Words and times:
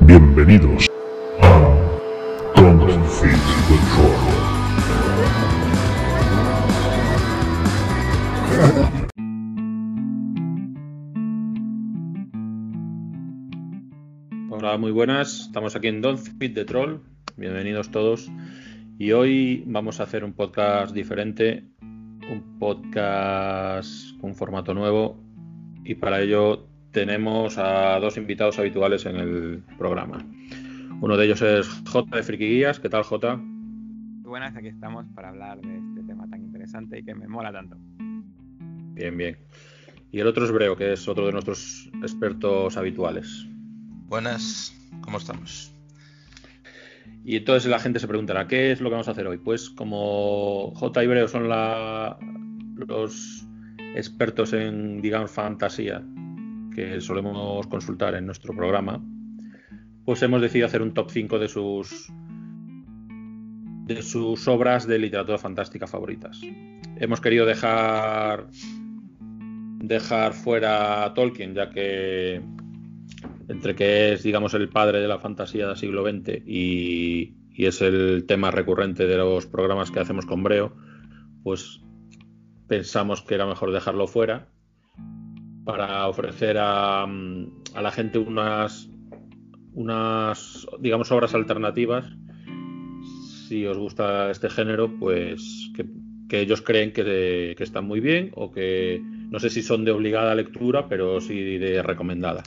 Bienvenidos 0.00 0.86
a 1.42 1.86
Confit 2.54 3.42
Control. 3.68 4.46
Hola, 14.50 14.78
muy 14.78 14.92
buenas. 14.92 15.40
Estamos 15.40 15.76
aquí 15.76 15.88
en 15.88 16.00
Don't 16.00 16.18
Fit 16.18 16.54
the 16.54 16.64
Troll. 16.64 17.00
Bienvenidos 17.36 17.90
todos. 17.90 18.30
Y 18.98 19.12
hoy 19.12 19.64
vamos 19.66 20.00
a 20.00 20.04
hacer 20.04 20.24
un 20.24 20.32
podcast 20.32 20.94
diferente, 20.94 21.64
un 21.82 22.58
podcast 22.58 24.18
con 24.20 24.34
formato 24.34 24.72
nuevo. 24.72 25.22
Y 25.84 25.96
para 25.96 26.22
ello 26.22 26.68
tenemos 26.96 27.58
a 27.58 28.00
dos 28.00 28.16
invitados 28.16 28.58
habituales 28.58 29.04
en 29.04 29.16
el 29.16 29.62
programa. 29.76 30.24
Uno 31.02 31.18
de 31.18 31.26
ellos 31.26 31.42
es 31.42 31.68
J 31.86 32.16
de 32.16 32.22
Friki 32.22 32.46
Guías. 32.46 32.80
¿Qué 32.80 32.88
tal, 32.88 33.02
J? 33.02 33.36
Muy 33.36 34.24
buenas, 34.24 34.56
aquí 34.56 34.68
estamos 34.68 35.04
para 35.14 35.28
hablar 35.28 35.60
de 35.60 35.76
este 35.76 36.04
tema 36.06 36.26
tan 36.30 36.42
interesante 36.42 36.98
y 36.98 37.04
que 37.04 37.14
me 37.14 37.28
mola 37.28 37.52
tanto. 37.52 37.76
Bien, 38.94 39.14
bien. 39.14 39.36
Y 40.10 40.20
el 40.20 40.26
otro 40.26 40.46
es 40.46 40.50
Breo, 40.50 40.74
que 40.74 40.94
es 40.94 41.06
otro 41.06 41.26
de 41.26 41.32
nuestros 41.32 41.90
expertos 42.02 42.78
habituales. 42.78 43.46
Buenas, 44.08 44.74
¿cómo 45.02 45.18
estamos? 45.18 45.74
Y 47.26 47.36
entonces 47.36 47.70
la 47.70 47.78
gente 47.78 47.98
se 47.98 48.08
preguntará, 48.08 48.48
¿qué 48.48 48.72
es 48.72 48.80
lo 48.80 48.88
que 48.88 48.92
vamos 48.92 49.08
a 49.08 49.10
hacer 49.10 49.26
hoy? 49.26 49.36
Pues 49.36 49.68
como 49.68 50.72
J 50.74 51.04
y 51.04 51.06
Breo 51.08 51.28
son 51.28 51.50
la, 51.50 52.16
los 52.74 53.46
expertos 53.94 54.54
en, 54.54 55.02
digamos, 55.02 55.30
fantasía 55.30 56.02
que 56.76 57.00
solemos 57.00 57.66
consultar 57.68 58.14
en 58.14 58.26
nuestro 58.26 58.54
programa, 58.54 59.02
pues 60.04 60.22
hemos 60.22 60.42
decidido 60.42 60.66
hacer 60.66 60.82
un 60.82 60.92
top 60.92 61.10
5 61.10 61.38
de 61.38 61.48
sus 61.48 62.12
de 63.86 64.02
sus 64.02 64.46
obras 64.46 64.86
de 64.86 64.98
literatura 64.98 65.38
fantástica 65.38 65.86
favoritas. 65.86 66.40
Hemos 66.98 67.20
querido 67.22 67.46
dejar 67.46 68.48
dejar 69.78 70.34
fuera 70.34 71.04
a 71.04 71.14
Tolkien, 71.14 71.54
ya 71.54 71.70
que 71.70 72.42
entre 73.48 73.74
que 73.74 74.12
es, 74.12 74.22
digamos, 74.22 74.52
el 74.54 74.68
padre 74.68 75.00
de 75.00 75.08
la 75.08 75.18
fantasía 75.18 75.68
del 75.68 75.76
siglo 75.76 76.04
XX 76.04 76.42
y, 76.44 77.36
y 77.54 77.66
es 77.66 77.80
el 77.80 78.26
tema 78.26 78.50
recurrente 78.50 79.06
de 79.06 79.16
los 79.16 79.46
programas 79.46 79.90
que 79.90 80.00
hacemos 80.00 80.26
con 80.26 80.42
Breo, 80.42 80.76
pues 81.42 81.80
pensamos 82.66 83.22
que 83.22 83.36
era 83.36 83.46
mejor 83.46 83.72
dejarlo 83.72 84.08
fuera 84.08 84.48
para 85.66 86.06
ofrecer 86.06 86.56
a, 86.58 87.02
a 87.02 87.82
la 87.82 87.90
gente 87.90 88.18
unas, 88.18 88.88
unas, 89.74 90.66
digamos, 90.78 91.10
obras 91.10 91.34
alternativas. 91.34 92.06
Si 93.48 93.66
os 93.66 93.76
gusta 93.76 94.30
este 94.30 94.48
género, 94.48 94.96
pues 94.98 95.72
que, 95.74 95.84
que 96.28 96.40
ellos 96.40 96.62
creen 96.62 96.92
que, 96.92 97.54
que, 97.58 97.64
están 97.64 97.84
muy 97.84 97.98
bien 97.98 98.30
o 98.36 98.52
que 98.52 99.02
no 99.02 99.40
sé 99.40 99.50
si 99.50 99.60
son 99.60 99.84
de 99.84 99.90
obligada 99.90 100.36
lectura, 100.36 100.88
pero 100.88 101.20
sí 101.20 101.58
de 101.58 101.82
recomendada. 101.82 102.44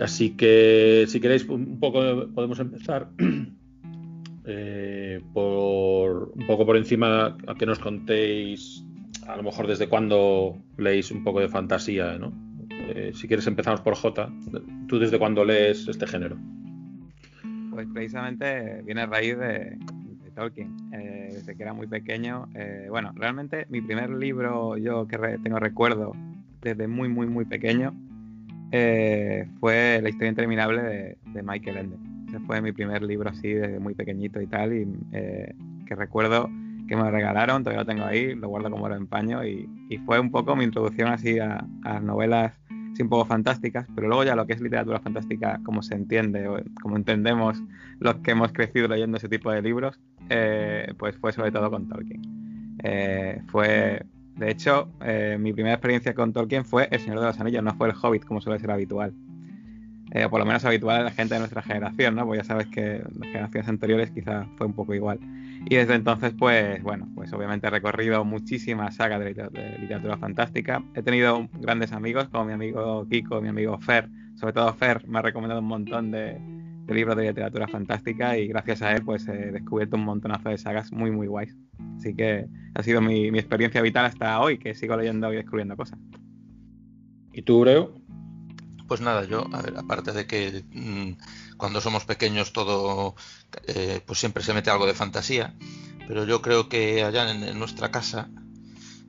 Así 0.00 0.36
que 0.36 1.06
si 1.08 1.20
queréis 1.20 1.44
un 1.48 1.80
poco 1.80 2.28
podemos 2.32 2.60
empezar 2.60 3.10
eh, 4.46 5.20
por 5.34 6.32
un 6.36 6.46
poco 6.46 6.64
por 6.64 6.76
encima 6.76 7.36
a 7.48 7.54
que 7.56 7.66
nos 7.66 7.80
contéis 7.80 8.84
a 9.26 9.36
lo 9.36 9.42
mejor 9.42 9.66
desde 9.66 9.88
cuándo 9.88 10.58
leéis 10.76 11.10
un 11.10 11.24
poco 11.24 11.40
de 11.40 11.48
fantasía, 11.48 12.18
¿no? 12.18 12.32
Eh, 12.70 13.12
si 13.14 13.28
quieres 13.28 13.46
empezamos 13.46 13.80
por 13.80 13.94
J. 13.94 14.30
¿Tú 14.88 14.98
desde 14.98 15.18
cuándo 15.18 15.44
lees 15.44 15.86
este 15.88 16.06
género? 16.06 16.36
Pues 17.70 17.86
precisamente 17.92 18.82
viene 18.82 19.02
a 19.02 19.06
raíz 19.06 19.38
de, 19.38 19.78
Tolkien. 20.34 20.74
Eh, 20.92 21.28
desde 21.32 21.54
que 21.54 21.62
era 21.62 21.72
muy 21.72 21.86
pequeño. 21.86 22.48
Eh, 22.54 22.86
bueno, 22.88 23.12
realmente 23.14 23.66
mi 23.68 23.80
primer 23.80 24.10
libro, 24.10 24.76
yo 24.76 25.06
que 25.06 25.18
tengo 25.42 25.58
recuerdo 25.58 26.12
desde 26.62 26.88
muy, 26.88 27.08
muy, 27.08 27.26
muy 27.26 27.44
pequeño, 27.44 27.94
fue 29.60 30.00
La 30.02 30.08
historia 30.08 30.30
interminable 30.30 30.82
de, 30.82 31.18
de, 31.26 31.42
Michael 31.42 31.76
Ende. 31.76 31.96
Ese 32.28 32.40
fue 32.40 32.62
mi 32.62 32.72
primer 32.72 33.02
libro 33.02 33.28
así 33.28 33.52
desde 33.52 33.78
muy 33.78 33.94
pequeñito 33.94 34.40
y 34.40 34.46
tal, 34.46 34.72
y 34.72 34.86
que 35.86 35.94
recuerdo 35.94 36.48
que 36.92 37.02
me 37.02 37.10
regalaron, 37.10 37.62
todavía 37.62 37.84
lo 37.84 37.86
tengo 37.86 38.04
ahí, 38.04 38.34
lo 38.34 38.48
guardo 38.48 38.70
como 38.70 38.88
lo 38.88 38.94
empaño 38.94 39.44
y, 39.44 39.68
y 39.88 39.98
fue 39.98 40.20
un 40.20 40.30
poco 40.30 40.54
mi 40.56 40.64
introducción 40.64 41.08
así 41.08 41.38
a, 41.38 41.64
a 41.84 42.00
novelas 42.00 42.52
sí, 42.94 43.02
un 43.02 43.08
poco 43.08 43.24
fantásticas, 43.24 43.86
pero 43.94 44.08
luego 44.08 44.24
ya 44.24 44.36
lo 44.36 44.46
que 44.46 44.52
es 44.52 44.60
literatura 44.60 45.00
fantástica, 45.00 45.60
como 45.64 45.82
se 45.82 45.94
entiende, 45.94 46.46
o 46.48 46.60
como 46.82 46.96
entendemos 46.96 47.62
los 47.98 48.16
que 48.16 48.32
hemos 48.32 48.52
crecido 48.52 48.88
leyendo 48.88 49.16
ese 49.16 49.28
tipo 49.28 49.50
de 49.50 49.62
libros, 49.62 49.98
eh, 50.28 50.92
pues 50.98 51.16
fue 51.16 51.32
sobre 51.32 51.50
todo 51.50 51.70
con 51.70 51.88
Tolkien. 51.88 52.20
Eh, 52.82 53.40
fue, 53.48 54.04
de 54.36 54.50
hecho, 54.50 54.90
eh, 55.00 55.36
mi 55.40 55.52
primera 55.52 55.74
experiencia 55.74 56.14
con 56.14 56.32
Tolkien 56.32 56.64
fue 56.64 56.88
El 56.90 57.00
Señor 57.00 57.20
de 57.20 57.26
los 57.26 57.40
Anillos, 57.40 57.62
no 57.62 57.74
fue 57.74 57.88
El 57.88 57.94
Hobbit, 58.00 58.24
como 58.24 58.40
suele 58.40 58.58
ser 58.58 58.70
habitual. 58.70 59.14
O 60.14 60.30
por 60.30 60.40
lo 60.40 60.46
menos 60.46 60.64
habitual 60.64 60.98
en 60.98 61.04
la 61.06 61.10
gente 61.10 61.34
de 61.34 61.40
nuestra 61.40 61.62
generación, 61.62 62.14
¿no? 62.14 62.26
Pues 62.26 62.40
ya 62.40 62.44
sabes 62.44 62.66
que 62.66 63.02
las 63.18 63.28
generaciones 63.28 63.68
anteriores 63.68 64.10
quizá 64.10 64.46
fue 64.56 64.66
un 64.66 64.74
poco 64.74 64.94
igual. 64.94 65.18
Y 65.64 65.76
desde 65.76 65.94
entonces, 65.94 66.34
pues 66.38 66.82
bueno, 66.82 67.08
pues 67.14 67.32
obviamente 67.32 67.66
he 67.66 67.70
recorrido 67.70 68.24
muchísimas 68.24 68.96
sagas 68.96 69.20
de, 69.20 69.30
literatura, 69.80 70.18
fantástica. 70.18 70.82
He 70.94 71.02
tenido 71.02 71.48
grandes 71.60 71.92
amigos, 71.92 72.28
como 72.28 72.44
mi 72.44 72.52
amigo 72.52 73.06
Kiko, 73.08 73.40
mi 73.40 73.48
amigo 73.48 73.78
Fer. 73.78 74.08
Sobre 74.34 74.52
todo 74.52 74.74
Fer 74.74 75.06
me 75.08 75.20
ha 75.20 75.22
recomendado 75.22 75.60
un 75.60 75.68
montón 75.68 76.10
de, 76.10 76.38
libros 76.88 77.16
de 77.16 77.28
literatura 77.28 77.66
fantástica 77.68 78.36
y 78.36 78.48
gracias 78.48 78.82
a 78.82 78.92
él, 78.92 79.02
pues 79.02 79.26
he 79.28 79.52
descubierto 79.52 79.96
un 79.96 80.04
montonazo 80.04 80.50
de 80.50 80.58
sagas 80.58 80.92
muy, 80.92 81.10
muy 81.10 81.26
guays. 81.26 81.56
Así 81.96 82.14
que 82.14 82.46
ha 82.74 82.82
sido 82.82 83.00
mi, 83.00 83.30
mi 83.30 83.38
experiencia 83.38 83.80
vital 83.80 84.04
hasta 84.04 84.38
hoy, 84.40 84.58
que 84.58 84.74
sigo 84.74 84.94
leyendo 84.96 85.32
y 85.32 85.36
descubriendo 85.36 85.74
cosas. 85.74 85.98
¿Y 87.32 87.42
tú, 87.42 87.60
Breo? 87.60 88.01
Pues 88.92 89.00
nada, 89.00 89.24
yo, 89.24 89.46
a 89.54 89.62
ver, 89.62 89.74
aparte 89.78 90.12
de 90.12 90.26
que 90.26 90.66
mmm, 90.70 91.12
cuando 91.56 91.80
somos 91.80 92.04
pequeños 92.04 92.52
todo, 92.52 93.14
eh, 93.66 94.02
pues 94.04 94.18
siempre 94.18 94.44
se 94.44 94.52
mete 94.52 94.68
algo 94.68 94.84
de 94.84 94.92
fantasía, 94.92 95.54
pero 96.06 96.26
yo 96.26 96.42
creo 96.42 96.68
que 96.68 97.02
allá 97.02 97.30
en, 97.30 97.58
nuestra 97.58 97.90
casa 97.90 98.28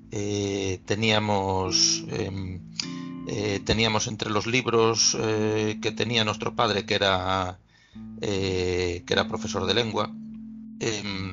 eh, 0.10 0.80
teníamos, 0.86 2.06
eh, 2.08 3.60
teníamos 3.66 4.08
entre 4.08 4.30
los 4.30 4.48
libros 4.48 5.18
que 5.20 5.94
tenía 5.94 6.24
nuestro 6.24 6.56
padre, 6.56 6.86
que 6.86 6.96
era, 6.96 7.60
que 8.22 9.04
era 9.06 9.28
profesor 9.28 9.66
de 9.66 9.74
lengua, 9.74 10.10
em, 10.80 11.33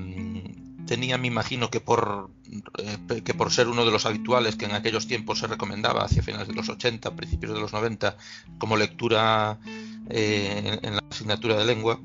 tenía, 0.91 1.19
me 1.19 1.29
imagino 1.29 1.71
que 1.71 1.79
por, 1.79 2.33
eh, 2.79 3.23
que 3.23 3.33
por 3.33 3.53
ser 3.53 3.69
uno 3.69 3.85
de 3.85 3.93
los 3.93 4.07
habituales 4.07 4.57
que 4.57 4.65
en 4.65 4.73
aquellos 4.73 5.07
tiempos 5.07 5.39
se 5.39 5.47
recomendaba, 5.47 6.03
hacia 6.03 6.21
finales 6.21 6.49
de 6.49 6.55
los 6.55 6.69
80, 6.69 7.15
principios 7.15 7.55
de 7.55 7.61
los 7.61 7.73
90, 7.73 8.17
como 8.59 8.77
lectura 8.77 9.61
eh, 10.09 10.81
en, 10.83 10.97
la 10.97 11.05
asignatura 11.09 11.57
de 11.57 11.65
lengua, 11.65 12.01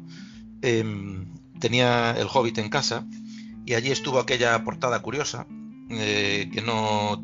eh, 0.62 0.86
tenía 1.60 2.12
El 2.12 2.28
Hobbit 2.32 2.60
en 2.60 2.70
casa 2.70 3.08
y 3.66 3.74
allí 3.74 3.90
estuvo 3.90 4.20
aquella 4.20 4.64
portada 4.64 5.02
curiosa, 5.02 5.48
eh, 5.90 6.48
que 6.54 6.62
no 6.62 7.20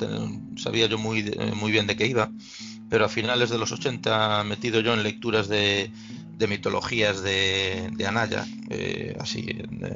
sabía 0.57 0.87
yo 0.87 0.97
muy, 0.97 1.31
muy 1.55 1.71
bien 1.71 1.85
de 1.85 1.95
qué 1.95 2.07
iba, 2.07 2.31
pero 2.91 3.05
a 3.05 3.09
finales 3.09 3.49
de 3.49 3.57
los 3.57 3.71
80 3.71 4.43
metido 4.43 4.81
yo 4.81 4.93
en 4.93 5.01
lecturas 5.01 5.47
de, 5.47 5.89
mitologías 6.45 7.21
de, 7.23 8.05
Anaya, 8.05 8.45
eh, 8.69 9.15
así 9.17 9.47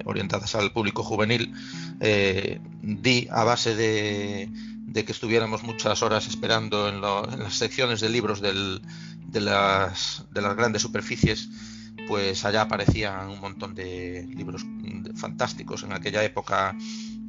orientadas 0.06 0.56
al 0.56 0.72
público 0.72 1.04
juvenil, 1.04 1.54
eh, 2.00 2.62
di 2.82 3.28
a 3.30 3.44
base 3.44 3.76
de, 3.76 4.50
que 4.94 5.12
estuviéramos 5.12 5.64
muchas 5.64 6.02
horas 6.04 6.26
esperando 6.28 6.88
en, 6.88 7.02
las 7.02 7.56
secciones 7.56 8.00
de 8.00 8.08
libros 8.08 8.40
de, 8.40 8.54
las, 8.54 10.24
de, 10.32 10.42
las, 10.42 10.56
grandes 10.56 10.82
superficies, 10.82 11.50
pues 12.08 12.46
allá 12.46 12.62
aparecían 12.62 13.28
un 13.28 13.42
montón 13.42 13.76
de 13.76 14.26
libros 14.34 14.66
fantásticos. 15.16 15.84
En 15.84 15.92
aquella 15.92 16.24
época, 16.24 16.78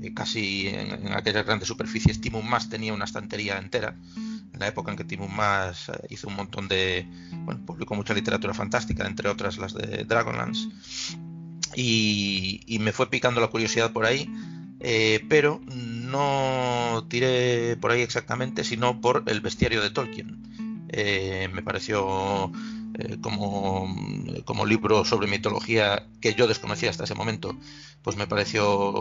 eh, 0.01 0.15
casi 0.15 0.69
en, 0.69 1.07
en, 1.09 1.13
aquellas 1.13 1.45
grandes 1.45 1.67
superficies, 1.67 2.21
Timon 2.21 2.49
Más 2.49 2.69
tenía 2.69 2.95
una 2.95 3.05
estantería 3.05 3.59
entera 3.59 3.97
en 4.15 4.36
la 4.59 4.69
época 4.69 4.91
en 4.91 4.97
que 4.97 5.05
Timon 5.05 5.35
Mas 5.35 5.89
eh, 5.89 5.93
hizo 6.11 6.29
un 6.29 6.37
montón 6.37 6.69
de, 6.69 7.07
bueno, 7.45 7.65
publicó 7.65 7.95
mucha 7.95 8.15
literatura 8.15 8.55
fantástica, 8.55 9.07
entre 9.07 9.29
otras 9.29 9.59
las 9.59 9.75
de 9.75 10.05
Dragonlance, 10.05 10.69
y, 11.75 12.61
y 12.67 12.79
me 12.79 12.93
fue 12.93 13.11
picando 13.11 13.41
la 13.41 13.49
curiosidad 13.49 13.93
por 13.93 14.07
ahí, 14.07 14.31
eh, 14.81 15.25
pero 15.29 15.61
no 15.69 17.07
tiré 17.09 17.77
por 17.77 17.91
ahí 17.91 18.03
exactamente, 18.03 18.65
sino 18.65 19.01
por 19.01 19.25
el 19.27 19.41
bestiario 19.41 19.83
de 19.83 19.91
Tolkien. 19.91 20.43
Eh, 20.89 21.49
me 21.53 21.63
pareció 21.63 22.53
eh, 22.99 23.19
como, 23.21 23.95
como 24.47 24.65
libro 24.65 25.05
sobre 25.05 25.27
mitología 25.27 26.07
que 26.21 26.35
yo 26.35 26.47
desconocía 26.47 26.89
hasta 26.89 27.05
ese 27.05 27.15
momento, 27.15 27.55
pues 28.03 28.17
me 28.17 28.27
pareció 28.27 28.93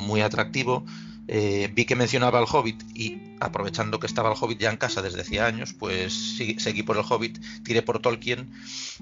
muy 0.00 0.22
atractivo. 0.22 0.84
Eh, 1.26 1.70
vi 1.74 1.84
que 1.84 1.96
mencionaba 1.96 2.38
el 2.38 2.46
Hobbit 2.50 2.82
y 2.94 3.18
aprovechando 3.40 3.98
que 3.98 4.06
estaba 4.06 4.30
el 4.30 4.36
Hobbit 4.38 4.60
ya 4.60 4.70
en 4.70 4.76
casa 4.76 5.02
desde 5.02 5.22
hacía 5.22 5.46
años, 5.46 5.74
pues 5.74 6.36
seguí 6.58 6.82
por 6.82 6.96
el 6.96 7.04
Hobbit, 7.06 7.38
tiré 7.64 7.82
por 7.82 7.98
Tolkien 7.98 8.50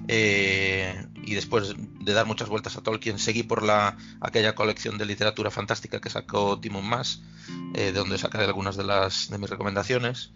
eh, 0.07 1.05
y 1.25 1.35
después 1.35 1.75
de 1.77 2.13
dar 2.13 2.25
muchas 2.25 2.49
vueltas 2.49 2.75
a 2.75 2.81
Tolkien 2.81 3.19
seguí 3.19 3.43
por 3.43 3.63
la 3.63 3.97
aquella 4.19 4.55
colección 4.55 4.97
de 4.97 5.05
literatura 5.05 5.51
fantástica 5.51 6.01
que 6.01 6.09
sacó 6.09 6.59
Timon 6.59 6.85
Mas, 6.85 7.21
de 7.73 7.91
donde 7.91 8.17
sacaré 8.17 8.45
algunas 8.45 8.77
de 8.77 8.85
las 8.85 9.29
de 9.29 9.37
mis 9.37 9.49
recomendaciones 9.49 10.31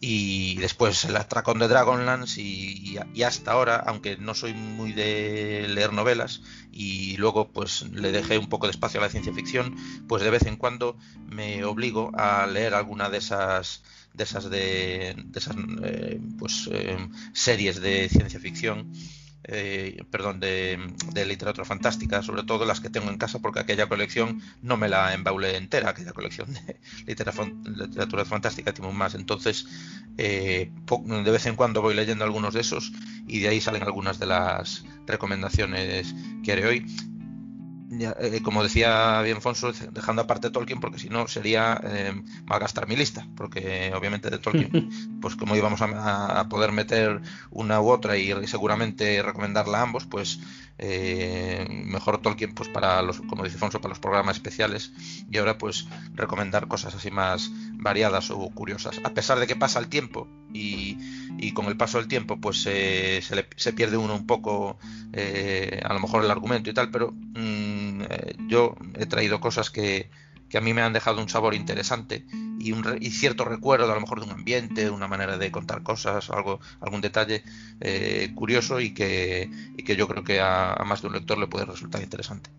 y 0.00 0.56
después 0.56 1.04
el 1.04 1.16
atracón 1.16 1.58
de 1.58 1.68
Dragonlance 1.68 2.40
y, 2.40 2.98
hasta 3.22 3.52
ahora, 3.52 3.76
aunque 3.76 4.16
no 4.16 4.34
soy 4.34 4.54
muy 4.54 4.92
de 4.92 5.66
leer 5.68 5.92
novelas 5.92 6.40
y 6.72 7.16
luego 7.18 7.50
pues 7.52 7.82
le 7.92 8.10
dejé 8.10 8.38
un 8.38 8.48
poco 8.48 8.66
de 8.66 8.70
espacio 8.70 8.98
a 9.00 9.04
la 9.04 9.10
ciencia 9.10 9.34
ficción, 9.34 9.76
pues 10.08 10.22
de 10.22 10.30
vez 10.30 10.46
en 10.46 10.56
cuando 10.56 10.96
me 11.26 11.64
obligo 11.64 12.12
a 12.14 12.46
leer 12.46 12.74
alguna 12.74 13.10
de 13.10 13.18
esas 13.18 13.82
de 14.14 14.24
esas 14.24 14.50
de, 14.50 15.16
esas 15.34 15.54
eh, 15.82 16.20
pues 16.38 16.68
eh, 16.72 16.96
series 17.32 17.80
de 17.80 18.08
ciencia 18.08 18.40
ficción 18.40 18.90
eh, 19.44 20.02
perdón, 20.10 20.38
de, 20.40 20.78
literatura 21.26 21.64
fantástica, 21.64 22.22
sobre 22.22 22.42
todo 22.42 22.64
las 22.64 22.80
que 22.80 22.90
tengo 22.90 23.10
en 23.10 23.18
casa, 23.18 23.38
porque 23.38 23.60
aquella 23.60 23.88
colección 23.88 24.42
no 24.62 24.76
me 24.76 24.88
la 24.88 25.14
embaulé 25.14 25.56
entera, 25.56 25.90
aquella 25.90 26.12
colección 26.12 26.52
de 26.52 26.78
literatura, 27.06 28.24
fantástica 28.24 28.72
tengo 28.74 28.92
más. 28.92 29.14
Entonces, 29.14 29.66
eh, 30.18 30.70
de 30.86 31.30
vez 31.30 31.46
en 31.46 31.56
cuando 31.56 31.82
voy 31.82 31.94
leyendo 31.94 32.24
algunos 32.24 32.54
de 32.54 32.60
esos 32.60 32.92
y 33.26 33.40
de 33.40 33.48
ahí 33.48 33.60
salen 33.60 33.82
algunas 33.82 34.18
de 34.18 34.26
las 34.26 34.84
recomendaciones 35.06 36.14
que 36.44 36.52
haré 36.52 36.66
hoy. 36.66 36.86
Eh, 37.92 38.40
como 38.44 38.62
decía 38.62 39.20
bien 39.22 39.42
Fonso, 39.42 39.72
dejando 39.72 40.22
aparte 40.22 40.50
Tolkien, 40.50 40.78
porque 40.78 41.00
si 41.00 41.08
no 41.08 41.26
sería 41.26 41.80
eh, 41.82 42.12
malgastar 42.46 42.86
mi 42.86 42.94
lista, 42.94 43.26
porque 43.36 43.92
obviamente 43.96 44.30
de 44.30 44.38
Tolkien, 44.38 44.90
pues 45.20 45.34
como 45.34 45.56
íbamos 45.56 45.80
a, 45.82 46.46
poder 46.48 46.70
meter 46.70 47.20
una 47.50 47.80
u 47.80 47.90
otra 47.90 48.16
y 48.16 48.46
seguramente 48.46 49.22
recomendarla 49.22 49.78
a 49.78 49.82
ambos, 49.82 50.06
pues 50.06 50.40
eh, 50.80 51.66
mejor 51.68 52.18
Tolkien 52.18 52.54
pues 52.54 52.68
para 52.68 53.02
los, 53.02 53.20
como 53.20 53.44
dice 53.44 53.58
Fonso, 53.58 53.80
para 53.80 53.90
los 53.90 53.98
programas 53.98 54.36
especiales 54.36 54.92
y 55.30 55.38
ahora 55.38 55.58
pues 55.58 55.86
recomendar 56.14 56.68
cosas 56.68 56.94
así 56.94 57.10
más 57.10 57.50
variadas 57.74 58.30
o 58.30 58.38
curiosas. 58.50 59.00
A 59.04 59.10
pesar 59.10 59.38
de 59.38 59.46
que 59.46 59.56
pasa 59.56 59.78
el 59.78 59.88
tiempo 59.88 60.26
y, 60.52 60.96
y 61.38 61.52
con 61.52 61.66
el 61.66 61.76
paso 61.76 61.98
del 61.98 62.08
tiempo 62.08 62.40
pues 62.40 62.62
se, 62.62 63.22
se, 63.22 63.72
pierde 63.72 63.96
uno 63.96 64.14
un 64.14 64.26
poco 64.26 64.78
a 65.12 65.92
lo 65.92 66.00
mejor 66.00 66.24
el 66.24 66.30
argumento 66.30 66.70
y 66.70 66.74
tal, 66.74 66.90
pero... 66.90 67.12
Mm, 67.12 67.70
eh, 68.08 68.34
yo 68.48 68.74
he 68.98 69.06
traído 69.06 69.40
cosas 69.40 69.70
que, 69.70 70.10
a 70.58 70.60
mí 70.60 70.74
me 70.74 70.82
han 70.82 70.92
dejado 70.92 71.20
un 71.20 71.28
sabor 71.28 71.54
interesante 71.54 72.24
y, 72.58 72.72
un 72.72 72.84
cierto 73.10 73.44
recuerdo 73.44 73.90
a 73.90 73.94
lo 73.94 74.00
mejor 74.00 74.20
de 74.20 74.26
un 74.26 74.32
ambiente, 74.32 74.90
una 74.90 75.08
manera 75.08 75.38
de 75.38 75.50
contar 75.50 75.82
cosas, 75.82 76.30
algo, 76.30 76.60
algún 76.80 77.00
detalle 77.00 77.42
eh, 77.80 78.30
curioso 78.34 78.80
y 78.80 78.92
que, 78.92 79.50
que 79.84 79.96
yo 79.96 80.06
creo 80.06 80.24
que 80.24 80.40
a, 80.40 80.76
más 80.86 81.02
de 81.02 81.08
un 81.08 81.14
lector 81.14 81.38
le 81.38 81.46
puede 81.46 81.64
resultar 81.64 82.02
interesante. 82.02 82.50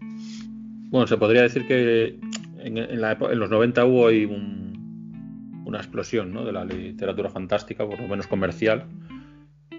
Bueno, 0.89 1.07
se 1.07 1.17
podría 1.17 1.43
decir 1.43 1.67
que 1.67 2.19
en, 2.59 3.01
los 3.39 3.49
90 3.49 3.85
hubo 3.85 4.07
ahí 4.07 4.25
una 4.25 5.77
explosión 5.77 6.33
de 6.33 6.51
la 6.51 6.65
literatura 6.65 7.29
fantástica, 7.29 7.87
por 7.87 7.99
lo 7.99 8.07
menos 8.07 8.27
comercial, 8.27 8.85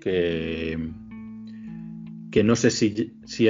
que, 0.00 0.78
que 2.32 2.42
no 2.42 2.56
sé 2.56 2.70
si, 2.70 3.12
si, 3.26 3.48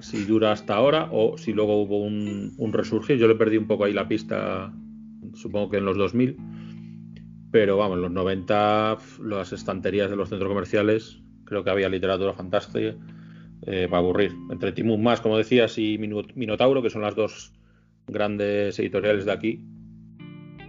si, 0.00 0.24
dura 0.24 0.52
hasta 0.52 0.74
ahora 0.74 1.08
o 1.12 1.38
si 1.38 1.52
luego 1.52 1.80
hubo 1.80 2.02
un, 2.02 2.52
un, 2.58 2.72
resurgir. 2.72 3.16
Yo 3.16 3.28
le 3.28 3.36
perdí 3.36 3.56
un 3.56 3.68
poco 3.68 3.84
ahí 3.84 3.92
la 3.92 4.08
pista, 4.08 4.74
supongo 5.34 5.70
que 5.70 5.76
en 5.78 5.84
los 5.84 5.96
2000, 5.96 6.36
pero 7.52 7.76
vamos, 7.76 7.96
en 7.96 8.02
los 8.02 8.10
90 8.10 8.98
las 9.22 9.52
estanterías 9.52 10.10
de 10.10 10.16
los 10.16 10.28
centros 10.28 10.48
comerciales, 10.48 11.22
creo 11.44 11.62
que 11.62 11.70
había 11.70 11.88
literatura 11.88 12.32
fantástica 12.32 12.96
eh, 13.66 13.86
para 13.88 13.98
aburrir. 13.98 14.32
Entre 14.50 14.72
Timun 14.72 15.00
Más, 15.00 15.20
como 15.20 15.38
decías, 15.38 15.78
y 15.78 15.96
Minotauro, 15.96 16.82
que 16.82 16.90
son 16.90 17.02
las 17.02 17.14
dos 17.14 17.52
grandes 18.08 18.76
editoriales 18.80 19.24
de 19.26 19.32
aquí, 19.32 19.64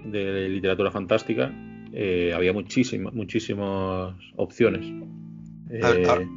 de 0.06 0.48
literatura 0.50 0.92
fantástica, 0.92 1.52
eh, 1.92 2.32
había 2.36 2.54
muchísimas, 2.54 3.12
muchísimas 3.14 4.16
opciones. 4.36 4.86
Eh, 5.72 6.28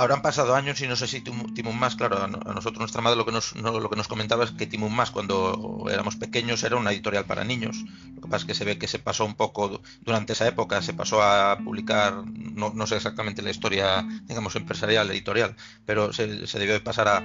Ahora 0.00 0.14
han 0.14 0.22
pasado 0.22 0.54
años 0.54 0.80
y 0.80 0.88
no 0.88 0.96
sé 0.96 1.06
si 1.06 1.20
Timun 1.20 1.78
Más, 1.78 1.94
claro, 1.94 2.22
a 2.22 2.26
nosotros 2.26 2.78
nuestra 2.78 3.02
madre 3.02 3.18
lo 3.18 3.26
que 3.26 3.32
nos, 3.32 3.54
lo 3.54 3.90
que 3.90 3.96
nos 3.96 4.08
comentaba 4.08 4.44
es 4.44 4.50
que 4.50 4.66
Timun 4.66 4.96
Más 4.96 5.10
cuando 5.10 5.84
éramos 5.92 6.16
pequeños 6.16 6.62
era 6.62 6.76
una 6.76 6.90
editorial 6.90 7.26
para 7.26 7.44
niños. 7.44 7.84
Lo 8.14 8.22
que 8.22 8.28
pasa 8.28 8.36
es 8.38 8.44
que 8.46 8.54
se 8.54 8.64
ve 8.64 8.78
que 8.78 8.88
se 8.88 8.98
pasó 8.98 9.26
un 9.26 9.34
poco 9.34 9.82
durante 10.00 10.32
esa 10.32 10.48
época, 10.48 10.80
se 10.80 10.94
pasó 10.94 11.22
a 11.22 11.58
publicar, 11.58 12.24
no, 12.24 12.86
sé 12.86 12.96
exactamente 12.96 13.42
la 13.42 13.50
historia, 13.50 14.08
digamos, 14.24 14.56
empresarial, 14.56 15.10
editorial, 15.10 15.54
pero 15.84 16.14
se, 16.14 16.28
debió 16.28 16.72
de 16.72 16.80
pasar 16.80 17.06
a, 17.06 17.22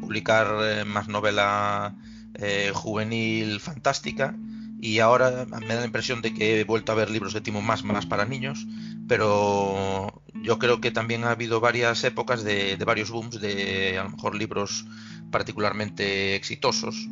publicar 0.00 0.56
eh, 0.62 0.84
más 0.84 1.06
novela 1.06 1.94
eh, 2.34 2.72
juvenil 2.74 3.60
fantástica 3.60 4.34
y 4.80 5.00
ahora 5.00 5.46
me 5.46 5.74
da 5.74 5.80
la 5.80 5.86
impresión 5.86 6.22
de 6.22 6.32
que 6.32 6.60
he 6.60 6.64
vuelto 6.64 6.92
a 6.92 6.94
ver 6.94 7.10
libros 7.10 7.32
de 7.32 7.40
Timo 7.40 7.60
más 7.62 7.84
más 7.84 8.06
para 8.06 8.24
niños, 8.24 8.66
pero 9.08 10.22
yo 10.34 10.58
creo 10.58 10.80
que 10.80 10.90
también 10.90 11.24
ha 11.24 11.30
habido 11.30 11.60
varias 11.60 12.04
épocas 12.04 12.44
de, 12.44 12.76
varios 12.86 13.10
booms 13.10 13.40
de 13.40 13.98
a 13.98 14.04
lo 14.04 14.10
mejor 14.10 14.34
libros 14.34 14.86
particularmente 15.30 16.36
exitosos. 16.36 17.08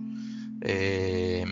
Eh, 0.62 1.44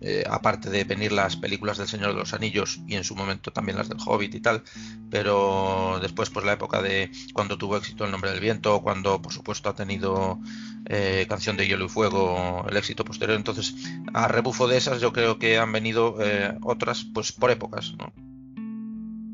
eh, 0.00 0.24
aparte 0.28 0.68
de 0.68 0.84
venir 0.84 1.12
las 1.12 1.36
películas 1.36 1.78
del 1.78 1.86
Señor 1.86 2.08
de 2.12 2.18
los 2.18 2.34
Anillos 2.34 2.80
y 2.86 2.94
en 2.94 3.04
su 3.04 3.14
momento 3.14 3.52
también 3.52 3.78
las 3.78 3.88
del 3.88 3.98
Hobbit 4.04 4.34
y 4.34 4.40
tal, 4.40 4.62
pero 5.10 5.98
después 6.02 6.30
pues 6.30 6.44
la 6.44 6.54
época 6.54 6.82
de 6.82 7.10
cuando 7.32 7.56
tuvo 7.56 7.76
éxito 7.76 8.04
El 8.04 8.10
Nombre 8.10 8.30
del 8.30 8.40
Viento, 8.40 8.82
cuando 8.82 9.22
por 9.22 9.32
supuesto 9.32 9.68
ha 9.68 9.74
tenido 9.74 10.40
eh, 10.88 11.26
Canción 11.28 11.56
de 11.56 11.66
Hielo 11.66 11.86
y 11.86 11.88
Fuego, 11.88 12.64
el 12.68 12.76
éxito 12.76 13.04
posterior. 13.04 13.36
Entonces, 13.36 13.74
a 14.14 14.28
rebufo 14.28 14.68
de 14.68 14.76
esas, 14.76 15.00
yo 15.00 15.12
creo 15.12 15.38
que 15.38 15.58
han 15.58 15.72
venido 15.72 16.16
eh, 16.20 16.56
otras, 16.62 17.04
pues 17.12 17.32
por 17.32 17.50
épocas. 17.50 17.94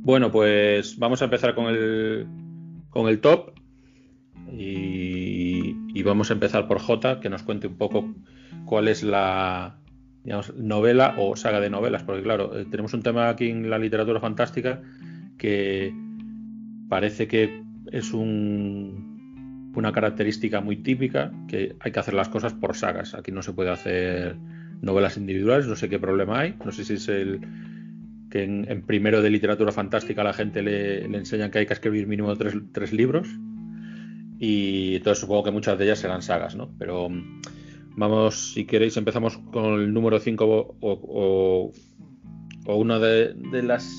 Bueno, 0.04 0.32
pues 0.32 0.98
vamos 0.98 1.20
a 1.20 1.26
empezar 1.26 1.54
con 1.54 1.66
el, 1.66 2.26
con 2.90 3.08
el 3.08 3.20
top. 3.20 3.52
Y, 4.50 6.02
vamos 6.02 6.30
a 6.30 6.34
empezar 6.34 6.66
por 6.66 6.80
J, 6.80 7.20
que 7.20 7.30
nos 7.30 7.42
cuente 7.42 7.68
un 7.68 7.76
poco 7.76 8.12
cuál 8.72 8.88
es 8.88 9.02
la 9.02 9.76
novela 10.56 11.16
o 11.18 11.36
saga 11.36 11.60
de 11.60 11.68
novelas, 11.68 12.04
porque 12.04 12.22
claro, 12.22 12.58
eh, 12.58 12.64
tenemos 12.70 12.94
un 12.94 13.02
tema 13.02 13.28
aquí 13.28 13.50
en 13.50 13.68
la 13.68 13.78
literatura 13.78 14.18
fantástica 14.18 14.80
que 15.36 15.92
parece 16.88 17.28
que 17.28 17.62
es 17.90 18.14
un 18.14 19.72
una 19.76 19.92
característica 19.92 20.62
muy 20.62 20.76
típica 20.76 21.30
que 21.48 21.76
hay 21.80 21.92
que 21.92 22.00
hacer 22.00 22.14
las 22.14 22.30
cosas 22.30 22.54
por 22.54 22.74
sagas. 22.74 23.12
Aquí 23.12 23.30
no 23.30 23.42
se 23.42 23.52
puede 23.52 23.68
hacer 23.68 24.36
novelas 24.80 25.18
individuales, 25.18 25.66
no 25.66 25.76
sé 25.76 25.90
qué 25.90 25.98
problema 25.98 26.40
hay. 26.40 26.54
No 26.64 26.72
sé 26.72 26.86
si 26.86 26.94
es 26.94 27.08
el 27.10 27.40
que 28.30 28.44
en, 28.44 28.82
primero 28.86 29.20
de 29.20 29.28
literatura 29.28 29.70
fantástica 29.70 30.22
a 30.22 30.24
la 30.24 30.32
gente 30.32 30.62
le, 30.62 31.04
enseñan 31.04 31.50
que 31.50 31.58
hay 31.58 31.66
que 31.66 31.74
escribir 31.74 32.06
mínimo 32.06 32.34
tres, 32.36 32.54
tres, 32.72 32.94
libros. 32.94 33.28
Y 34.38 34.96
entonces 34.96 35.20
supongo 35.20 35.44
que 35.44 35.50
muchas 35.50 35.76
de 35.78 35.84
ellas 35.84 35.98
serán 35.98 36.22
sagas, 36.22 36.56
¿no? 36.56 36.70
Pero 36.78 37.10
vamos, 37.96 38.52
si 38.52 38.64
queréis, 38.64 38.96
empezamos 38.96 39.38
con 39.52 39.80
el 39.80 39.92
número 39.92 40.18
5 40.18 40.76
o, 40.80 41.72
una 42.66 42.98
de, 42.98 43.34
de, 43.34 43.62
las 43.62 43.90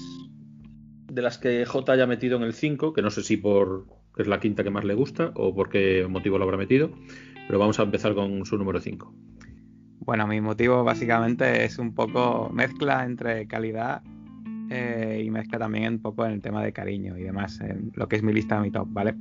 de 1.12 1.22
las 1.22 1.38
que 1.38 1.66
J 1.66 1.92
haya 1.92 2.08
metido 2.08 2.38
en 2.38 2.44
el 2.44 2.54
5, 2.54 2.94
que 2.94 3.02
no 3.02 3.10
sé 3.10 3.24
si 3.24 3.38
por 3.38 3.86
que 4.16 4.22
es 4.22 4.28
la 4.28 4.40
quinta 4.40 4.64
que 4.64 4.70
más 4.70 4.84
le 4.84 4.94
gusta 4.94 5.32
o 5.36 5.54
por 5.54 5.70
qué 5.70 6.06
motivo 6.08 6.38
lo 6.38 6.44
habrá 6.44 6.58
metido. 6.58 6.92
Pero 7.48 7.60
vamos 7.60 7.80
a 7.80 7.84
empezar 7.84 8.14
con 8.14 8.46
su 8.46 8.58
número 8.58 8.80
5. 8.80 9.14
Bueno, 10.00 10.28
mi 10.28 10.42
motivo 10.42 10.84
básicamente 10.84 11.64
es 11.64 11.80
un 11.80 11.94
poco 11.94 12.50
mezcla 12.54 13.06
entre 13.06 13.48
calidad 13.48 14.02
eh, 14.70 15.24
y 15.26 15.30
mezcla 15.30 15.60
también 15.60 15.94
un 15.94 16.02
poco 16.02 16.26
en 16.26 16.34
el 16.34 16.42
tema 16.42 16.64
de 16.64 16.74
cariño 16.74 17.18
y 17.18 17.24
demás, 17.24 17.60
en 17.62 17.92
lo 17.96 18.08
que 18.08 18.18
es 18.18 18.24
mi 18.24 18.34
lista, 18.34 18.60
mi 18.60 18.72
top, 18.72 18.88
¿vale? 18.90 19.16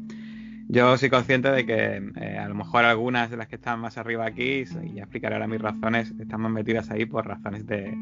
Yo 0.68 0.96
soy 0.96 1.10
consciente 1.10 1.50
de 1.50 1.66
que 1.66 2.02
eh, 2.16 2.38
a 2.38 2.48
lo 2.48 2.54
mejor 2.54 2.84
algunas 2.84 3.30
de 3.30 3.36
las 3.36 3.48
que 3.48 3.56
están 3.56 3.80
más 3.80 3.98
arriba 3.98 4.26
aquí, 4.26 4.64
y 4.82 4.94
ya 4.94 5.02
explicaré 5.02 5.34
ahora 5.34 5.46
mis 5.46 5.60
razones, 5.60 6.14
están 6.18 6.40
más 6.40 6.52
metidas 6.52 6.90
ahí 6.90 7.04
por 7.04 7.26
razones 7.26 7.66
de 7.66 7.96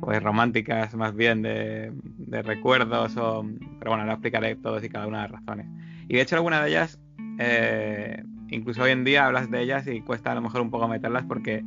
pues 0.00 0.22
románticas 0.22 0.94
más 0.94 1.14
bien 1.14 1.42
de, 1.42 1.92
de 2.02 2.42
recuerdos 2.42 3.16
o 3.16 3.46
pero 3.78 3.92
bueno, 3.92 4.02
ahora 4.02 4.14
explicaré 4.14 4.56
todas 4.56 4.84
y 4.84 4.88
cada 4.88 5.06
una 5.06 5.22
de 5.22 5.28
las 5.28 5.40
razones. 5.40 5.66
Y 6.08 6.14
de 6.14 6.20
hecho 6.20 6.36
algunas 6.36 6.62
de 6.62 6.68
ellas, 6.68 6.98
eh, 7.38 8.22
incluso 8.48 8.82
hoy 8.82 8.90
en 8.90 9.04
día 9.04 9.26
hablas 9.26 9.50
de 9.50 9.62
ellas 9.62 9.86
y 9.86 10.00
cuesta 10.02 10.32
a 10.32 10.34
lo 10.34 10.42
mejor 10.42 10.60
un 10.60 10.70
poco 10.70 10.88
meterlas 10.88 11.24
porque 11.24 11.64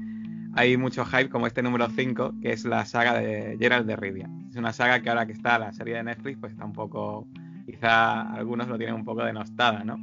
hay 0.53 0.77
mucho 0.77 1.06
hype 1.06 1.29
como 1.29 1.48
este 1.48 1.62
número 1.62 1.89
5, 1.89 2.36
que 2.41 2.51
es 2.51 2.65
la 2.65 2.86
saga 2.86 3.13
de 3.13 3.58
Gerald 3.60 3.86
de 3.86 3.96
Rivia. 3.96 4.29
Es 4.50 4.56
una 4.56 4.74
saga 4.74 5.01
que 5.01 5.10
ahora 5.10 5.25
que 5.25 5.34
está 5.34 5.60
la 5.60 5.72
serie 5.74 5.96
de 5.96 6.03
Netflix, 6.03 6.38
pues 6.39 6.51
está 6.51 6.65
un 6.65 6.74
poco, 6.74 7.27
quizá 7.65 8.22
algunos 8.34 8.67
lo 8.67 8.77
tienen 8.77 8.96
un 8.96 9.06
poco 9.06 9.24
denostada, 9.24 9.84
¿no? 9.84 9.98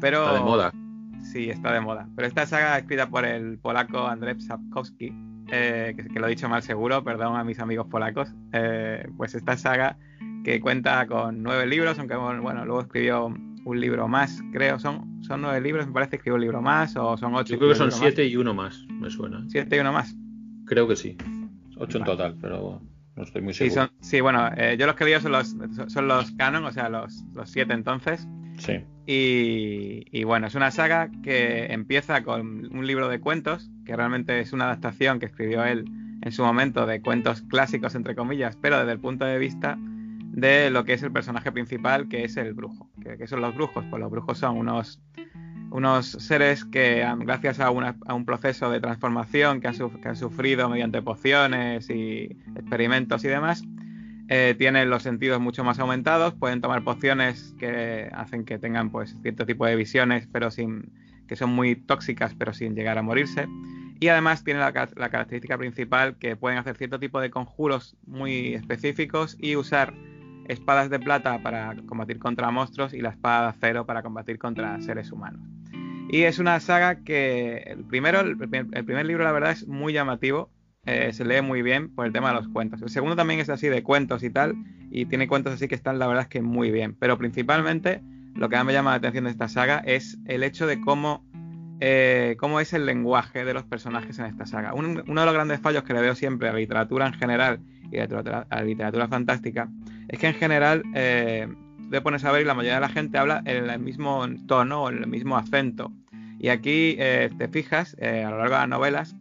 Pero... 0.00 0.24
Está 0.24 0.34
de 0.34 0.40
moda. 0.40 0.72
Sí, 1.22 1.50
está 1.50 1.72
de 1.72 1.80
moda. 1.80 2.08
Pero 2.16 2.26
esta 2.26 2.46
saga 2.46 2.78
escrita 2.78 3.08
por 3.08 3.24
el 3.24 3.58
polaco 3.58 4.06
Andrzej 4.06 4.40
Sapkowski 4.40 5.12
eh, 5.52 5.94
que, 5.96 6.08
que 6.08 6.20
lo 6.20 6.26
he 6.26 6.30
dicho 6.30 6.48
mal 6.48 6.62
seguro, 6.62 7.02
perdón 7.02 7.36
a 7.36 7.44
mis 7.44 7.58
amigos 7.58 7.86
polacos, 7.88 8.32
eh, 8.52 9.08
pues 9.16 9.34
esta 9.34 9.56
saga 9.56 9.96
que 10.44 10.60
cuenta 10.60 11.06
con 11.06 11.42
nueve 11.42 11.66
libros, 11.66 11.98
aunque 11.98 12.14
bueno, 12.16 12.64
luego 12.64 12.82
escribió 12.82 13.26
un 13.26 13.80
libro 13.80 14.08
más, 14.08 14.42
creo, 14.52 14.78
son, 14.78 15.22
son 15.22 15.42
nueve 15.42 15.60
libros, 15.60 15.86
me 15.86 15.92
parece 15.92 16.10
que 16.10 16.16
escribió 16.16 16.36
un 16.36 16.40
libro 16.40 16.62
más, 16.62 16.96
o 16.96 17.16
son 17.16 17.34
ocho. 17.34 17.54
Yo 17.54 17.58
creo 17.58 17.70
que 17.70 17.76
son 17.76 17.92
siete 17.92 18.24
y 18.26 18.36
uno 18.36 18.54
más, 18.54 18.86
me 18.88 19.10
suena. 19.10 19.44
Siete 19.48 19.76
y 19.76 19.80
uno 19.80 19.92
más. 19.92 20.16
Creo 20.66 20.86
que 20.86 20.96
sí. 20.96 21.16
Ocho 21.76 21.98
en 21.98 22.04
total, 22.04 22.36
pero 22.40 22.80
no 23.16 23.22
estoy 23.22 23.42
muy 23.42 23.52
seguro. 23.52 23.90
Sí, 24.00 24.08
sí 24.10 24.20
bueno, 24.20 24.50
eh, 24.56 24.76
yo 24.78 24.86
los 24.86 24.94
que 24.94 25.04
digo 25.04 25.20
son 25.20 25.32
los, 25.32 25.56
son 25.88 26.08
los 26.08 26.30
canon, 26.32 26.64
o 26.64 26.72
sea, 26.72 26.88
los, 26.88 27.24
los 27.34 27.50
siete 27.50 27.72
entonces. 27.72 28.26
Sí. 28.60 28.84
Y, 29.06 30.22
bueno, 30.22 30.46
es 30.46 30.54
una 30.54 30.70
saga 30.70 31.10
que 31.24 31.66
empieza 31.72 32.22
con 32.22 32.72
un 32.72 32.86
libro 32.86 33.08
de 33.08 33.18
cuentos, 33.18 33.68
que 33.84 33.96
realmente 33.96 34.38
es 34.38 34.52
una 34.52 34.66
adaptación 34.66 35.18
que 35.18 35.26
escribió 35.26 35.64
él 35.64 35.84
en 36.22 36.30
su 36.30 36.44
momento 36.44 36.86
de 36.86 37.00
cuentos 37.00 37.42
clásicos, 37.42 37.96
entre 37.96 38.14
comillas, 38.14 38.56
pero 38.60 38.78
desde 38.78 38.92
el 38.92 39.00
punto 39.00 39.24
de 39.24 39.38
vista 39.38 39.76
de 39.80 40.70
lo 40.70 40.84
que 40.84 40.92
es 40.92 41.02
el 41.02 41.10
personaje 41.10 41.50
principal, 41.50 42.08
que 42.08 42.24
es 42.24 42.36
el 42.36 42.54
brujo. 42.54 42.88
¿Qué, 43.02 43.26
son 43.26 43.40
los 43.40 43.54
brujos? 43.54 43.84
Pues 43.90 44.00
los 44.00 44.10
brujos 44.12 44.38
son 44.38 44.58
unos, 44.58 45.00
unos 45.72 46.06
seres 46.06 46.64
que, 46.64 47.04
gracias 47.18 47.58
a, 47.58 47.70
una, 47.70 47.96
un 48.14 48.24
proceso 48.24 48.70
de 48.70 48.80
transformación 48.80 49.60
que 49.60 49.68
han, 49.68 49.74
que 49.74 50.08
han, 50.08 50.16
sufrido 50.16 50.68
mediante 50.68 51.02
pociones 51.02 51.90
y 51.90 52.38
experimentos 52.54 53.24
y 53.24 53.28
demás, 53.28 53.64
eh, 54.32 54.54
tienen 54.56 54.88
los 54.90 55.02
sentidos 55.02 55.40
mucho 55.40 55.64
más 55.64 55.80
aumentados, 55.80 56.34
pueden 56.34 56.60
tomar 56.60 56.84
pociones 56.84 57.52
que 57.58 58.08
hacen 58.12 58.44
que 58.44 58.60
tengan 58.60 58.90
pues 58.90 59.16
cierto 59.22 59.44
tipo 59.44 59.66
de 59.66 59.74
visiones, 59.74 60.28
pero 60.32 60.52
sin 60.52 60.92
que 61.26 61.34
son 61.34 61.50
muy 61.50 61.74
tóxicas, 61.74 62.32
pero 62.34 62.54
sin 62.54 62.76
llegar 62.76 62.96
a 62.96 63.02
morirse. 63.02 63.48
Y 63.98 64.06
además 64.06 64.44
tiene 64.44 64.60
la, 64.60 64.72
característica 64.72 65.58
principal 65.58 66.16
que 66.16 66.36
pueden 66.36 66.58
hacer 66.58 66.76
cierto 66.76 67.00
tipo 67.00 67.20
de 67.20 67.30
conjuros 67.30 67.96
muy 68.06 68.54
específicos 68.54 69.36
y 69.38 69.56
usar 69.56 69.94
espadas 70.46 70.90
de 70.90 71.00
plata 71.00 71.42
para 71.42 71.74
combatir 71.86 72.20
contra 72.20 72.52
monstruos 72.52 72.94
y 72.94 73.00
la 73.00 73.10
espada 73.10 73.42
de 73.42 73.48
acero 73.48 73.84
para 73.84 74.02
combatir 74.02 74.38
contra 74.38 74.80
seres 74.80 75.10
humanos. 75.10 75.42
Y 76.08 76.22
es 76.22 76.38
una 76.38 76.60
saga 76.60 77.02
que 77.02 77.58
el 77.66 77.84
primero, 77.84 78.20
el 78.20 78.36
primer, 78.38 79.06
libro 79.06 79.24
la 79.24 79.32
verdad 79.32 79.50
es 79.50 79.66
muy 79.66 79.92
llamativo, 79.92 80.50
eh, 80.86 81.12
se 81.12 81.24
lee 81.24 81.42
muy 81.42 81.62
bien 81.62 81.94
por 81.94 82.06
el 82.06 82.12
tema 82.12 82.28
de 82.28 82.36
los 82.36 82.48
cuentos. 82.48 82.80
El 82.80 82.88
segundo 82.88 83.16
también 83.16 83.40
es 83.40 83.50
así 83.50 83.68
de 83.68 83.82
cuentos 83.82 84.22
y 84.22 84.30
tal, 84.30 84.54
y 84.90 85.06
tiene 85.06 85.28
cuentos 85.28 85.54
así 85.54 85.68
que 85.68 85.74
están 85.74 85.98
la 85.98 86.06
verdad 86.06 86.22
es 86.22 86.28
que 86.28 86.42
muy 86.42 86.70
bien. 86.70 86.96
Pero 86.98 87.18
principalmente 87.18 88.02
lo 88.34 88.48
que 88.48 88.62
me 88.64 88.72
llama 88.72 88.90
la 88.90 88.96
atención 88.96 89.24
de 89.24 89.30
esta 89.30 89.48
saga 89.48 89.82
es 89.84 90.18
el 90.24 90.42
hecho 90.42 90.66
de 90.66 90.80
cómo, 90.80 91.24
eh, 91.80 92.36
cómo 92.38 92.60
es 92.60 92.72
el 92.72 92.86
lenguaje 92.86 93.44
de 93.44 93.52
los 93.52 93.64
personajes 93.64 94.18
en 94.18 94.26
esta 94.26 94.46
saga. 94.46 94.72
uno 94.72 95.02
de 95.02 95.26
los 95.26 95.34
grandes 95.34 95.60
fallos 95.60 95.82
que 95.82 95.92
le 95.92 96.00
veo 96.00 96.14
siempre 96.14 96.48
a 96.48 96.52
la 96.52 96.58
literatura 96.58 97.06
en 97.06 97.14
general 97.14 97.60
y 97.92 97.98
a 97.98 98.06
la 98.06 98.62
literatura 98.62 99.08
fantástica 99.08 99.68
es 100.08 100.18
que 100.18 100.28
en 100.28 100.34
general 100.34 100.82
eh, 100.94 101.46
te 101.90 102.00
pones 102.00 102.24
a 102.24 102.32
ver 102.32 102.42
y 102.42 102.44
la 102.44 102.54
mayoría 102.54 102.76
de 102.76 102.80
la 102.80 102.88
gente 102.88 103.18
habla 103.18 103.42
en 103.44 103.68
el 103.68 103.78
mismo 103.80 104.24
tono 104.46 104.84
o 104.84 104.90
en 104.90 104.98
el 104.98 105.06
mismo 105.08 105.36
acento. 105.36 105.92
Y 106.38 106.48
aquí 106.48 106.96
eh, 106.98 107.28
te 107.36 107.48
fijas, 107.48 107.94
a 108.00 108.30
lo 108.30 108.38
largo 108.38 108.54
de 108.54 108.60
las 108.60 108.68
novelas, 108.68 109.16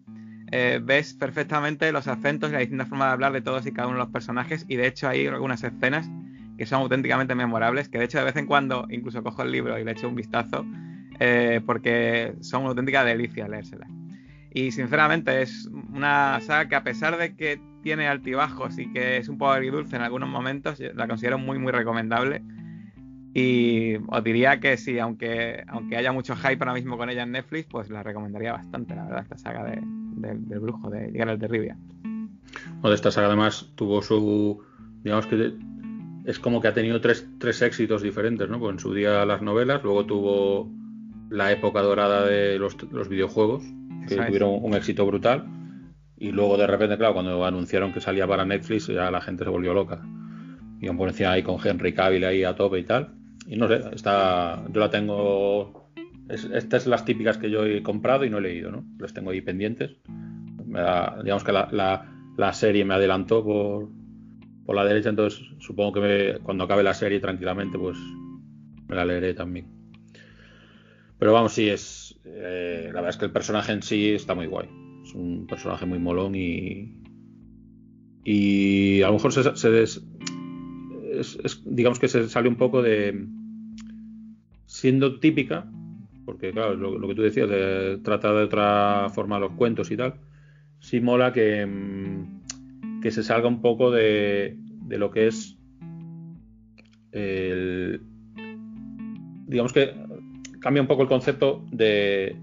eh, 0.51 0.79
ves 0.83 1.13
perfectamente 1.13 1.91
los 1.91 2.07
acentos 2.07 2.49
y 2.49 2.53
la 2.53 2.59
distinta 2.59 2.85
forma 2.85 3.07
de 3.07 3.11
hablar 3.11 3.33
de 3.33 3.41
todos 3.41 3.65
y 3.65 3.71
cada 3.71 3.87
uno 3.87 3.97
de 3.97 4.03
los 4.03 4.11
personajes. 4.11 4.65
Y 4.67 4.75
de 4.75 4.87
hecho 4.87 5.07
hay 5.07 5.27
algunas 5.27 5.63
escenas 5.63 6.09
que 6.57 6.65
son 6.65 6.81
auténticamente 6.81 7.35
memorables, 7.35 7.89
que 7.89 7.99
de 7.99 8.05
hecho 8.05 8.17
de 8.17 8.25
vez 8.25 8.35
en 8.35 8.45
cuando 8.45 8.85
incluso 8.89 9.23
cojo 9.23 9.43
el 9.43 9.51
libro 9.51 9.79
y 9.79 9.83
le 9.83 9.91
echo 9.91 10.09
un 10.09 10.15
vistazo, 10.15 10.65
porque 11.65 12.33
son 12.41 12.61
una 12.61 12.71
auténtica 12.71 13.05
delicia 13.05 13.47
leérselas. 13.47 13.89
Y 14.51 14.71
sinceramente 14.71 15.41
es 15.41 15.69
una 15.93 16.39
saga 16.41 16.67
que 16.67 16.75
a 16.75 16.83
pesar 16.83 17.17
de 17.17 17.35
que 17.35 17.61
tiene 17.81 18.07
altibajos 18.07 18.77
y 18.77 18.91
que 18.91 19.17
es 19.17 19.29
un 19.29 19.37
poco 19.37 19.51
agridulce 19.51 19.95
en 19.95 20.01
algunos 20.01 20.27
momentos, 20.27 20.79
la 20.79 21.07
considero 21.07 21.37
muy 21.37 21.59
muy 21.59 21.71
recomendable. 21.71 22.43
Y 23.33 23.95
os 24.07 24.23
diría 24.23 24.59
que 24.59 24.77
sí, 24.77 24.97
aunque, 24.97 25.63
aunque 25.67 25.97
haya 25.97 26.11
mucho 26.11 26.35
hype 26.35 26.57
ahora 26.59 26.73
mismo 26.73 26.97
con 26.97 27.09
ella 27.09 27.23
en 27.23 27.31
Netflix, 27.31 27.67
pues 27.69 27.89
la 27.89 28.01
recomendaría 28.01 28.53
bastante, 28.53 28.95
la 28.95 29.05
verdad, 29.05 29.21
esta 29.21 29.37
saga 29.37 29.63
de, 29.65 29.81
del 30.19 30.59
brujo, 30.59 30.89
de 30.89 31.11
llegar 31.11 31.29
al 31.29 31.39
de 31.39 31.47
Rivia. 31.47 31.77
O 32.81 32.89
de 32.89 32.95
esta 32.95 33.11
saga 33.11 33.27
además 33.27 33.71
tuvo 33.75 34.01
su, 34.01 34.63
digamos 35.03 35.27
que 35.27 35.53
es 36.25 36.39
como 36.39 36.61
que 36.61 36.67
ha 36.67 36.73
tenido 36.73 36.99
tres, 37.01 37.27
tres 37.39 37.61
éxitos 37.61 38.01
diferentes, 38.01 38.49
¿no? 38.49 38.59
Pues 38.59 38.73
en 38.73 38.79
su 38.79 38.93
día 38.93 39.25
las 39.25 39.41
novelas, 39.41 39.83
luego 39.83 40.05
tuvo 40.05 40.71
la 41.29 41.51
época 41.51 41.81
dorada 41.81 42.25
de 42.25 42.57
los, 42.57 42.75
los 42.91 43.09
videojuegos, 43.09 43.63
que 44.07 44.15
tuvieron 44.15 44.59
un 44.61 44.73
éxito 44.73 45.05
brutal. 45.05 45.45
Y 46.17 46.31
luego 46.31 46.57
de 46.57 46.67
repente, 46.67 46.97
claro, 46.97 47.13
cuando 47.13 47.45
anunciaron 47.45 47.93
que 47.93 48.01
salía 48.01 48.27
para 48.27 48.43
Netflix, 48.43 48.87
ya 48.87 49.09
la 49.09 49.21
gente 49.21 49.43
se 49.43 49.49
volvió 49.49 49.73
loca. 49.73 50.01
Y 50.81 50.89
por 50.89 51.09
encima 51.09 51.31
ahí 51.31 51.43
con 51.43 51.57
Henry 51.63 51.93
Cavill 51.93 52.25
ahí 52.25 52.43
a 52.43 52.55
tope 52.55 52.79
y 52.79 52.83
tal. 52.83 53.18
Y 53.49 53.57
no 53.57 53.67
sé, 53.67 53.81
está, 53.93 54.63
yo 54.71 54.79
la 54.79 54.91
tengo. 54.91 55.91
estas 56.29 56.83
son 56.83 56.91
las 56.91 57.03
típicas 57.03 57.39
que 57.39 57.49
yo 57.49 57.65
he 57.65 57.81
comprado 57.81 58.23
y 58.23 58.29
no 58.29 58.37
he 58.37 58.41
leído, 58.41 58.69
¿no? 58.69 58.85
Las 58.99 59.11
tengo 59.11 59.31
ahí 59.31 59.41
pendientes. 59.41 59.97
digamos 61.23 61.43
que 61.43 61.51
la, 61.51 62.05
la, 62.37 62.53
serie 62.53 62.85
me 62.85 62.93
adelantó 62.93 63.43
por, 63.43 63.89
por 64.67 64.75
la 64.75 64.85
derecha, 64.85 65.09
entonces 65.09 65.41
supongo 65.57 65.93
que 65.93 66.37
cuando 66.43 66.65
acabe 66.65 66.83
la 66.83 66.93
serie 66.93 67.19
tranquilamente, 67.19 67.79
pues 67.79 67.97
me 68.87 68.95
la 68.95 69.03
leeré 69.03 69.33
también. 69.33 69.65
Pero 71.17 71.33
vamos, 71.33 71.53
sí, 71.53 71.67
es, 71.67 72.19
eh, 72.25 72.83
la 72.85 73.01
verdad 73.01 73.09
es 73.09 73.17
que 73.17 73.25
el 73.25 73.31
personaje 73.31 73.71
en 73.71 73.81
sí 73.81 74.11
está 74.11 74.35
muy 74.35 74.45
guay. 74.45 74.69
Es 75.03 75.15
un 75.15 75.47
personaje 75.47 75.87
muy 75.87 75.97
molón 75.97 76.35
y. 76.35 76.95
Y 78.23 79.01
a 79.01 79.07
lo 79.07 79.13
mejor 79.13 79.33
se, 79.33 79.41
digamos 81.65 81.99
que 81.99 82.07
se 82.07 82.29
sale 82.29 82.47
un 82.47 82.55
poco 82.57 82.83
de. 82.83 83.27
Siendo 84.79 85.19
típica, 85.19 85.65
porque 86.25 86.51
claro, 86.51 86.75
lo, 86.75 87.07
que 87.07 87.15
tú 87.15 87.21
decías, 87.21 87.49
de, 87.49 87.99
trata 88.01 88.33
de 88.33 88.43
otra 88.43 89.09
forma 89.13 89.39
los 89.39 89.51
cuentos 89.53 89.91
y 89.91 89.97
tal. 89.97 90.15
Sí 90.79 91.01
mola 91.01 91.33
que, 91.33 91.65
mm, 91.65 93.01
que 93.01 93.11
se 93.11 93.23
salga 93.23 93.49
un 93.49 93.61
poco 93.61 93.91
de, 93.91 94.55
de 94.87 94.97
lo 94.97 95.11
que 95.11 95.27
es 95.27 95.57
el, 97.11 98.01
digamos 99.47 99.73
que 99.73 99.93
cambia 100.59 100.81
un 100.81 100.87
poco 100.87 101.01
el 101.01 101.07
concepto 101.07 101.65
de. 101.71 102.37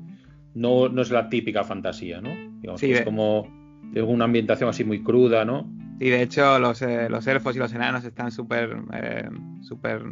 No, 0.54 0.88
no 0.88 1.02
es 1.02 1.10
la 1.10 1.28
típica 1.28 1.64
fantasía, 1.64 2.20
¿no? 2.20 2.30
Digamos, 2.60 2.82
es 2.82 3.02
como 3.02 3.46
de 3.92 4.02
una 4.02 4.24
ambientación 4.24 4.70
así 4.70 4.84
muy 4.84 5.02
cruda, 5.02 5.44
¿no? 5.44 5.70
Sí, 5.98 6.10
de 6.10 6.22
hecho, 6.22 6.58
los, 6.58 6.82
eh, 6.82 7.08
los 7.08 7.26
elfos 7.26 7.56
y 7.56 7.58
los 7.58 7.72
enanos 7.72 8.04
están 8.04 8.30
súper 8.30 8.76
eh, 8.92 9.28
súper 9.62 10.02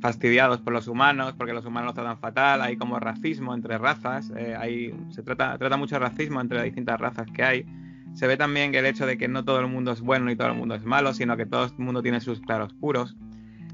fastidiados 0.00 0.60
por 0.60 0.72
los 0.72 0.88
humanos, 0.88 1.34
porque 1.36 1.52
los 1.52 1.64
humanos 1.66 1.88
los 1.88 1.94
tratan 1.94 2.18
fatal, 2.18 2.62
hay 2.62 2.76
como 2.76 2.98
racismo 2.98 3.54
entre 3.54 3.78
razas, 3.78 4.32
eh, 4.36 4.56
hay, 4.58 4.94
se 5.10 5.22
trata, 5.22 5.58
trata 5.58 5.76
mucho 5.76 5.98
racismo 5.98 6.40
entre 6.40 6.56
las 6.56 6.64
distintas 6.64 6.98
razas 6.98 7.26
que 7.30 7.42
hay. 7.42 7.66
Se 8.14 8.26
ve 8.26 8.36
también 8.36 8.72
que 8.72 8.78
el 8.78 8.86
hecho 8.86 9.06
de 9.06 9.16
que 9.18 9.28
no 9.28 9.44
todo 9.44 9.60
el 9.60 9.68
mundo 9.68 9.92
es 9.92 10.00
bueno 10.00 10.30
y 10.30 10.36
todo 10.36 10.48
el 10.48 10.54
mundo 10.54 10.74
es 10.74 10.84
malo, 10.84 11.14
sino 11.14 11.36
que 11.36 11.46
todo 11.46 11.66
el 11.66 11.72
mundo 11.78 12.02
tiene 12.02 12.20
sus 12.20 12.40
claroscuros. 12.40 13.16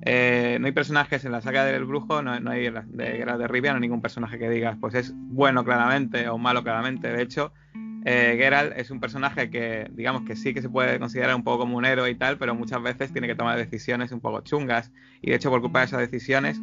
Eh, 0.02 0.59
no 0.61 0.66
hay 0.66 0.73
personajes 0.73 1.25
en 1.25 1.33
la 1.33 1.40
saga 1.40 1.64
del 1.64 1.85
brujo, 1.85 2.23
no, 2.23 2.33
hay 2.50 2.71
de 2.71 3.06
Geralt 3.16 3.40
de 3.40 3.49
Rivia, 3.49 3.73
no 3.73 3.76
hay 3.76 3.83
ningún 3.83 4.02
personaje 4.02 4.38
que 4.38 4.50
digas, 4.50 4.76
pues 4.80 4.95
es 4.95 5.12
bueno 5.16 5.64
claramente 5.64 6.28
o 6.28 6.38
malo 6.38 6.62
claramente. 6.62 7.09
De 7.09 7.23
hecho, 7.23 7.52
eh, 8.08 8.36
Geralt 8.38 8.72
es 8.78 8.92
un 8.92 9.00
personaje 9.00 9.50
que, 9.50 9.90
digamos 9.90 10.22
que 10.22 10.36
sí 10.36 10.54
que 10.54 10.62
se 10.62 10.68
puede 10.68 11.00
considerar 11.00 11.34
un 11.34 11.42
poco 11.42 11.64
como 11.64 11.76
un 11.76 11.84
héroe 11.84 12.08
y 12.08 12.14
tal, 12.14 12.38
pero 12.38 12.54
muchas 12.54 12.80
veces 12.80 13.12
tiene 13.12 13.26
que 13.26 13.34
tomar 13.34 13.58
decisiones 13.58 14.12
un 14.12 14.20
poco 14.20 14.42
chungas. 14.42 14.92
Y 15.20 15.30
de 15.30 15.36
hecho, 15.36 15.50
por 15.50 15.60
culpa 15.60 15.80
de 15.80 15.86
esas 15.86 15.98
decisiones, 15.98 16.60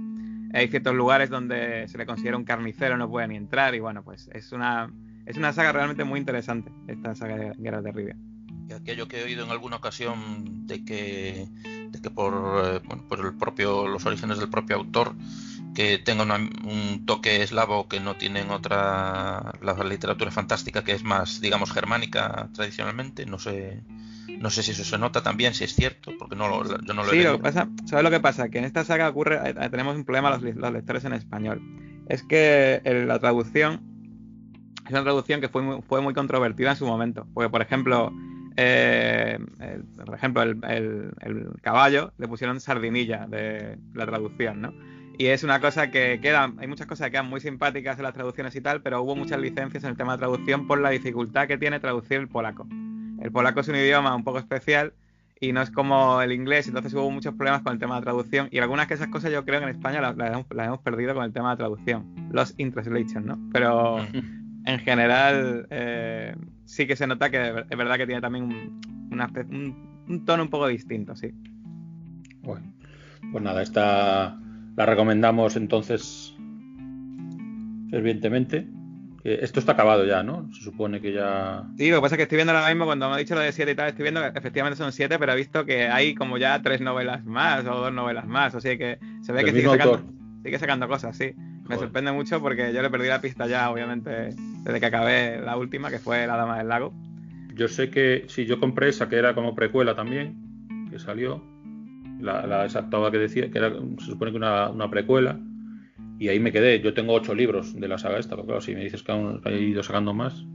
hay 0.54 0.70
ciertos 0.70 0.96
lugares 0.96 1.30
donde 1.30 1.86
se 1.90 1.98
le 1.98 2.06
considera 2.06 2.38
un 2.38 2.46
carnicero, 2.46 2.96
no 2.96 3.10
puede 3.10 3.28
ni 3.28 3.36
entrar. 3.36 3.76
Y 3.76 3.82
bueno, 3.82 4.04
pues 4.04 4.30
es 4.32 4.54
una, 4.54 4.90
es 5.26 5.36
una 5.36 5.52
saga 5.52 5.74
realmente 5.74 6.06
muy 6.06 6.18
interesante, 6.18 6.72
esta 6.88 7.14
saga 7.14 7.36
de 7.36 7.54
Geralt 7.62 7.84
de 7.84 7.92
Rivia. 7.92 8.16
Aquello 8.74 9.10
que 9.10 9.20
he 9.20 9.24
oído 9.26 9.44
en 9.44 9.52
alguna 9.52 9.76
ocasión 9.76 10.66
de 10.66 10.86
que 10.86 11.46
que 12.02 12.10
por, 12.10 12.34
eh, 12.66 12.82
por 13.08 13.26
el 13.26 13.34
propio, 13.34 13.88
los 13.88 14.06
orígenes 14.06 14.40
del 14.40 14.50
propio 14.50 14.78
autor, 14.78 15.14
que 15.74 15.98
tenga 15.98 16.24
un 16.24 17.06
toque 17.06 17.42
eslavo 17.42 17.88
que 17.88 18.00
no 18.00 18.16
tienen 18.16 18.52
otra 18.52 19.54
la 19.62 19.74
literatura 19.84 20.32
fantástica 20.32 20.84
que 20.84 20.94
es 20.94 21.04
más 21.04 21.42
digamos 21.42 21.72
germánica 21.72 22.50
tradicionalmente 22.54 23.26
no 23.26 23.40
sé 23.40 23.82
no 24.40 24.50
sé 24.50 24.64
si 24.64 24.72
eso 24.72 24.84
se 24.84 24.98
nota 24.98 25.24
también 25.24 25.54
si 25.54 25.64
es 25.64 25.74
cierto 25.74 26.12
porque 26.18 26.36
no 26.36 26.48
lo, 26.48 26.64
yo 26.64 26.94
no 26.94 27.04
lo 27.04 27.12
sí, 27.12 27.24
Lo 27.24 27.38
que 27.38 27.44
pasa, 27.44 27.68
¿sabes 27.86 28.04
lo 28.04 28.12
que 28.12 28.20
pasa? 28.20 28.50
Que 28.50 28.60
en 28.60 28.66
esta 28.66 28.84
saga 28.84 29.10
ocurre 29.10 29.40
eh, 29.50 29.70
tenemos 29.70 29.96
un 29.96 30.06
problema 30.06 30.30
los, 30.30 30.44
los 30.44 30.72
lectores 30.72 31.04
en 31.06 31.14
español 31.14 31.62
es 32.08 32.24
que 32.24 32.82
la 33.08 33.20
traducción 33.20 33.82
es 34.86 34.92
una 34.92 35.04
traducción 35.04 35.42
que 35.42 35.50
fue 35.50 35.62
muy, 35.62 35.82
fue 35.82 36.02
muy 36.02 36.14
controvertida 36.14 36.72
en 36.72 36.78
su 36.78 36.86
momento 36.86 37.28
porque 37.34 37.50
por 37.50 37.62
ejemplo 37.62 38.14
eh, 38.56 39.40
por 40.06 40.14
ejemplo, 40.14 40.44
el, 40.44 41.12
caballo 41.62 42.14
le 42.18 42.28
pusieron 42.28 42.60
sardinilla 42.60 43.26
de 43.28 43.80
la 43.94 44.06
traducción, 44.06 44.62
¿no? 44.62 44.74
Y 45.18 45.28
es 45.28 45.44
una 45.44 45.60
cosa 45.60 45.92
que 45.92 46.20
queda, 46.22 46.52
hay 46.58 46.68
muchas 46.68 46.88
cosas 46.88 47.08
que 47.08 47.12
quedan 47.12 47.30
muy 47.30 47.40
simpáticas 47.40 47.98
en 47.98 48.04
las 48.04 48.14
traducciones 48.14 48.56
y 48.56 48.62
tal, 48.62 48.82
pero 48.82 49.02
hubo 49.04 49.16
muchas 49.16 49.40
licencias 49.40 49.84
en 49.84 49.92
el 49.92 49.98
tema 49.98 50.14
de 50.14 50.20
traducción 50.20 50.68
por 50.68 50.80
la 50.80 50.90
dificultad 50.90 51.48
que 51.48 51.58
tiene 51.58 51.80
traducir 51.80 52.18
el 52.18 52.28
polaco. 52.28 52.68
El 53.22 53.32
polaco 53.32 53.60
es 53.60 53.68
un 53.68 53.76
idioma 53.76 54.16
un 54.16 54.24
poco 54.24 54.40
especial 54.40 54.94
y 55.40 55.52
no 55.52 55.62
es 55.62 55.70
como 55.70 56.22
el 56.22 56.32
inglés, 56.32 56.68
entonces 56.68 56.94
hubo 56.94 57.12
muchos 57.12 57.36
problemas 57.36 57.62
con 57.62 57.74
el 57.74 57.80
tema 57.80 57.98
de 57.98 58.02
traducción 58.02 58.48
y 58.50 58.60
algunas 58.60 58.88
de 58.88 58.96
esas 58.96 59.10
cosas 59.10 59.32
yo 59.32 59.46
creo 59.46 59.60
que 59.60 59.66
en 59.66 59.76
España 59.76 60.02
las, 60.02 60.16
hemos, 60.18 60.80
perdido 60.80 61.14
con 61.14 61.24
el 61.24 61.32
tema 61.32 61.52
de 61.52 61.58
traducción, 61.58 62.30
los 62.32 62.56
in 62.58 62.72
translation, 62.72 63.26
¿no? 63.26 63.40
Pero 63.52 64.00
en 64.66 64.80
general 64.80 65.68
eh, 65.70 66.36
sí 66.66 66.88
que 66.88 66.96
se 66.96 67.06
nota 67.06 67.30
que 67.30 67.66
es 67.70 67.78
verdad 67.78 67.98
que 67.98 68.08
tiene 68.08 68.22
también 68.22 68.46
un, 68.46 70.26
tono 70.26 70.44
un 70.44 70.50
poco 70.50 70.68
distinto, 70.68 71.16
sí. 71.16 71.32
Bueno, 72.42 72.74
pues 73.32 73.44
nada, 73.44 73.62
esta 73.62 74.40
la 74.76 74.86
recomendamos 74.86 75.56
entonces 75.56 76.36
fervientemente. 77.90 78.68
Esto 79.24 79.62
está 79.62 79.72
acabado 79.72 80.06
ya, 80.06 80.22
¿no? 80.22 80.52
Se 80.52 80.62
supone 80.64 81.00
que 81.00 81.14
ya. 81.14 81.64
Sí, 81.78 81.90
lo 81.90 81.98
que 81.98 82.02
pasa 82.02 82.16
es 82.16 82.18
que 82.18 82.24
estoy 82.24 82.36
viendo 82.36 82.52
ahora 82.52 82.68
mismo, 82.68 82.84
cuando 82.86 83.08
me 83.08 83.16
ha 83.16 83.18
dicho 83.18 83.36
lo 83.36 83.42
de 83.42 83.54
7 83.54 83.72
y 83.72 83.76
tal, 83.76 83.88
estoy 83.88 84.04
viendo 84.04 84.22
que 84.22 84.38
efectivamente 84.38 84.76
son 84.76 84.92
7, 84.92 85.18
pero 85.18 85.32
he 85.32 85.36
visto 85.38 85.66
que 85.66 85.88
hay 85.88 86.14
como 86.14 86.38
ya 86.38 86.62
tres 86.62 86.82
novelas 86.82 87.24
más 87.24 87.66
o 87.66 87.76
dos 87.76 87.94
novelas 87.94 88.28
más. 88.28 88.54
O 88.54 88.60
sea 88.60 88.78
que 88.78 89.00
se 89.22 89.32
ve 89.32 89.46
que 89.46 89.52
sigue 89.52 89.70
sacando, 89.70 90.04
sigue 90.44 90.60
sacando, 90.60 90.88
cosas, 90.90 91.16
sí. 91.16 91.34
Me 91.70 91.78
sorprende 91.78 92.12
mucho 92.12 92.42
porque 92.42 92.74
yo 92.74 92.82
le 92.82 92.90
perdí 92.90 93.08
la 93.08 93.22
pista 93.22 93.48
ya, 93.48 93.72
obviamente, 93.72 94.36
desde 94.64 94.80
que 94.82 94.86
acabé 94.86 95.40
la 95.40 95.56
última, 95.56 95.90
que 95.90 96.00
fue 96.00 96.28
La 96.28 96.36
Dama 96.36 96.58
del 96.58 96.68
Lago. 96.68 96.94
Yo 97.56 97.70
sé 97.70 97.90
que 97.90 98.26
sí, 98.28 98.46
yo 98.46 98.60
compré 98.60 98.90
esa 98.90 99.08
que 99.08 99.16
era 99.16 99.34
como 99.34 99.56
precuela 99.56 99.96
también, 99.96 100.36
que 100.92 101.00
salió. 101.00 101.42
La, 102.24 102.48
la 102.48 102.64
exacta 102.66 103.12
que 103.12 103.18
decía, 103.18 103.52
que 103.52 103.58
era, 103.58 103.72
se 104.00 104.06
supone 104.06 104.32
que 104.32 104.38
una, 104.38 104.70
una 104.70 104.90
precuela 104.90 105.38
y 106.20 106.30
ahí 106.30 106.40
me 106.40 106.52
quedé. 106.52 106.80
Yo 106.80 106.94
tengo 106.94 107.14
ocho 107.14 107.36
libros 107.36 107.78
de 107.78 107.88
la 107.88 107.98
saga 107.98 108.18
esta, 108.18 108.36
pero 108.36 108.46
claro, 108.46 108.62
si 108.62 108.74
me 108.74 108.84
dices 108.84 109.04
que 109.04 109.12
aún 109.12 109.42
ha 109.44 109.52
ido 109.52 109.84
sacando 109.84 110.14
más, 110.14 110.46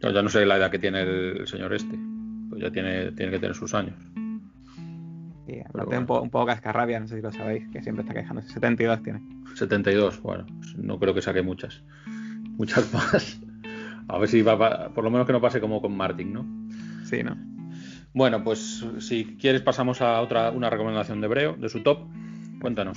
ya 0.00 0.22
no 0.22 0.28
sé 0.28 0.44
la 0.44 0.56
edad 0.56 0.70
que 0.70 0.78
tiene 0.78 1.02
el, 1.02 1.46
señor 1.46 1.72
este, 1.74 1.98
pues 2.48 2.62
ya 2.62 2.70
tiene, 2.70 3.12
tiene 3.12 3.32
que 3.32 3.38
tener 3.38 3.54
sus 3.54 3.74
años. 3.74 3.96
Sí, 5.46 5.60
aparte 5.60 5.98
un, 5.98 6.06
poco, 6.06 6.22
un 6.22 6.30
poco 6.30 6.46
cascarrabia, 6.46 7.00
no 7.00 7.06
sé 7.06 7.16
si 7.16 7.22
lo 7.22 7.32
sabéis, 7.32 7.68
que 7.72 7.82
siempre 7.82 8.02
está 8.02 8.14
quejándose. 8.14 8.48
72 8.48 9.02
tiene. 9.02 9.22
72, 9.54 10.22
bueno, 10.22 10.46
no 10.76 10.98
creo 10.98 11.14
que 11.14 11.22
saque 11.22 11.42
muchas. 11.42 11.82
Muchas 12.56 12.92
más. 12.94 13.40
A 14.08 14.18
ver 14.18 14.28
si 14.28 14.42
va, 14.42 14.90
por 14.90 15.04
lo 15.04 15.10
menos 15.10 15.26
que 15.26 15.32
no 15.32 15.40
pase 15.40 15.60
como 15.60 15.80
con 15.80 15.96
Martin, 15.96 16.32
¿no? 16.32 16.46
Sí, 17.04 17.22
¿no? 17.22 17.36
Bueno, 18.14 18.44
pues 18.44 18.84
si 19.00 19.36
quieres 19.40 19.60
pasamos 19.62 20.00
a 20.00 20.20
otra 20.20 20.52
una 20.52 20.70
recomendación 20.70 21.20
de 21.20 21.26
Breo, 21.26 21.54
de 21.54 21.68
su 21.68 21.82
top. 21.82 22.06
Cuéntanos. 22.60 22.96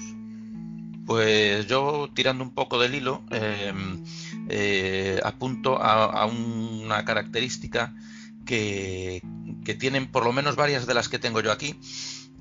Pues 1.08 1.66
yo, 1.68 2.08
tirando 2.14 2.44
un 2.44 2.54
poco 2.54 2.78
del 2.78 2.94
hilo, 2.94 3.24
em, 3.32 4.04
eh, 4.48 5.20
apunto 5.24 5.82
a, 5.82 6.26
una 6.28 7.04
característica 7.04 7.96
que, 8.46 9.24
tienen 9.80 10.12
por 10.12 10.24
lo 10.24 10.32
menos 10.32 10.56
varias 10.56 10.86
de 10.86 10.94
las 10.94 11.10
que 11.10 11.20
tengo 11.20 11.42
yo 11.42 11.52
aquí, 11.52 11.80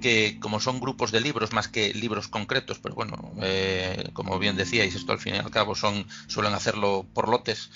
que 0.00 0.38
como 0.38 0.60
son 0.60 0.78
grupos 0.78 1.12
de 1.12 1.20
libros 1.20 1.52
más 1.52 1.68
que 1.68 1.94
libros 1.94 2.28
concretos, 2.28 2.78
pero 2.78 2.94
bueno, 2.94 3.32
eh, 3.42 4.10
como 4.12 4.38
bien 4.38 4.56
decíais, 4.56 4.94
esto 4.94 5.12
al 5.12 5.18
fin 5.18 5.36
y 5.36 5.38
al 5.38 5.50
cabo 5.50 5.74
son 5.74 6.06
suelen 6.26 6.52
hacerlo 6.52 7.06
por 7.14 7.28
lotes, 7.28 7.70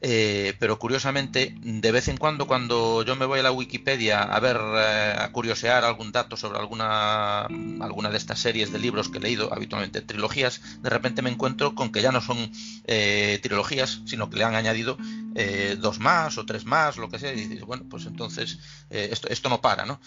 eh, 0.00 0.54
pero 0.60 0.78
curiosamente, 0.78 1.54
de 1.60 1.92
vez 1.92 2.06
en 2.06 2.18
cuando, 2.18 2.46
cuando 2.46 3.02
yo 3.02 3.16
me 3.16 3.26
voy 3.26 3.40
a 3.40 3.42
la 3.42 3.50
Wikipedia 3.50 4.22
a 4.22 4.38
ver, 4.38 4.56
eh, 4.56 5.14
a 5.18 5.32
curiosear 5.32 5.84
algún 5.84 6.12
dato 6.12 6.36
sobre 6.36 6.60
alguna, 6.60 7.46
alguna 7.80 8.08
de 8.08 8.16
estas 8.16 8.38
series 8.38 8.72
de 8.72 8.78
libros 8.78 9.08
que 9.08 9.18
he 9.18 9.20
leído, 9.20 9.52
habitualmente 9.52 10.00
trilogías, 10.00 10.60
de 10.82 10.90
repente 10.90 11.20
me 11.20 11.30
encuentro 11.30 11.74
con 11.74 11.90
que 11.90 12.00
ya 12.00 12.12
no 12.12 12.20
son 12.20 12.52
eh, 12.84 13.40
trilogías, 13.42 14.02
sino 14.04 14.30
que 14.30 14.36
le 14.36 14.44
han 14.44 14.54
añadido 14.54 14.96
dos 15.78 16.00
más 16.00 16.36
o 16.36 16.44
tres 16.44 16.64
más, 16.64 16.96
lo 16.96 17.08
que 17.08 17.20
sea, 17.20 17.32
y 17.32 17.36
dices, 17.36 17.64
bueno, 17.64 17.84
pues 17.88 18.06
entonces 18.06 18.58
esto, 18.90 19.28
esto 19.28 19.48
no 19.48 19.60
para, 19.60 19.86
¿no? 19.86 20.00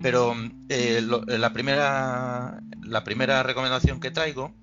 Pero 0.00 0.34
la, 0.68 1.52
primera, 1.52 2.58
la 2.82 3.04
primera 3.04 3.42
recomendación 3.42 4.00
que 4.00 4.10
traigo 4.10 4.54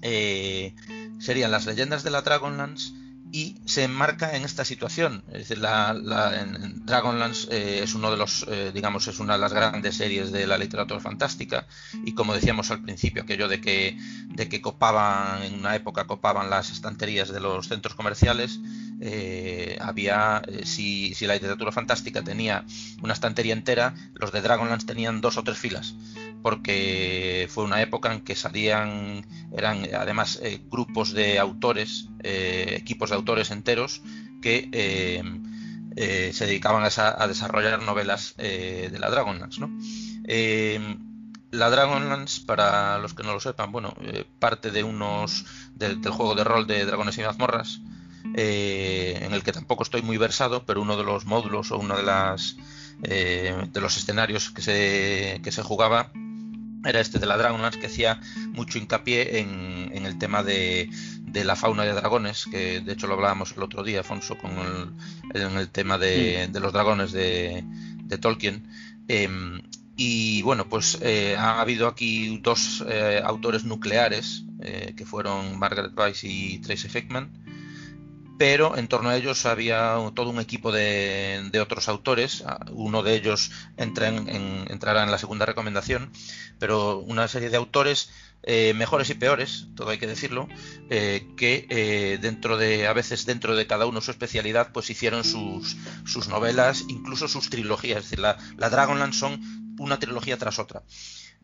serían 0.00 1.50
las 1.50 1.66
leyendas 1.66 2.04
de 2.04 2.10
la 2.10 2.22
Dragonlance 2.22 3.03
y 3.34 3.56
se 3.64 3.82
enmarca 3.82 4.36
en 4.36 4.44
esta 4.44 4.64
situación. 4.64 5.24
Es 5.32 5.48
decir, 5.48 5.58
la, 5.58 5.92
Dragonlance 6.84 7.48
eh, 7.50 7.82
es 7.82 7.96
uno 7.96 8.12
de 8.12 8.16
los, 8.16 8.46
eh, 8.48 8.70
digamos, 8.72 9.08
es 9.08 9.18
una 9.18 9.32
de 9.32 9.40
las 9.40 9.52
grandes 9.52 9.96
series 9.96 10.30
de 10.30 10.46
la 10.46 10.56
literatura 10.56 11.00
fantástica 11.00 11.66
y 12.04 12.14
como 12.14 12.32
decíamos 12.32 12.70
al 12.70 12.82
principio, 12.82 13.24
aquello 13.24 13.48
de 13.48 13.60
que, 13.60 13.98
de 14.28 14.48
que 14.48 14.60
copaban, 14.62 15.42
en 15.42 15.54
una 15.54 15.74
época 15.74 16.06
copaban 16.06 16.48
las 16.48 16.70
estanterías 16.70 17.32
de 17.32 17.40
los 17.40 17.66
centros 17.66 17.96
comerciales, 17.96 18.60
eh, 19.00 19.78
había, 19.80 20.42
si, 20.62 21.12
si, 21.14 21.26
la 21.26 21.34
literatura 21.34 21.72
fantástica 21.72 22.22
tenía 22.22 22.64
una 23.02 23.14
estantería 23.14 23.52
entera, 23.52 23.96
los 24.14 24.30
de 24.30 24.42
Dragonlance 24.42 24.86
tenían 24.86 25.20
dos 25.20 25.38
o 25.38 25.42
tres 25.42 25.58
filas 25.58 25.96
porque 26.44 27.48
fue 27.50 27.64
una 27.64 27.80
época 27.80 28.12
en 28.12 28.20
que 28.20 28.36
salían, 28.36 29.24
eran 29.56 29.88
además 29.94 30.38
eh, 30.42 30.60
grupos 30.70 31.14
de 31.14 31.38
autores, 31.38 32.10
eh, 32.22 32.76
equipos 32.78 33.08
de 33.08 33.16
autores 33.16 33.50
enteros 33.50 34.02
que 34.42 34.68
eh, 34.72 35.22
se 36.34 36.44
dedicaban 36.44 36.82
a, 36.84 37.26
desarrollar 37.28 37.82
novelas 37.82 38.36
de 38.36 38.94
la 39.00 39.08
Dragonlance. 39.08 39.58
¿no? 39.58 39.70
la 41.50 41.70
Dragonlance, 41.70 42.42
para 42.44 42.98
los 42.98 43.14
que 43.14 43.22
no 43.22 43.32
lo 43.32 43.40
sepan, 43.40 43.72
bueno, 43.72 43.94
parte 44.38 44.70
de 44.70 44.84
unos 44.84 45.46
del 45.74 46.06
juego 46.06 46.34
de 46.34 46.44
rol 46.44 46.66
de 46.66 46.84
Dragones 46.84 47.16
y 47.16 47.22
Mazmorras, 47.22 47.80
en 48.34 49.32
el 49.32 49.42
que 49.42 49.52
tampoco 49.52 49.82
estoy 49.82 50.02
muy 50.02 50.18
versado, 50.18 50.66
pero 50.66 50.82
uno 50.82 50.98
de 50.98 51.04
los 51.04 51.24
módulos 51.24 51.72
o 51.72 51.78
uno 51.78 51.96
de 51.96 52.02
las 52.02 52.56
de 53.00 53.80
los 53.80 53.96
escenarios 53.96 54.50
que 54.50 54.60
se, 54.60 55.40
que 55.42 55.50
se 55.50 55.62
jugaba 55.62 56.12
era 56.84 57.00
este 57.00 57.18
de 57.18 57.26
la 57.26 57.36
Dragonlance 57.36 57.78
que 57.78 57.86
hacía 57.86 58.20
mucho 58.52 58.78
hincapié 58.78 59.38
en, 59.40 60.06
el 60.06 60.18
tema 60.18 60.42
de, 60.42 60.90
la 61.32 61.56
fauna 61.56 61.84
de 61.84 61.92
dragones, 61.92 62.46
que 62.50 62.80
de 62.80 62.92
hecho 62.92 63.06
lo 63.06 63.14
hablábamos 63.14 63.52
el 63.56 63.62
otro 63.62 63.82
día, 63.82 64.00
Afonso, 64.00 64.36
con 64.38 64.52
el, 65.32 65.40
en 65.40 65.56
el 65.56 65.68
tema 65.70 65.98
de, 65.98 66.48
los 66.52 66.72
dragones 66.72 67.12
de, 67.12 67.64
Tolkien. 68.20 68.68
Em, 69.08 69.60
y 69.96 70.42
bueno, 70.42 70.68
pues 70.68 70.98
eh, 71.02 71.36
ha 71.38 71.60
habido 71.60 71.86
aquí 71.88 72.38
dos 72.38 72.84
eh, 72.88 73.20
autores 73.24 73.64
nucleares, 73.64 74.44
eh, 74.60 74.94
que 74.96 75.06
fueron 75.06 75.58
Margaret 75.58 75.92
Weiss 75.96 76.24
y 76.24 76.58
Tracy 76.60 76.88
Fickman, 76.88 77.30
pero 78.38 78.76
en 78.76 78.88
torno 78.88 79.10
a 79.10 79.16
ellos 79.16 79.46
había 79.46 79.96
todo 80.14 80.30
un 80.30 80.40
equipo 80.40 80.72
de, 80.72 81.50
otros 81.60 81.88
autores. 81.88 82.42
Ah, 82.46 82.64
uno 82.70 83.02
de 83.02 83.14
ellos 83.14 83.50
entra 83.76 84.08
en, 84.08 84.66
entrará 84.68 85.02
en 85.02 85.10
la 85.10 85.18
segunda 85.18 85.46
recomendación, 85.46 86.10
pero 86.58 86.98
una 86.98 87.28
serie 87.28 87.50
de 87.50 87.56
autores 87.56 88.10
eh, 88.46 88.74
mejores 88.74 89.08
y 89.08 89.14
peores, 89.14 89.68
todo 89.74 89.88
hay 89.88 89.98
que 89.98 90.06
decirlo, 90.06 90.48
eh, 90.90 91.26
que 91.34 91.66
eh, 91.70 92.18
dentro 92.20 92.58
de, 92.58 92.86
a 92.86 92.92
veces 92.92 93.24
dentro 93.24 93.56
de 93.56 93.66
cada 93.66 93.86
uno 93.86 94.02
su 94.02 94.10
especialidad, 94.10 94.70
pues 94.72 94.90
hicieron 94.90 95.24
sus, 95.24 95.76
sus 96.04 96.28
novelas, 96.28 96.84
incluso 96.88 97.26
sus 97.26 97.48
trilogías. 97.48 97.98
Es 97.98 98.04
decir, 98.04 98.18
la, 98.18 98.36
la 98.58 98.68
Dragonland 98.68 99.14
son 99.14 99.40
una 99.78 99.98
trilogía 99.98 100.36
tras 100.36 100.58
otra. 100.58 100.82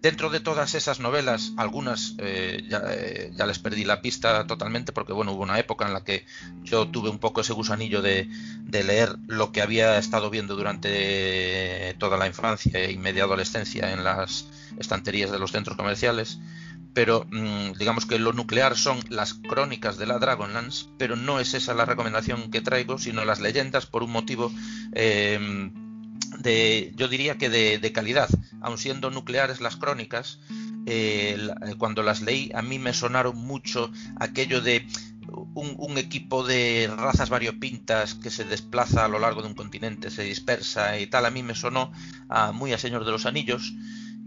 Dentro 0.03 0.31
de 0.31 0.41
todas 0.41 0.75
esas 0.75 0.99
novelas, 0.99 1.53
algunas 1.59 2.15
eh, 2.19 2.63
eh, 2.71 3.33
ya, 3.35 3.45
les 3.45 3.59
perdí 3.59 3.85
la 3.85 4.01
pista 4.01 4.47
totalmente 4.47 4.93
porque 4.93 5.13
bueno, 5.13 5.33
hubo 5.33 5.43
una 5.43 5.59
época 5.59 5.87
en 5.87 5.93
la 5.93 6.05
que 6.05 6.25
yo 6.63 6.89
tuve 6.89 7.11
un 7.11 7.19
poco 7.19 7.43
ese 7.43 7.53
gusanillo 7.53 8.01
de, 8.01 8.27
leer 8.71 9.17
lo 9.27 9.53
que 9.53 9.61
había 9.61 9.99
estado 9.99 10.31
viendo 10.31 10.57
durante 10.57 11.95
toda 11.99 12.17
la 12.17 12.27
infancia 12.27 12.89
y 12.91 12.97
media 12.97 13.25
adolescencia 13.25 13.93
en 13.93 14.03
las 14.03 14.47
estanterías 14.79 15.31
de 15.31 15.39
los 15.39 15.53
centros 15.53 15.77
comerciales. 15.77 16.39
Pero 16.95 17.27
mm, 17.31 17.73
digamos 17.79 18.07
que 18.07 18.19
lo 18.19 18.33
nuclear 18.33 18.79
son 18.79 19.01
las 19.11 19.35
crónicas 19.35 19.99
de 19.99 20.07
la 20.07 20.19
Dragonlance, 20.19 20.87
pero 20.97 21.15
no 21.15 21.41
es 21.41 21.53
esa 21.53 21.75
la 21.75 21.85
recomendación 21.85 22.51
que 22.51 22.63
traigo, 22.63 22.97
sino 22.97 23.27
las 23.27 23.41
leyendas 23.41 23.85
por 23.85 24.03
un 24.03 24.13
motivo 24.13 24.51
eh, 24.95 25.71
yo 26.97 27.09
diría 27.09 27.39
que 27.39 27.51
de, 27.51 27.93
calidad, 27.93 28.29
aun 28.61 28.79
siendo 28.79 29.11
nucleares 29.11 29.61
las 29.61 29.77
crónicas, 29.77 30.41
eh, 30.87 31.37
eh, 31.37 31.75
cuando 31.77 32.03
las 32.03 32.23
leí 32.23 32.51
a 32.55 32.63
mí 32.63 32.79
me 32.79 32.95
sonaron 32.95 33.37
mucho 33.37 33.91
aquello 34.19 34.63
de 34.63 34.87
un, 35.55 35.99
equipo 35.99 36.45
de 36.45 36.91
razas 36.97 37.29
variopintas 37.29 38.15
que 38.15 38.31
se 38.31 38.45
desplaza 38.45 39.05
a 39.05 39.09
lo 39.09 39.19
largo 39.19 39.43
de 39.43 39.49
un 39.49 39.55
continente, 39.55 40.11
se 40.11 40.23
dispersa 40.23 40.99
y 40.99 41.07
tal, 41.07 41.27
a 41.27 41.31
mí 41.31 41.43
me 41.43 41.55
sonó 41.55 41.93
muy 42.55 42.73
a 42.73 42.79
Señor 42.79 43.05
de 43.05 43.13
los 43.13 43.27
Anillos, 43.27 43.75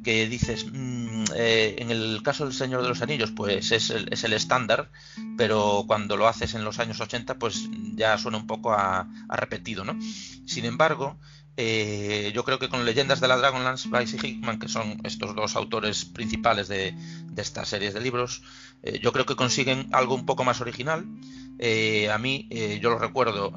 que 0.03 0.27
dices, 0.27 0.65
mm, 0.71 1.23
eh, 1.35 1.75
en 1.79 1.89
el 1.89 2.21
caso 2.23 2.43
del 2.43 2.53
Señor 2.53 2.83
de 2.83 2.89
los 2.89 3.01
Anillos, 3.01 3.31
pues 3.31 3.71
es 3.71 3.89
el, 3.89 4.11
es 4.11 4.23
el, 4.23 4.33
estándar, 4.33 4.91
pero 5.37 5.85
cuando 5.87 6.17
lo 6.17 6.27
haces 6.27 6.53
en 6.53 6.63
los 6.63 6.79
años 6.79 6.99
80, 6.99 7.39
pues 7.39 7.69
ya 7.95 8.17
suena 8.17 8.37
un 8.37 8.45
poco 8.45 8.73
a, 8.73 9.07
a 9.29 9.35
repetido, 9.37 9.83
¿no? 9.85 9.97
Sin 10.45 10.65
embargo, 10.65 11.17
eh, 11.55 12.31
yo 12.33 12.43
creo 12.43 12.57
que 12.57 12.69
con 12.69 12.83
Leyendas 12.83 13.19
de 13.19 13.27
la 13.27 13.37
Dragonlance, 13.37 13.87
Bryce 13.89 14.17
y 14.17 14.27
Hickman, 14.27 14.59
que 14.59 14.67
son 14.67 14.99
estos 15.03 15.35
dos 15.35 15.55
autores 15.55 16.05
principales 16.05 16.67
de, 16.67 16.95
estas 17.37 17.69
series 17.69 17.93
de 17.93 18.01
libros, 18.01 18.41
eh, 18.81 18.99
yo 19.01 19.11
creo 19.11 19.25
que 19.25 19.35
consiguen 19.35 19.87
algo 19.91 20.15
un 20.15 20.25
poco 20.25 20.43
más 20.43 20.61
original. 20.61 21.05
Eh, 21.59 22.09
a 22.09 22.17
mí, 22.17 22.49
yo 22.81 22.89
lo 22.89 22.97
recuerdo, 22.97 23.53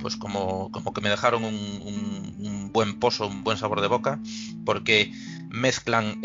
pues 0.00 0.16
como, 0.16 0.70
como, 0.70 0.92
que 0.92 1.00
me 1.00 1.08
dejaron 1.08 1.44
un, 1.44 2.70
buen 2.72 3.00
pozo, 3.00 3.26
un 3.26 3.42
buen 3.42 3.56
sabor 3.56 3.80
de 3.80 3.88
boca, 3.88 4.20
porque 4.64 5.12
mezclan 5.48 6.20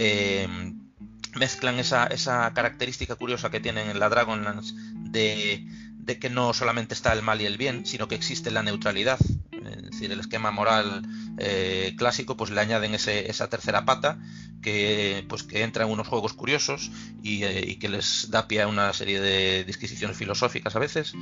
mezclan 1.35 1.79
esa, 1.79 2.07
esa, 2.07 2.53
característica 2.53 3.15
curiosa 3.15 3.49
que 3.49 3.59
tienen 3.59 3.89
en 3.89 3.99
la 3.99 4.09
Dragonlance 4.09 4.73
de, 4.95 5.65
de, 6.03 6.19
que 6.19 6.29
no 6.29 6.53
solamente 6.53 6.93
está 6.93 7.13
el 7.13 7.21
mal 7.21 7.41
y 7.41 7.45
el 7.45 7.57
bien, 7.57 7.85
sino 7.85 8.07
que 8.07 8.15
existe 8.15 8.51
la 8.51 8.63
neutralidad 8.63 9.19
es 9.65 9.91
decir, 9.91 10.11
el 10.11 10.19
esquema 10.19 10.51
moral 10.51 11.03
eh, 11.37 11.93
clásico, 11.97 12.37
pues 12.37 12.51
le 12.51 12.61
añaden 12.61 12.93
esa 12.93 13.49
tercera 13.49 13.85
pata 13.85 14.19
que, 14.61 15.25
pues, 15.27 15.43
que 15.43 15.63
entra 15.63 15.85
en 15.85 15.91
unos 15.91 16.07
juegos 16.07 16.33
curiosos 16.33 16.91
eh, 17.23 17.63
y, 17.67 17.75
que 17.75 17.89
les 17.89 18.29
da 18.29 18.47
pie 18.47 18.61
a 18.61 18.67
una 18.67 18.93
serie 18.93 19.19
de 19.19 19.63
disquisiciones 19.63 20.17
filosóficas 20.17 20.75
a 20.75 20.79
veces. 20.79 21.13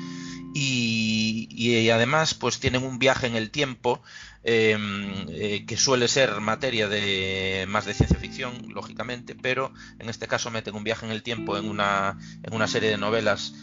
Y, 0.53 1.89
además, 1.89 2.33
pues 2.33 2.59
tienen 2.59 2.83
un 2.83 2.99
viaje 2.99 3.27
en 3.27 3.35
el 3.35 3.49
tiempo 3.49 4.01
em, 4.43 5.25
eh, 5.29 5.65
que 5.67 5.77
suele 5.77 6.07
ser 6.07 6.39
materia 6.39 6.87
de 6.87 7.65
más 7.67 7.85
de 7.85 7.93
ciencia 7.93 8.17
ficción, 8.17 8.73
lógicamente, 8.73 9.35
pero 9.35 9.73
en 9.99 10.09
este 10.09 10.27
caso 10.27 10.51
meten 10.51 10.75
un 10.75 10.83
viaje 10.83 11.05
en 11.05 11.11
el 11.11 11.23
tiempo 11.23 11.57
en 11.57 11.67
una, 11.67 12.17
en 12.43 12.53
una 12.53 12.67
serie 12.67 12.89
de 12.89 12.97
novelas 12.97 13.53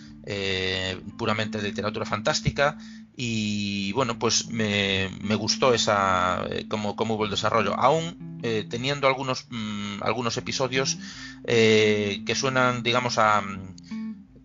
puramente 1.17 1.59
de 1.59 1.69
literatura 1.69 2.05
fantástica. 2.05 2.79
Y 3.17 3.93
bueno, 3.93 4.19
pues 4.19 4.49
me, 4.51 5.09
gustó 5.37 5.73
esa 5.73 6.45
eh, 6.51 6.67
cómo, 6.69 6.91
hubo 6.91 7.25
el 7.25 7.31
desarrollo, 7.31 7.75
aún 7.75 8.41
eh, 8.43 8.67
teniendo 8.69 9.09
algunos, 9.09 9.47
mm, 9.49 10.03
algunos 10.03 10.37
episodios 10.37 10.99
eh, 11.45 12.23
que 12.27 12.35
suenan, 12.35 12.83
digamos, 12.83 13.17
a 13.17 13.43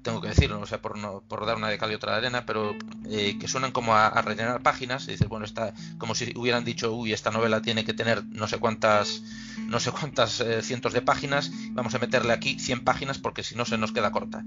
tengo 0.02 0.22
que 0.22 0.30
decirlo, 0.30 0.60
o 0.60 0.66
sea, 0.66 0.82
por, 0.82 0.98
no, 0.98 1.22
por 1.28 1.46
dar 1.46 1.58
una 1.58 1.70
de 1.70 1.78
cal 1.78 1.92
y 1.92 1.96
otra 1.96 2.14
de 2.14 2.18
arena, 2.20 2.46
pero 2.46 2.76
eh, 3.10 3.38
que 3.40 3.48
suenan 3.48 3.72
como 3.72 3.96
a, 3.96 4.10
rellenar 4.22 4.62
páginas, 4.62 5.08
y 5.08 5.12
dices, 5.12 5.28
bueno, 5.28 5.46
está 5.46 5.74
como 5.98 6.16
si 6.16 6.34
hubieran 6.36 6.66
dicho, 6.66 6.94
uy, 6.94 7.14
esta 7.14 7.32
novela 7.32 7.62
tiene 7.62 7.86
que 7.86 7.94
tener 7.94 8.26
no 8.26 8.48
sé 8.48 8.58
cuántas, 8.58 9.22
no 9.58 9.80
sé 9.80 9.92
cuántas 9.92 10.40
eh, 10.42 10.62
cientos 10.62 10.94
de 10.94 11.02
páginas, 11.02 11.52
vamos 11.72 11.94
a 11.96 12.00
meterle 12.00 12.34
aquí 12.34 12.60
100 12.60 12.84
páginas 12.84 13.20
porque 13.20 13.44
si 13.44 13.56
no 13.56 13.66
se 13.66 13.78
nos 13.78 13.92
queda 13.92 14.12
corta. 14.12 14.44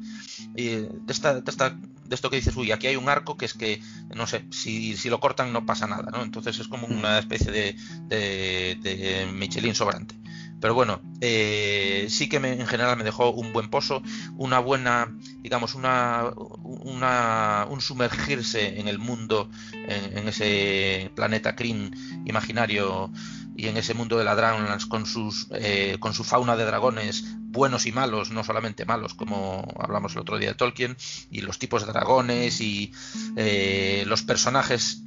Y 0.57 0.67
de, 0.67 0.91
esta, 1.09 1.41
de, 1.41 1.51
esta, 1.51 1.71
de 1.71 2.15
esto 2.15 2.31
que 2.31 2.37
dices, 2.37 2.57
uy, 2.57 2.73
aquí 2.73 2.87
hay 2.87 2.97
un 2.97 3.09
arco 3.09 3.37
que 3.37 3.45
es 3.45 3.55
que, 3.55 3.81
no 4.15 4.27
sé, 4.27 4.45
si, 4.51 4.97
si 4.97 5.09
lo 5.09 5.21
cortan 5.21 5.53
no 5.53 5.67
pasa 5.67 5.87
nada, 5.87 6.11
¿no? 6.11 6.23
Entonces 6.23 6.59
es 6.59 6.69
como 6.69 6.87
una 6.87 7.19
especie 7.19 7.51
de, 7.51 7.77
de, 8.09 8.79
de 8.81 9.27
Michelin 9.33 9.75
sobrante. 9.75 10.15
Pero 10.65 10.73
bueno, 10.73 11.03
eh, 11.21 12.07
sí 12.09 12.27
que 12.27 12.37
en 12.37 12.67
general 12.67 12.97
me 12.97 13.05
dejó 13.05 13.29
un 13.33 13.53
buen 13.53 13.69
pozo, 13.69 14.03
una 14.39 14.61
buena, 14.61 15.15
digamos, 15.41 15.75
una, 15.75 16.33
un 16.33 17.81
sumergirse 17.83 18.81
en 18.81 18.89
el 18.89 18.99
mundo, 18.99 19.51
en, 19.75 20.27
ese 20.27 21.11
planeta 21.15 21.55
Kryn 21.55 21.95
imaginario 22.25 23.13
y 23.55 23.69
en 23.69 23.77
ese 23.77 23.93
mundo 23.93 24.17
de 24.17 24.25
la 24.25 24.37
Dragonlance 24.37 24.89
con, 24.89 25.05
sus, 25.05 25.49
eh, 25.51 25.99
con 26.01 26.15
su 26.15 26.25
fauna 26.25 26.57
de 26.57 26.65
dragones 26.65 27.27
buenos 27.43 27.85
y 27.85 27.93
malos, 27.93 28.31
no 28.31 28.43
solamente 28.43 28.87
malos, 28.87 29.13
como 29.13 29.69
hablamos 29.79 30.15
el 30.15 30.21
otro 30.21 30.39
día 30.39 30.49
de 30.49 30.55
Tolkien, 30.55 30.97
y 31.31 31.43
los 31.43 31.59
tipos 31.59 31.85
de 31.85 31.93
dragones 31.93 32.63
y 32.63 32.91
eh, 33.37 34.05
los 34.07 34.23
personajes, 34.23 35.03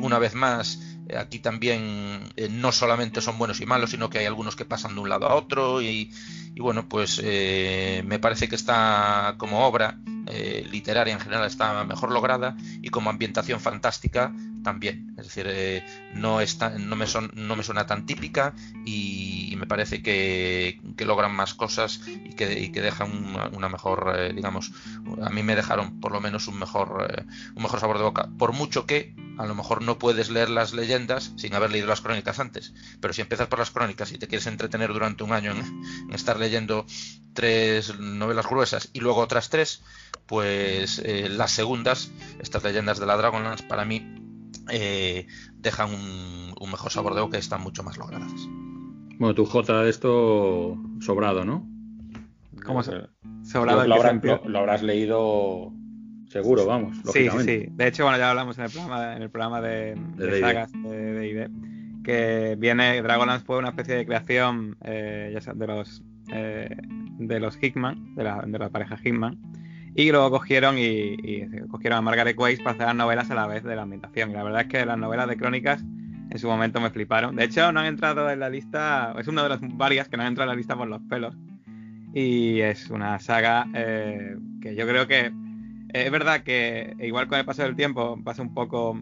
una 0.00 0.18
vez 0.18 0.34
más, 0.34 0.78
Aquí 1.16 1.38
también 1.38 2.20
eh, 2.36 2.48
no 2.50 2.72
solamente 2.72 3.20
son 3.20 3.38
buenos 3.38 3.60
y 3.60 3.66
malos, 3.66 3.90
sino 3.90 4.10
que 4.10 4.18
hay 4.18 4.26
algunos 4.26 4.56
que 4.56 4.64
pasan 4.64 4.94
de 4.94 5.00
un 5.00 5.08
lado 5.08 5.26
a 5.28 5.34
otro 5.34 5.80
y, 5.80 6.12
bueno, 6.58 6.88
pues 6.88 7.20
eh, 7.24 8.02
me 8.06 8.18
parece 8.18 8.48
que 8.48 8.56
está 8.56 9.34
como 9.38 9.66
obra 9.66 9.98
eh, 10.26 10.66
literaria 10.70 11.14
en 11.14 11.20
general 11.20 11.46
está 11.46 11.84
mejor 11.84 12.12
lograda 12.12 12.56
y 12.82 12.90
como 12.90 13.08
ambientación 13.08 13.60
fantástica 13.60 14.34
también. 14.62 15.14
Es 15.18 15.26
decir, 15.26 15.84
no, 16.14 16.40
está, 16.40 16.70
no, 16.70 16.96
me 16.96 17.06
son, 17.06 17.30
no 17.34 17.56
me 17.56 17.62
suena 17.62 17.86
tan 17.86 18.06
típica 18.06 18.54
y, 18.84 19.54
me 19.58 19.66
parece 19.66 20.02
que, 20.02 20.80
logran 20.98 21.34
más 21.34 21.54
cosas 21.54 22.00
y 22.06 22.34
que, 22.34 22.70
que 22.70 22.80
dejan 22.80 23.10
una, 23.52 23.68
mejor, 23.68 24.34
digamos, 24.34 24.72
a 25.22 25.30
mí 25.30 25.42
me 25.42 25.56
dejaron 25.56 26.00
por 26.00 26.12
lo 26.12 26.20
menos 26.20 26.46
un 26.48 26.58
mejor, 26.58 27.26
un 27.54 27.62
mejor 27.62 27.80
sabor 27.80 27.98
de 27.98 28.04
boca. 28.04 28.28
Por 28.38 28.52
mucho 28.52 28.86
que 28.86 29.14
a 29.38 29.46
lo 29.46 29.54
mejor 29.54 29.82
no 29.82 29.98
puedes 29.98 30.30
leer 30.30 30.50
las 30.50 30.74
leyendas 30.74 31.32
sin 31.36 31.54
haber 31.54 31.70
leído 31.70 31.86
las 31.86 32.00
crónicas 32.00 32.40
antes. 32.40 32.74
Pero 33.00 33.14
si 33.14 33.22
empiezas 33.22 33.46
por 33.46 33.60
las 33.60 33.70
crónicas 33.70 34.12
y 34.12 34.18
te 34.18 34.26
quieres 34.26 34.46
entretener 34.48 34.92
durante 34.92 35.22
un 35.22 35.32
año 35.32 35.52
en, 35.52 36.12
estar 36.12 36.38
leyendo 36.38 36.84
tres 37.32 37.98
novelas 37.98 38.46
gruesas 38.46 38.90
y 38.92 39.00
luego 39.00 39.20
otras 39.20 39.48
tres, 39.48 39.82
pues 40.26 41.00
eh, 41.04 41.28
las 41.28 41.52
segundas, 41.52 42.10
estas 42.40 42.64
leyendas 42.64 42.98
de 42.98 43.06
la 43.06 43.16
Dragonlance, 43.16 43.64
para 43.64 43.84
mí 43.84 44.27
eh, 44.70 45.26
dejan 45.56 45.90
un, 45.92 46.70
mejor 46.70 46.90
sabor 46.92 47.14
de 47.14 47.20
boca 47.22 47.36
y 47.36 47.40
están 47.40 47.62
mucho 47.62 47.82
más 47.82 47.96
logradas. 47.96 48.32
Bueno, 49.18 49.34
tu 49.34 49.44
J 49.44 49.82
de 49.82 49.90
esto 49.90 50.76
sobrado, 51.00 51.44
¿no? 51.44 51.66
¿Cómo 52.64 52.82
se? 52.82 53.08
Sobrado. 53.42 53.86
lo 53.86 54.58
habrás 54.58 54.82
leído 54.82 55.72
Seguro, 56.28 56.66
vamos. 56.66 56.96
Sí, 57.12 57.28
sí, 57.30 57.38
sí. 57.40 57.66
De 57.70 57.88
hecho, 57.88 58.04
bueno, 58.04 58.18
ya 58.18 58.30
hablamos 58.30 58.58
en 58.58 58.64
el 58.64 58.70
programa, 58.70 59.16
en 59.16 59.22
el 59.22 59.30
programa 59.30 59.60
de, 59.62 59.94
de, 60.16 60.40
sagas 60.40 60.70
de 60.72 61.12
D&D, 61.14 61.50
que 62.04 62.56
viene 62.58 63.00
Dragonlance 63.02 63.46
fue 63.46 63.58
una 63.58 63.70
especie 63.70 63.94
de 63.94 64.06
creación 64.06 64.76
eh, 64.84 65.32
ya 65.32 65.54
de 65.54 65.66
los 65.66 66.02
eh, 66.30 66.76
de 67.18 67.40
los 67.40 67.58
Hickman, 67.60 68.14
de 68.14 68.24
la, 68.24 68.42
de 68.46 68.58
la 68.58 68.68
pareja 68.68 68.98
Hickman, 69.02 69.38
y 69.98 70.12
luego 70.12 70.30
cogieron 70.30 70.76
y, 70.78 71.44
cogieron 71.68 71.98
a 71.98 72.00
Margaret 72.02 72.38
Weiss 72.38 72.60
para 72.60 72.70
hacer 72.70 72.86
las 72.86 72.94
novelas 72.94 73.32
a 73.32 73.34
la 73.34 73.48
vez 73.48 73.64
de 73.64 73.74
la 73.74 73.82
ambientación. 73.82 74.30
Y 74.30 74.34
la 74.34 74.44
verdad 74.44 74.60
es 74.60 74.66
que 74.68 74.86
las 74.86 74.96
novelas 74.96 75.26
de 75.26 75.36
crónicas 75.36 75.82
en 76.30 76.38
su 76.38 76.46
momento 76.46 76.80
me 76.80 76.90
fliparon. 76.90 77.34
De 77.34 77.42
hecho, 77.42 77.72
no 77.72 77.80
han 77.80 77.86
entrado 77.86 78.30
en 78.30 78.38
la 78.38 78.48
lista, 78.48 79.12
es 79.18 79.26
una 79.26 79.42
de 79.42 79.48
las 79.48 79.58
varias 79.60 80.08
que 80.08 80.16
no 80.16 80.22
han 80.22 80.28
entrado 80.28 80.48
en 80.52 80.54
la 80.54 80.56
lista 80.56 80.76
por 80.76 80.86
los 80.86 81.02
pelos. 81.02 81.36
Y 82.14 82.60
es 82.60 82.90
una 82.90 83.18
saga 83.18 83.66
eh, 83.74 84.36
que 84.62 84.76
yo 84.76 84.86
creo 84.86 85.08
que 85.08 85.26
eh, 85.26 85.32
es 85.92 86.10
verdad 86.12 86.44
que 86.44 86.94
igual 87.00 87.26
con 87.26 87.40
el 87.40 87.44
paso 87.44 87.64
del 87.64 87.74
tiempo 87.74 88.20
pasa 88.22 88.40
un 88.42 88.54
poco, 88.54 89.00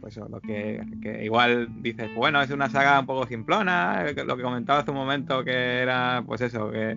pues 0.00 0.16
lo 0.16 0.40
que, 0.40 0.80
igual 1.24 1.82
dices, 1.82 2.08
bueno, 2.14 2.40
es 2.40 2.50
una 2.50 2.70
saga 2.70 3.00
un 3.00 3.06
poco 3.06 3.26
simplona, 3.26 4.04
lo 4.24 4.36
que 4.36 4.42
comentaba 4.44 4.78
hace 4.78 4.92
un 4.92 4.96
momento 4.96 5.42
que 5.42 5.80
era, 5.80 6.22
pues 6.24 6.40
eso, 6.40 6.70
que, 6.70 6.96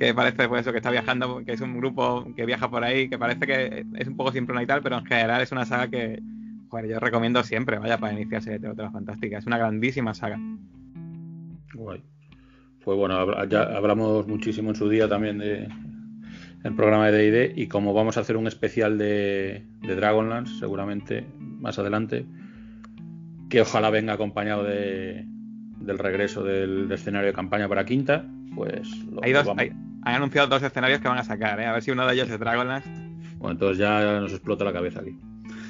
que 0.00 0.14
parece 0.14 0.48
pues 0.48 0.62
eso, 0.62 0.72
que 0.72 0.78
está 0.78 0.90
viajando, 0.90 1.44
que 1.44 1.52
es 1.52 1.60
un 1.60 1.76
grupo 1.76 2.26
que 2.34 2.46
viaja 2.46 2.70
por 2.70 2.82
ahí, 2.82 3.10
que 3.10 3.18
parece 3.18 3.46
que 3.46 3.84
es 3.98 4.08
un 4.08 4.16
poco 4.16 4.32
simplona 4.32 4.62
y 4.62 4.66
tal, 4.66 4.80
pero 4.80 4.96
en 4.96 5.04
general 5.04 5.42
es 5.42 5.52
una 5.52 5.66
saga 5.66 5.88
que, 5.88 6.22
joder, 6.70 6.88
yo 6.88 6.98
recomiendo 6.98 7.42
siempre, 7.42 7.78
vaya, 7.78 7.98
para 7.98 8.14
iniciarse 8.14 8.58
de 8.58 8.66
otra 8.66 8.90
fantástica. 8.90 9.36
Es 9.36 9.46
una 9.46 9.58
grandísima 9.58 10.14
saga. 10.14 10.40
Guay. 11.74 12.02
Pues 12.82 12.96
bueno, 12.96 13.44
ya 13.44 13.64
hablamos 13.76 14.26
muchísimo 14.26 14.70
en 14.70 14.76
su 14.76 14.88
día 14.88 15.06
también 15.06 15.36
de, 15.36 15.68
el 16.64 16.74
programa 16.74 17.10
de 17.10 17.30
D&D 17.30 17.52
y 17.60 17.66
como 17.66 17.92
vamos 17.92 18.16
a 18.16 18.20
hacer 18.20 18.38
un 18.38 18.46
especial 18.46 18.96
de, 18.96 19.66
Dragonlance 19.82 20.58
seguramente 20.58 21.26
más 21.38 21.78
adelante 21.78 22.24
que 23.50 23.60
ojalá 23.60 23.90
venga 23.90 24.14
acompañado 24.14 24.64
de, 24.64 25.26
del 25.78 25.98
regreso 25.98 26.42
del, 26.42 26.90
escenario 26.90 27.26
de 27.26 27.34
campaña 27.34 27.68
para 27.68 27.84
quinta 27.84 28.24
pues 28.54 28.90
hay 29.22 29.32
dos, 29.32 29.46
hay, 29.56 29.72
han 30.02 30.14
anunciado 30.14 30.48
dos 30.48 30.62
escenarios 30.62 31.00
que 31.00 31.08
van 31.08 31.18
a 31.18 31.24
sacar 31.24 31.60
¿eh? 31.60 31.66
a 31.66 31.72
ver 31.72 31.82
si 31.82 31.90
uno 31.90 32.06
de 32.06 32.14
ellos 32.14 32.30
es 32.30 32.38
Dragonlance 32.38 32.88
bueno 33.36 33.52
entonces 33.52 33.78
ya 33.78 34.20
nos 34.20 34.32
explota 34.32 34.64
la 34.64 34.72
cabeza 34.72 35.00
aquí 35.00 35.16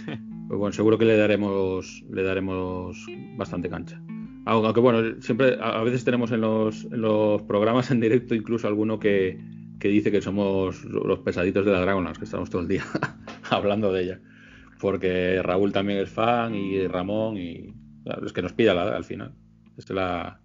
pues 0.48 0.58
bueno 0.58 0.72
seguro 0.72 0.98
que 0.98 1.04
le 1.04 1.16
daremos 1.16 2.04
le 2.10 2.22
daremos 2.22 3.06
bastante 3.36 3.68
cancha 3.68 4.00
aunque 4.46 4.80
bueno 4.80 5.20
siempre 5.20 5.58
a 5.60 5.82
veces 5.82 6.04
tenemos 6.04 6.32
en 6.32 6.40
los, 6.40 6.84
en 6.84 7.02
los 7.02 7.42
programas 7.42 7.90
en 7.90 8.00
directo 8.00 8.34
incluso 8.34 8.66
alguno 8.66 8.98
que 8.98 9.38
que 9.80 9.88
dice 9.88 10.12
que 10.12 10.20
somos 10.20 10.84
los 10.84 11.18
pesaditos 11.20 11.64
de 11.64 11.72
la 11.72 11.80
Dragonlance, 11.80 12.20
que 12.20 12.26
estamos 12.26 12.50
todo 12.50 12.62
el 12.62 12.68
día 12.68 12.84
hablando 13.50 13.92
de 13.92 14.04
ella. 14.04 14.20
Porque 14.78 15.42
Raúl 15.42 15.72
también 15.72 15.98
es 15.98 16.10
fan 16.10 16.54
y 16.54 16.86
Ramón 16.86 17.36
y 17.36 17.74
es 18.24 18.32
que 18.32 18.42
nos 18.42 18.52
pilla 18.52 18.74
la, 18.74 18.94
al 18.94 19.04
final. 19.04 19.34
Es 19.76 19.88
la, 19.90 20.40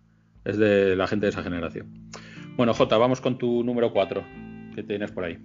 es 0.46 0.58
de 0.58 0.96
la 0.96 1.08
gente 1.08 1.26
de 1.26 1.32
esa 1.32 1.44
generación. 1.44 2.05
Bueno, 2.58 2.74
Jota, 2.74 2.98
vamos 2.98 3.20
con 3.20 3.38
tu 3.38 3.66
número 3.66 3.92
4 3.92 4.24
que 4.76 4.84
tienes 4.84 5.12
por 5.12 5.26
ahí. 5.26 5.38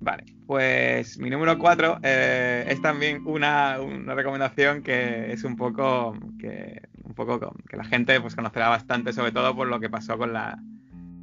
Vale, 0.00 0.24
pues 0.46 1.18
mi 1.18 1.30
número 1.30 1.56
4 1.58 2.00
eh, 2.02 2.66
es 2.68 2.82
también 2.82 3.26
una, 3.26 3.78
recomendación 4.14 4.82
que 4.82 5.32
es 5.32 5.44
un 5.44 5.56
poco 5.56 6.14
que 6.38 6.82
un 7.04 7.14
poco 7.14 7.54
que 7.68 7.76
la 7.76 7.84
gente 7.84 8.20
pues 8.20 8.34
conocerá 8.34 8.68
bastante, 8.68 9.14
sobre 9.14 9.32
todo 9.32 9.56
por 9.56 9.68
lo 9.68 9.80
que 9.80 9.88
pasó 9.88 10.18
con 10.18 10.34
la, 10.34 10.58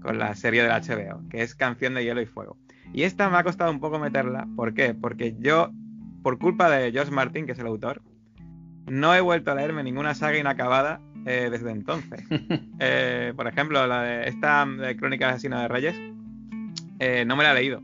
con 0.02 0.18
la 0.18 0.34
serie 0.34 0.64
del 0.64 0.72
HBO, 0.72 1.28
que 1.30 1.44
es 1.44 1.54
Canción 1.54 1.94
de 1.94 2.06
Hielo 2.06 2.22
y 2.22 2.26
Fuego. 2.26 2.58
Y 2.92 3.04
esta 3.04 3.30
me 3.30 3.38
ha 3.38 3.44
costado 3.44 3.70
un 3.70 3.80
poco 3.80 4.00
meterla. 4.00 4.48
¿Por 4.56 4.74
qué? 4.74 4.96
Porque 4.96 5.36
yo, 5.40 5.72
por 6.24 6.40
culpa 6.40 6.72
de 6.72 6.92
George 6.92 7.12
Martin, 7.12 7.46
que 7.46 7.52
es 7.52 7.60
el 7.60 7.68
autor, 7.68 8.02
no 8.88 9.14
he 9.14 9.22
vuelto 9.22 9.52
a 9.52 9.56
leerme 9.56 9.84
ninguna 9.84 10.16
saga 10.16 10.40
inacabada 10.40 11.02
eh, 11.26 11.50
desde 11.52 11.72
entonces. 11.72 12.24
Eh, 12.82 13.34
por 13.36 13.46
ejemplo, 13.46 13.86
la 13.88 14.04
de 14.04 14.30
esta 14.30 14.66
de 14.66 14.96
Crónica 14.96 15.28
de 15.28 15.34
Asesino 15.34 15.60
de 15.60 15.68
Reyes, 15.68 16.00
eh, 17.00 17.26
no 17.26 17.36
me 17.36 17.44
la 17.44 17.52
he 17.52 17.56
leído. 17.56 17.82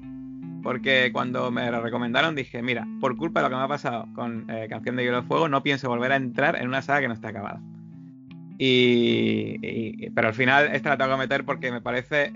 Porque 0.63 1.09
cuando 1.11 1.51
me 1.51 1.69
la 1.69 1.81
recomendaron 1.81 2.33
dije, 2.33 2.61
mira, 2.61 2.87
por 3.01 3.17
culpa 3.17 3.41
de 3.41 3.43
lo 3.43 3.49
que 3.49 3.55
me 3.57 3.63
ha 3.63 3.67
pasado 3.67 4.07
con 4.15 4.47
Canción 4.69 4.95
de 4.95 5.03
Hielo 5.03 5.19
y 5.19 5.23
Fuego, 5.23 5.49
no 5.49 5.61
pienso 5.63 5.89
volver 5.89 6.13
a 6.13 6.15
entrar 6.15 6.55
en 6.55 6.67
una 6.67 6.81
saga 6.81 7.01
que 7.01 7.07
no 7.09 7.13
está 7.13 7.27
acabada. 7.27 7.61
Y, 8.57 10.09
pero 10.11 10.29
al 10.29 10.33
final 10.33 10.69
esta 10.73 10.91
la 10.91 10.97
tengo 10.97 11.11
que 11.11 11.17
meter 11.17 11.43
porque 11.43 11.71
me 11.71 11.81
parece 11.81 12.31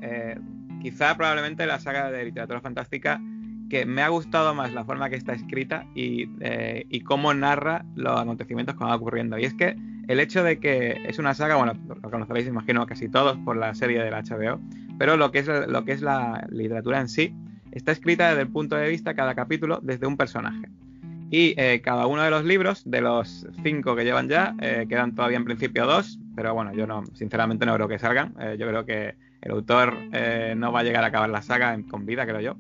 quizá 0.81 1.15
probablemente 1.15 1.65
la 1.65 1.79
saga 1.79 2.12
de 2.12 2.25
literatura 2.25 2.59
fantástica 2.59 3.21
que 3.69 3.86
me 3.86 4.01
ha 4.01 4.10
gustado 4.10 4.53
más 4.55 4.73
la 4.73 4.84
forma 4.84 5.10
que 5.10 5.15
está 5.15 5.34
escrita 5.34 5.86
y, 5.95 6.29
eh, 6.41 6.86
y, 6.89 7.01
cómo 7.01 7.34
narra 7.34 7.86
los 7.95 8.19
acontecimientos 8.19 8.75
que 8.75 8.84
van 8.84 8.93
ocurriendo. 8.93 9.38
Y 9.38 9.45
es 9.45 9.53
que 9.53 9.77
el 10.08 10.19
hecho 10.19 10.43
de 10.43 10.60
que 10.60 11.01
es 11.05 11.19
una 11.19 11.34
saga, 11.36 11.55
bueno, 11.55 11.73
lo 11.88 12.10
conoceréis 12.10 12.47
imagino 12.47 12.86
casi 12.88 13.08
todos 13.08 13.38
por 13.38 13.55
la 13.55 13.73
serie 13.75 14.03
del 14.03 14.13
HBO, 14.13 14.60
pero 14.97 15.15
lo 15.17 15.32
que 15.32 15.39
es, 15.39 15.47
lo 15.47 15.86
que 15.86 15.91
es 15.91 16.01
la 16.01 16.47
literatura 16.49 16.99
en 16.99 17.08
sí 17.08 17.34
está 17.71 17.91
escrita 17.91 18.29
desde 18.29 18.41
el 18.41 18.49
punto 18.49 18.75
de 18.75 18.89
vista 18.89 19.13
cada 19.13 19.36
capítulo 19.36 19.79
desde 19.84 20.08
un 20.08 20.17
personaje. 20.17 20.67
Y 21.32 21.53
eh, 21.58 21.82
cada 21.84 22.08
uno 22.08 22.23
de 22.23 22.32
los 22.32 22.43
libros, 22.43 22.82
de 22.89 23.01
los 23.01 23.45
cinco 23.62 23.95
que 23.95 24.03
llevan 24.03 24.27
ya, 24.27 24.55
eh, 24.62 24.88
quedan 24.89 25.13
todavía 25.13 25.38
en 25.38 25.45
principio 25.45 25.86
dos, 25.86 26.17
pero 26.36 26.55
bueno, 26.55 26.73
yo 26.73 26.88
no, 26.88 27.03
sinceramente 27.13 27.67
no 27.67 27.75
creo 27.75 27.88
que 27.88 27.99
salgan. 27.99 28.34
yo 28.58 28.67
creo 28.67 28.84
que 28.86 29.15
el 29.41 29.51
autor 29.51 29.93
no 30.58 30.71
va 30.71 30.79
a 30.79 30.84
llegar 30.84 31.03
a 31.03 31.08
acabar 31.08 31.29
la 31.29 31.43
saga 31.43 31.77
con 31.88 32.08
vida, 32.08 32.25
creo 32.25 32.41
yo. 32.41 32.58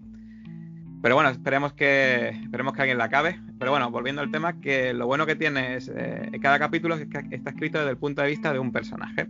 Pero 1.01 1.15
bueno, 1.15 1.29
esperemos 1.29 1.73
que, 1.73 2.29
esperemos 2.29 2.73
que 2.73 2.81
alguien 2.81 2.97
la 2.97 3.05
acabe. 3.05 3.39
Pero 3.57 3.71
bueno, 3.71 3.89
volviendo 3.89 4.21
al 4.21 4.31
tema, 4.31 4.59
que 4.59 4.93
lo 4.93 5.07
bueno 5.07 5.25
que 5.25 5.35
tiene 5.35 5.75
es 5.75 5.89
eh, 5.93 6.31
cada 6.41 6.59
capítulo 6.59 6.95
está 6.95 7.49
escrito 7.49 7.77
desde 7.79 7.91
el 7.91 7.97
punto 7.97 8.21
de 8.21 8.27
vista 8.27 8.51
de 8.51 8.59
un 8.59 8.71
personaje. 8.71 9.27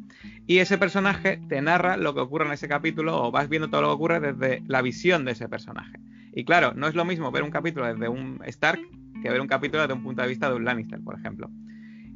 Y 0.48 0.60
ese 0.60 0.78
personaje 0.78 1.40
te 1.48 1.62
narra 1.62 1.98
lo 1.98 2.16
que 2.16 2.22
ocurre 2.22 2.46
en 2.46 2.54
ese 2.54 2.68
capítulo 2.68 3.24
o 3.24 3.32
vas 3.32 3.50
viendo 3.50 3.70
todo 3.70 3.82
lo 3.82 3.88
que 3.90 3.94
ocurre 3.94 4.20
desde 4.20 4.64
la 4.68 4.82
visión 4.82 5.26
de 5.26 5.34
ese 5.34 5.48
personaje. 5.48 6.00
Y 6.34 6.44
claro, 6.44 6.74
no 6.76 6.88
es 6.88 6.96
lo 6.96 7.06
mismo 7.06 7.32
ver 7.32 7.44
un 7.44 7.52
capítulo 7.52 7.86
desde 7.86 8.08
un 8.08 8.40
Stark 8.46 8.80
que 9.22 9.30
ver 9.30 9.42
un 9.42 9.48
capítulo 9.48 9.82
desde 9.82 9.94
un 9.94 10.04
punto 10.04 10.22
de 10.22 10.28
vista 10.28 10.50
de 10.50 10.56
un 10.56 10.66
Lannister, 10.66 11.00
por 11.02 11.20
ejemplo. 11.20 11.50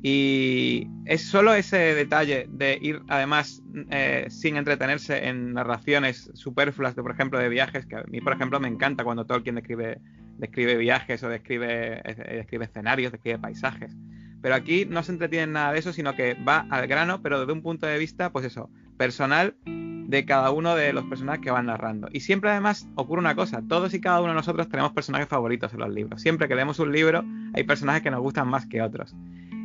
Y 0.06 0.90
es 1.06 1.22
solo 1.22 1.54
ese 1.54 1.78
detalle 1.78 2.46
de 2.50 2.78
ir, 2.82 3.02
además, 3.08 3.64
eh, 3.90 4.26
sin 4.30 4.58
entretenerse 4.58 5.30
en 5.30 5.54
narraciones 5.54 6.30
superfluas, 6.34 6.94
de, 6.94 7.02
por 7.02 7.12
ejemplo, 7.12 7.40
de 7.40 7.48
viajes, 7.48 7.86
que 7.86 7.96
a 7.96 8.04
mí, 8.04 8.20
por 8.20 8.34
ejemplo, 8.34 8.60
me 8.60 8.68
encanta 8.68 9.06
cuando 9.06 9.26
Tolkien 9.26 9.56
describe, 9.56 10.02
describe 10.40 10.76
viajes 10.76 11.24
o 11.24 11.30
describe, 11.30 12.02
eh, 12.04 12.36
describe 12.36 12.66
escenarios, 12.66 13.14
describe 13.14 13.40
paisajes. 13.40 13.96
Pero 14.42 14.56
aquí 14.56 14.86
no 14.86 15.04
se 15.04 15.14
entretiene 15.14 15.44
en 15.44 15.54
nada 15.54 15.72
de 15.72 15.80
eso, 15.80 15.94
sino 15.94 16.18
que 16.18 16.34
va 16.34 16.68
al 16.70 16.86
grano, 16.88 17.22
pero 17.22 17.40
desde 17.40 17.54
un 17.54 17.62
punto 17.62 17.88
de 17.88 17.98
vista, 17.98 18.30
pues 18.30 18.46
eso, 18.46 18.70
personal 18.98 19.56
de 19.66 20.26
cada 20.26 20.52
uno 20.52 20.76
de 20.76 20.92
los 20.92 21.06
personajes 21.06 21.42
que 21.42 21.50
van 21.50 21.68
narrando. 21.68 22.10
Y 22.12 22.20
siempre 22.20 22.50
además 22.50 22.90
ocurre 22.96 23.22
una 23.22 23.36
cosa, 23.36 23.64
todos 23.70 23.94
y 23.94 24.02
cada 24.02 24.20
uno 24.20 24.32
de 24.32 24.36
nosotros 24.36 24.68
tenemos 24.68 24.92
personajes 24.92 25.30
favoritos 25.30 25.74
en 25.74 25.80
los 25.80 25.94
libros. 25.94 26.22
Siempre 26.22 26.50
que 26.50 26.56
leemos 26.56 26.80
un 26.80 26.92
libro 26.92 27.24
hay 27.54 27.64
personajes 27.64 28.04
que 28.04 28.12
nos 28.12 28.20
gustan 28.20 28.50
más 28.50 28.66
que 28.66 28.82
otros. 28.82 29.16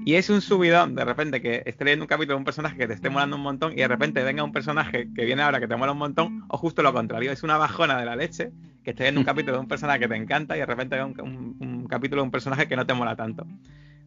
Y 0.08 0.14
es 0.14 0.30
un 0.30 0.40
subidón 0.40 0.94
de 0.94 1.04
repente 1.04 1.42
que 1.42 1.62
esté 1.66 1.84
leyendo 1.84 2.04
un 2.04 2.08
capítulo 2.08 2.36
de 2.36 2.38
un 2.38 2.44
personaje 2.46 2.78
que 2.78 2.86
te 2.86 2.94
esté 2.94 3.10
molando 3.10 3.36
un 3.36 3.42
montón 3.42 3.74
y 3.74 3.76
de 3.76 3.88
repente 3.88 4.22
venga 4.22 4.42
un 4.42 4.52
personaje 4.52 5.06
que 5.14 5.26
viene 5.26 5.42
ahora 5.42 5.60
que 5.60 5.68
te 5.68 5.76
mola 5.76 5.92
un 5.92 5.98
montón, 5.98 6.46
o 6.48 6.56
justo 6.56 6.82
lo 6.82 6.94
contrario, 6.94 7.30
es 7.30 7.42
una 7.42 7.58
bajona 7.58 7.98
de 7.98 8.06
la 8.06 8.16
leche 8.16 8.50
que 8.82 8.92
esté 8.92 9.02
leyendo 9.02 9.20
un 9.20 9.26
capítulo 9.26 9.58
de 9.58 9.60
un 9.60 9.68
personaje 9.68 10.00
que 10.00 10.08
te 10.08 10.16
encanta 10.16 10.56
y 10.56 10.60
de 10.60 10.64
repente 10.64 10.96
venga 10.96 11.22
un, 11.22 11.86
capítulo 11.90 12.22
de 12.22 12.24
un 12.24 12.30
personaje 12.30 12.66
que 12.66 12.74
no 12.74 12.86
te 12.86 12.94
mola 12.94 13.16
tanto. 13.16 13.46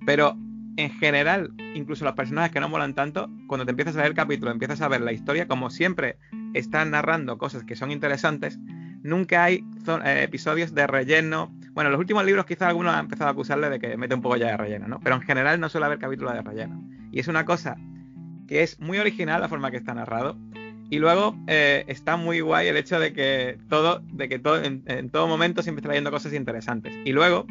Pero 0.04 0.36
en 0.76 0.90
general, 0.90 1.52
incluso 1.76 2.04
los 2.04 2.16
personajes 2.16 2.52
que 2.52 2.60
no 2.60 2.68
molan 2.68 2.96
tanto, 2.96 3.30
cuando 3.46 3.66
te 3.66 3.70
empiezas 3.70 3.94
a 3.94 4.00
leer 4.00 4.10
el 4.10 4.16
capítulo, 4.16 4.50
empiezas 4.50 4.82
a 4.82 4.88
ver 4.88 5.02
la 5.02 5.12
historia, 5.12 5.48
como 5.48 5.70
siempre 5.70 6.18
están 6.56 6.90
narrando 6.90 7.38
cosas 7.38 7.64
que 7.64 7.76
son 7.76 7.92
interesantes, 7.92 8.58
nunca 9.04 9.44
hay 9.44 9.64
eh, 10.04 10.24
episodios 10.24 10.74
de 10.74 10.88
relleno. 10.88 11.54
Bueno, 11.74 11.88
en 11.88 11.94
los 11.94 12.00
últimos 12.00 12.26
libros 12.26 12.46
quizás 12.46 12.68
algunos 12.68 12.94
han 12.94 13.02
empezado 13.02 13.30
a 13.30 13.32
acusarle 13.32 13.70
de 13.70 13.80
que 13.80 13.96
mete 13.96 14.14
un 14.14 14.22
poco 14.22 14.36
ya 14.36 14.48
de 14.48 14.58
relleno, 14.58 14.88
¿no? 14.88 15.00
Pero 15.00 15.16
en 15.16 15.22
general 15.22 15.60
no 15.60 15.70
suele 15.70 15.86
haber 15.86 16.00
capítulos 16.00 16.34
de 16.34 16.42
relleno. 16.42 16.84
Y 17.12 17.20
es 17.20 17.28
una 17.28 17.46
cosa 17.46 17.78
que 18.48 18.64
es 18.64 18.80
muy 18.80 18.98
original 18.98 19.40
la 19.40 19.48
forma 19.48 19.72
que 19.72 19.78
está 19.78 19.94
narrado. 19.94 20.38
Y 20.90 21.00
luego 21.00 21.38
eh, 21.48 21.86
está 21.88 22.18
muy 22.18 22.42
guay 22.42 22.68
el 22.68 22.76
hecho 22.76 23.00
de 23.00 23.14
que 23.14 23.58
todo, 23.70 24.02
de 24.12 24.28
que 24.28 24.40
todo, 24.40 24.62
en, 24.62 25.10
todo 25.10 25.26
momento 25.26 25.64
siempre 25.64 25.80
está 25.80 25.88
leyendo 25.88 26.12
cosas 26.12 26.34
interesantes. 26.34 26.94
Y 27.06 27.14
luego 27.14 27.46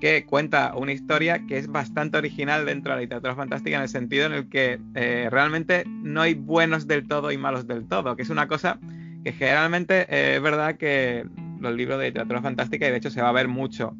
que 0.00 0.24
cuenta 0.24 0.74
una 0.74 0.92
historia 0.92 1.46
que 1.46 1.58
es 1.58 1.66
bastante 1.66 2.16
original 2.16 2.64
dentro 2.64 2.92
de 2.92 2.96
la 2.96 3.02
literatura 3.02 3.34
fantástica 3.34 3.76
en 3.76 3.82
el 3.82 3.90
sentido 3.90 4.24
en 4.24 4.32
el 4.32 4.48
que 4.48 4.80
eh, 4.94 5.28
realmente 5.30 5.84
no 5.86 6.22
hay 6.22 6.32
buenos 6.32 6.86
del 6.86 7.06
todo 7.06 7.30
y 7.32 7.36
malos 7.36 7.66
del 7.66 7.86
todo, 7.86 8.16
que 8.16 8.22
es 8.22 8.30
una 8.30 8.48
cosa 8.48 8.78
que 9.22 9.32
generalmente 9.32 10.06
eh, 10.08 10.36
es 10.36 10.42
verdad 10.42 10.76
que 10.76 11.26
los 11.60 11.74
libros 11.74 11.98
de 11.98 12.06
literatura 12.06 12.42
fantástica, 12.42 12.86
y 12.86 12.90
de 12.90 12.96
hecho 12.96 13.10
se 13.10 13.22
va 13.22 13.28
a 13.28 13.32
ver 13.32 13.48
mucho 13.48 13.96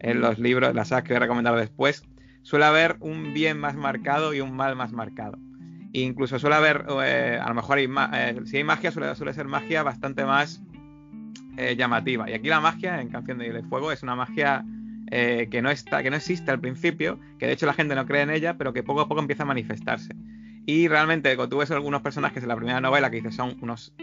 en 0.00 0.20
los 0.20 0.38
libros, 0.38 0.74
las 0.74 0.88
sagas 0.88 1.04
que 1.04 1.14
voy 1.14 1.16
a 1.16 1.20
recomendar 1.20 1.56
después, 1.56 2.04
suele 2.42 2.66
haber 2.66 2.96
un 3.00 3.32
bien 3.32 3.58
más 3.58 3.76
marcado 3.76 4.34
y 4.34 4.40
un 4.40 4.54
mal 4.54 4.76
más 4.76 4.92
marcado. 4.92 5.38
Incluso 5.92 6.38
suele 6.38 6.56
haber, 6.56 6.84
eh, 7.04 7.38
a 7.40 7.48
lo 7.48 7.54
mejor 7.54 7.78
eh, 7.78 8.40
si 8.44 8.56
hay 8.58 8.64
magia, 8.64 8.90
suele, 8.90 9.14
ser 9.32 9.46
magia 9.46 9.82
bastante 9.82 10.24
más 10.24 10.62
llamativa. 11.76 12.28
Y 12.28 12.34
aquí 12.34 12.48
la 12.48 12.60
magia 12.60 13.00
en 13.00 13.10
Canción 13.10 13.38
de 13.38 13.62
Fuego 13.62 13.92
es 13.92 14.02
una 14.02 14.16
magia 14.16 14.64
que, 15.08 15.60
no 15.62 15.70
está, 15.70 16.02
que 16.02 16.10
no 16.10 16.16
existe 16.16 16.50
al 16.50 16.58
principio, 16.58 17.20
que 17.38 17.46
de 17.46 17.52
hecho 17.52 17.64
la 17.64 17.74
gente 17.74 17.94
no 17.94 18.06
cree 18.06 18.22
en 18.22 18.30
ella, 18.30 18.58
pero 18.58 18.72
que 18.72 18.82
poco 18.82 19.02
a 19.02 19.08
poco 19.08 19.20
empieza 19.20 19.44
a 19.44 19.46
manifestarse. 19.46 20.16
Y 20.66 20.88
realmente, 20.88 21.36
cuando 21.36 21.50
tú 21.50 21.58
ves 21.58 21.70
algunos 21.70 22.00
personajes 22.00 22.42
en 22.42 22.48
la 22.48 22.56
primera 22.56 22.80
novela 22.80 23.10
que 23.10 23.16
dices 23.16 23.34
son 23.34 23.56
unos 23.60 23.94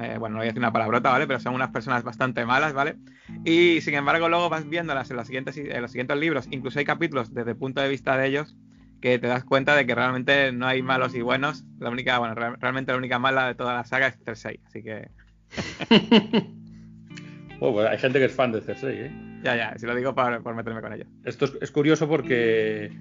eh, 0.00 0.16
bueno, 0.18 0.34
no 0.34 0.38
voy 0.38 0.46
a 0.46 0.48
decir 0.48 0.58
una 0.58 0.72
palabrota, 0.72 1.10
¿vale? 1.10 1.26
Pero 1.26 1.40
son 1.40 1.54
unas 1.54 1.70
personas 1.70 2.02
bastante 2.02 2.44
malas, 2.46 2.72
¿vale? 2.72 2.96
Y 3.44 3.80
sin 3.80 3.94
embargo, 3.94 4.28
luego 4.28 4.48
vas 4.48 4.68
viéndolas 4.68 5.10
en 5.10 5.16
los 5.16 5.26
siguientes, 5.26 5.56
en 5.56 5.82
los 5.82 5.90
siguientes 5.90 6.16
libros, 6.16 6.48
incluso 6.50 6.78
hay 6.78 6.84
capítulos 6.84 7.34
desde 7.34 7.50
el 7.50 7.56
punto 7.56 7.80
de 7.80 7.88
vista 7.88 8.16
de 8.16 8.28
ellos 8.28 8.56
que 9.00 9.18
te 9.18 9.26
das 9.26 9.44
cuenta 9.44 9.74
de 9.74 9.84
que 9.84 9.94
realmente 9.94 10.52
no 10.52 10.66
hay 10.66 10.80
malos 10.80 11.14
y 11.14 11.20
buenos. 11.20 11.64
La 11.78 11.90
única, 11.90 12.18
bueno, 12.18 12.34
realmente 12.34 12.92
la 12.92 12.98
única 12.98 13.18
mala 13.18 13.48
de 13.48 13.54
toda 13.54 13.74
la 13.74 13.84
saga 13.84 14.06
es 14.06 14.16
Cersei, 14.24 14.60
así 14.64 14.82
que. 14.82 15.10
oh, 17.60 17.72
pues 17.72 17.88
hay 17.88 17.98
gente 17.98 18.20
que 18.20 18.26
es 18.26 18.32
fan 18.32 18.52
de 18.52 18.60
Cersei, 18.60 19.00
¿eh? 19.00 19.12
Ya, 19.42 19.56
ya, 19.56 19.76
si 19.76 19.86
lo 19.86 19.94
digo 19.96 20.14
por, 20.14 20.54
meterme 20.54 20.80
con 20.80 20.92
ellos. 20.92 21.08
Esto 21.24 21.46
es, 21.46 21.58
es 21.60 21.70
curioso 21.72 22.08
porque 22.08 22.92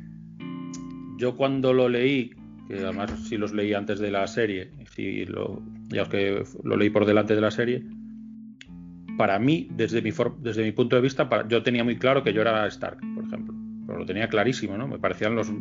yo 1.18 1.38
cuando 1.38 1.72
lo 1.72 1.88
leí, 1.88 2.32
que 2.72 2.84
además 2.84 3.12
sí 3.28 3.38
los 3.38 3.54
leí 3.54 3.74
antes 3.74 4.00
de 4.00 4.12
la 4.12 4.26
serie, 4.28 4.72
sí 4.96 5.26
lo, 5.26 5.62
ya 5.90 6.06
que 6.06 6.44
lo 6.64 6.78
leí 6.78 6.90
por 6.90 7.06
delante 7.06 7.36
de 7.36 7.42
la 7.42 7.52
serie, 7.52 7.84
para 9.18 9.38
mí, 9.40 9.68
desde 9.72 10.02
mi, 10.02 10.12
desde 10.40 10.64
mi 10.64 10.72
punto 10.72 10.96
de 10.96 11.02
vista, 11.02 11.30
yo 11.48 11.64
tenía 11.64 11.84
muy 11.84 11.98
claro 11.98 12.24
que 12.24 12.34
yo 12.34 12.42
era 12.42 12.66
Stark, 12.68 13.00
por 13.14 13.26
ejemplo. 13.26 13.54
Pero 13.86 14.00
lo 14.00 14.06
tenía 14.06 14.30
clarísimo, 14.30 14.78
¿no? 14.78 14.88
Me 14.88 15.00
parecían 15.00 15.36
los... 15.36 15.52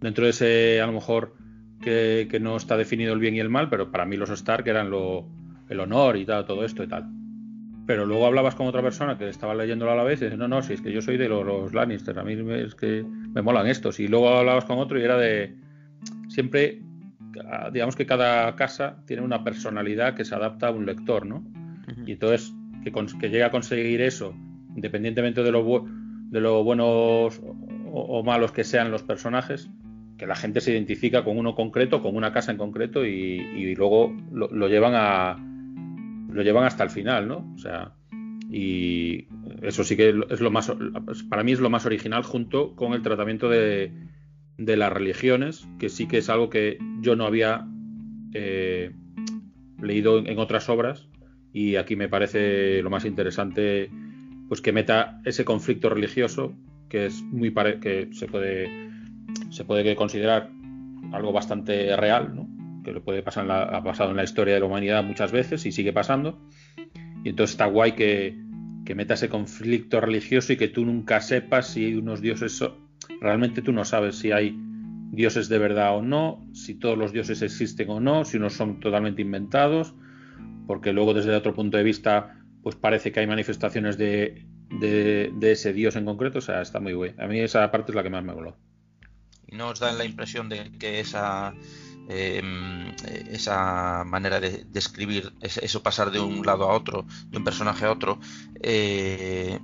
Dentro 0.00 0.24
de 0.24 0.30
ese, 0.30 0.80
a 0.80 0.86
lo 0.86 0.92
mejor, 0.92 1.34
que, 1.80 2.28
no 2.40 2.56
está 2.56 2.76
definido 2.76 3.14
el 3.14 3.20
bien 3.20 3.34
y 3.34 3.40
el 3.40 3.48
mal, 3.48 3.68
pero 3.70 3.90
para 3.90 4.04
mí 4.04 4.16
los 4.16 4.30
Stark 4.30 4.68
eran 4.68 4.90
lo, 4.90 5.26
el 5.68 5.80
honor 5.80 6.16
y 6.18 6.26
tal, 6.26 6.44
todo 6.44 6.64
esto 6.64 6.84
y 6.84 6.88
tal. 6.88 7.08
Pero 7.86 8.04
luego 8.04 8.26
hablabas 8.26 8.54
con 8.54 8.66
otra 8.66 8.82
persona 8.82 9.16
que 9.16 9.28
estaba 9.28 9.54
leyéndolo 9.54 9.92
a 9.92 9.96
la 9.96 10.04
vez 10.04 10.20
y 10.20 10.26
dices, 10.26 10.38
no, 10.38 10.46
no, 10.46 10.62
si 10.62 10.74
es 10.74 10.80
que 10.80 10.92
yo 10.92 11.00
soy 11.00 11.16
de 11.16 11.28
los, 11.28 11.44
los 11.44 11.72
Lannister, 11.72 12.18
a 12.18 12.22
mí 12.22 12.36
es 12.52 12.74
que 12.74 13.04
me 13.04 13.42
molan 13.42 13.66
estos. 13.66 13.98
Y 13.98 14.08
luego 14.08 14.28
hablabas 14.28 14.66
con 14.66 14.78
otro 14.78 15.00
y 15.00 15.02
era 15.02 15.16
de... 15.16 15.65
Siempre 16.36 16.82
digamos 17.72 17.96
que 17.96 18.04
cada 18.04 18.54
casa 18.56 18.98
tiene 19.06 19.22
una 19.22 19.42
personalidad 19.42 20.14
que 20.14 20.26
se 20.26 20.34
adapta 20.34 20.68
a 20.68 20.70
un 20.70 20.84
lector, 20.84 21.24
¿no? 21.24 21.42
Y 22.04 22.12
entonces, 22.12 22.54
que, 22.84 22.92
que 22.92 23.30
llegue 23.30 23.44
a 23.44 23.50
conseguir 23.50 24.02
eso, 24.02 24.34
independientemente 24.74 25.42
de 25.42 25.50
lo, 25.50 25.86
de 26.30 26.40
lo 26.42 26.62
buenos 26.62 27.40
o, 27.90 28.22
malos 28.22 28.52
que 28.52 28.64
sean 28.64 28.90
los 28.90 29.02
personajes, 29.02 29.70
que 30.18 30.26
la 30.26 30.36
gente 30.36 30.60
se 30.60 30.72
identifica 30.72 31.24
con 31.24 31.38
uno 31.38 31.54
concreto, 31.54 32.02
con 32.02 32.16
una 32.16 32.32
casa 32.34 32.52
en 32.52 32.58
concreto 32.58 33.06
y, 33.06 33.74
luego 33.74 34.14
lo, 34.30 34.68
llevan 34.68 34.92
a 34.94 35.38
lo 36.28 36.42
llevan 36.42 36.64
hasta 36.64 36.84
el 36.84 36.90
final, 36.90 37.28
¿no? 37.28 37.50
O 37.54 37.58
sea, 37.58 37.92
y 38.50 39.26
eso 39.62 39.84
sí 39.84 39.96
que 39.96 40.14
es 40.28 40.40
lo 40.42 40.50
más 40.50 40.70
para 41.30 41.42
mí 41.44 41.52
es 41.52 41.60
lo 41.60 41.70
más 41.70 41.86
original 41.86 42.24
junto 42.24 42.76
con 42.76 42.92
el 42.92 43.00
tratamiento 43.00 43.48
de, 43.48 43.90
de 44.58 44.76
las 44.76 44.92
religiones, 44.92 45.66
que 45.78 45.88
sí 45.88 46.06
que 46.06 46.18
es 46.18 46.28
algo 46.30 46.50
que 46.50 46.78
yo 47.00 47.16
no 47.16 47.26
había 47.26 47.66
eh, 48.32 48.92
leído 49.80 50.18
en 50.18 50.38
otras 50.38 50.68
obras 50.68 51.08
y 51.52 51.76
aquí 51.76 51.96
me 51.96 52.08
parece 52.08 52.82
lo 52.82 52.90
más 52.90 53.04
interesante 53.04 53.90
pues 54.48 54.60
que 54.60 54.72
meta 54.72 55.20
ese 55.24 55.44
conflicto 55.44 55.88
religioso 55.88 56.54
que 56.88 57.06
es 57.06 57.22
muy 57.22 57.52
que 57.80 58.08
se 58.12 58.26
puede 58.26 58.90
se 59.50 59.64
puede 59.64 59.96
considerar 59.96 60.50
algo 61.12 61.32
bastante 61.32 61.96
real 61.96 62.34
¿no? 62.34 62.48
que 62.84 62.92
lo 62.92 63.02
puede 63.02 63.22
pasar 63.22 63.50
ha 63.50 63.82
pasado 63.82 64.10
en 64.10 64.16
la 64.16 64.24
historia 64.24 64.54
de 64.54 64.60
la 64.60 64.66
humanidad 64.66 65.04
muchas 65.04 65.32
veces 65.32 65.66
y 65.66 65.72
sigue 65.72 65.92
pasando 65.92 66.38
y 67.24 67.30
entonces 67.30 67.54
está 67.54 67.66
guay 67.66 67.92
que, 67.92 68.38
que 68.84 68.94
meta 68.94 69.14
ese 69.14 69.28
conflicto 69.28 70.00
religioso 70.00 70.52
y 70.52 70.56
que 70.56 70.68
tú 70.68 70.84
nunca 70.84 71.20
sepas 71.20 71.68
si 71.68 71.94
unos 71.94 72.20
dioses 72.20 72.62
realmente 73.20 73.62
tú 73.62 73.72
no 73.72 73.84
sabes 73.84 74.16
si 74.16 74.32
hay 74.32 74.56
dioses 75.12 75.48
de 75.48 75.58
verdad 75.58 75.96
o 75.96 76.02
no, 76.02 76.46
si 76.52 76.74
todos 76.74 76.98
los 76.98 77.12
dioses 77.12 77.42
existen 77.42 77.90
o 77.90 78.00
no, 78.00 78.24
si 78.24 78.36
unos 78.36 78.54
son 78.54 78.80
totalmente 78.80 79.22
inventados, 79.22 79.94
porque 80.66 80.92
luego 80.92 81.14
desde 81.14 81.34
otro 81.34 81.54
punto 81.54 81.76
de 81.76 81.84
vista, 81.84 82.42
pues 82.62 82.76
parece 82.76 83.12
que 83.12 83.20
hay 83.20 83.26
manifestaciones 83.26 83.96
de, 83.96 84.44
de, 84.70 85.52
ese 85.52 85.72
dios 85.72 85.96
en 85.96 86.04
concreto, 86.04 86.38
o 86.38 86.42
sea, 86.42 86.60
está 86.60 86.80
muy 86.80 86.92
guay. 86.92 87.14
A 87.18 87.26
mí 87.26 87.38
esa 87.40 87.70
parte 87.70 87.92
es 87.92 87.96
la 87.96 88.02
que 88.02 88.10
más 88.10 88.24
me 88.24 88.34
voló. 88.34 88.56
¿Y 89.46 89.56
no 89.56 89.68
os 89.68 89.78
da 89.78 89.92
la 89.92 90.04
impresión 90.04 90.48
de 90.48 90.72
que 90.72 90.98
esa 90.98 91.54
Em, 92.08 92.94
esa 93.30 94.04
manera 94.04 94.38
de, 94.38 94.64
escribir, 94.74 95.32
eso 95.40 95.82
pasar 95.82 96.12
de 96.12 96.20
un 96.20 96.46
lado 96.46 96.70
a 96.70 96.74
otro, 96.74 97.04
de 97.30 97.38
un 97.38 97.44
personaje 97.44 97.84
a 97.84 97.90
otro, 97.90 98.20
eh, 98.62 99.58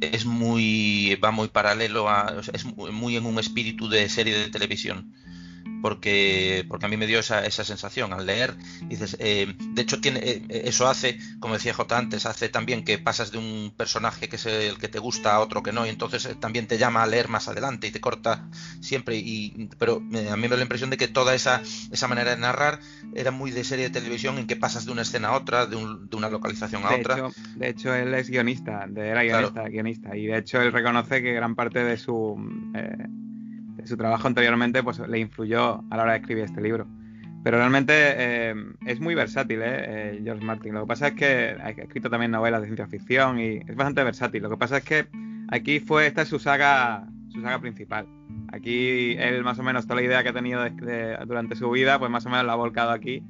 es 0.00 0.26
muy 0.26 1.18
va 1.22 1.30
muy 1.30 1.48
paralelo 1.48 2.08
a, 2.08 2.40
es 2.52 2.64
muy 2.64 3.16
en 3.16 3.26
un 3.26 3.38
espíritu 3.38 3.88
de 3.88 4.08
serie 4.08 4.36
de 4.36 4.48
televisión 4.48 5.14
porque, 5.80 6.64
porque 6.68 6.86
a 6.86 6.88
mí 6.88 6.96
me 6.96 7.06
dio 7.06 7.18
esa, 7.18 7.44
esa 7.44 7.64
sensación 7.64 8.12
al 8.12 8.26
leer. 8.26 8.54
Dices, 8.82 9.16
eh, 9.20 9.54
de 9.58 9.82
hecho, 9.82 10.00
tiene, 10.00 10.20
eh, 10.22 10.42
eso 10.64 10.88
hace, 10.88 11.18
como 11.38 11.54
decía 11.54 11.74
J 11.74 11.98
antes, 11.98 12.26
hace 12.26 12.48
también 12.48 12.84
que 12.84 12.98
pasas 12.98 13.32
de 13.32 13.38
un 13.38 13.72
personaje 13.76 14.28
que 14.28 14.36
es 14.36 14.46
el 14.46 14.78
que 14.78 14.88
te 14.88 14.98
gusta 14.98 15.34
a 15.34 15.40
otro 15.40 15.62
que 15.62 15.72
no, 15.72 15.86
y 15.86 15.88
entonces 15.88 16.24
eh, 16.26 16.34
también 16.34 16.66
te 16.66 16.78
llama 16.78 17.02
a 17.02 17.06
leer 17.06 17.28
más 17.28 17.48
adelante 17.48 17.86
y 17.86 17.90
te 17.90 18.00
corta 18.00 18.48
siempre. 18.80 19.16
Y, 19.16 19.68
pero 19.78 19.96
a 19.96 20.36
mí 20.36 20.42
me 20.42 20.48
da 20.48 20.56
la 20.56 20.62
impresión 20.62 20.90
de 20.90 20.96
que 20.96 21.08
toda 21.08 21.34
esa, 21.34 21.62
esa 21.90 22.08
manera 22.08 22.30
de 22.30 22.36
narrar 22.40 22.80
era 23.14 23.30
muy 23.30 23.50
de 23.50 23.64
serie 23.64 23.86
de 23.86 23.90
televisión 23.90 24.38
en 24.38 24.46
que 24.46 24.56
pasas 24.56 24.84
de 24.86 24.92
una 24.92 25.02
escena 25.02 25.28
a 25.28 25.36
otra, 25.36 25.66
de, 25.66 25.76
de 25.76 26.16
una 26.16 26.28
localización 26.28 26.84
a 26.84 26.94
otra. 26.94 27.30
de 27.56 27.68
hecho, 27.68 27.94
él 27.94 28.14
es 28.14 28.28
guionista, 28.28 28.86
de, 28.88 29.08
era 29.08 29.22
guionista, 29.22 29.68
guionista, 29.68 30.16
y 30.16 30.26
de 30.26 30.38
hecho 30.38 30.60
él 30.60 30.72
reconoce 30.72 31.22
que 31.22 31.32
gran 31.32 31.54
parte 31.54 31.82
de 31.82 31.96
su 31.96 32.36
su 33.90 33.96
trabajo 33.96 34.26
anteriormente 34.26 34.82
pues 34.82 34.98
le 35.00 35.18
influyó 35.18 35.84
a 35.90 35.96
la 35.96 36.02
hora 36.02 36.12
de 36.12 36.18
escribir 36.18 36.44
este 36.44 36.60
libro. 36.60 36.86
Pero 37.42 37.56
realmente 37.56 37.92
eh, 37.94 38.54
es 38.84 39.00
muy 39.00 39.14
versátil, 39.14 39.60
¿eh? 39.62 39.64
¿eh? 39.66 40.20
George 40.22 40.44
Martin. 40.44 40.74
Lo 40.74 40.82
que 40.82 40.88
pasa 40.88 41.08
es 41.08 41.14
que 41.14 41.56
ha 41.62 41.70
escrito 41.70 42.10
también 42.10 42.30
novelas 42.30 42.60
de 42.60 42.66
ciencia 42.66 42.86
ficción 42.86 43.40
y 43.40 43.56
es 43.66 43.76
bastante 43.76 44.04
versátil. 44.04 44.42
Lo 44.42 44.50
que 44.50 44.56
pasa 44.58 44.78
es 44.78 44.84
que 44.84 45.06
aquí 45.48 45.80
fue, 45.80 46.06
esta 46.06 46.22
es 46.22 46.28
su 46.28 46.38
saga, 46.38 47.06
su 47.28 47.40
saga 47.40 47.58
principal. 47.58 48.06
Aquí 48.52 49.12
él 49.18 49.42
más 49.42 49.58
o 49.58 49.62
menos 49.62 49.86
toda 49.86 49.96
la 49.96 50.06
idea 50.06 50.22
que 50.22 50.30
ha 50.30 50.34
tenido 50.34 50.62
durante 51.26 51.56
su 51.56 51.70
vida, 51.70 51.98
pues 51.98 52.10
más 52.10 52.26
o 52.26 52.30
menos 52.30 52.44
la 52.44 52.52
ha 52.52 52.56
volcado 52.56 52.90
aquí. 52.90 53.22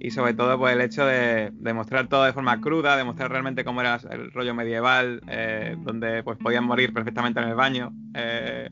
Y 0.00 0.10
sobre 0.12 0.34
todo 0.34 0.58
pues 0.58 0.74
el 0.74 0.80
hecho 0.80 1.04
de, 1.04 1.52
mostrar 1.74 2.08
todo 2.08 2.24
de 2.24 2.32
forma 2.32 2.60
cruda, 2.60 2.96
de 2.96 3.04
mostrar 3.04 3.30
realmente 3.30 3.64
cómo 3.64 3.80
era 3.80 3.98
el 4.10 4.30
rollo 4.30 4.54
medieval, 4.54 5.20
eh, 5.26 5.76
donde 5.78 6.22
pues 6.22 6.38
podían 6.38 6.64
morir 6.64 6.92
perfectamente 6.92 7.40
en 7.40 7.48
el 7.48 7.54
baño. 7.54 7.92
Eh, 8.14 8.68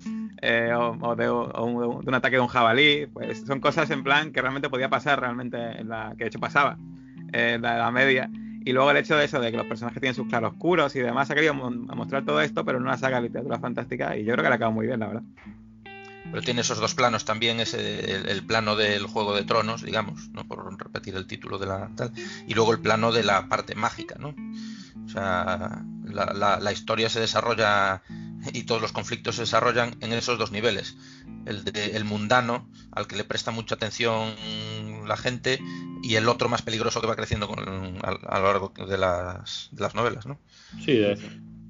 o, 0.75 1.17
de, 1.17 1.31
un, 1.31 2.15
ataque 2.15 2.37
de 2.37 2.43
un 2.43 2.49
jabalí, 2.49 3.07
pues 3.07 3.45
son 3.47 3.61
cosas 3.61 3.91
en 3.91 4.05
plan 4.05 4.33
que 4.33 4.41
realmente 4.41 4.69
podía 4.69 4.89
pasar 4.89 5.21
realmente 5.21 5.57
en 5.81 5.89
la 5.89 6.15
que 6.17 6.25
de 6.25 6.29
hecho 6.29 6.39
pasaba 6.39 6.77
en 7.33 7.62
la 7.62 7.77
Edad 7.77 7.93
Media. 7.93 8.31
Y 8.65 8.73
luego 8.73 8.91
el 8.91 8.97
hecho 8.97 9.17
de 9.17 9.25
eso, 9.25 9.41
de 9.41 9.53
que 9.53 9.57
los 9.57 9.67
personajes 9.67 10.01
tienen 10.01 10.15
sus 10.15 10.27
claroscuros 10.27 10.97
y 10.97 11.01
demás, 11.01 11.31
ha 11.31 11.35
querido 11.35 11.55
mostrar 11.55 12.25
todo 12.25 12.41
esto, 12.41 12.65
pero 12.65 12.79
en 12.79 12.85
una 12.85 12.97
saga 12.97 13.19
de 13.19 13.29
literatura 13.29 13.61
fantástica 13.61 14.17
y 14.17 14.25
yo 14.25 14.33
creo 14.33 14.43
que 14.43 14.49
le 14.49 14.55
ha 14.55 14.59
quedado 14.59 14.73
muy 14.73 14.87
bien, 14.87 15.01
la 15.01 15.07
verdad. 15.07 15.23
Pero 16.31 16.43
tiene 16.43 16.61
esos 16.61 16.79
dos 16.79 16.95
planos 16.95 17.25
también, 17.25 17.61
ese, 17.61 18.31
el, 18.31 18.45
plano 18.45 18.77
del 18.77 19.07
Juego 19.07 19.35
de 19.35 19.45
Tronos, 19.45 19.83
digamos, 19.83 20.29
no 20.31 20.47
por 20.47 20.79
repetir 20.79 21.15
el 21.15 21.27
título 21.27 21.59
de 21.59 21.67
la 21.67 21.91
tal, 21.97 22.12
y 22.47 22.55
luego 22.55 22.73
el 22.73 22.81
plano 22.81 23.12
de 23.12 23.23
la 23.23 23.49
parte 23.49 23.75
mágica, 23.75 24.17
¿no? 24.19 24.35
O 25.05 25.09
sea, 25.09 25.83
la, 26.05 26.59
la 26.61 26.73
historia 26.73 27.09
se 27.09 27.21
desarrolla 27.21 28.03
y 28.53 28.65
todos 28.65 28.81
los 28.81 28.93
conflictos 28.93 29.37
se 29.37 29.43
desarrollan 29.43 29.97
en 30.01 30.12
esos 30.12 30.39
dos 30.39 30.53
niveles. 30.53 30.97
El, 31.47 31.65
de, 31.65 31.97
el 31.97 32.05
mundano, 32.05 32.69
al 32.93 33.07
que 33.07 33.17
le 33.17 33.25
presta 33.25 33.51
mucha 33.51 33.77
atención 33.77 34.35
la 35.07 35.17
gente, 35.17 35.61
y 36.03 36.17
el 36.17 36.29
otro 36.29 36.49
más 36.49 36.62
peligroso 36.62 37.01
que 37.01 37.07
va 37.07 37.17
creciendo 37.17 37.49
con, 37.49 37.61
a, 38.03 38.39
lo 38.39 38.45
largo 38.45 38.73
de 38.77 38.99
las, 38.99 39.69
de 39.73 39.83
las 39.83 39.95
novelas. 39.95 40.27
¿no? 40.27 40.39
Sí, 40.85 41.01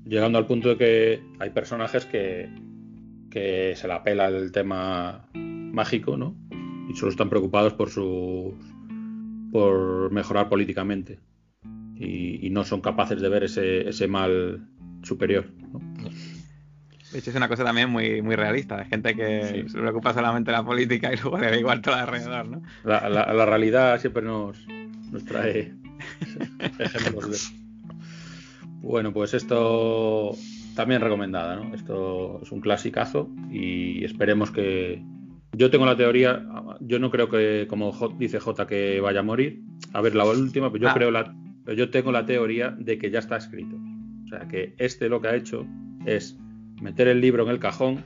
llegando 0.05 0.39
al 0.39 0.47
punto 0.47 0.71
de 0.71 0.77
que 0.77 1.23
hay 1.39 1.51
personajes 1.51 2.07
que, 2.07 2.49
que 3.37 3.77
se 3.77 3.87
la 3.87 4.03
pela 4.03 4.29
el 4.29 4.51
tema 4.51 5.29
mágico, 5.35 6.17
¿no? 6.17 6.35
Y 6.89 6.97
solo 6.97 7.11
están 7.11 7.29
preocupados 7.29 7.75
por 7.75 7.91
sus 7.91 8.55
por 9.53 10.11
mejorar 10.11 10.49
políticamente. 10.49 11.19
Y, 11.97 12.47
y 12.47 12.49
no 12.49 12.65
son 12.65 12.81
capaces 12.81 13.21
de 13.21 13.29
ver 13.29 13.45
ese, 13.45 13.87
ese 13.91 14.09
mal 14.09 14.67
superior. 15.03 15.45
¿no? 15.71 15.81
De 17.13 17.19
hecho, 17.19 17.29
es 17.29 17.37
una 17.37 17.49
cosa 17.49 17.63
también 17.63 17.91
muy, 17.91 18.23
muy 18.23 18.37
realista, 18.37 18.79
de 18.79 18.87
gente 18.87 19.15
que 19.15 19.67
se 19.69 19.79
preocupa 19.79 20.15
solamente 20.15 20.51
de 20.51 20.57
la 20.57 20.65
política 20.65 21.13
y 21.13 21.17
luego 21.17 21.37
le 21.37 21.51
da 21.51 21.57
igual 21.59 21.83
todo 21.83 21.95
alrededor, 21.95 22.49
¿no? 22.49 22.63
La, 22.85 23.07
la, 23.11 23.45
realidad 23.45 24.01
siempre 24.01 24.23
nos, 24.23 24.67
nos 25.11 25.25
trae 25.27 25.75
ejemplos 26.79 27.53
Bueno, 28.81 29.13
pues 29.13 29.35
esto 29.35 30.37
también 30.77 31.01
recomendada, 31.01 31.57
¿no? 31.57 31.75
Esto 31.75 32.39
es 32.43 32.53
un 32.53 32.61
clasicazo 32.61 33.29
y 33.51 34.05
esperemos 34.05 34.53
que... 34.53 35.03
Yo 35.53 35.71
tengo 35.71 35.87
la 35.87 35.97
teoría, 35.97 36.47
yo 36.81 36.99
no 36.99 37.11
creo 37.11 37.31
que, 37.31 37.67
como 37.69 37.93
dice 38.19 38.39
J, 38.39 38.67
que 38.67 39.01
vaya 39.01 39.21
a 39.21 39.23
morir. 39.23 39.63
A 39.95 40.03
ver, 40.03 40.15
la 40.15 40.27
última, 40.27 40.71
pues 40.71 40.83
yo 40.83 40.89
ah. 40.91 40.95
creo 40.95 41.11
la... 41.11 41.35
Yo 41.75 41.91
tengo 41.91 42.13
la 42.13 42.27
teoría 42.27 42.71
de 42.71 42.99
que 42.99 43.11
ya 43.11 43.19
está 43.21 43.39
escrito. 43.39 43.75
O 44.27 44.29
sea, 44.29 44.47
que 44.47 44.75
este 44.79 45.09
lo 45.09 45.21
que 45.21 45.29
ha 45.29 45.35
hecho 45.35 45.67
es 46.05 46.39
meter 46.81 47.09
el 47.09 47.21
libro 47.21 47.45
en 47.45 47.49
el 47.49 47.59
cajón, 47.59 48.05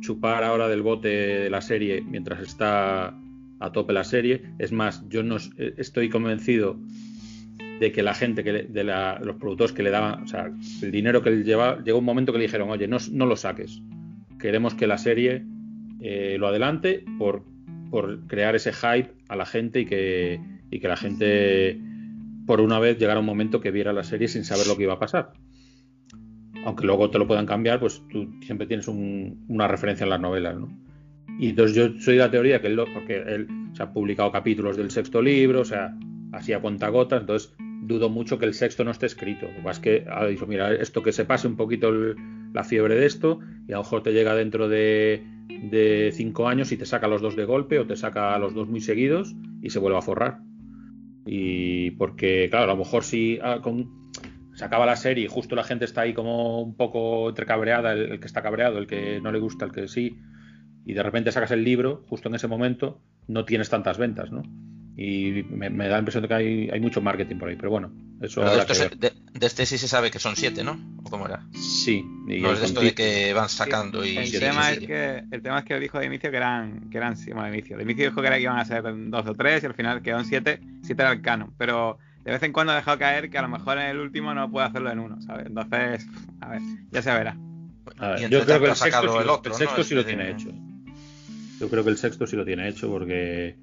chupar 0.00 0.42
ahora 0.42 0.68
del 0.68 0.82
bote 0.82 1.08
de 1.08 1.50
la 1.50 1.60
serie 1.60 2.02
mientras 2.02 2.40
está 2.40 3.14
a 3.60 3.72
tope 3.72 3.92
la 3.92 4.04
serie. 4.04 4.42
Es 4.58 4.72
más, 4.72 5.08
yo 5.08 5.22
no 5.22 5.36
estoy 5.56 6.08
convencido 6.08 6.76
de 7.80 7.90
que 7.90 8.02
la 8.02 8.14
gente, 8.14 8.44
que 8.44 8.52
de 8.52 8.84
los 8.84 9.36
productores 9.36 9.72
que 9.72 9.82
le 9.82 9.90
daban, 9.90 10.22
o 10.22 10.26
sea, 10.28 10.52
el 10.82 10.90
dinero 10.92 11.22
que 11.22 11.30
él 11.30 11.44
llevaba, 11.44 11.82
llegó 11.82 11.98
un 11.98 12.04
momento 12.04 12.30
que 12.30 12.38
le 12.38 12.44
dijeron, 12.44 12.70
oye, 12.70 12.86
no, 12.86 12.98
no 13.10 13.26
lo 13.26 13.36
saques. 13.36 13.82
Queremos 14.38 14.74
que 14.74 14.86
la 14.86 14.98
serie 14.98 15.44
eh, 16.00 16.36
lo 16.38 16.46
adelante 16.46 17.04
por, 17.18 17.44
por 17.90 18.26
crear 18.26 18.54
ese 18.54 18.72
hype 18.72 19.10
a 19.28 19.36
la 19.36 19.46
gente 19.46 19.80
y 19.80 19.86
que, 19.86 20.40
y 20.70 20.78
que 20.78 20.88
la 20.88 20.96
gente 20.96 21.80
por 22.46 22.60
una 22.60 22.78
vez 22.78 22.98
llegara 22.98 23.20
un 23.20 23.26
momento 23.26 23.60
que 23.60 23.70
viera 23.70 23.92
la 23.92 24.04
serie 24.04 24.28
sin 24.28 24.44
saber 24.44 24.66
lo 24.66 24.76
que 24.76 24.84
iba 24.84 24.94
a 24.94 24.98
pasar 24.98 25.32
aunque 26.64 26.86
luego 26.86 27.10
te 27.10 27.18
lo 27.18 27.26
puedan 27.26 27.46
cambiar, 27.46 27.80
pues 27.80 28.02
tú 28.10 28.28
siempre 28.42 28.66
tienes 28.66 28.88
una 28.88 29.68
referencia 29.68 30.04
en 30.04 30.10
las 30.10 30.20
novelas, 30.20 30.56
¿no? 30.58 30.68
Y 31.38 31.50
entonces 31.50 31.76
yo 31.76 31.98
soy 32.00 32.14
de 32.14 32.20
la 32.20 32.30
teoría 32.30 32.60
que 32.60 32.66
él, 32.66 32.80
porque 32.92 33.16
él 33.16 33.48
se 33.72 33.82
ha 33.82 33.92
publicado 33.92 34.30
capítulos 34.30 34.76
del 34.76 34.90
sexto 34.90 35.22
libro, 35.22 35.60
o 35.60 35.64
sea, 35.64 35.96
así 36.32 36.52
a 36.52 36.60
cuentagotas, 36.60 37.20
entonces 37.20 37.54
dudo 37.58 38.08
mucho 38.08 38.38
que 38.38 38.46
el 38.46 38.54
sexto 38.54 38.84
no 38.84 38.90
esté 38.90 39.06
escrito. 39.06 39.46
Lo 39.46 39.70
que 39.72 39.80
que 39.80 40.06
ha 40.10 40.26
dicho, 40.26 40.46
mira, 40.46 40.72
esto 40.74 41.02
que 41.02 41.12
se 41.12 41.24
pase 41.24 41.48
un 41.48 41.56
poquito 41.56 41.92
la 42.52 42.64
fiebre 42.64 42.94
de 42.94 43.06
esto, 43.06 43.40
y 43.66 43.72
a 43.72 43.76
lo 43.76 43.82
mejor 43.82 44.02
te 44.02 44.12
llega 44.12 44.34
dentro 44.34 44.68
de, 44.68 45.22
cinco 46.12 46.48
años 46.48 46.72
y 46.72 46.76
te 46.76 46.86
saca 46.86 47.08
los 47.08 47.22
dos 47.22 47.36
de 47.36 47.44
golpe, 47.44 47.78
o 47.78 47.86
te 47.86 47.96
saca 47.96 48.38
los 48.38 48.54
dos 48.54 48.68
muy 48.68 48.80
seguidos 48.80 49.34
y 49.62 49.70
se 49.70 49.78
vuelve 49.78 49.98
a 49.98 50.02
forrar. 50.02 50.40
Y 51.26 51.92
porque, 51.92 52.48
claro, 52.50 52.64
a 52.64 52.74
lo 52.74 52.76
mejor 52.76 53.04
si 53.04 53.38
ah, 53.42 53.60
se 54.54 54.64
acaba 54.64 54.86
la 54.86 54.96
serie 54.96 55.24
y 55.24 55.28
justo 55.28 55.54
la 55.54 55.64
gente 55.64 55.84
está 55.84 56.02
ahí 56.02 56.12
como 56.12 56.62
un 56.62 56.76
poco 56.76 57.28
entrecabreada, 57.28 57.92
el, 57.92 58.20
que 58.20 58.26
está 58.26 58.42
cabreado, 58.42 58.78
el 58.78 58.86
que 58.86 59.20
no 59.20 59.32
le 59.32 59.38
gusta, 59.38 59.64
el 59.64 59.72
que 59.72 59.88
sí, 59.88 60.18
y 60.84 60.94
de 60.94 61.02
repente 61.02 61.32
sacas 61.32 61.50
el 61.50 61.64
libro, 61.64 62.04
justo 62.08 62.28
en 62.28 62.34
ese 62.34 62.48
momento 62.48 63.00
no 63.26 63.44
tienes 63.44 63.70
tantas 63.70 63.98
ventas, 63.98 64.32
¿no? 64.32 64.42
Y 65.02 65.46
me, 65.48 65.70
da 65.70 65.94
la 65.94 65.98
impresión 66.00 66.20
de 66.20 66.28
que 66.28 66.34
hay, 66.34 66.68
hay, 66.70 66.78
mucho 66.78 67.00
marketing 67.00 67.36
por 67.36 67.48
ahí, 67.48 67.56
pero 67.56 67.70
bueno, 67.70 67.90
eso 68.20 68.42
de, 68.42 69.12
de, 69.32 69.46
este 69.46 69.64
sí 69.64 69.78
se 69.78 69.88
sabe 69.88 70.10
que 70.10 70.18
son 70.18 70.36
siete, 70.36 70.62
¿no? 70.62 70.78
¿O 71.02 71.04
cómo 71.04 71.24
era? 71.24 71.42
Sí. 71.54 72.04
Y 72.28 72.42
no 72.42 72.52
es 72.52 72.60
de 72.60 72.66
esto 72.66 72.82
de 72.82 72.92
que 72.92 73.32
van 73.32 73.48
sacando 73.48 74.04
y... 74.04 74.18
El, 74.18 74.30
tema, 74.38 74.70
es 74.70 74.80
que, 74.80 75.24
el 75.30 75.40
tema 75.40 75.60
es 75.60 75.64
que 75.64 75.80
dijo 75.80 75.98
de 75.98 76.04
inicio 76.04 76.30
que 76.30 76.36
eran, 76.36 76.90
que 76.90 76.98
eran 76.98 77.14
bueno, 77.28 77.44
de 77.44 77.48
inicio. 77.56 77.78
De 77.78 77.84
inicio 77.84 78.10
dijo 78.10 78.20
que, 78.20 78.26
era 78.26 78.36
que 78.36 78.42
iban 78.42 78.58
a 78.58 78.64
ser 78.66 78.82
dos 79.08 79.26
o 79.26 79.34
tres 79.34 79.62
y 79.62 79.66
al 79.66 79.72
final 79.72 80.02
quedaron 80.02 80.26
siete, 80.26 80.60
siete 80.82 81.00
era 81.00 81.12
el 81.12 81.22
canon, 81.22 81.54
pero 81.56 81.96
de 82.22 82.32
vez 82.32 82.42
en 82.42 82.52
cuando 82.52 82.74
ha 82.74 82.76
dejado 82.76 82.98
caer 82.98 83.30
que 83.30 83.38
a 83.38 83.42
lo 83.42 83.48
mejor 83.48 83.78
en 83.78 83.86
el 83.86 84.00
último 84.00 84.34
no 84.34 84.50
puede 84.50 84.66
hacerlo 84.66 84.90
en 84.90 84.98
uno, 84.98 85.22
¿sabes? 85.22 85.46
Entonces, 85.46 86.06
a 86.42 86.50
ver, 86.50 86.60
ya 86.90 87.00
se 87.00 87.10
verá. 87.10 87.38
yo 88.28 88.44
creo 88.44 88.60
que 88.60 88.66
el 88.66 88.76
sexto, 88.76 89.18
el, 89.22 89.30
otro, 89.30 89.50
el 89.50 89.58
sexto 89.58 89.82
sí 89.82 89.94
lo 89.94 90.04
tiene 90.04 90.30
hecho. 90.30 90.50
Yo 91.58 91.70
creo 91.70 91.84
que 91.84 91.90
el 91.90 91.96
sexto 91.96 92.26
sí 92.26 92.36
lo 92.36 92.44
tiene 92.44 92.68
hecho 92.68 92.90
porque, 92.90 93.56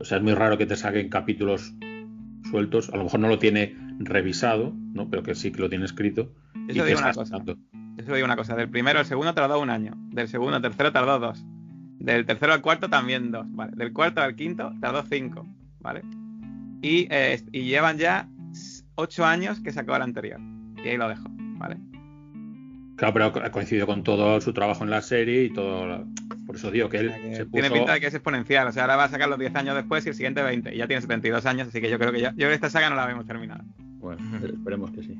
o 0.00 0.04
sea, 0.04 0.18
es 0.18 0.24
muy 0.24 0.34
raro 0.34 0.56
que 0.56 0.66
te 0.66 0.76
saquen 0.76 1.10
capítulos 1.10 1.74
sueltos. 2.50 2.90
A 2.90 2.96
lo 2.96 3.04
mejor 3.04 3.20
no 3.20 3.28
lo 3.28 3.38
tiene 3.38 3.76
revisado, 3.98 4.72
¿no? 4.94 5.10
Pero 5.10 5.22
que 5.22 5.34
sí 5.34 5.52
que 5.52 5.60
lo 5.60 5.68
tiene 5.68 5.84
escrito. 5.84 6.32
Eso 6.68 6.84
digo 6.84 6.98
una 6.98 7.12
cosa. 7.12 7.36
Eso 7.98 8.14
digo 8.14 8.24
una 8.24 8.36
cosa. 8.36 8.56
Del 8.56 8.70
primero 8.70 8.98
al 8.98 9.04
segundo 9.04 9.34
tardó 9.34 9.60
un 9.60 9.68
año. 9.68 9.92
Del 10.10 10.28
segundo 10.28 10.56
al 10.56 10.62
tercero 10.62 10.90
tardó 10.90 11.18
dos. 11.18 11.44
Del 11.98 12.24
tercero 12.24 12.54
al 12.54 12.62
cuarto 12.62 12.88
también 12.88 13.30
dos. 13.30 13.46
Vale. 13.50 13.72
Del 13.76 13.92
cuarto 13.92 14.22
al 14.22 14.34
quinto 14.34 14.72
tardó 14.80 15.02
cinco. 15.02 15.46
¿Vale? 15.80 16.02
Eh, 16.82 17.42
y, 17.52 17.64
llevan 17.64 17.98
ya 17.98 18.26
ocho 18.94 19.26
años 19.26 19.60
que 19.60 19.70
sacó 19.70 19.96
el 19.96 20.02
anterior. 20.02 20.40
Y 20.82 20.88
ahí 20.88 20.96
lo 20.96 21.08
dejo, 21.08 21.24
¿vale? 21.28 21.76
Claro, 23.00 23.12
pero 23.14 23.24
ha 23.44 23.50
coincidido 23.50 23.86
con 23.86 24.04
todo 24.04 24.40
su 24.40 24.52
trabajo 24.52 24.84
en 24.84 24.90
la 24.90 25.00
serie 25.02 25.44
y 25.44 25.50
todo. 25.52 26.04
Por 26.46 26.56
eso 26.56 26.70
digo 26.70 26.88
que 26.88 26.98
él 26.98 27.12
que 27.14 27.36
se 27.36 27.46
Tiene 27.46 27.68
puso- 27.68 27.72
pinta 27.78 27.94
de 27.94 28.00
que 28.00 28.06
es 28.08 28.14
exponencial. 28.14 28.68
O 28.68 28.72
sea, 28.72 28.82
ahora 28.82 28.96
va 28.96 29.04
a 29.04 29.08
sacar 29.08 29.28
los 29.28 29.38
10 29.38 29.54
años 29.56 29.74
después 29.74 30.04
y 30.04 30.10
el 30.10 30.14
siguiente 30.14 30.42
20. 30.42 30.74
Y 30.74 30.78
ya 30.78 30.86
tiene 30.86 31.00
72 31.00 31.46
años, 31.46 31.68
así 31.68 31.80
que 31.80 31.88
yo 31.90 31.98
creo 31.98 32.12
que 32.12 32.20
ya. 32.20 32.30
Yo 32.32 32.36
creo 32.36 32.48
que 32.50 32.54
esta 32.56 32.68
saga 32.70 32.90
no 32.90 32.96
la 32.96 33.06
vemos 33.06 33.26
terminada. 33.26 33.64
Bueno, 33.78 34.20
esperemos 34.46 34.90
que 34.92 35.02
sí. 35.02 35.14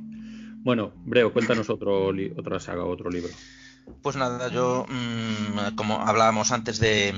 Bueno, 0.63 0.93
Breo, 1.07 1.33
cuéntanos 1.33 1.71
otro 1.71 2.13
li- 2.13 2.33
otra 2.37 2.61
saga, 2.61 2.85
otro 2.85 3.11
libro. 3.11 3.31
Pues 4.03 4.15
nada, 4.17 4.49
yo 4.53 4.85
mm, 4.89 5.75
como 5.75 6.01
hablábamos 6.01 6.53
antes 6.53 6.79
de 6.81 7.15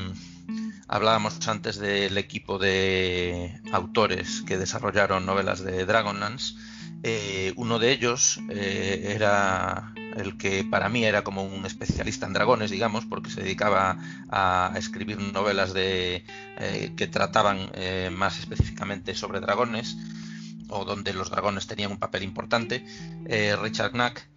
hablábamos 0.89 1.47
antes 1.49 1.79
del 1.79 2.17
equipo 2.19 2.59
de 2.59 3.61
autores 3.73 4.43
que 4.47 4.59
desarrollaron 4.59 5.27
novelas 5.27 5.65
de 5.65 5.85
Dragonlance, 5.87 6.55
eh, 7.03 7.53
uno 7.57 7.79
de 7.81 7.91
ellos 7.93 8.39
eh, 8.51 9.13
era 9.17 9.93
el 10.17 10.37
que 10.37 10.65
para 10.65 10.89
mí 10.89 11.05
era 11.05 11.23
como 11.25 11.43
un 11.43 11.67
especialista 11.67 12.27
en 12.27 12.33
dragones, 12.33 12.71
digamos, 12.71 13.05
porque 13.07 13.31
se 13.31 13.43
dedicaba 13.43 13.99
a 14.31 14.73
escribir 14.77 15.19
novelas 15.19 15.73
de 15.73 16.25
eh, 16.59 16.93
que 16.97 17.07
trataban 17.07 17.71
eh, 17.75 18.11
más 18.13 18.39
específicamente 18.39 19.15
sobre 19.15 19.41
dragones 19.41 19.97
o 20.69 20.85
donde 20.85 21.13
los 21.13 21.31
dragones 21.31 21.67
tenían 21.67 21.93
un 21.93 21.99
papel 21.99 22.23
importante, 22.23 22.85
eh, 23.27 23.57
Richard 23.61 23.93
Knack. 23.93 24.29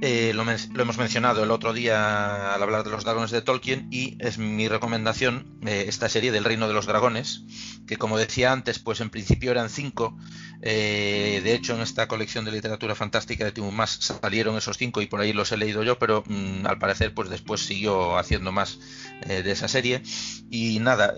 Eh, 0.00 0.32
lo, 0.34 0.42
hemos 0.82 0.98
mencionado 0.98 1.42
el 1.44 1.50
otro 1.50 1.72
día 1.72 2.54
al 2.54 2.62
hablar 2.62 2.84
de 2.84 2.90
los 2.90 3.04
dragones 3.04 3.30
de 3.30 3.42
Tolkien 3.42 3.88
y 3.90 4.16
es 4.18 4.38
mi 4.38 4.68
recomendación 4.68 5.58
eh, 5.66 5.86
esta 5.88 6.08
serie 6.08 6.32
del 6.32 6.44
Reino 6.44 6.68
de 6.68 6.74
los 6.74 6.86
Dragones, 6.86 7.42
que 7.86 7.96
como 7.96 8.18
decía 8.18 8.52
antes, 8.52 8.78
pues 8.78 9.00
en 9.00 9.10
principio 9.10 9.50
eran 9.50 9.70
cinco. 9.70 10.16
Eh, 10.62 11.40
de 11.44 11.54
hecho, 11.54 11.74
en 11.74 11.80
esta 11.80 12.08
colección 12.08 12.44
de 12.44 12.52
literatura 12.52 12.94
fantástica 12.94 13.44
de 13.44 13.52
Tim 13.52 13.70
Mas 13.70 13.90
salieron 14.22 14.56
esos 14.56 14.78
cinco 14.78 15.00
y 15.00 15.06
por 15.06 15.20
ahí 15.20 15.32
los 15.32 15.52
he 15.52 15.56
leído 15.56 15.82
yo, 15.82 15.98
pero 15.98 16.24
mm, 16.26 16.66
al 16.66 16.78
parecer 16.78 17.14
pues 17.14 17.28
después 17.30 17.60
siguió 17.60 18.18
haciendo 18.18 18.52
más 18.52 18.78
eh, 19.22 19.42
de 19.42 19.52
esa 19.52 19.68
serie. 19.68 20.02
Y 20.50 20.78
nada, 20.80 21.14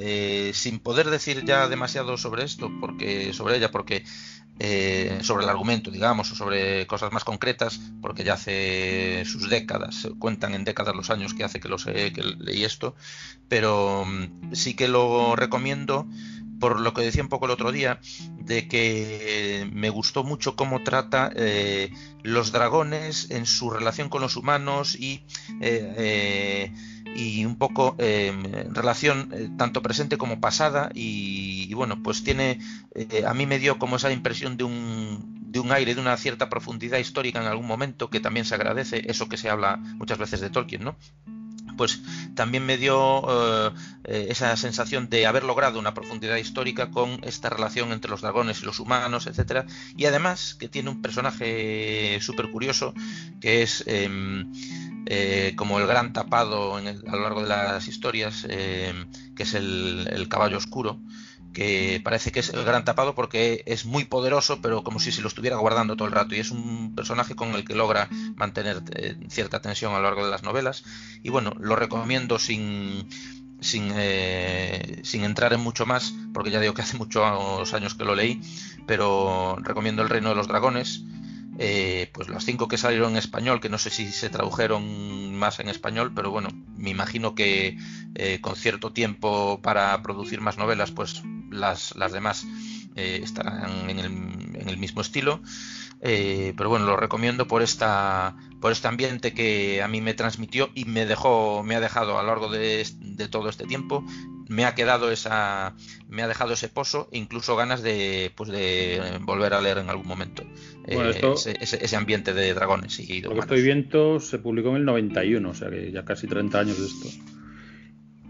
sin 0.52 0.78
poder 0.78 1.10
decir 1.10 1.44
ya 1.44 1.68
demasiado 1.68 2.16
sobre 2.16 2.44
esto, 2.44 2.70
porque 2.80 3.32
sobre 3.34 3.56
ella, 3.56 3.70
porque 3.70 4.04
eh, 4.58 5.18
sobre 5.22 5.44
el 5.44 5.50
argumento, 5.50 5.90
digamos, 5.90 6.30
o 6.32 6.34
sobre 6.34 6.86
cosas 6.86 7.12
más 7.12 7.24
concretas, 7.24 7.80
porque 8.00 8.24
ya 8.24 8.34
hace 8.34 9.24
sus 9.24 9.50
décadas, 9.50 10.08
cuentan 10.18 10.54
en 10.54 10.64
décadas 10.64 10.94
los 10.94 11.10
años 11.10 11.34
que 11.34 11.44
hace 11.44 11.60
que, 11.60 11.68
lo 11.68 11.76
que 11.76 12.36
leí 12.38 12.64
esto, 12.64 12.94
pero 13.48 14.04
mm, 14.06 14.54
sí 14.54 14.74
que 14.74 14.88
lo 14.88 15.36
recomiendo 15.36 16.06
por 16.58 16.80
lo 16.80 16.94
que 16.94 17.02
decía 17.02 17.22
un 17.22 17.28
poco 17.28 17.46
el 17.46 17.52
otro 17.52 17.72
día, 17.72 18.00
de 18.38 18.68
que 18.68 19.68
me 19.72 19.90
gustó 19.90 20.24
mucho 20.24 20.56
cómo 20.56 20.82
trata 20.82 21.30
eh, 21.34 21.92
los 22.22 22.52
dragones 22.52 23.30
en 23.30 23.46
su 23.46 23.70
relación 23.70 24.08
con 24.08 24.22
los 24.22 24.36
humanos 24.36 24.94
y, 24.94 25.24
eh, 25.60 25.94
eh, 25.96 26.72
y 27.16 27.44
un 27.44 27.56
poco 27.56 27.96
eh, 27.98 28.32
relación 28.70 29.56
tanto 29.56 29.82
presente 29.82 30.18
como 30.18 30.40
pasada 30.40 30.90
y, 30.94 31.66
y 31.68 31.74
bueno, 31.74 32.02
pues 32.02 32.22
tiene, 32.22 32.60
eh, 32.94 33.24
a 33.26 33.34
mí 33.34 33.46
me 33.46 33.58
dio 33.58 33.78
como 33.78 33.96
esa 33.96 34.12
impresión 34.12 34.56
de 34.56 34.64
un, 34.64 35.50
de 35.50 35.60
un 35.60 35.72
aire, 35.72 35.94
de 35.94 36.00
una 36.00 36.16
cierta 36.16 36.48
profundidad 36.48 36.98
histórica 36.98 37.40
en 37.40 37.46
algún 37.46 37.66
momento 37.66 38.10
que 38.10 38.20
también 38.20 38.44
se 38.44 38.54
agradece, 38.54 39.02
eso 39.10 39.28
que 39.28 39.36
se 39.36 39.48
habla 39.48 39.76
muchas 39.76 40.18
veces 40.18 40.40
de 40.40 40.50
Tolkien, 40.50 40.84
¿no? 40.84 40.96
pues 41.76 42.02
también 42.34 42.64
me 42.64 42.78
dio 42.78 43.22
eh, 43.28 43.70
eh, 44.04 44.26
esa 44.30 44.56
sensación 44.56 45.08
de 45.08 45.26
haber 45.26 45.44
logrado 45.44 45.78
una 45.78 45.94
profundidad 45.94 46.36
histórica 46.36 46.90
con 46.90 47.20
esta 47.22 47.50
relación 47.50 47.92
entre 47.92 48.10
los 48.10 48.22
dragones 48.22 48.62
y 48.62 48.64
los 48.64 48.80
humanos, 48.80 49.26
etcétera, 49.26 49.66
y 49.96 50.06
además 50.06 50.54
que 50.54 50.68
tiene 50.68 50.90
un 50.90 51.02
personaje 51.02 52.18
súper 52.20 52.50
curioso 52.50 52.94
que 53.40 53.62
es 53.62 53.84
em, 53.86 54.52
eh, 55.06 55.54
como 55.56 55.78
el 55.78 55.86
gran 55.86 56.12
tapado 56.12 56.76
a 56.76 56.82
lo 56.82 57.20
largo 57.20 57.42
de 57.42 57.48
las 57.48 57.88
historias, 57.88 58.46
em, 58.48 59.06
que 59.34 59.44
es 59.44 59.54
el, 59.54 60.08
el 60.12 60.28
caballo 60.28 60.58
oscuro 60.58 61.00
que 61.56 62.02
parece 62.04 62.32
que 62.32 62.40
es 62.40 62.50
el 62.50 62.64
gran 62.66 62.84
tapado 62.84 63.14
porque 63.14 63.62
es 63.64 63.86
muy 63.86 64.04
poderoso, 64.04 64.60
pero 64.60 64.84
como 64.84 65.00
si 65.00 65.10
se 65.10 65.22
lo 65.22 65.28
estuviera 65.28 65.56
guardando 65.56 65.96
todo 65.96 66.06
el 66.06 66.12
rato. 66.12 66.34
Y 66.34 66.38
es 66.38 66.50
un 66.50 66.94
personaje 66.94 67.34
con 67.34 67.54
el 67.54 67.64
que 67.64 67.74
logra 67.74 68.10
mantener 68.34 68.82
eh, 68.94 69.16
cierta 69.30 69.62
tensión 69.62 69.94
a 69.94 69.96
lo 69.96 70.02
largo 70.02 70.22
de 70.22 70.30
las 70.30 70.42
novelas. 70.42 70.84
Y 71.22 71.30
bueno, 71.30 71.54
lo 71.58 71.74
recomiendo 71.74 72.38
sin, 72.38 73.08
sin, 73.58 73.90
eh, 73.94 75.00
sin 75.02 75.24
entrar 75.24 75.54
en 75.54 75.60
mucho 75.60 75.86
más, 75.86 76.12
porque 76.34 76.50
ya 76.50 76.60
digo 76.60 76.74
que 76.74 76.82
hace 76.82 76.98
muchos 76.98 77.72
años 77.72 77.94
que 77.94 78.04
lo 78.04 78.14
leí, 78.14 78.38
pero 78.86 79.56
recomiendo 79.62 80.02
El 80.02 80.10
Reino 80.10 80.28
de 80.28 80.34
los 80.34 80.48
Dragones. 80.48 81.04
Eh, 81.58 82.10
pues 82.12 82.28
las 82.28 82.44
cinco 82.44 82.68
que 82.68 82.78
salieron 82.78 83.12
en 83.12 83.16
español, 83.16 83.60
que 83.60 83.68
no 83.68 83.78
sé 83.78 83.90
si 83.90 84.12
se 84.12 84.28
tradujeron 84.28 85.34
más 85.34 85.58
en 85.60 85.68
español, 85.68 86.12
pero 86.14 86.30
bueno, 86.30 86.48
me 86.76 86.90
imagino 86.90 87.34
que 87.34 87.78
eh, 88.14 88.40
con 88.40 88.56
cierto 88.56 88.92
tiempo 88.92 89.60
para 89.62 90.02
producir 90.02 90.40
más 90.40 90.58
novelas, 90.58 90.90
pues 90.90 91.22
las, 91.50 91.96
las 91.96 92.12
demás 92.12 92.46
eh, 92.94 93.20
estarán 93.22 93.88
en 93.88 93.98
el, 93.98 94.06
en 94.06 94.68
el 94.68 94.76
mismo 94.76 95.00
estilo. 95.00 95.40
Pero 95.98 96.68
bueno, 96.68 96.86
lo 96.86 96.96
recomiendo 96.96 97.48
por 97.48 97.62
esta 97.62 98.36
por 98.60 98.70
este 98.70 98.86
ambiente 98.86 99.34
que 99.34 99.82
a 99.82 99.88
mí 99.88 100.00
me 100.00 100.14
transmitió 100.14 100.70
y 100.74 100.84
me 100.84 101.04
dejó 101.04 101.64
me 101.64 101.74
ha 101.74 101.80
dejado 101.80 102.18
a 102.18 102.22
lo 102.22 102.28
largo 102.28 102.48
de 102.48 103.28
todo 103.28 103.48
este 103.48 103.64
tiempo 103.64 104.04
me 104.48 104.64
ha 104.64 104.74
quedado 104.74 105.10
esa 105.10 105.74
me 106.08 106.22
ha 106.22 106.28
dejado 106.28 106.52
ese 106.52 106.68
pozo 106.68 107.08
incluso 107.12 107.56
ganas 107.56 107.82
de 107.82 108.32
pues 108.36 108.48
de 108.50 109.18
volver 109.20 109.54
a 109.54 109.60
leer 109.60 109.78
en 109.78 109.90
algún 109.90 110.06
momento 110.06 110.42
eh, 110.86 111.10
esto- 111.10 111.34
ese, 111.34 111.56
ese- 111.60 111.84
ese 111.84 111.96
ambiente 111.96 112.32
de 112.32 112.54
dragones 112.54 112.98
y 113.00 113.20
de 113.22 113.28
estoy 113.40 113.62
viendo 113.62 114.20
se 114.20 114.38
publicó 114.38 114.70
en 114.70 114.76
el 114.76 114.84
91, 114.84 115.50
o 115.50 115.54
sea 115.54 115.68
que 115.70 115.90
ya 115.90 116.04
casi 116.04 116.26
30 116.26 116.60
años 116.60 116.78
de 116.78 116.86
esto. 116.86 117.08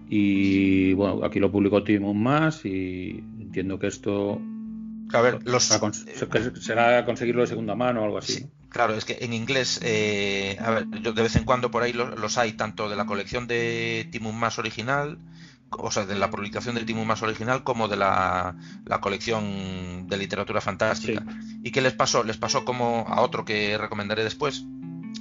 Y 0.08 0.92
bueno, 0.94 1.24
aquí 1.24 1.40
lo 1.40 1.50
publicó 1.50 1.82
Timon 1.82 2.16
más 2.22 2.64
y 2.64 3.22
entiendo 3.40 3.78
que 3.78 3.88
esto 3.88 4.40
a 5.12 5.20
ver 5.20 5.40
los 5.44 5.64
será, 6.60 7.04
conseguirlo 7.04 7.40
de 7.42 7.46
segunda 7.48 7.74
mano 7.74 8.02
o 8.02 8.04
algo 8.04 8.18
así. 8.18 8.34
Sí, 8.34 8.40
¿no? 8.44 8.50
claro, 8.68 8.94
es 8.94 9.04
que 9.04 9.18
en 9.20 9.32
inglés, 9.32 9.80
eh, 9.82 10.56
a 10.60 10.70
ver, 10.70 10.86
yo 11.02 11.12
de 11.12 11.22
vez 11.22 11.34
en 11.36 11.44
cuando 11.44 11.70
por 11.70 11.82
ahí 11.82 11.92
los, 11.92 12.18
los 12.18 12.38
hay, 12.38 12.52
tanto 12.52 12.88
de 12.88 12.96
la 12.96 13.06
colección 13.06 13.46
de 13.46 14.08
Timon 14.12 14.36
Más 14.38 14.58
original, 14.58 15.18
o 15.70 15.90
sea, 15.90 16.06
de 16.06 16.14
la 16.14 16.30
publicación 16.30 16.74
del 16.74 16.86
Timon 16.86 17.06
Más 17.06 17.22
original, 17.22 17.64
como 17.64 17.88
de 17.88 17.96
la, 17.96 18.56
la 18.84 19.00
colección 19.00 20.06
de 20.08 20.16
literatura 20.16 20.60
fantástica. 20.60 21.24
¿Y 21.62 21.70
qué 21.70 21.80
les 21.80 21.92
pasó? 21.92 22.22
Les 22.24 22.36
pasó 22.36 22.64
como 22.64 23.04
a 23.08 23.20
otro 23.20 23.44
que 23.44 23.76
recomendaré 23.76 24.24
después, 24.24 24.64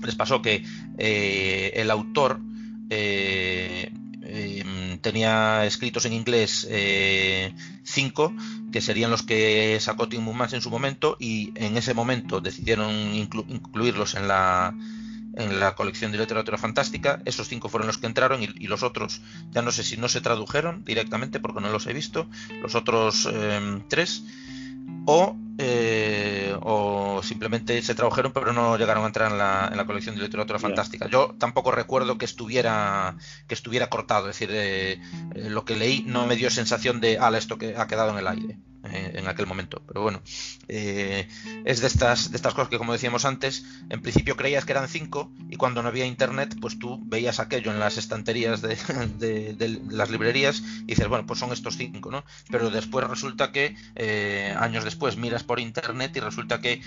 les 0.04 0.16
pasó 0.16 0.42
que 0.42 0.64
eh, 0.98 1.72
el 1.76 1.90
autor 1.90 2.40
eh, 2.90 3.92
eh, 4.22 5.00
tenía 5.02 5.66
escritos 5.66 6.06
en 6.06 6.14
inglés 6.14 6.68
cinco, 7.84 8.34
que 8.72 8.82
serían 8.82 9.12
los 9.12 9.24
que 9.24 9.78
sacó 9.80 10.08
Tim 10.08 10.30
Mans 10.32 10.54
en 10.54 10.62
su 10.62 10.70
momento, 10.70 11.18
y 11.20 11.52
en 11.56 11.78
ese 11.78 11.94
momento 11.94 12.42
decidieron 12.42 12.92
inclu- 13.14 13.46
incluirlos 13.48 14.16
en 14.16 14.28
la 14.28 14.76
en 15.36 15.60
la 15.60 15.76
colección 15.76 16.12
de 16.12 16.18
literatura 16.18 16.58
fantástica. 16.58 17.22
Esos 17.26 17.48
cinco 17.48 17.70
fueron 17.70 17.88
los 17.88 17.98
que 17.98 18.08
entraron 18.08 18.42
y, 18.44 18.50
y 18.58 18.68
los 18.68 18.84
otros 18.84 19.22
ya 19.52 19.62
no 19.62 19.72
sé 19.72 19.84
si 19.84 19.98
no 19.98 20.08
se 20.08 20.22
tradujeron 20.22 20.84
directamente 20.84 21.40
porque 21.40 21.62
no 21.62 21.70
los 21.70 21.88
he 21.88 21.94
visto. 21.94 22.28
Los 22.62 22.76
otros 22.76 23.28
eh, 23.32 23.82
tres 23.90 24.24
o, 25.06 25.38
eh, 25.58 26.56
o 26.62 27.22
simplemente 27.24 27.82
se 27.82 27.96
tradujeron 27.96 28.34
pero 28.34 28.54
no 28.54 28.78
llegaron 28.78 29.04
a 29.04 29.08
entrar 29.08 29.32
en 29.32 29.38
la, 29.38 29.70
en 29.72 29.78
la 29.78 29.86
colección 29.86 30.16
de 30.16 30.22
literatura 30.22 30.60
fantástica. 30.60 31.08
Yo 31.08 31.36
tampoco 31.38 31.72
recuerdo 31.72 32.18
que 32.18 32.26
estuviera 32.26 33.16
que 33.48 33.54
estuviera 33.54 33.90
cortado, 33.90 34.30
es 34.30 34.40
decir, 34.40 34.50
eh, 34.52 34.94
eh, 35.36 35.50
lo 35.50 35.66
que 35.66 35.76
leí 35.76 36.04
no 36.08 36.26
me 36.26 36.36
dio 36.36 36.50
sensación 36.50 37.02
de, 37.02 37.20
ala, 37.20 37.38
esto 37.38 37.58
que 37.58 37.76
ha 37.78 37.88
quedado 37.88 38.12
en 38.12 38.18
el 38.18 38.28
aire 38.28 38.58
eh, 38.92 39.14
en 39.16 39.28
aquel 39.28 39.48
momento. 39.48 39.82
Pero 39.88 40.02
bueno, 40.02 40.22
eh, 40.68 41.28
es 41.66 41.82
de 41.82 41.88
estas, 41.88 42.32
de 42.32 42.38
estas 42.38 42.54
cosas 42.54 42.70
que, 42.70 42.78
como 42.78 42.94
decíamos 42.94 43.26
antes, 43.26 43.66
en 43.90 44.02
principio 44.02 44.36
creías 44.36 44.66
que 44.66 44.74
eran 44.74 44.88
cinco 44.88 45.32
y 45.50 45.56
cuando 45.56 45.82
no 45.82 45.90
había 45.90 46.06
internet, 46.06 46.56
pues 46.60 46.78
tú 46.78 47.02
veías 47.06 47.40
aquello 47.40 47.72
en 47.72 47.80
las 47.80 47.98
estanterías 47.98 48.62
de, 48.62 48.78
las 49.90 50.10
librerías 50.10 50.62
y 50.84 50.88
dices, 50.88 51.08
bueno, 51.08 51.26
pues 51.26 51.40
son 51.40 51.52
estos 51.52 51.78
cinco, 51.78 52.12
¿no? 52.12 52.24
Pero 52.50 52.70
después 52.70 53.08
resulta 53.08 53.52
que 53.52 53.76
eh, 53.96 54.56
años 54.60 54.84
después 54.84 55.18
miras 55.18 55.44
por 55.44 55.60
internet 55.60 56.16
y 56.16 56.20
resulta 56.20 56.62
que 56.62 56.82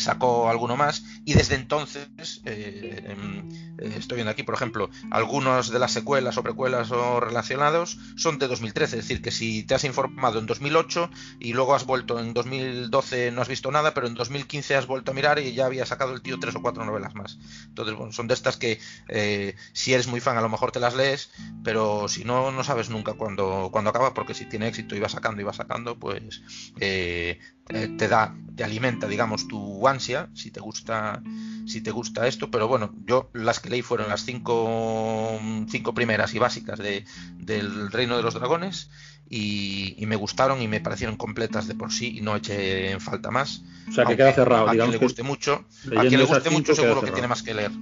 sacó 0.00 0.48
alguno 0.48 0.76
más 0.76 1.04
y 1.24 1.34
desde 1.34 1.54
entonces 1.56 2.08
em, 2.44 3.48
estoy 3.78 4.16
viendo 4.16 4.30
aquí, 4.30 4.42
por 4.42 4.54
ejemplo, 4.54 4.90
algunos 5.10 5.70
de 5.70 5.78
las 5.78 5.92
secuelas 5.92 6.38
o 6.38 6.42
precuelas 6.42 6.90
o 6.90 7.20
relacionados 7.20 7.98
son 8.16 8.38
de 8.38 8.48
2013, 8.48 8.98
es 8.98 9.04
decir, 9.04 9.22
que 9.22 9.30
si 9.30 9.62
te 9.62 9.74
has 9.74 9.84
informado 9.84 10.38
en 10.38 10.46
2008 10.46 11.10
y 11.40 11.52
luego 11.52 11.74
has 11.74 11.86
vuelto 11.86 12.18
en 12.18 12.34
2012 12.34 13.30
no 13.32 13.42
has 13.42 13.48
visto 13.48 13.70
nada, 13.70 13.94
pero 13.94 14.06
en 14.06 14.14
2015 14.14 14.76
has 14.76 14.86
vuelto 14.86 15.10
a 15.10 15.14
mirar 15.14 15.38
y 15.38 15.54
ya 15.54 15.66
había 15.66 15.86
sacado 15.86 16.12
el 16.12 16.22
tío 16.22 16.38
tres 16.38 16.54
o 16.56 16.62
cuatro 16.62 16.84
novelas 16.84 17.14
más. 17.14 17.38
Entonces, 17.66 17.94
bueno, 17.96 18.12
son 18.12 18.28
de 18.28 18.34
estas 18.34 18.56
que 18.56 18.78
eh, 19.08 19.54
si 19.72 19.94
eres 19.94 20.06
muy 20.06 20.20
fan 20.20 20.36
a 20.36 20.40
lo 20.40 20.48
mejor 20.48 20.72
te 20.72 20.80
las 20.80 20.94
lees, 20.94 21.30
pero 21.64 22.08
si 22.08 22.24
no, 22.24 22.50
no 22.50 22.64
sabes 22.64 22.90
nunca 22.90 23.14
cuándo, 23.14 23.68
cuándo 23.72 23.90
acaba, 23.90 24.14
porque 24.14 24.34
si 24.34 24.46
tiene 24.46 24.68
éxito 24.68 24.96
y 24.96 25.00
va 25.00 25.08
sacando 25.08 25.40
y 25.40 25.44
va 25.44 25.52
sacando, 25.52 25.98
pues 25.98 26.42
eh, 26.80 27.38
eh, 27.70 27.88
te 27.96 28.08
da, 28.08 28.34
te 28.56 28.64
alimenta, 28.64 29.06
digamos, 29.06 29.48
tu 29.48 29.86
ansia, 29.86 30.28
si 30.34 30.50
te 30.50 30.60
gusta 30.60 31.22
si 31.68 31.82
te 31.82 31.90
gusta 31.90 32.26
esto, 32.26 32.50
pero 32.50 32.66
bueno, 32.66 32.94
yo 33.04 33.30
las 33.34 33.60
que 33.60 33.68
leí 33.68 33.82
fueron 33.82 34.08
las 34.08 34.24
cinco, 34.24 35.38
cinco 35.68 35.92
primeras 35.92 36.34
y 36.34 36.38
básicas 36.38 36.78
de, 36.78 37.04
del 37.36 37.92
Reino 37.92 38.16
de 38.16 38.22
los 38.22 38.34
Dragones 38.34 38.90
y, 39.28 39.94
me 40.06 40.16
gustaron 40.16 40.62
y 40.62 40.68
me 40.68 40.80
parecieron 40.80 41.16
completas 41.16 41.68
de 41.68 41.74
por 41.74 41.92
sí 41.92 42.16
y 42.16 42.22
no 42.22 42.34
eché 42.36 42.92
en 42.92 43.00
falta 43.00 43.30
más. 43.30 43.62
O 43.88 43.92
sea, 43.92 44.06
que 44.06 44.16
queda 44.16 44.32
cerrado. 44.32 44.68
A 44.68 44.72
quien 44.72 44.90
le 44.90 44.96
guste 44.96 45.22
mucho, 45.22 45.66
a 45.94 46.00
quien 46.00 46.18
le 46.18 46.24
guste 46.24 46.48
mucho 46.48 46.74
seguro 46.74 47.02
que 47.02 47.10
tiene 47.10 47.28
más 47.28 47.42
que 47.42 47.52
leer. 47.52 47.72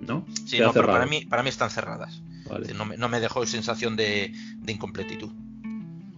¿No? 0.00 0.24
Sí, 0.46 0.60
no, 0.60 0.72
pero 0.72 0.86
para 0.86 1.06
mí, 1.06 1.24
para 1.24 1.42
mí 1.42 1.48
están 1.48 1.70
cerradas. 1.70 2.22
No, 2.76 2.84
me, 2.84 2.96
no 2.96 3.08
me 3.08 3.20
dejó 3.20 3.44
sensación 3.46 3.96
de, 3.96 4.32
de 4.58 4.72
incompletitud. 4.72 5.30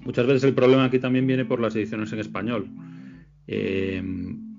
Muchas 0.04 0.26
veces 0.26 0.44
el 0.44 0.54
problema 0.54 0.84
aquí 0.84 0.98
también 0.98 1.26
viene 1.26 1.44
por 1.44 1.60
las 1.60 1.74
ediciones 1.76 2.12
en 2.12 2.18
español. 2.18 2.68
Eh, 3.48 4.02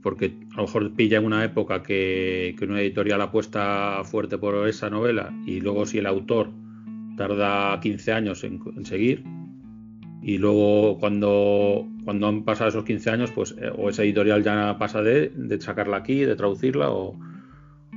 porque 0.01 0.37
a 0.53 0.57
lo 0.57 0.61
mejor 0.63 0.93
pilla 0.93 1.17
en 1.17 1.25
una 1.25 1.43
época 1.43 1.83
que, 1.83 2.55
una 2.61 2.79
editorial 2.81 3.21
apuesta 3.21 4.01
fuerte 4.05 4.37
por 4.37 4.67
esa 4.67 4.89
novela 4.89 5.33
y 5.45 5.59
luego 5.59 5.85
si 5.85 5.97
el 5.97 6.05
autor 6.05 6.51
tarda 7.17 7.79
15 7.81 8.13
años 8.13 8.43
en, 8.43 8.85
seguir 8.85 9.23
y 10.21 10.37
luego 10.37 10.97
cuando, 10.99 11.87
cuando 12.05 12.27
han 12.27 12.43
pasado 12.43 12.69
esos 12.69 12.85
15 12.85 13.09
años 13.09 13.31
pues 13.31 13.55
eh, 13.59 13.69
o 13.75 13.89
esa 13.89 14.03
editorial 14.03 14.43
ya 14.43 14.77
pasa 14.77 15.01
de, 15.01 15.29
de 15.29 15.59
sacarla 15.59 15.97
aquí, 15.97 16.23
de 16.23 16.35
traducirla 16.35 16.89
o, 16.89 17.19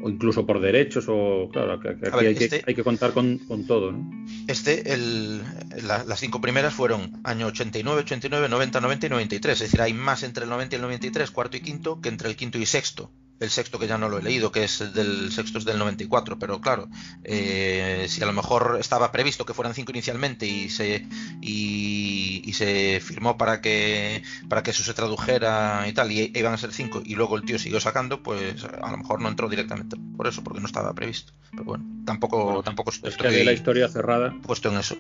o 0.03 0.09
incluso 0.09 0.47
por 0.47 0.61
derechos 0.61 1.07
o 1.09 1.49
claro 1.53 1.81
que, 1.81 1.91
aquí 1.91 2.27
hay, 2.27 2.35
que, 2.35 2.45
este 2.45 2.65
hay, 2.67 2.75
que, 2.75 2.85
contar 2.85 3.13
con, 3.13 3.39
con 3.39 3.67
todo 3.67 3.93
¿no? 3.93 4.27
este 4.49 4.93
el, 4.93 5.43
las 5.85 6.21
cinco 6.21 6.41
primeras 6.41 6.75
fueron 6.75 7.21
año 7.25 7.47
89 7.47 8.03
89 8.03 8.49
90 8.49 8.81
90 8.81 9.07
y 9.07 9.11
93 9.11 9.53
es 9.55 9.61
decir 9.61 9.83
hay 9.83 9.93
más 9.93 10.23
entre 10.23 10.45
el 10.45 10.51
90 10.51 10.75
y 10.75 10.77
el 10.77 10.83
93 10.83 11.31
cuarto 11.31 11.57
y 11.57 11.61
quinto 11.61 12.01
que 12.01 12.09
entre 12.09 12.29
el 12.29 12.37
quinto 12.37 12.59
y 12.59 12.67
sexto 12.67 13.11
el 13.41 13.49
sexto 13.49 13.79
que 13.79 13.87
ya 13.87 13.97
no 13.97 14.11
lo 14.11 14.19
he 14.19 14.23
leído, 14.23 14.53
que 14.53 14.65
es 14.65 14.93
del 14.95 15.33
sexto 15.33 15.59
es 15.59 15.65
del 15.65 15.79
94, 15.79 16.39
pero 16.39 16.61
claro, 16.61 16.89
eh, 17.25 18.05
si 18.09 18.23
a 18.23 18.27
lo 18.27 18.35
mejor 18.35 18.77
estaba 18.79 19.11
previsto 19.11 19.47
que 19.47 19.55
fueran 19.55 19.75
cinco 19.75 19.93
inicialmente 19.93 20.47
y 20.47 20.69
se 20.69 21.07
y, 21.41 22.53
se 22.53 23.01
firmó 23.01 23.39
para 23.39 23.63
que 23.63 24.23
para 24.49 24.63
que 24.63 24.73
eso 24.73 24.83
se 24.83 24.93
tradujera 24.93 25.87
y 25.89 25.95
tal, 25.95 26.13
y 26.13 26.31
iban 26.35 26.53
a 26.53 26.59
ser 26.59 26.73
cinco 26.73 27.01
y 27.03 27.15
luego 27.15 27.37
el 27.37 27.45
tío 27.45 27.59
siguió 27.59 27.81
sacando, 27.81 28.23
pues 28.23 28.65
a 28.65 28.91
lo 28.91 28.99
mejor 28.99 29.23
no 29.23 29.31
entró 29.31 29.49
directamente 29.49 29.97
por 30.17 30.27
eso, 30.27 30.45
porque 30.45 30.61
no 30.61 30.67
estaba 30.67 30.93
previsto. 30.93 31.33
Pero 31.53 31.65
bueno, 31.65 31.85
tampoco 32.05 32.63
tampoco 32.63 32.91
es 32.91 33.17
que 33.17 33.45
la 33.45 33.53
historia 33.53 33.89
cerrada 33.89 34.35
puesto 34.43 34.69
en 34.69 34.79
eso. 34.79 34.97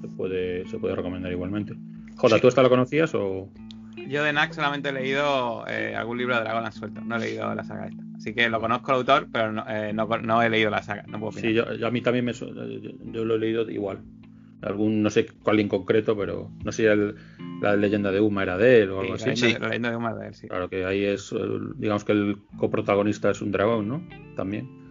Se 0.00 0.08
puede 0.08 0.68
se 0.68 0.78
puede 0.78 0.96
recomendar 0.96 1.30
igualmente. 1.30 1.76
Jota, 2.16 2.40
¿tú 2.40 2.48
esta 2.48 2.62
la 2.62 2.68
conocías 2.68 3.14
o 3.14 3.48
yo 4.08 4.24
de 4.24 4.32
Nax 4.32 4.56
solamente 4.56 4.88
he 4.88 4.92
leído 4.92 5.64
eh, 5.68 5.94
algún 5.96 6.18
libro 6.18 6.36
de 6.36 6.42
Dragon 6.42 6.70
suelto, 6.72 7.00
no 7.00 7.16
he 7.16 7.20
leído 7.20 7.54
la 7.54 7.64
saga 7.64 7.86
esta. 7.86 8.02
Así 8.16 8.34
que 8.34 8.48
lo 8.48 8.60
conozco 8.60 8.92
el 8.92 8.98
autor, 8.98 9.28
pero 9.32 9.52
no, 9.52 9.64
eh, 9.68 9.92
no, 9.92 10.42
he 10.42 10.50
leído 10.50 10.70
la 10.70 10.82
saga. 10.82 11.04
No 11.06 11.18
puedo 11.18 11.32
sí, 11.32 11.52
yo, 11.52 11.64
a 11.64 11.90
mí 11.90 12.00
también 12.00 12.24
me 12.24 12.32
yo, 12.32 12.48
yo, 13.12 13.24
lo 13.24 13.34
he 13.34 13.38
leído 13.38 13.68
igual. 13.70 13.98
Algún, 14.62 15.02
no 15.02 15.10
sé 15.10 15.26
cuál 15.42 15.60
en 15.60 15.68
concreto, 15.68 16.16
pero 16.16 16.50
no 16.64 16.72
sé 16.72 16.82
si 16.84 17.60
la 17.60 17.76
leyenda 17.76 18.10
de 18.10 18.20
Uma 18.20 18.42
era 18.42 18.56
de 18.56 18.82
él 18.82 18.90
o 18.90 19.00
algo 19.00 19.14
así. 19.14 19.36
sí, 19.36 19.52
la 19.60 19.68
leyenda 19.68 19.90
de 19.90 19.96
Uma 19.96 20.10
es 20.12 20.18
de 20.18 20.26
él, 20.26 20.34
sí. 20.34 20.48
Claro 20.48 20.70
que 20.70 20.86
ahí 20.86 21.04
es, 21.04 21.34
digamos 21.76 22.04
que 22.04 22.12
el 22.12 22.38
coprotagonista 22.56 23.30
es 23.30 23.42
un 23.42 23.52
dragón, 23.52 23.88
¿no? 23.88 24.08
También. 24.36 24.84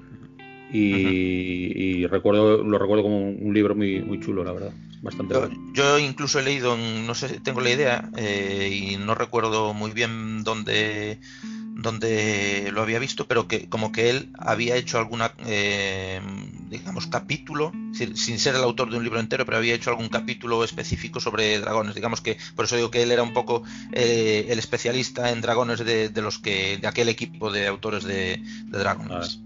Y, 0.72 2.06
recuerdo, 2.08 2.64
lo 2.64 2.80
recuerdo 2.80 3.04
como 3.04 3.30
un 3.30 3.54
libro 3.54 3.76
muy, 3.76 4.02
muy 4.02 4.20
chulo, 4.20 4.44
la 4.44 4.54
verdad. 4.54 4.72
Bastante 5.04 5.34
yo, 5.34 5.50
yo 5.74 6.00
incluso 6.00 6.40
he 6.40 6.44
leído, 6.44 6.78
no 6.78 7.14
sé, 7.14 7.42
tengo 7.42 7.60
la 7.60 7.72
idea 7.72 8.10
eh, 8.16 8.70
y 8.72 8.96
no 8.96 9.16
recuerdo 9.16 9.74
muy 9.74 9.92
bien 9.92 10.46
dónde, 10.46 11.20
dónde 11.44 12.70
lo 12.72 12.82
había 12.82 13.00
visto, 13.00 13.28
pero 13.28 13.46
que 13.46 13.68
como 13.68 13.92
que 13.92 14.10
él 14.10 14.30
había 14.40 14.78
hecho 14.78 14.98
alguna, 15.00 15.34
eh, 15.46 16.22
digamos, 16.70 17.08
capítulo, 17.08 17.74
sin 17.92 18.40
ser 18.40 18.56
el 18.56 18.64
autor 18.64 18.92
de 18.92 18.98
un 18.98 19.04
libro 19.04 19.20
entero, 19.20 19.46
pero 19.46 19.58
había 19.58 19.76
hecho 19.76 19.90
algún 19.90 20.08
capítulo 20.08 20.64
específico 20.64 21.20
sobre 21.20 21.60
dragones. 21.60 21.96
Digamos 21.96 22.22
que, 22.22 22.38
por 22.56 22.64
eso 22.64 22.78
digo 22.78 22.90
que 22.90 23.04
él 23.04 23.12
era 23.12 23.24
un 23.24 23.34
poco 23.34 23.64
eh, 23.92 24.46
el 24.48 24.58
especialista 24.58 25.32
en 25.32 25.42
dragones 25.42 25.84
de, 25.84 26.12
los 26.22 26.40
que, 26.40 26.78
de 26.78 26.88
aquel 26.88 27.10
equipo 27.10 27.52
de 27.52 27.68
autores 27.68 28.06
de, 28.06 28.42
de 28.68 28.80
dragones. 28.80 29.42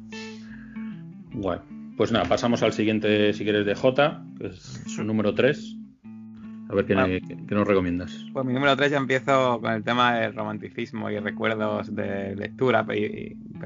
Bueno, 1.34 1.64
pues 1.97 2.11
nada, 2.11 2.25
pasamos 2.25 2.61
al 2.61 2.73
siguiente, 2.73 3.33
si 3.33 3.43
quieres, 3.43 3.65
de 3.65 3.73
J, 3.73 4.23
que 4.37 4.47
es 4.47 4.83
su 4.85 5.03
número 5.03 5.33
3. 5.33 5.75
A 6.69 6.75
ver 6.75 6.85
qué, 6.85 6.95
nos 6.95 7.67
recomiendas. 7.67 8.25
Pues 8.33 8.45
mi 8.45 8.53
número 8.53 8.75
3 8.75 8.91
ya 8.91 8.97
empiezo 8.97 9.59
con 9.61 9.71
el 9.71 9.83
tema 9.83 10.19
del 10.19 10.35
romanticismo 10.35 11.09
y 11.09 11.17
recuerdos 11.17 11.95
de 11.95 12.35
lectura, 12.35 12.85
pero 12.85 12.99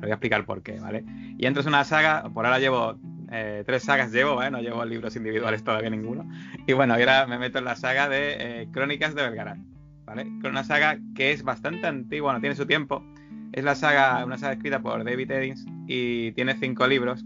voy 0.01 0.11
a 0.11 0.13
explicar 0.13 0.45
por 0.45 0.63
qué, 0.63 0.79
¿vale? 0.79 1.03
Y 1.37 1.45
entro 1.45 1.61
en 1.61 1.69
una 1.69 1.83
saga, 1.83 2.29
por 2.33 2.45
ahora 2.45 2.59
llevo 2.59 2.97
eh, 3.31 3.63
tres 3.65 3.83
sagas, 3.83 4.11
llevo, 4.11 4.35
¿vale? 4.35 4.51
No 4.51 4.61
llevo 4.61 4.85
libros 4.85 5.15
individuales 5.15 5.63
todavía 5.63 5.89
ninguno. 5.89 6.29
Y 6.67 6.73
bueno, 6.73 6.93
ahora 6.93 7.25
me 7.27 7.37
meto 7.37 7.59
en 7.59 7.65
la 7.65 7.75
saga 7.75 8.07
de 8.07 8.61
eh, 8.61 8.67
Crónicas 8.71 9.13
de 9.13 9.23
Belgarad, 9.23 9.57
¿vale? 10.05 10.23
Con 10.41 10.51
una 10.51 10.63
saga 10.63 10.99
que 11.15 11.31
es 11.31 11.43
bastante 11.43 11.87
antigua, 11.87 12.33
no 12.33 12.39
tiene 12.39 12.55
su 12.55 12.65
tiempo. 12.65 13.03
Es 13.51 13.65
la 13.65 13.75
saga, 13.75 14.23
una 14.23 14.37
saga 14.37 14.53
escrita 14.53 14.81
por 14.81 15.03
David 15.03 15.31
Eddings 15.31 15.65
y 15.87 16.31
tiene 16.33 16.55
cinco 16.55 16.87
libros 16.87 17.25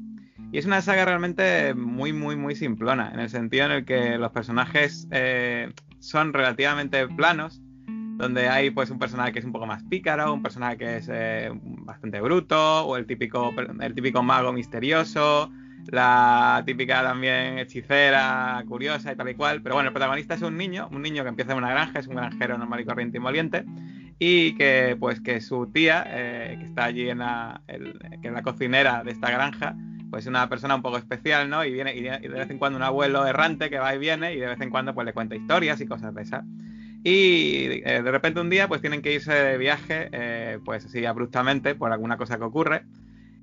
y 0.51 0.57
es 0.57 0.65
una 0.65 0.81
saga 0.81 1.05
realmente 1.05 1.73
muy, 1.73 2.13
muy, 2.13 2.35
muy 2.35 2.55
simplona, 2.55 3.11
en 3.13 3.19
el 3.19 3.29
sentido 3.29 3.65
en 3.65 3.71
el 3.71 3.85
que 3.85 4.17
los 4.17 4.31
personajes 4.31 5.07
eh, 5.11 5.71
son 5.99 6.33
relativamente 6.33 7.07
planos, 7.07 7.61
donde 8.17 8.47
hay 8.47 8.69
pues 8.69 8.89
un 8.89 8.99
personaje 8.99 9.33
que 9.33 9.39
es 9.39 9.45
un 9.45 9.51
poco 9.51 9.65
más 9.65 9.83
pícaro, 9.83 10.33
un 10.33 10.41
personaje 10.41 10.77
que 10.77 10.97
es 10.97 11.09
eh, 11.11 11.51
bastante 11.53 12.21
bruto, 12.21 12.85
o 12.85 12.95
el 12.95 13.05
típico, 13.05 13.53
el 13.81 13.93
típico 13.93 14.23
mago 14.23 14.53
misterioso, 14.53 15.51
la 15.87 16.63
típica 16.65 17.03
también 17.03 17.59
hechicera, 17.59 18.63
curiosa 18.67 19.11
y 19.11 19.15
tal 19.15 19.29
y 19.29 19.35
cual. 19.35 19.61
Pero 19.61 19.75
bueno, 19.75 19.89
el 19.89 19.93
protagonista 19.93 20.35
es 20.35 20.41
un 20.41 20.57
niño, 20.57 20.87
un 20.91 21.01
niño 21.01 21.23
que 21.23 21.29
empieza 21.29 21.51
en 21.51 21.57
una 21.57 21.71
granja, 21.71 21.99
es 21.99 22.07
un 22.07 22.15
granjero 22.15 22.57
normal 22.57 22.79
y 22.79 22.85
corriente 22.85 23.17
y 23.17 23.21
moliente, 23.21 23.65
y 24.19 24.55
que 24.55 24.95
pues 24.99 25.19
que 25.19 25.41
su 25.41 25.67
tía, 25.67 26.05
eh, 26.07 26.55
que 26.59 26.65
está 26.65 26.85
allí 26.85 27.09
en 27.09 27.19
la, 27.19 27.61
que 27.67 28.27
es 28.27 28.33
la 28.33 28.41
cocinera 28.41 29.03
de 29.03 29.11
esta 29.11 29.29
granja, 29.29 29.75
pues 30.09 30.27
una 30.27 30.47
persona 30.49 30.75
un 30.75 30.81
poco 30.81 30.97
especial, 30.97 31.49
¿no? 31.49 31.63
Y 31.65 31.71
viene 31.71 31.95
y 31.95 32.01
de 32.01 32.27
vez 32.27 32.49
en 32.49 32.57
cuando 32.57 32.77
un 32.77 32.83
abuelo 32.83 33.25
errante 33.25 33.69
que 33.69 33.79
va 33.79 33.93
y 33.95 33.97
viene 33.97 34.33
y 34.33 34.39
de 34.39 34.47
vez 34.47 34.61
en 34.61 34.69
cuando 34.69 34.93
pues 34.93 35.05
le 35.05 35.13
cuenta 35.13 35.35
historias 35.35 35.81
y 35.81 35.87
cosas 35.87 36.13
de 36.13 36.21
esas. 36.21 36.43
Y 37.03 37.81
eh, 37.85 38.01
de 38.03 38.11
repente 38.11 38.39
un 38.39 38.49
día 38.49 38.67
pues 38.67 38.81
tienen 38.81 39.01
que 39.01 39.13
irse 39.13 39.33
de 39.33 39.57
viaje, 39.57 40.09
eh, 40.11 40.59
pues 40.65 40.85
así 40.85 41.05
abruptamente 41.05 41.75
por 41.75 41.91
alguna 41.91 42.17
cosa 42.17 42.37
que 42.37 42.43
ocurre. 42.43 42.83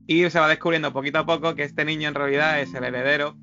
Y 0.07 0.29
se 0.31 0.41
va 0.41 0.49
descubriendo 0.49 0.93
poquito 0.93 1.19
a 1.19 1.27
poco 1.27 1.55
que 1.55 1.63
este 1.63 1.85
niño 1.85 2.09
en 2.09 2.15
realidad 2.15 2.61
es 2.61 2.75
el 2.75 2.83
heredero 2.83 3.37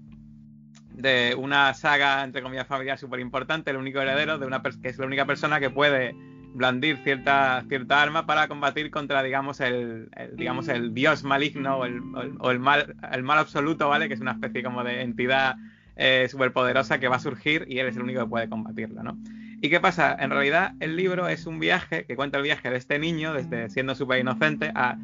de 0.92 1.36
una 1.38 1.74
saga, 1.74 2.24
entre 2.24 2.42
comillas, 2.42 2.68
familiar 2.68 2.98
súper 2.98 3.22
importante, 3.22 3.72
el 3.72 3.78
único 3.78 4.02
heredero 4.02 4.38
de 4.38 4.46
una 4.46 4.62
que 4.62 4.90
es 4.90 4.98
la 4.98 5.06
única 5.06 5.26
persona 5.26 5.62
que 5.62 5.70
puede 5.70 6.14
blandir 6.54 6.98
cierta, 7.04 7.64
cierta 7.68 8.02
arma 8.02 8.26
para 8.26 8.48
combatir 8.48 8.92
contra, 8.92 9.24
digamos, 9.24 9.60
el, 9.60 10.10
digamos, 10.34 10.68
el 10.68 10.94
dios 10.94 11.24
maligno 11.24 11.78
o, 11.78 11.86
el, 11.86 12.02
o 12.40 12.52
el, 12.52 12.60
mal, 12.60 12.96
el 13.12 13.24
mal 13.24 13.38
absoluto, 13.40 13.90
¿vale? 13.90 14.08
Que 14.08 14.16
es 14.16 14.20
una 14.20 14.32
especie 14.32 14.64
como 14.64 14.84
de 14.84 15.02
entidad 15.02 15.56
eh, 15.96 16.28
superpoderosa 16.30 17.00
que 17.00 17.08
va 17.08 17.18
a 17.18 17.20
surgir 17.20 17.66
y 17.68 17.80
él 17.80 17.88
es 17.88 17.96
el 17.96 18.04
único 18.04 18.22
que 18.22 18.28
puede 18.28 18.50
combatirla, 18.50 19.04
¿no? 19.04 19.18
¿Y 19.62 19.70
qué 19.70 19.80
pasa? 19.80 20.16
En 20.18 20.30
realidad 20.30 20.74
el 20.80 20.96
libro 20.96 21.28
es 21.28 21.46
un 21.46 21.60
viaje 21.60 22.06
que 22.06 22.16
cuenta 22.16 22.38
el 22.38 22.44
viaje 22.44 22.70
de 22.70 22.78
este 22.78 22.98
niño, 23.00 23.34
desde 23.34 23.70
siendo 23.70 23.94
súper 23.94 24.20
inocente, 24.20 24.72
a, 24.74 24.98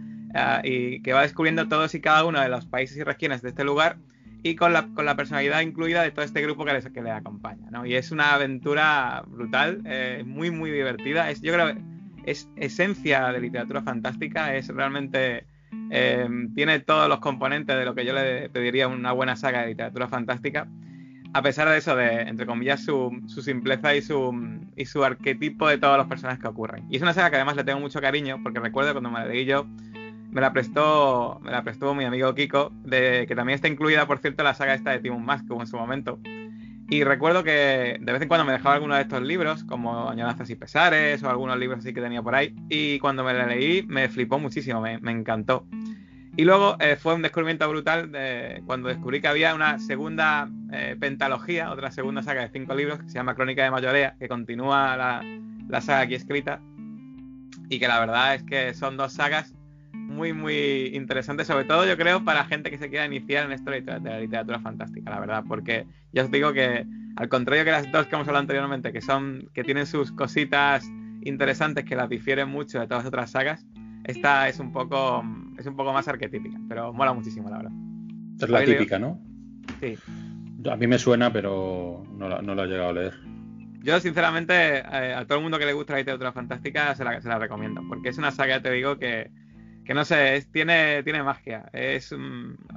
y 0.64 1.02
que 1.02 1.14
va 1.14 1.22
descubriendo 1.22 1.68
todos 1.68 1.96
y 1.96 2.02
cada 2.02 2.26
uno 2.26 2.41
de 2.41 2.50
los 2.50 2.66
países 2.66 2.98
y 2.98 3.04
regiones 3.04 3.41
de 3.41 3.50
este 3.50 3.64
lugar 3.64 3.98
y 4.46 4.56
con 4.56 4.74
la, 4.74 4.88
con 4.93 5.06
la 5.06 5.16
personalidad 5.16 5.62
incluida 5.62 6.04
de 6.04 6.12
todo 6.12 6.24
este 6.24 6.39
grupo 6.39 6.66
que 6.66 6.74
le, 6.74 6.82
que 6.93 7.02
le 7.02 7.10
acompaña, 7.10 7.72
¿no? 7.72 7.84
Y 7.84 7.96
es 7.96 8.12
una 8.12 8.36
aventura 8.36 9.24
brutal, 9.26 9.82
eh, 9.86 10.24
muy, 10.24 10.52
muy 10.52 10.70
divertida. 10.70 11.32
Es, 11.32 11.41
yo 11.41 11.52
creo 11.52 11.74
que 11.74 11.82
es 12.32 12.48
esencia 12.56 13.32
de 13.32 13.39
literatura 13.39 13.82
fantástica, 13.82 14.56
es 14.56 14.68
realmente... 14.68 15.48
Eh, 15.89 16.30
tiene 16.54 16.80
todos 16.80 17.10
los 17.10 17.20
componentes 17.20 17.76
de 17.76 17.86
lo 17.86 17.96
que 17.96 18.06
yo 18.06 18.14
le 18.14 18.50
pediría 18.50 18.88
una 18.88 19.14
buena 19.14 19.36
saga 19.36 19.62
de 19.62 19.70
literatura 19.70 20.08
fantástica, 20.08 20.68
a 21.34 21.41
pesar 21.41 21.68
de 21.68 21.78
eso, 21.78 21.96
de, 21.96 22.22
entre 22.22 22.46
comillas, 22.46 22.86
su, 22.86 23.20
su 23.26 23.41
simpleza 23.41 23.96
y 23.96 24.04
su, 24.04 24.32
y 24.76 24.86
su 24.86 25.04
arquetipo 25.04 25.68
de 25.68 25.80
todos 25.80 25.98
los 25.98 26.06
personajes 26.06 26.39
que 26.39 26.48
ocurren. 26.48 26.86
Y 26.91 26.98
es 26.98 27.02
una 27.02 27.14
saga 27.14 27.32
que 27.32 27.36
además 27.38 27.56
le 27.56 27.64
tengo 27.64 27.80
mucho 27.80 28.00
cariño, 28.00 28.39
porque 28.43 28.60
recuerdo 28.60 28.91
cuando 28.91 29.10
me 29.10 29.20
la 29.20 29.26
leí 29.26 29.46
yo, 29.46 29.66
me 30.36 30.42
la 30.42 30.52
prestó, 30.52 31.40
me 31.44 31.50
la 31.50 31.64
prestó 31.64 31.96
mi 31.96 32.04
amigo 32.04 32.36
Kiko, 32.36 32.70
de, 32.84 33.24
que 33.26 33.36
también 33.36 33.56
está 33.56 33.70
incluida, 33.70 34.06
por 34.06 34.20
cierto, 34.20 34.44
la 34.44 34.54
saga 34.54 34.74
esta 34.74 34.92
de 34.92 35.00
Timon 35.00 35.24
Mask, 35.24 35.46
en 35.50 35.66
su 35.66 35.78
momento. 35.78 36.20
Y 36.90 37.06
recuerdo 37.06 37.42
que 37.46 37.98
de 38.02 38.12
vez 38.12 38.22
en 38.22 38.28
cuando 38.28 38.44
me 38.44 38.52
dejaba 38.52 38.76
alguno 38.76 38.96
de 38.96 39.04
estos 39.04 39.22
libros, 39.22 39.64
como 39.64 40.10
Añoranzas 40.10 40.50
y 40.50 40.56
Pesares, 40.56 41.24
o 41.24 41.30
algunos 41.30 41.58
libros 41.58 41.80
así 41.80 41.94
que 41.94 42.02
tenía 42.02 42.22
por 42.22 42.36
ahí, 42.36 42.54
y 42.68 43.00
cuando 43.00 43.24
me 43.24 43.34
la 43.34 43.46
leí 43.46 43.84
me 43.84 44.10
flipó 44.10 44.38
muchísimo, 44.38 44.82
me, 44.82 45.00
encantó. 45.10 45.66
Y 46.36 46.44
luego 46.44 46.76
eh, 46.82 46.98
fue 46.98 47.14
un 47.16 47.22
descubrimiento 47.22 47.70
brutal 47.70 48.12
de, 48.12 48.62
cuando 48.66 48.90
descubrí 48.90 49.22
que 49.22 49.30
había 49.30 49.56
una 49.56 49.80
segunda 49.80 50.50
eh, 50.74 50.98
pentalogía, 51.00 51.72
otra 51.72 51.92
segunda 51.92 52.22
saga 52.24 52.42
de 52.42 52.50
cinco 52.50 52.76
libros, 52.76 53.00
que 53.00 53.08
se 53.08 53.16
llama 53.16 53.36
Crónica 53.36 53.64
de 53.64 53.72
Mayorea, 53.72 54.18
que 54.20 54.28
continúa 54.28 54.98
la, 54.98 55.24
la 55.70 55.80
saga 55.80 56.02
aquí 56.02 56.16
escrita, 56.16 56.60
y 57.70 57.80
que 57.80 57.88
la 57.88 58.02
verdad 58.02 58.36
es 58.36 58.44
que 58.44 58.74
son 58.74 58.98
dos 58.98 59.14
sagas 59.14 59.56
muy, 60.16 60.34
muy 60.34 60.91
interesante, 60.93 61.45
sobre 61.45 61.66
todo 61.66 61.86
yo 61.86 61.97
creo 61.97 62.24
para 62.24 62.45
gente 62.45 62.72
que 62.72 62.78
se 62.78 62.89
quiera 62.89 63.05
iniciar 63.05 63.45
en 63.45 63.51
esto 63.51 63.72
de 63.72 63.82
la 63.82 64.20
literatura 64.20 64.59
fantástica, 64.59 65.09
la 65.09 65.20
verdad, 65.20 65.43
porque 65.47 65.86
ya 66.13 66.24
os 66.24 66.32
digo 66.32 66.53
que 66.53 66.86
al 67.16 67.30
contrario 67.30 67.63
que 67.63 67.72
las 67.72 67.91
dos 67.91 68.07
que 68.07 68.16
hemos 68.16 68.28
hablado 68.28 68.41
anteriormente, 68.41 68.91
que 68.91 69.01
son, 69.01 69.49
que 69.53 69.63
tienen 69.63 69.86
sus 69.86 70.11
cositas 70.11 70.89
interesantes 71.22 71.86
que 71.86 71.95
las 71.95 72.09
difieren 72.09 72.49
mucho 72.49 72.80
de 72.80 72.88
todas 72.88 73.03
las 73.03 73.07
otras 73.09 73.32
sagas, 73.32 73.66
esta 74.03 74.47
es 74.47 74.59
un 74.59 74.72
poco, 74.72 75.24
es 75.57 75.66
un 75.66 75.76
poco 75.76 75.91
más 75.93 76.07
arquetípica, 76.07 76.59
pero 76.70 76.93
mola 76.93 77.13
muchísimo, 77.13 77.49
la 77.49 77.57
verdad. 77.57 77.72
Es 78.39 78.49
la 78.49 78.63
típica, 78.63 78.99
¿no? 78.99 79.20
Sí. 79.80 79.97
A 80.70 80.76
mí 80.76 80.88
me 80.88 80.99
suena, 80.99 81.32
pero 81.32 82.03
no 82.18 82.30
la, 82.30 82.41
no 82.41 82.53
la 82.53 82.63
he 82.63 82.68
llegado 82.68 82.89
a 82.89 82.93
leer. 82.93 83.13
Yo, 83.82 83.99
sinceramente, 83.99 84.80
eh, 84.80 85.13
a 85.16 85.26
todo 85.26 85.38
el 85.38 85.43
mundo 85.43 85.59
que 85.59 85.66
le 85.66 85.74
gusta 85.74 85.93
la 85.93 85.99
literatura 85.99 86.32
fantástica 86.32 86.95
se 86.95 87.03
la, 87.03 87.22
se 87.22 87.28
la 87.28 87.39
recomiendo, 87.39 87.82
porque 87.88 88.09
es 88.09 88.18
una 88.18 88.32
saga, 88.32 88.61
te 88.61 88.72
digo, 88.72 88.97
que, 88.97 89.32
que 89.86 89.94
no 89.94 90.04
sé, 90.04 90.46
tiene, 90.52 91.04
tiene 91.04 91.24
magia. 91.24 91.70
Es 91.72 92.14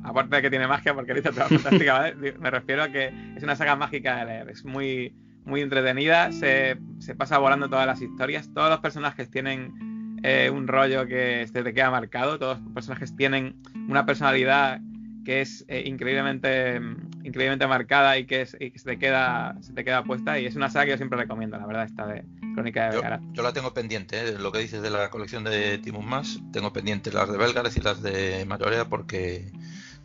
aparte 0.04 0.36
de 0.36 0.42
que 0.42 0.50
tiene 0.50 0.66
magia, 0.66 0.94
porque 0.94 1.14
literatura 1.14 1.48
fantástica, 1.48 1.92
¿vale? 1.94 2.32
me 2.38 2.50
refiero 2.50 2.82
a 2.82 2.88
que 2.92 3.12
es 3.36 3.42
una 3.42 3.56
saga 3.56 3.76
mágica 3.76 4.18
de 4.18 4.24
leer. 4.26 4.50
Es 4.50 4.64
muy, 4.64 5.14
muy 5.44 5.62
entretenida, 5.62 6.30
se, 6.32 6.76
se 6.98 7.14
pasa 7.14 7.38
volando 7.38 7.68
todas 7.68 7.86
las 7.86 8.02
historias. 8.02 8.52
Todos 8.52 8.70
los 8.70 8.80
personajes 8.80 9.30
tienen 9.30 10.20
eh, 10.22 10.50
un 10.52 10.68
rollo 10.68 11.06
que 11.06 11.46
se 11.50 11.62
te 11.62 11.74
queda 11.74 11.90
marcado. 11.90 12.38
Todos 12.38 12.60
los 12.60 12.72
personajes 12.72 13.16
tienen 13.16 13.56
una 13.88 14.04
personalidad 14.04 14.80
que 15.24 15.40
es 15.40 15.64
eh, 15.68 15.82
increíblemente, 15.86 16.80
increíblemente 17.28 17.66
marcada 17.66 18.18
y 18.18 18.26
que, 18.26 18.42
es, 18.42 18.56
y 18.58 18.70
que 18.70 18.78
se, 18.78 18.84
te 18.84 18.98
queda, 18.98 19.56
se 19.60 19.72
te 19.72 19.84
queda 19.84 20.04
puesta. 20.04 20.38
Y 20.38 20.46
es 20.46 20.56
una 20.56 20.70
saga 20.70 20.86
que 20.86 20.90
yo 20.92 20.96
siempre 20.96 21.18
recomiendo, 21.18 21.58
la 21.58 21.66
verdad, 21.66 21.84
esta 21.84 22.06
de 22.06 22.24
Crónica 22.54 22.84
de 22.84 22.96
Belgareth. 22.96 23.22
Yo, 23.32 23.42
la 23.42 23.52
tengo 23.52 23.72
pendiente, 23.72 24.18
¿eh? 24.18 24.38
lo 24.38 24.50
que 24.50 24.58
dices 24.58 24.82
de 24.82 24.90
la 24.90 25.10
colección 25.10 25.44
de 25.44 25.78
Timus 25.78 26.04
Más, 26.04 26.40
tengo 26.52 26.72
pendiente 26.72 27.12
las 27.12 27.30
de 27.30 27.38
Belgareth 27.38 27.76
y 27.76 27.80
las 27.80 28.02
de 28.02 28.44
Mayorea 28.46 28.86
porque 28.86 29.52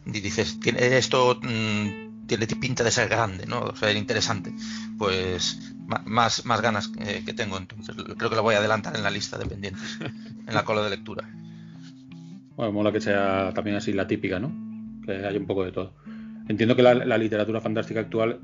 dices, 0.05 0.59
esto 0.63 1.39
mm, 1.41 2.27
tiene 2.27 2.47
pinta 2.47 2.83
de 2.83 2.91
ser 2.91 3.09
grande, 3.09 3.45
¿no? 3.45 3.61
O 3.61 3.75
sea, 3.75 3.91
interesante. 3.91 4.53
Pues 4.97 5.75
más, 6.05 6.45
más 6.45 6.61
ganas 6.61 6.89
que 6.89 7.33
tengo, 7.33 7.57
entonces 7.57 7.95
creo 7.95 8.29
que 8.29 8.35
lo 8.35 8.43
voy 8.43 8.55
a 8.55 8.59
adelantar 8.59 8.95
en 8.95 9.03
la 9.03 9.09
lista 9.09 9.37
de 9.37 9.45
pendientes, 9.45 9.99
en 10.47 10.53
la 10.53 10.63
cola 10.63 10.83
de 10.83 10.89
lectura. 10.89 11.29
Bueno, 12.55 12.71
mola 12.71 12.91
que 12.91 13.01
sea 13.01 13.51
también 13.53 13.77
así 13.77 13.93
la 13.93 14.07
típica, 14.07 14.39
¿no? 14.39 14.73
que 15.03 15.25
hay 15.25 15.37
un 15.37 15.45
poco 15.45 15.63
de 15.65 15.71
todo. 15.71 15.93
Entiendo 16.47 16.75
que 16.75 16.83
la, 16.83 17.17
literatura 17.17 17.61
fantástica 17.61 18.01
actual 18.01 18.39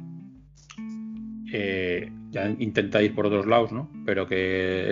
eh, 1.51 2.11
ya 2.31 2.49
intenta 2.59 3.01
ir 3.01 3.13
por 3.13 3.25
otros 3.25 3.45
lados, 3.45 3.71
¿no? 3.71 3.89
Pero 4.05 4.27
que 4.27 4.91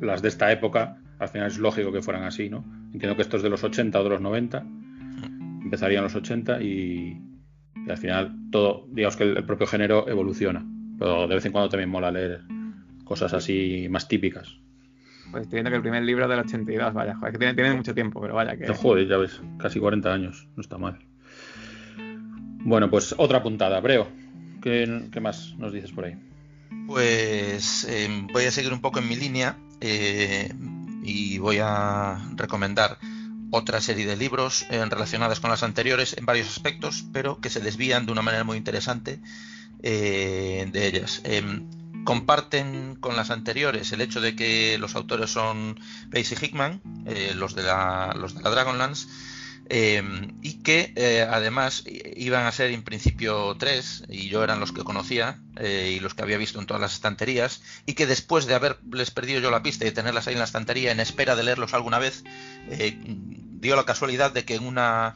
las 0.00 0.22
de 0.22 0.28
esta 0.28 0.50
época, 0.50 0.98
al 1.18 1.28
final 1.28 1.46
es 1.48 1.58
lógico 1.58 1.92
que 1.92 2.02
fueran 2.02 2.24
así, 2.24 2.50
¿no? 2.50 2.64
Entiendo 2.92 3.14
que 3.16 3.22
estos 3.22 3.42
de 3.42 3.50
los 3.50 3.62
80 3.62 4.00
o 4.00 4.04
de 4.04 4.10
los 4.10 4.20
90 4.20 4.64
empezarían 5.62 6.04
los 6.04 6.14
80 6.14 6.60
y, 6.62 7.20
al 7.88 7.98
final 7.98 8.34
todo, 8.50 8.86
digamos 8.90 9.16
que 9.16 9.24
el, 9.24 9.44
propio 9.44 9.66
género 9.66 10.08
evoluciona. 10.08 10.66
Pero 10.98 11.28
de 11.28 11.34
vez 11.34 11.44
en 11.46 11.52
cuando 11.52 11.68
también 11.68 11.90
mola 11.90 12.10
leer 12.10 12.40
cosas 13.04 13.32
así 13.32 13.86
más 13.90 14.08
típicas. 14.08 14.56
Pues 15.30 15.42
estoy 15.42 15.56
viendo 15.56 15.70
que 15.70 15.76
el 15.76 15.82
primer 15.82 16.02
libro 16.02 16.24
es 16.24 16.30
del 16.30 16.40
82, 16.40 16.94
vaya, 16.94 17.16
joder, 17.16 17.32
que 17.32 17.38
tiene, 17.38 17.54
tiene 17.54 17.74
mucho 17.74 17.94
tiempo, 17.94 18.20
pero 18.20 18.34
vaya 18.34 18.56
que... 18.56 18.68
Joder, 18.72 19.08
ya 19.08 19.16
ves, 19.16 19.42
casi 19.58 19.80
40 19.80 20.12
años, 20.12 20.48
no 20.54 20.60
está 20.60 20.78
mal. 20.78 20.98
Bueno, 22.64 22.90
pues 22.90 23.14
otra 23.18 23.42
puntada, 23.42 23.80
Breo. 23.80 24.08
¿Qué, 24.62 25.20
más 25.20 25.54
nos 25.58 25.72
dices 25.72 25.92
por 25.92 26.06
ahí? 26.06 26.16
Pues 26.86 27.84
eh, 27.88 28.08
voy 28.32 28.44
a 28.46 28.50
seguir 28.50 28.72
un 28.72 28.80
poco 28.80 28.98
en 28.98 29.08
mi 29.08 29.16
línea 29.16 29.56
eh, 29.80 30.52
y 31.02 31.38
voy 31.38 31.58
a 31.60 32.18
recomendar 32.34 32.98
otra 33.50 33.80
serie 33.80 34.06
de 34.06 34.16
libros 34.16 34.66
eh, 34.70 34.84
relacionadas 34.86 35.40
con 35.40 35.50
las 35.50 35.62
anteriores 35.62 36.16
en 36.18 36.24
varios 36.24 36.48
aspectos, 36.48 37.04
pero 37.12 37.40
que 37.40 37.50
se 37.50 37.60
desvían 37.60 38.06
de 38.06 38.12
una 38.12 38.22
manera 38.22 38.44
muy 38.44 38.56
interesante 38.56 39.20
de 39.82 40.86
ellas. 40.86 41.20
Em, 41.24 41.68
comparten 42.04 42.96
con 42.96 43.16
las 43.16 43.30
anteriores 43.30 43.90
el 43.92 44.00
hecho 44.00 44.20
de 44.20 44.36
que 44.36 44.78
los 44.78 44.94
autores 44.94 45.30
son 45.30 45.80
Pace 46.12 46.36
y 46.40 46.44
Hickman, 46.44 46.80
eh, 47.06 47.32
los, 47.34 47.54
de 47.54 47.62
la, 47.62 48.14
los 48.16 48.34
de 48.34 48.42
la 48.42 48.50
Dragonlance, 48.50 49.08
eh, 49.68 50.02
y 50.42 50.62
que 50.62 50.92
eh, 50.96 51.26
además 51.28 51.84
iban 52.16 52.46
a 52.46 52.52
ser 52.52 52.70
en 52.70 52.82
principio 52.82 53.56
tres, 53.58 54.04
y 54.08 54.28
yo 54.28 54.44
eran 54.44 54.60
los 54.60 54.72
que 54.72 54.84
conocía 54.84 55.40
y 55.60 56.00
los 56.00 56.14
que 56.14 56.22
había 56.22 56.36
visto 56.36 56.58
en 56.58 56.66
todas 56.66 56.80
las 56.80 56.94
estanterías, 56.94 57.62
y 57.86 57.94
que 57.94 58.06
después 58.06 58.46
de 58.46 58.54
haberles 58.54 59.10
perdido 59.10 59.40
yo 59.40 59.50
la 59.50 59.62
pista 59.62 59.86
y 59.86 59.92
tenerlas 59.92 60.26
ahí 60.26 60.34
en 60.34 60.40
la 60.40 60.46
estantería 60.46 60.90
en 60.92 61.00
espera 61.00 61.36
de 61.36 61.44
leerlos 61.44 61.74
alguna 61.74 61.98
vez, 61.98 62.24
dio 63.60 63.76
la 63.76 63.84
casualidad 63.84 64.32
de 64.32 64.44
que 64.44 64.56
en 64.56 64.66
una, 64.66 65.14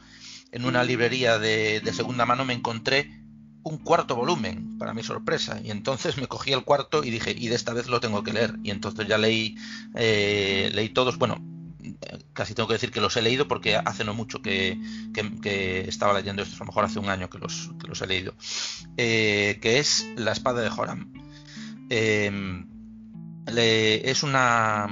en 0.51 0.65
una 0.65 0.83
librería 0.83 1.39
de, 1.39 1.81
de 1.81 1.93
segunda 1.93 2.25
mano 2.25 2.45
me 2.45 2.53
encontré 2.53 3.11
un 3.63 3.77
cuarto 3.77 4.15
volumen, 4.15 4.77
para 4.77 4.93
mi 4.93 5.03
sorpresa. 5.03 5.59
Y 5.63 5.71
entonces 5.71 6.17
me 6.17 6.27
cogí 6.27 6.53
el 6.53 6.63
cuarto 6.63 7.03
y 7.03 7.09
dije, 7.09 7.35
y 7.37 7.49
de 7.49 7.55
esta 7.55 7.73
vez 7.73 7.87
lo 7.87 7.99
tengo 7.99 8.23
que 8.23 8.33
leer. 8.33 8.55
Y 8.63 8.71
entonces 8.71 9.07
ya 9.07 9.17
leí, 9.17 9.55
eh, 9.95 10.71
leí 10.73 10.89
todos, 10.89 11.17
bueno, 11.17 11.39
casi 12.33 12.53
tengo 12.53 12.67
que 12.67 12.73
decir 12.73 12.91
que 12.91 13.01
los 13.01 13.15
he 13.17 13.21
leído 13.21 13.47
porque 13.47 13.75
hace 13.75 14.03
no 14.03 14.13
mucho 14.13 14.41
que, 14.41 14.79
estaba 15.87 16.13
leyendo 16.13 16.41
esto, 16.41 16.55
a 16.55 16.59
lo 16.59 16.65
mejor 16.65 16.85
hace 16.85 16.99
un 16.99 17.09
año 17.09 17.29
que 17.29 17.37
los, 17.37 17.71
los 17.87 18.01
he 18.01 18.07
leído, 18.07 18.33
eh, 18.97 19.59
que 19.61 19.79
es 19.79 20.07
La 20.15 20.31
espada 20.31 20.61
de 20.61 20.69
Joram. 20.69 21.13
Em, 21.89 22.67
es 23.47 24.23
una 24.23 24.87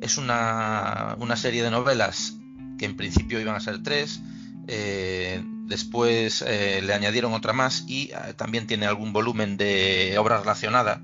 es 0.00 0.16
una, 0.18 1.16
una 1.18 1.36
serie 1.36 1.62
de 1.62 1.70
novelas 1.70 2.36
que 2.78 2.86
en 2.86 2.96
principio 2.96 3.40
iban 3.40 3.54
a 3.54 3.60
ser 3.60 3.82
tres, 3.82 4.20
eh, 4.66 5.42
después 5.66 6.42
eh, 6.46 6.80
le 6.82 6.94
añadieron 6.94 7.32
otra 7.34 7.52
más 7.52 7.84
y 7.86 8.10
eh, 8.12 8.34
también 8.36 8.66
tiene 8.66 8.86
algún 8.86 9.12
volumen 9.12 9.56
de 9.56 10.16
obra 10.18 10.38
relacionada, 10.38 11.02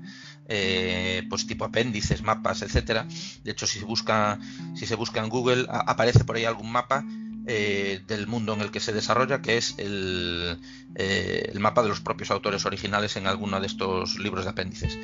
pues 1.29 1.47
tipo 1.47 1.65
apéndices, 1.65 2.21
mapas, 2.21 2.61
etcétera. 2.61 3.07
De 3.43 3.51
hecho, 3.51 3.67
si 3.67 3.79
se 3.79 3.85
busca, 3.85 4.39
si 4.75 4.85
se 4.85 4.95
busca 4.95 5.21
en 5.21 5.29
Google, 5.29 5.65
aparece 5.69 6.23
por 6.23 6.35
ahí 6.35 6.45
algún 6.45 6.71
mapa 6.71 7.03
del 7.47 8.27
mundo 8.27 8.53
en 8.53 8.61
el 8.61 8.71
que 8.71 8.81
se 8.81 8.91
desarrolla, 8.91 9.41
que 9.41 9.55
es 9.55 9.75
el, 9.77 10.59
el, 10.95 11.59
mapa 11.61 11.81
de 11.81 11.87
los 11.87 12.01
propios 12.01 12.29
autores 12.29 12.65
originales 12.65 13.15
en 13.15 13.25
alguno 13.25 13.61
de 13.61 13.67
estos 13.67 14.19
libros 14.19 14.43
de 14.43 14.51
apéndices. 14.51 14.97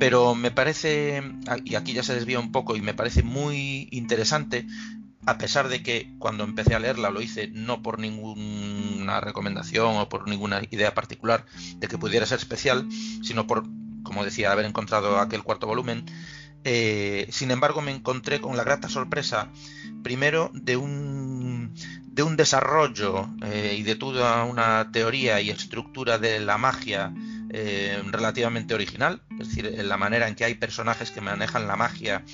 Pero 0.00 0.34
me 0.34 0.50
parece, 0.50 1.22
y 1.64 1.76
aquí 1.76 1.92
ya 1.92 2.02
se 2.02 2.14
desvía 2.14 2.40
un 2.40 2.50
poco, 2.50 2.74
y 2.74 2.80
me 2.80 2.94
parece 2.94 3.22
muy 3.22 3.88
interesante 3.92 4.66
a 5.26 5.38
pesar 5.38 5.68
de 5.68 5.82
que 5.82 6.12
cuando 6.18 6.44
empecé 6.44 6.74
a 6.74 6.78
leerla 6.78 7.10
lo 7.10 7.22
hice 7.22 7.48
no 7.48 7.82
por 7.82 7.98
ninguna 7.98 9.20
recomendación 9.20 9.96
o 9.96 10.08
por 10.08 10.28
ninguna 10.28 10.60
idea 10.70 10.94
particular 10.94 11.46
de 11.76 11.88
que 11.88 11.98
pudiera 11.98 12.26
ser 12.26 12.38
especial, 12.38 12.86
sino 13.22 13.46
por, 13.46 13.64
como 14.04 14.24
decía, 14.24 14.52
haber 14.52 14.66
encontrado 14.66 15.18
aquel 15.18 15.42
cuarto 15.42 15.66
volumen. 15.66 16.04
Eh, 16.62 17.26
sin 17.30 17.50
embargo, 17.50 17.82
me 17.82 17.90
encontré 17.90 18.40
con 18.40 18.56
la 18.56 18.64
grata 18.64 18.88
sorpresa, 18.88 19.50
primero, 20.02 20.50
de 20.54 20.76
un, 20.76 21.74
de 22.06 22.22
un 22.22 22.36
desarrollo 22.36 23.28
eh, 23.42 23.74
y 23.76 23.82
de 23.82 23.96
toda 23.96 24.44
una 24.44 24.90
teoría 24.92 25.40
y 25.40 25.50
estructura 25.50 26.18
de 26.18 26.40
la 26.40 26.56
magia 26.56 27.12
eh, 27.50 28.00
relativamente 28.06 28.74
original, 28.74 29.22
es 29.40 29.48
decir, 29.48 29.66
en 29.66 29.88
la 29.88 29.96
manera 29.96 30.28
en 30.28 30.36
que 30.36 30.44
hay 30.44 30.54
personajes 30.54 31.10
que 31.10 31.20
manejan 31.20 31.66
la 31.66 31.76
magia 31.76 32.24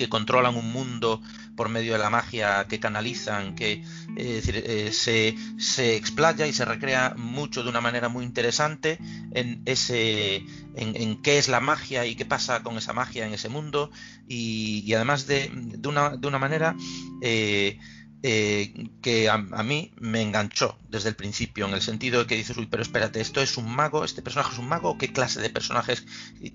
que 0.00 0.08
controlan 0.08 0.56
un 0.56 0.72
mundo 0.72 1.20
por 1.56 1.68
medio 1.68 1.92
de 1.92 1.98
la 1.98 2.08
magia, 2.08 2.64
que 2.70 2.80
canalizan, 2.80 3.54
que 3.54 3.84
eh, 4.16 4.90
se, 4.92 5.36
se, 5.58 5.94
explaya 5.94 6.46
y 6.46 6.54
se 6.54 6.64
recrea 6.64 7.12
mucho 7.18 7.62
de 7.62 7.68
una 7.68 7.82
manera 7.82 8.08
muy 8.08 8.24
interesante 8.24 8.96
en 9.32 9.60
ese 9.66 10.42
en, 10.74 11.20
qué 11.20 11.36
es 11.36 11.48
la 11.48 11.60
magia 11.60 12.06
y 12.06 12.14
qué 12.14 12.24
pasa 12.24 12.62
con 12.62 12.78
esa 12.78 12.94
magia 12.94 13.26
en 13.26 13.34
ese 13.34 13.50
mundo. 13.50 13.90
Y, 14.26 14.90
además 14.94 15.26
de, 15.26 15.50
de, 15.52 15.86
una, 15.86 16.16
de, 16.16 16.26
una, 16.26 16.38
manera 16.38 16.74
eh, 17.20 17.78
eh, 18.22 18.90
que 19.00 19.30
a, 19.30 19.38
mí 19.38 19.92
me 19.98 20.20
enganchó 20.20 20.76
desde 20.90 21.08
el 21.08 21.16
principio, 21.16 21.66
en 21.66 21.72
el 21.72 21.80
sentido 21.80 22.20
de 22.20 22.26
que 22.26 22.36
dices, 22.36 22.56
uy, 22.58 22.66
pero 22.66 22.82
espérate, 22.82 23.20
¿esto 23.20 23.40
es 23.40 23.56
un 23.56 23.74
mago? 23.74 24.04
¿Este 24.04 24.20
personaje 24.20 24.52
es 24.52 24.58
un 24.58 24.68
mago? 24.68 24.90
¿O 24.90 24.98
qué 24.98 25.10
clase 25.10 25.40
de 25.40 25.48
personajes 25.48 26.04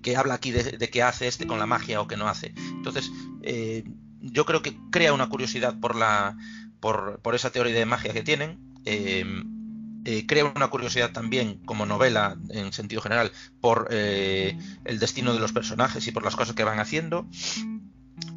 que 0.03 0.15
habla 0.15 0.35
aquí 0.35 0.51
de, 0.51 0.89
qué 0.89 1.01
hace 1.01 1.27
este 1.27 1.47
con 1.47 1.57
la 1.57 1.65
magia 1.65 2.01
o 2.01 2.07
qué 2.07 2.17
no 2.17 2.27
hace? 2.27 2.53
Entonces, 2.55 3.11
eh, 3.41 3.83
yo 4.21 4.45
creo 4.45 4.61
que 4.61 4.77
crea 4.91 5.13
una 5.13 5.27
curiosidad 5.27 5.79
por, 5.79 5.95
la, 5.95 6.37
por, 6.79 7.19
por 7.21 7.33
esa 7.33 7.51
teoría 7.51 7.73
de 7.73 7.85
magia 7.85 8.13
que 8.13 8.21
tienen. 8.21 8.59
Eh, 8.85 9.25
crea 10.27 10.45
una 10.45 10.67
curiosidad 10.67 11.13
también 11.13 11.65
como 11.65 11.87
novela 11.87 12.37
en 12.49 12.71
sentido 12.73 13.01
general 13.01 13.31
por 13.59 13.87
el 13.91 14.99
destino 14.99 15.33
de 15.33 15.39
los 15.39 15.51
personajes 15.51 16.05
y 16.05 16.11
por 16.11 16.23
las 16.23 16.35
cosas 16.35 16.53
que 16.53 16.63
van 16.63 16.79
haciendo 16.79 17.27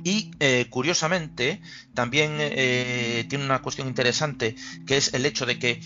y 0.09 0.31
eh, 0.41 0.69
curiosamente 0.71 1.61
también 1.93 2.39
eh, 2.39 3.27
tiene 3.29 3.45
una 3.45 3.61
cuestión 3.61 3.89
interesante 3.89 4.57
que 4.87 4.97
es 4.97 5.13
el 5.13 5.27
hecho 5.27 5.45
de 5.45 5.59
que 5.59 5.83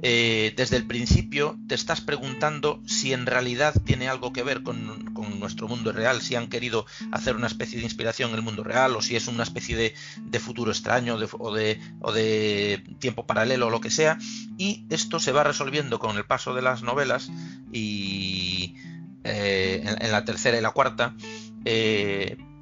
eh, 0.00 0.54
desde 0.56 0.76
el 0.76 0.86
principio 0.86 1.58
te 1.68 1.74
estás 1.74 2.00
preguntando 2.00 2.80
si 2.86 3.12
en 3.12 3.26
realidad 3.26 3.74
tiene 3.84 4.08
algo 4.08 4.32
que 4.32 4.42
ver 4.42 4.62
con, 4.62 5.12
nuestro 5.38 5.68
mundo 5.68 5.92
real, 5.92 6.22
si 6.22 6.34
han 6.34 6.48
querido 6.48 6.86
hacer 7.12 7.36
una 7.36 7.46
especie 7.46 7.78
de 7.78 7.84
inspiración 7.84 8.30
en 8.30 8.36
el 8.36 8.42
mundo 8.42 8.64
real 8.64 8.96
o 8.96 9.02
si 9.02 9.16
es 9.16 9.28
una 9.28 9.42
especie 9.42 9.76
de, 9.76 10.40
futuro 10.40 10.70
extraño 10.70 11.18
o, 11.38 11.52
de, 11.52 12.84
tiempo 12.98 13.26
paralelo 13.26 13.66
o 13.66 13.70
lo 13.70 13.82
que 13.82 13.90
sea. 13.90 14.16
Y 14.56 14.86
esto 14.88 15.20
se 15.20 15.32
va 15.32 15.44
resolviendo 15.44 15.98
con 15.98 16.16
el 16.16 16.24
paso 16.24 16.54
de 16.54 16.62
las 16.62 16.82
novelas 16.82 17.30
y 17.70 18.76
en, 19.24 20.10
la 20.10 20.24
tercera 20.24 20.56
y 20.56 20.62
la 20.62 20.70
cuarta, 20.70 21.14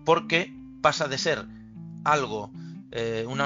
porque 0.04 0.56
pasa 0.86 1.08
de 1.08 1.18
ser 1.18 1.44
algo, 2.04 2.52
un, 3.26 3.40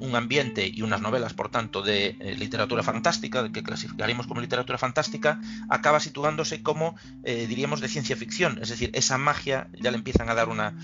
un 0.00 0.14
ambiente 0.14 0.70
y 0.70 0.82
unas 0.82 1.00
novelas, 1.00 1.32
por 1.32 1.48
tanto, 1.50 1.80
de 1.80 2.16
eh, 2.20 2.34
literatura 2.36 2.82
fantástica, 2.82 3.50
que 3.50 3.62
clasificaríamos 3.62 4.26
como 4.26 4.42
literatura 4.42 4.76
fantástica, 4.76 5.40
acaba 5.70 6.00
situándose 6.00 6.62
como, 6.62 6.96
eh, 7.24 7.46
diríamos, 7.46 7.80
de 7.80 7.88
ciencia 7.88 8.14
ficción. 8.14 8.58
Es 8.60 8.68
decir, 8.68 8.90
esa 8.92 9.16
magia 9.16 9.70
ya 9.80 9.90
le 9.90 9.96
empiezan 9.96 10.28
a 10.28 10.34
dar 10.34 10.50
una, 10.50 10.74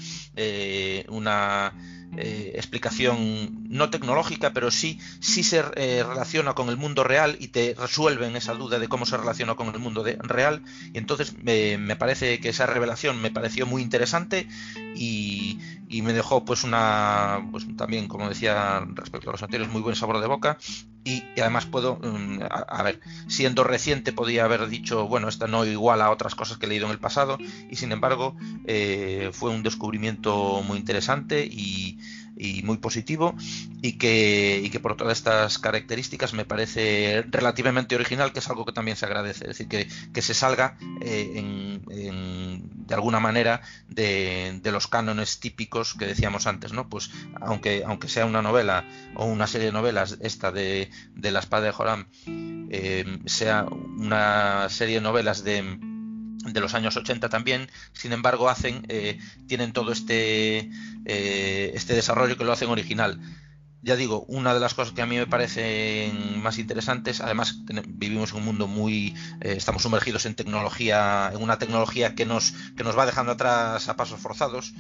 eh, 2.19 2.53
explicación 2.55 3.67
no 3.69 3.91
tecnológica, 3.91 4.53
pero 4.53 4.71
sí, 4.71 4.99
sí 5.21 5.43
se 5.43 5.63
relaciona 5.63 6.55
con 6.55 6.69
el 6.69 6.77
mundo 6.77 7.05
real 7.05 7.37
y 7.41 7.49
te 7.49 7.75
resuelven 7.79 8.37
esa 8.37 8.55
duda 8.55 8.79
de 8.79 8.89
cómo 8.89 9.07
se 9.07 9.17
relaciona 9.17 9.55
con 9.55 9.69
el 9.69 9.79
mundo 9.79 10.05
real. 10.05 10.63
Y 10.93 10.99
entonces 10.99 11.35
me 11.43 11.97
parece 11.97 12.39
que 12.41 12.51
esa 12.51 12.67
revelación 12.67 13.21
me 13.21 13.31
pareció 13.31 13.67
muy 13.67 13.83
interesante 13.83 14.47
y, 14.95 15.59
y 15.89 16.03
me 16.03 16.13
dejó 16.13 16.45
pues 16.45 16.65
una 16.65 17.47
pues 17.51 17.67
también 17.77 18.09
como 18.09 18.29
decía 18.29 18.87
respecto 18.95 19.31
a 19.31 19.33
los 19.33 19.43
anteriores 19.43 19.73
muy 19.73 19.83
buen 19.83 19.97
sabor 19.97 20.21
de 20.21 20.27
boca. 20.27 20.59
Y, 21.07 21.23
además 21.39 21.67
puedo 21.67 21.97
mm, 21.97 22.41
a, 22.49 22.83
ver 22.83 23.01
siendo 23.27 23.63
reciente 23.63 24.15
podía 24.15 24.45
haber 24.47 24.69
dicho 24.69 25.07
bueno 25.07 25.29
esta 25.29 25.47
no 25.47 25.67
igual 25.67 26.01
a 26.01 26.11
otras 26.11 26.35
cosas 26.35 26.57
que 26.57 26.65
he 26.65 26.69
leído 26.69 26.87
en 26.87 26.93
el 26.93 26.99
pasado. 26.99 27.39
Y 27.71 27.77
sin 27.77 27.93
embargo 27.93 28.37
eh, 28.65 29.31
fue 29.33 29.51
un 29.51 29.63
descubrimiento 29.63 30.63
muy 30.63 30.79
interesante 30.79 31.45
y, 31.45 31.99
y 32.37 32.63
muy 32.63 32.79
positivo 32.79 33.35
y 33.83 33.93
que, 33.99 34.61
y 34.63 34.71
que 34.71 34.81
por 34.81 34.97
todas 34.97 35.19
estas 35.19 35.59
características 35.59 36.33
me 36.33 36.45
parece 36.45 37.25
relativamente 37.31 37.95
original, 37.95 38.33
que 38.33 38.41
es 38.41 38.49
algo 38.49 38.65
que 38.65 38.73
también 38.73 38.97
se 38.97 39.07
agradece, 39.07 39.45
es 39.45 39.49
decir, 39.49 39.69
que, 39.69 39.89
que 40.13 40.23
se 40.23 40.35
salga 40.35 40.77
eh, 41.01 41.33
en, 41.37 41.83
de 42.87 42.95
alguna 42.95 43.21
manera 43.21 43.63
de, 43.89 44.59
de, 44.63 44.73
los 44.73 44.89
cánones 44.89 45.41
típicos 45.41 45.95
que 45.95 46.07
decíamos 46.07 46.47
antes, 46.47 46.73
¿no? 46.73 46.89
Pues 46.89 47.11
aunque, 47.41 47.83
aunque 47.87 48.09
sea 48.09 48.27
una 48.27 48.43
novela 48.43 48.85
o 49.15 49.27
una 49.27 49.47
serie 49.47 49.67
de 49.67 49.73
novelas, 49.73 50.19
esta 50.21 50.51
de, 50.51 50.91
de 51.15 51.31
La 51.31 51.41
espada 51.41 51.65
de 51.65 51.73
Joram, 51.73 52.07
eh, 52.71 53.19
sea 53.27 53.65
una 53.65 54.69
serie 54.69 54.97
de 54.97 55.01
novelas 55.01 55.45
de 55.45 55.94
de 56.53 56.61
los 56.61 56.75
años 56.75 56.97
80 56.97 57.29
también, 57.29 57.69
sin 57.93 58.13
embargo 58.13 58.49
hacen, 58.49 58.85
eh, 58.89 59.19
tienen 59.47 59.73
todo 59.73 59.93
este, 59.93 60.71
eh, 61.05 61.73
este 61.75 61.95
desarrollo 61.95 62.37
que 62.37 62.45
lo 62.45 62.53
hacen 62.53 62.69
original. 62.69 63.21
Ya 63.83 63.97
digo, 63.97 64.25
una 64.29 64.55
de 64.55 64.61
las 64.61 64.73
cosas 64.73 64.95
que 64.95 65.03
a 65.03 65.07
mí 65.07 65.17
me 65.17 65.27
parecen 65.27 66.43
más 66.43 66.59
interesantes, 66.59 67.21
además 67.21 67.59
vivimos 67.87 68.33
en 68.33 68.39
un 68.39 68.45
mundo 68.47 68.67
muy, 68.67 69.15
eh, 69.43 69.55
estamos 69.57 69.83
sumergidos 69.83 70.25
en 70.25 70.35
tecnología, 70.35 71.31
en 71.35 71.43
una 71.43 71.59
tecnología 71.59 72.15
que 72.15 72.25
nos, 72.25 72.53
que 72.77 72.85
nos 72.85 72.97
va 72.97 73.05
dejando 73.05 73.33
atrás 73.33 73.89
a 73.89 73.97
pasos 73.97 74.21
forzados, 74.21 74.73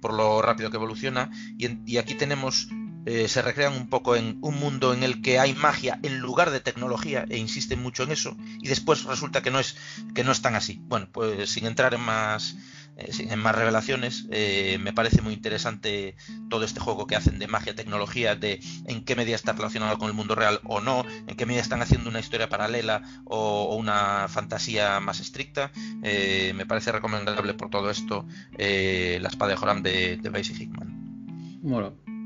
por 0.00 0.14
lo 0.14 0.40
rápido 0.42 0.70
que 0.70 0.76
evoluciona, 0.76 1.30
y, 1.58 1.78
y 1.90 1.98
aquí 1.98 2.14
tenemos 2.14 2.68
eh, 3.06 3.28
se 3.28 3.40
recrean 3.40 3.72
un 3.72 3.88
poco 3.88 4.14
en 4.14 4.38
un 4.42 4.56
mundo 4.56 4.92
en 4.92 5.02
el 5.02 5.22
que 5.22 5.38
hay 5.38 5.54
magia 5.54 5.98
en 6.02 6.18
lugar 6.18 6.50
de 6.50 6.60
tecnología 6.60 7.24
e 7.30 7.38
insisten 7.38 7.82
mucho 7.82 8.02
en 8.02 8.12
eso 8.12 8.36
y 8.60 8.68
después 8.68 9.04
resulta 9.04 9.42
que 9.42 9.50
no 9.50 9.58
es 9.58 9.76
que 10.14 10.22
no 10.22 10.32
es 10.32 10.42
tan 10.42 10.54
así. 10.54 10.82
Bueno 10.84 11.08
pues 11.10 11.48
sin 11.48 11.64
entrar 11.64 11.94
en 11.94 12.02
más 12.02 12.56
eh, 12.96 13.10
en 13.18 13.38
más 13.38 13.54
revelaciones 13.54 14.26
eh, 14.30 14.78
me 14.82 14.92
parece 14.92 15.22
muy 15.22 15.32
interesante 15.32 16.14
todo 16.50 16.64
este 16.64 16.80
juego 16.80 17.06
que 17.06 17.16
hacen 17.16 17.38
de 17.38 17.46
magia 17.46 17.74
tecnología 17.74 18.36
de 18.36 18.60
en 18.86 19.02
qué 19.04 19.16
medida 19.16 19.36
está 19.36 19.52
relacionado 19.52 19.96
con 19.96 20.08
el 20.08 20.14
mundo 20.14 20.34
real 20.34 20.60
o 20.64 20.80
no 20.80 21.06
en 21.26 21.36
qué 21.36 21.46
medida 21.46 21.62
están 21.62 21.80
haciendo 21.80 22.10
una 22.10 22.20
historia 22.20 22.50
paralela 22.50 23.02
o, 23.24 23.76
una 23.76 24.28
fantasía 24.28 25.00
más 25.00 25.20
estricta. 25.20 25.72
Me 26.02 26.66
parece 26.66 26.92
recomendable 26.92 27.54
por 27.54 27.70
todo 27.70 27.90
esto 27.90 28.26
la 28.58 29.28
espada 29.28 29.52
de 29.52 29.56
Joram 29.56 29.82
de, 29.82 30.16
de 30.18 30.40
Hickman. 30.40 31.60
Bueno 31.62 32.19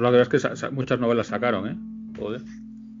la 0.00 0.10
verdad 0.10 0.34
es 0.34 0.42
que 0.42 0.70
muchas 0.70 0.98
novelas 0.98 1.28
sacaron, 1.28 1.68
¿eh? 1.68 1.76
Joder. 2.18 2.42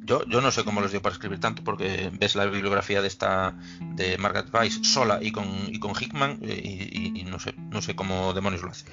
Yo, 0.04 0.22
yo 0.26 0.40
no 0.40 0.50
sé 0.50 0.64
cómo 0.64 0.82
les 0.82 0.90
dio 0.90 1.00
para 1.00 1.14
escribir 1.14 1.40
tanto, 1.40 1.64
porque 1.64 2.10
ves 2.20 2.34
la 2.34 2.44
bibliografía 2.44 3.00
de 3.00 3.08
esta 3.08 3.54
de 3.80 4.18
Margaret 4.18 4.52
Weiss 4.52 4.80
sola 4.82 5.18
y 5.22 5.32
con, 5.32 5.46
y 5.68 5.78
con 5.78 5.92
Hickman 5.98 6.40
y, 6.42 7.24
no 7.24 7.38
sé 7.38 7.54
no 7.70 7.80
sé 7.80 7.96
cómo 7.96 8.34
demonios 8.34 8.62
lo 8.62 8.70
hace, 8.70 8.84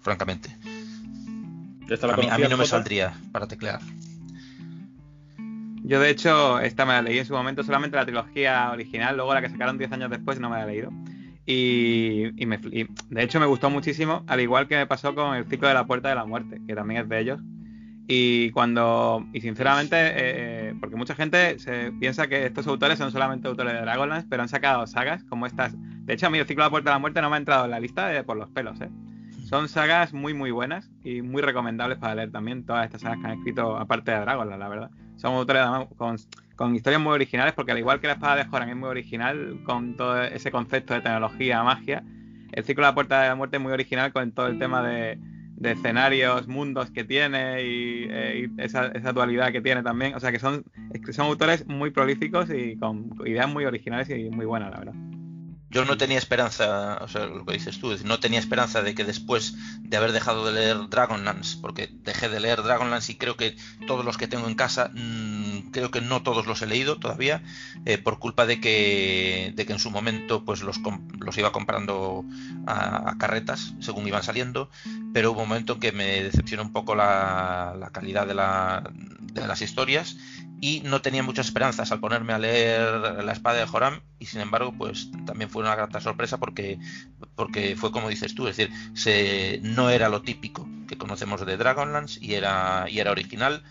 francamente. 0.00 0.56
a, 2.02 2.16
mí, 2.16 2.28
a 2.30 2.38
mí 2.38 2.44
no 2.48 2.56
me 2.56 2.64
saldría 2.64 3.14
para 3.32 3.46
teclear. 3.46 3.80
Yo 5.86 6.00
de 6.00 6.10
hecho 6.10 6.58
esta 6.58 6.84
me 6.84 6.94
la 6.94 7.02
leí 7.02 7.18
en 7.18 7.26
su 7.26 7.32
momento 7.32 7.62
solamente 7.62 7.96
la 7.96 8.04
trilogía 8.04 8.70
original, 8.72 9.14
luego 9.14 9.34
la 9.34 9.42
que 9.42 9.50
sacaron 9.50 9.78
10 9.78 9.92
años 9.92 10.10
después 10.10 10.40
no 10.40 10.50
me 10.50 10.56
la 10.56 10.64
he 10.64 10.66
leído. 10.66 10.90
Y, 11.46 12.32
me, 12.44 12.58
de 12.58 13.22
hecho 13.22 13.38
me 13.38 13.46
gustó 13.46 13.70
muchísimo, 13.70 14.24
al 14.26 14.40
igual 14.40 14.66
que 14.66 14.76
me 14.76 14.86
pasó 14.86 15.14
con 15.14 15.36
el 15.36 15.46
ciclo 15.46 15.68
de 15.68 15.74
la 15.74 15.86
puerta 15.86 16.08
de 16.08 16.16
la 16.16 16.24
muerte, 16.24 16.60
que 16.66 16.74
también 16.74 17.02
es 17.02 17.08
de 17.08 17.20
ellos. 17.20 17.40
Y 18.08 18.50
cuando, 18.50 19.26
y 19.32 19.40
sinceramente, 19.40 19.96
eh, 19.96 20.74
porque 20.80 20.96
mucha 20.96 21.14
gente 21.14 21.56
piensa 21.98 22.28
que 22.28 22.46
estos 22.46 22.66
autores 22.66 22.98
son 22.98 23.10
solamente 23.10 23.48
autores 23.48 23.72
de 23.72 23.80
Dragonlance, 23.80 24.26
pero 24.28 24.42
han 24.42 24.48
sacado 24.48 24.86
sagas 24.86 25.24
como 25.24 25.46
estas. 25.46 25.74
De 26.04 26.14
hecho, 26.14 26.26
a 26.26 26.30
mí 26.30 26.38
el 26.38 26.46
ciclo 26.46 26.64
de 26.64 26.66
la 26.66 26.70
puerta 26.70 26.90
de 26.90 26.94
la 26.94 26.98
muerte 27.00 27.20
no 27.20 27.30
me 27.30 27.36
ha 27.36 27.38
entrado 27.38 27.64
en 27.64 27.70
la 27.70 27.80
lista 27.80 28.10
por 28.24 28.36
los 28.36 28.50
pelos, 28.50 28.80
¿eh? 28.80 28.90
Son 29.44 29.68
sagas 29.68 30.12
muy, 30.12 30.34
muy 30.34 30.50
buenas 30.50 30.90
y 31.04 31.22
muy 31.22 31.40
recomendables 31.40 31.98
para 31.98 32.16
leer 32.16 32.32
también 32.32 32.66
todas 32.66 32.84
estas 32.84 33.02
sagas 33.02 33.18
que 33.20 33.26
han 33.26 33.38
escrito, 33.38 33.76
aparte 33.76 34.10
de 34.10 34.18
Dragonlance, 34.18 34.58
la 34.58 34.68
verdad. 34.68 34.90
Son 35.26 35.34
autores 35.34 35.64
con 35.96 36.16
con 36.56 36.74
historias 36.74 37.00
muy 37.00 37.12
originales, 37.12 37.52
porque 37.52 37.72
al 37.72 37.78
igual 37.78 38.00
que 38.00 38.06
la 38.06 38.14
espada 38.14 38.36
de 38.36 38.44
Joran 38.44 38.70
es 38.70 38.76
muy 38.76 38.88
original, 38.88 39.60
con 39.64 39.94
todo 39.94 40.22
ese 40.22 40.50
concepto 40.50 40.94
de 40.94 41.02
tecnología, 41.02 41.62
magia, 41.62 42.02
el 42.52 42.64
ciclo 42.64 42.84
de 42.84 42.90
la 42.90 42.94
puerta 42.94 43.22
de 43.22 43.28
la 43.28 43.34
muerte 43.34 43.58
es 43.58 43.62
muy 43.62 43.72
original 43.72 44.12
con 44.12 44.32
todo 44.32 44.46
el 44.46 44.58
tema 44.58 44.82
de, 44.82 45.18
escenarios, 45.62 46.48
mundos 46.48 46.90
que 46.90 47.04
tiene 47.04 47.62
y, 47.62 48.06
eh, 48.08 48.48
esa, 48.58 48.88
dualidad 49.12 49.52
que 49.52 49.60
tiene 49.60 49.82
también. 49.82 50.14
O 50.14 50.20
sea 50.20 50.32
que 50.32 50.38
son, 50.38 50.64
son 51.10 51.26
autores 51.26 51.66
muy 51.66 51.90
prolíficos 51.90 52.48
y 52.50 52.76
con 52.78 53.10
ideas 53.26 53.48
muy 53.48 53.64
originales 53.64 54.08
y 54.10 54.30
muy 54.30 54.46
buenas, 54.46 54.70
la 54.70 54.78
verdad 54.78 55.15
yo 55.76 55.84
no 55.84 55.98
tenía 55.98 56.16
esperanza, 56.16 57.00
o 57.02 57.08
sea, 57.08 57.26
lo 57.26 57.44
que 57.44 57.52
dices 57.52 57.78
tú, 57.78 57.94
no 58.02 58.18
tenía 58.18 58.38
esperanza 58.38 58.80
de 58.80 58.94
que 58.94 59.04
después 59.04 59.56
de 59.82 59.94
haber 59.98 60.12
dejado 60.12 60.46
de 60.46 60.52
leer 60.52 60.88
Dragonlance, 60.88 61.58
porque 61.60 61.90
dejé 62.02 62.30
de 62.30 62.40
leer 62.40 62.62
Dragonlance 62.62 63.12
y 63.12 63.16
creo 63.16 63.36
que 63.36 63.58
todos 63.86 64.02
los 64.02 64.16
que 64.16 64.26
tengo 64.26 64.48
en 64.48 64.54
casa, 64.54 64.90
mm, 64.94 65.72
creo 65.72 65.90
que 65.90 66.00
no 66.00 66.22
todos 66.22 66.46
los 66.46 66.62
he 66.62 66.66
leído 66.66 66.96
todavía, 66.96 67.42
eh, 67.84 67.98
por 67.98 68.18
culpa 68.18 68.46
de 68.46 68.58
que, 68.58 69.52
de 69.54 69.66
que 69.66 69.74
en 69.74 69.78
su 69.78 69.90
momento 69.90 70.46
pues 70.46 70.62
los, 70.62 70.80
los 71.18 71.36
iba 71.36 71.52
comprando 71.52 72.24
a, 72.66 73.14
carretas 73.18 73.74
según 73.80 74.08
iban 74.08 74.22
saliendo, 74.22 74.70
pero 75.12 75.32
hubo 75.32 75.42
un 75.42 75.48
momento 75.50 75.74
en 75.74 75.80
que 75.80 75.92
me 75.92 76.22
decepcionó 76.22 76.62
un 76.62 76.72
poco 76.72 76.94
la, 76.94 77.76
la 77.78 77.90
calidad 77.90 78.26
de, 78.26 78.32
la, 78.32 78.82
de 79.20 79.46
las 79.46 79.60
historias 79.60 80.16
y 80.60 80.80
no 80.84 81.02
tenía 81.02 81.22
muchas 81.22 81.46
esperanzas 81.46 81.92
al 81.92 82.00
ponerme 82.00 82.32
a 82.32 82.38
leer 82.38 83.22
La 83.24 83.32
espada 83.32 83.58
de 83.58 83.66
Joram 83.66 84.00
y 84.18 84.26
sin 84.26 84.40
embargo 84.40 84.72
pues 84.76 85.10
también 85.26 85.50
fue 85.50 85.62
una 85.62 85.74
grata 85.74 86.00
sorpresa 86.00 86.38
porque, 86.38 86.78
porque 87.34 87.76
fue 87.76 87.92
como 87.92 88.08
dices 88.08 88.34
tú, 88.34 88.48
es 88.48 88.56
decir, 88.56 88.74
se, 88.94 89.60
no 89.62 89.90
era 89.90 90.08
lo 90.08 90.22
típico 90.22 90.68
que 90.88 90.96
conocemos 90.96 91.44
de 91.44 91.56
Dragonlance 91.56 92.18
y 92.24 92.34
era, 92.34 92.86
y 92.88 93.00
era 93.00 93.10
original 93.10 93.62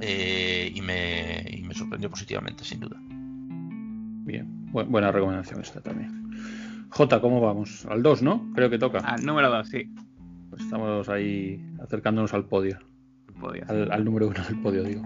eh, 0.00 0.72
y, 0.74 0.80
me, 0.82 1.44
y, 1.50 1.62
me, 1.62 1.74
sorprendió 1.74 2.08
positivamente 2.08 2.64
sin 2.64 2.80
duda. 2.80 2.96
Bien, 3.02 4.46
buena 4.72 5.12
recomendación 5.12 5.60
esta 5.60 5.80
también. 5.80 6.30
J, 6.90 7.20
¿cómo 7.20 7.40
vamos? 7.40 7.84
Al 7.86 8.02
2, 8.02 8.22
¿no? 8.22 8.50
Creo 8.54 8.70
que 8.70 8.78
toca. 8.78 9.00
Al 9.00 9.24
número 9.24 9.50
2, 9.50 9.68
sí. 9.68 9.92
Pues 10.48 10.62
estamos 10.62 11.08
ahí 11.08 11.62
acercándonos 11.82 12.32
al 12.32 12.46
podio. 12.46 12.78
al, 13.68 13.92
al 13.92 14.04
número 14.04 14.28
1 14.28 14.44
del 14.44 14.62
podio, 14.62 14.84
digo. 14.84 15.04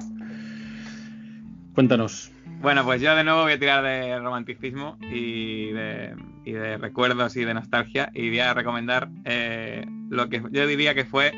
Cuéntanos. 1.74 2.30
Bueno, 2.60 2.84
pues 2.84 3.02
yo 3.02 3.16
de 3.16 3.24
nuevo 3.24 3.42
voy 3.42 3.52
a 3.52 3.58
tirar 3.58 3.82
de 3.82 4.18
romanticismo 4.20 4.96
y 5.00 5.72
de, 5.72 6.78
recuerdos 6.78 7.36
y 7.36 7.44
de 7.44 7.52
nostalgia 7.52 8.10
y 8.14 8.28
voy 8.28 8.38
a 8.38 8.54
recomendar 8.54 9.10
eh, 9.24 9.84
lo 10.08 10.28
que 10.28 10.40
yo 10.52 10.66
diría 10.68 10.94
que 10.94 11.04
fue, 11.04 11.32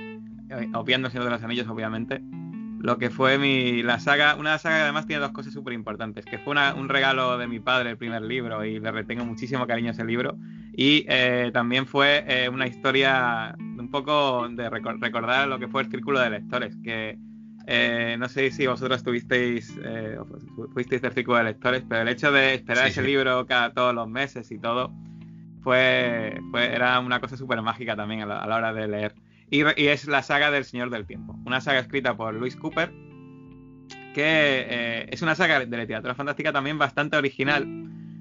eh, 0.50 0.68
obviando 0.74 1.08
Señor 1.08 1.24
de 1.24 1.30
los 1.30 1.42
Anillos, 1.42 1.66
obviamente, 1.68 2.20
lo 2.78 2.98
que 2.98 3.08
fue 3.08 3.38
mi 3.38 3.82
la 3.82 3.98
saga, 3.98 4.34
una 4.36 4.58
saga 4.58 4.76
que 4.76 4.82
además 4.82 5.06
tiene 5.06 5.22
dos 5.22 5.32
cosas 5.32 5.54
súper 5.54 5.72
importantes, 5.72 6.26
que 6.26 6.38
fue 6.38 6.54
un 6.76 6.88
regalo 6.90 7.38
de 7.38 7.46
mi 7.46 7.58
padre 7.58 7.90
el 7.90 7.96
primer 7.96 8.20
libro 8.20 8.62
y 8.62 8.78
le 8.78 8.92
retengo 8.92 9.24
muchísimo 9.24 9.66
cariño 9.66 9.88
a 9.88 9.92
ese 9.92 10.04
libro 10.04 10.36
y 10.74 11.06
eh, 11.08 11.50
también 11.54 11.86
fue 11.86 12.46
una 12.52 12.66
historia 12.66 13.56
un 13.58 13.88
poco 13.90 14.46
de 14.50 14.68
recordar 14.68 15.48
lo 15.48 15.58
que 15.58 15.66
fue 15.66 15.82
el 15.82 15.90
círculo 15.90 16.20
de 16.20 16.28
lectores, 16.28 16.76
que 16.84 17.18
eh, 17.66 18.16
no 18.18 18.28
sé 18.28 18.50
si 18.52 18.66
vosotros 18.66 19.02
tuvisteis, 19.02 19.76
eh, 19.82 20.16
fuisteis 20.72 21.02
del 21.02 21.12
círculo 21.12 21.38
de 21.38 21.44
lectores, 21.44 21.82
pero 21.88 22.02
el 22.02 22.08
hecho 22.08 22.30
de 22.30 22.54
esperar 22.54 22.86
ese 22.86 23.02
libro 23.02 23.44
cada 23.46 23.72
todos 23.72 23.92
los 23.92 24.08
meses 24.08 24.50
y 24.52 24.58
todo, 24.58 24.92
fue, 25.62 26.40
fue 26.52 26.72
era 26.72 27.00
una 27.00 27.20
cosa 27.20 27.36
súper 27.36 27.60
mágica 27.62 27.96
también 27.96 28.22
a 28.22 28.26
la, 28.26 28.56
hora 28.56 28.72
de 28.72 28.86
leer. 28.86 29.14
Y, 29.50 29.62
y, 29.80 29.88
es 29.88 30.06
la 30.06 30.22
saga 30.22 30.52
del 30.52 30.64
Señor 30.64 30.90
del 30.90 31.06
Tiempo, 31.06 31.36
una 31.44 31.60
saga 31.60 31.80
escrita 31.80 32.16
por 32.16 32.34
Louis 32.34 32.54
Cooper, 32.54 32.92
que 34.14 34.66
eh, 34.68 35.06
es 35.10 35.22
una 35.22 35.34
saga 35.34 35.58
de 35.58 35.76
literatura 35.76 36.14
fantástica 36.14 36.52
también 36.52 36.78
bastante 36.78 37.16
original. 37.16 37.66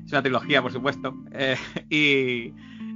Es 0.05 0.11
una 0.11 0.21
trilogía, 0.23 0.61
por 0.61 0.71
supuesto. 0.71 1.15
Y 1.89 2.51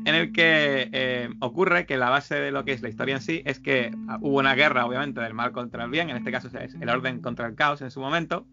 en 0.05 0.15
el 0.15 0.31
que 0.31 0.89
eh, 0.91 1.29
ocurre 1.39 1.85
que 1.85 1.97
la 1.97 2.09
base 2.09 2.35
de 2.35 2.51
lo 2.51 2.65
que 2.65 2.73
es 2.73 2.81
la 2.81 2.89
historia 2.89 3.15
en 3.15 3.21
sí 3.21 3.41
es 3.45 3.59
que 3.59 3.91
hubo 4.21 4.39
una 4.39 4.55
guerra, 4.55 4.85
obviamente, 4.85 5.21
del 5.21 5.33
mal 5.33 5.51
contra 5.51 5.83
el 5.83 5.91
bien, 5.91 6.09
en 6.09 6.17
este 6.17 6.31
caso 6.31 6.49
es 6.59 6.75
el 6.79 6.89
orden 6.89 7.21
contra 7.21 7.47
el 7.47 7.55
caos 7.55 7.81
en 7.81 7.91
su 7.91 7.99
momento, 7.99 8.45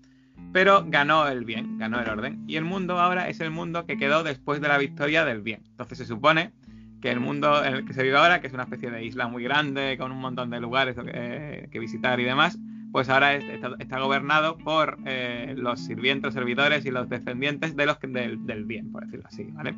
pero 0.53 0.85
ganó 0.87 1.27
el 1.29 1.45
bien, 1.45 1.79
ganó 1.79 2.01
el 2.01 2.09
orden. 2.09 2.45
Y 2.47 2.57
el 2.57 2.65
mundo 2.65 2.99
ahora 2.99 3.29
es 3.29 3.41
el 3.41 3.51
mundo 3.51 3.87
que 3.87 3.97
quedó 3.97 4.23
después 4.23 4.61
de 4.61 4.69
la 4.69 4.79
victoria 4.79 5.25
del 5.25 5.43
bien. 5.43 5.63
Entonces 5.71 5.99
se 5.99 6.07
supone 6.07 6.53
que 7.01 7.11
el 7.11 7.21
mundo 7.21 7.65
en 7.65 7.75
el 7.75 7.85
que 7.85 7.93
se 7.93 8.03
vive 8.03 8.17
ahora, 8.17 8.41
que 8.41 8.47
es 8.47 8.53
una 8.53 8.65
especie 8.65 8.91
de 8.91 9.05
isla 9.05 9.29
muy 9.29 9.45
grande, 9.45 9.97
con 9.99 10.13
un 10.13 10.19
montón 10.19 10.51
de 10.51 10.61
lugares 10.61 10.97
que 10.97 11.79
visitar 11.79 12.19
y 12.21 12.25
demás, 12.25 12.59
pues 12.97 13.11
ahora 13.11 13.35
está, 13.35 13.99
gobernado 14.01 14.57
por 14.57 14.97
eh, 15.05 15.55
los 15.55 15.81
sirvientes, 15.81 16.33
servidores 16.33 16.87
y 16.87 16.91
los 16.91 17.11
descendientes 17.11 17.77
de 17.77 17.85
los 17.85 17.99
del, 18.01 18.65
bien, 18.65 18.91
por 18.91 19.05
decirlo 19.05 19.27
así, 19.29 19.45
¿vale? 19.53 19.75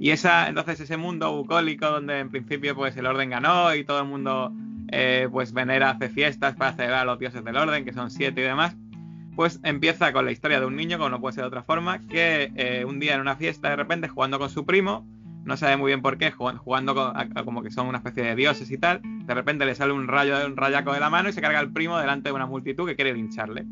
Y 0.00 0.12
esa, 0.12 0.48
entonces 0.48 0.80
ese 0.80 0.96
mundo 0.96 1.30
bucólico 1.36 1.86
donde 1.90 2.20
en 2.20 2.30
principio 2.30 2.74
pues 2.74 2.96
el 2.96 3.04
orden 3.04 3.28
ganó 3.28 3.74
y 3.74 3.84
todo 3.84 4.00
el 4.00 4.06
mundo 4.06 4.50
eh, 4.88 5.28
pues 5.30 5.52
venera, 5.52 5.90
hace 5.90 6.08
fiestas 6.08 6.56
para 6.56 6.72
celebrar 6.72 7.00
a 7.00 7.04
los 7.04 7.18
dioses 7.18 7.44
del 7.44 7.54
orden, 7.54 7.84
que 7.84 7.92
son 7.92 8.10
siete 8.10 8.40
y 8.40 8.44
demás, 8.44 8.74
pues 9.36 9.60
empieza 9.62 10.10
con 10.14 10.24
la 10.24 10.32
historia 10.32 10.58
de 10.58 10.64
un 10.64 10.74
niño, 10.74 10.96
como 10.96 11.10
no 11.10 11.20
puede 11.20 11.34
ser 11.34 11.44
de 11.44 11.48
otra 11.48 11.64
forma, 11.64 12.00
que 12.00 12.50
eh, 12.56 12.86
un 12.86 12.98
día 12.98 13.14
en 13.14 13.20
una 13.20 13.36
fiesta 13.36 13.68
de 13.68 13.76
repente 13.76 14.08
jugando 14.08 14.38
con 14.38 14.48
su 14.48 14.64
primo, 14.64 15.06
no 15.44 15.58
sabe 15.58 15.76
muy 15.76 15.90
bien 15.90 16.00
por 16.00 16.16
qué, 16.16 16.30
jugando 16.30 17.14
como 17.44 17.62
que 17.62 17.70
son 17.70 17.86
una 17.86 17.98
especie 17.98 18.22
de 18.22 18.34
dioses 18.34 18.70
y 18.70 18.78
tal, 18.78 19.02
de 19.02 19.34
repente 19.34 19.66
le 19.66 19.74
sale 19.74 19.92
un 19.92 20.08
rayo 20.08 20.46
un 20.46 20.56
rayaco 20.56 20.94
de 20.94 21.00
la 21.00 21.10
mano 21.10 21.28
y 21.28 21.34
se 21.34 21.42
carga 21.42 21.60
el 21.60 21.72
primo 21.72 21.98
delante 21.98 22.30
de 22.30 22.34
una 22.34 22.46
multitud 22.46 22.88
que 22.88 22.96
quiere 22.96 23.12
lincharle. 23.12 23.66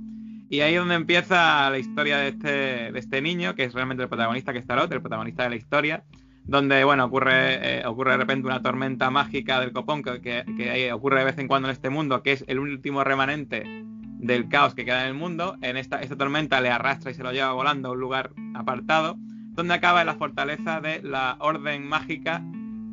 Y 0.51 0.61
ahí 0.61 0.75
es 0.75 0.81
donde 0.81 0.95
empieza 0.95 1.69
la 1.69 1.79
historia 1.79 2.19
de 2.19 2.29
este, 2.29 2.93
de 2.93 2.99
este 2.99 3.21
niño, 3.21 3.55
que 3.55 3.65
es 3.65 3.75
realmente 3.75 4.03
el 4.03 4.09
protagonista 4.09 4.53
que 4.53 4.59
está 4.59 4.75
Tarot, 4.75 4.93
el 4.93 5.01
protagonista 5.01 5.43
de 5.43 5.51
la 5.51 5.57
historia, 5.57 6.05
donde, 6.45 6.83
bueno, 6.85 7.05
ocurre, 7.05 7.81
eh, 7.81 7.87
ocurre 7.87 8.13
de 8.13 8.17
repente 8.19 8.47
una 8.47 8.63
tormenta 8.63 9.11
mágica 9.11 9.61
del 9.61 9.73
copón 9.73 10.03
que, 10.03 10.21
que, 10.21 10.93
ocurre 10.93 11.19
de 11.19 11.25
vez 11.27 11.39
en 11.39 11.49
cuando 11.49 11.69
en 11.69 11.73
este 11.73 11.91
mundo, 11.91 12.23
que 12.23 12.33
es 12.33 12.45
el 12.49 12.59
último 12.59 13.05
remanente 13.05 13.65
del 14.21 14.49
caos 14.49 14.75
que 14.75 14.87
queda 14.87 15.03
en 15.03 15.09
el 15.09 15.15
mundo. 15.15 15.57
En 15.61 15.77
esta, 15.77 16.01
esta 16.01 16.17
tormenta 16.17 16.61
le 16.63 16.71
arrastra 16.71 17.11
y 17.11 17.15
se 17.15 17.23
lo 17.23 17.33
lleva 17.33 17.53
volando 17.53 17.91
a 17.91 17.93
un 17.93 18.01
lugar 18.01 18.31
apartado 18.55 19.19
donde 19.59 19.75
acaba 19.75 20.01
en 20.01 20.07
la 20.07 20.15
fortaleza 20.15 20.81
de 20.81 21.03
la 21.03 21.37
orden 21.41 21.85
mágica 21.85 22.43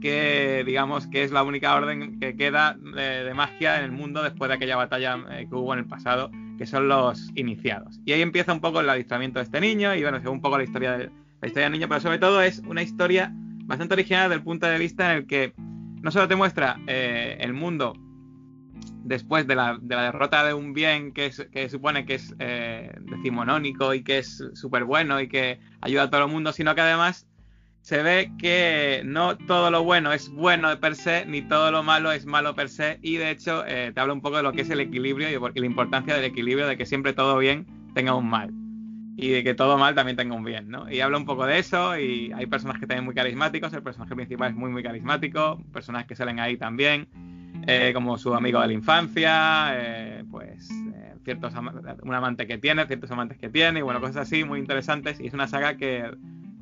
que 0.01 0.63
digamos 0.65 1.07
que 1.07 1.23
es 1.23 1.31
la 1.31 1.43
única 1.43 1.75
orden 1.75 2.19
que 2.19 2.35
queda 2.35 2.75
de, 2.75 3.31
magia 3.35 3.77
en 3.77 3.85
el 3.85 3.91
mundo 3.91 4.23
después 4.23 4.49
de 4.49 4.55
aquella 4.55 4.75
batalla 4.75 5.17
eh, 5.29 5.47
que 5.47 5.55
hubo 5.55 5.73
en 5.73 5.79
el 5.79 5.85
pasado, 5.85 6.31
que 6.57 6.65
son 6.65 6.87
los 6.87 7.31
iniciados. 7.35 7.99
Y 8.05 8.13
ahí 8.13 8.21
empieza 8.21 8.53
un 8.53 8.61
poco 8.61 8.81
el 8.81 8.89
adiestramiento 8.89 9.39
de 9.39 9.45
este 9.45 9.61
niño 9.61 9.93
y 9.95 10.01
bueno, 10.01 10.19
según 10.19 10.35
un 10.35 10.41
poco 10.41 10.57
la 10.57 10.63
historia, 10.63 10.97
de, 10.97 11.11
la 11.41 11.47
historia 11.47 11.65
del 11.65 11.73
niño, 11.73 11.87
pero 11.87 12.01
sobre 12.01 12.17
todo 12.17 12.41
es 12.41 12.59
una 12.67 12.81
historia 12.81 13.31
bastante 13.65 13.93
original 13.93 14.29
desde 14.29 14.39
el 14.39 14.43
punto 14.43 14.67
de 14.67 14.77
vista 14.77 15.11
en 15.11 15.17
el 15.17 15.27
que 15.27 15.53
no 16.01 16.11
solo 16.11 16.27
te 16.27 16.35
muestra 16.35 16.79
eh, 16.87 17.37
el 17.39 17.53
mundo 17.53 17.93
después 19.03 19.47
de 19.47 19.55
la, 19.55 19.77
derrota 19.81 20.43
de 20.43 20.53
un 20.53 20.73
bien 20.73 21.13
que, 21.13 21.31
que 21.51 21.69
supone 21.69 22.05
que 22.05 22.15
es 22.15 22.35
eh, 22.39 22.91
decimonónico 23.01 23.93
y 23.93 24.03
que 24.03 24.19
es 24.19 24.43
súper 24.53 24.83
bueno 24.83 25.21
y 25.21 25.27
que 25.27 25.59
ayuda 25.81 26.03
a 26.03 26.09
todo 26.09 26.25
el 26.25 26.31
mundo, 26.31 26.51
sino 26.51 26.73
que 26.75 26.81
además 26.81 27.27
se 27.86 28.01
ve 28.01 28.31
que 28.39 29.03
no 29.05 29.38
todo 29.38 29.69
lo 29.69 29.83
bueno 29.83 30.11
es 30.11 30.31
bueno 30.31 30.69
de 30.69 30.77
per 30.77 30.95
se, 30.95 31.23
ni 31.27 31.43
todo 31.43 31.71
lo 31.71 31.83
malo 31.83 32.11
es 32.11 32.25
malo 32.25 32.55
per 32.55 32.67
se, 32.67 32.97
y 33.03 33.17
de 33.17 33.29
hecho 33.29 33.63
eh, 33.67 33.91
te 33.93 34.01
habla 34.01 34.13
un 34.13 34.21
poco 34.21 34.38
de 34.38 34.41
lo 34.41 34.53
que 34.53 34.61
es 34.61 34.71
el 34.71 34.79
equilibrio 34.79 35.29
y, 35.29 35.59
la 35.59 35.65
importancia 35.67 36.15
del 36.15 36.23
equilibrio, 36.23 36.65
de 36.65 36.77
que 36.77 36.88
siempre 36.88 37.13
todo 37.13 37.38
bien 37.38 37.67
tenga 37.93 38.15
un 38.15 38.27
mal. 38.27 38.51
Y 39.17 39.29
de 39.29 39.43
que 39.43 39.53
todo 39.53 39.77
mal 39.77 39.93
también 39.93 40.17
tenga 40.17 40.33
un 40.33 40.43
bien, 40.43 40.67
¿no? 40.67 40.91
Y 40.91 40.99
habla 41.01 41.19
un 41.19 41.25
poco 41.25 41.45
de 41.45 41.59
eso, 41.59 41.95
y 41.99 42.31
hay 42.33 42.47
personajes 42.47 42.88
también 42.88 43.05
muy 43.05 43.13
carismáticos, 43.13 43.71
el 43.71 43.83
personaje 43.83 44.15
principal 44.15 44.49
es 44.49 44.57
muy, 44.57 44.71
muy 44.71 44.81
carismático, 44.81 45.63
personajes 45.71 46.07
que 46.07 46.15
salen 46.15 46.39
ahí 46.39 46.57
también. 46.57 47.07
Eh, 47.67 47.91
como 47.93 48.17
su 48.17 48.33
amigo 48.33 48.59
de 48.61 48.67
la 48.67 48.73
infancia, 48.73 49.69
eh, 49.73 50.23
pues 50.29 50.69
eh, 50.71 51.15
ciertos 51.23 51.53
un 52.01 52.13
amante 52.13 52.45
que 52.47 52.57
tiene, 52.57 52.86
ciertos 52.86 53.11
amantes 53.11 53.38
que 53.38 53.49
tiene, 53.49 53.79
y 53.79 53.81
bueno, 53.83 54.01
cosas 54.01 54.17
así 54.17 54.43
muy 54.43 54.59
interesantes. 54.59 55.19
Y 55.19 55.27
es 55.27 55.33
una 55.33 55.47
saga 55.47 55.77
que, 55.77 56.11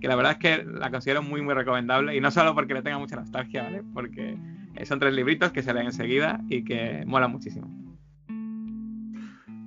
la 0.08 0.16
verdad 0.16 0.34
es 0.34 0.38
que 0.38 0.64
la 0.64 0.92
considero 0.92 1.24
muy, 1.24 1.42
muy 1.42 1.54
recomendable. 1.54 2.16
Y 2.16 2.22
no 2.22 2.32
solo 2.32 2.54
porque 2.54 2.74
le 2.74 2.82
tenga 2.82 3.00
mucha 3.00 3.16
nostalgia, 3.16 3.64
¿vale? 3.64 3.84
Porque 3.94 4.38
son 4.86 5.00
tres 5.00 5.14
libritos 5.14 5.52
que 5.52 5.64
se 5.64 5.74
leen 5.74 5.88
enseguida 5.88 6.42
y 6.50 6.64
que 6.64 7.04
mola 7.06 7.28
muchísimo. 7.28 7.68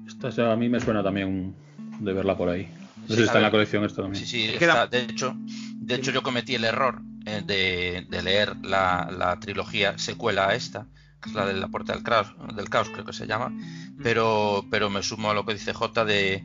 Esta 0.07 0.53
a 0.53 0.57
mí 0.57 0.69
me 0.69 0.81
suena 0.81 1.03
también 1.03 1.55
de 2.01 2.13
verla 2.13 2.37
por 2.37 2.49
ahí. 2.49 2.69
No 3.03 3.09
sé 3.09 3.17
si 3.17 3.23
está 3.23 3.39
en 3.39 3.45
la 3.45 3.51
colección 3.51 3.85
esto 3.85 4.03
también. 4.03 4.25
Sí, 4.25 4.49
sí, 4.49 4.55
está. 4.55 4.87
De 4.87 5.03
hecho, 5.03 5.37
de 5.39 5.95
hecho 5.95 6.11
yo 6.11 6.23
cometí 6.23 6.55
el 6.55 6.65
error 6.65 7.01
de, 7.25 8.07
leer 8.11 8.57
la, 8.63 9.11
la, 9.17 9.39
trilogía 9.41 9.99
secuela 9.99 10.49
a 10.49 10.55
esta 10.55 10.87
es 11.27 11.35
la 11.35 11.47
de 11.47 11.55
la 11.55 11.69
puerta 11.69 11.93
del 11.93 12.03
caos, 12.03 12.33
del 12.55 12.69
caos 12.69 12.89
creo 12.91 13.05
que 13.05 13.13
se 13.13 13.27
llama, 13.27 13.53
pero, 14.03 14.65
pero 14.71 14.91
me 14.91 15.03
sumo 15.03 15.31
a 15.31 15.35
lo 15.35 15.45
que 15.45 15.55
dice 15.55 15.73
J 15.73 16.05
de, 16.05 16.43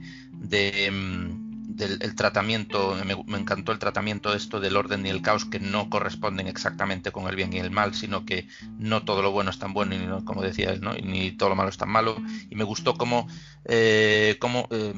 mm, 0.92 1.41
del 1.76 2.16
tratamiento, 2.16 2.96
me, 3.06 3.38
encantó 3.38 3.72
el 3.72 3.80
tratamiento 3.80 4.32
de 4.32 4.38
esto 4.38 4.60
del 4.60 4.76
orden 4.76 5.06
y 5.06 5.10
el 5.10 5.22
caos 5.22 5.46
que 5.46 5.60
no 5.60 5.90
corresponden 5.90 6.48
exactamente 6.48 7.12
con 7.12 7.28
el 7.28 7.36
bien 7.36 7.54
y 7.54 7.60
el 7.60 7.72
mal, 7.72 7.94
sino 7.94 8.26
que 8.26 8.48
no 8.78 9.04
todo 9.04 9.22
lo 9.22 9.32
bueno 9.32 9.50
es 9.50 9.60
tan 9.60 9.74
bueno, 9.74 9.96
y 9.96 10.24
como 10.24 10.42
decía 10.42 10.76
¿no? 10.80 10.96
y 10.96 11.02
ni 11.02 11.32
todo 11.32 11.50
lo 11.50 11.56
malo 11.56 11.70
es 11.70 11.78
tan 11.78 11.90
malo, 11.90 12.18
y 12.50 12.56
me 12.56 12.64
gustó 12.64 12.96
como, 12.96 13.28
eh, 13.66 14.38
como 14.40 14.68
eh, 14.72 14.94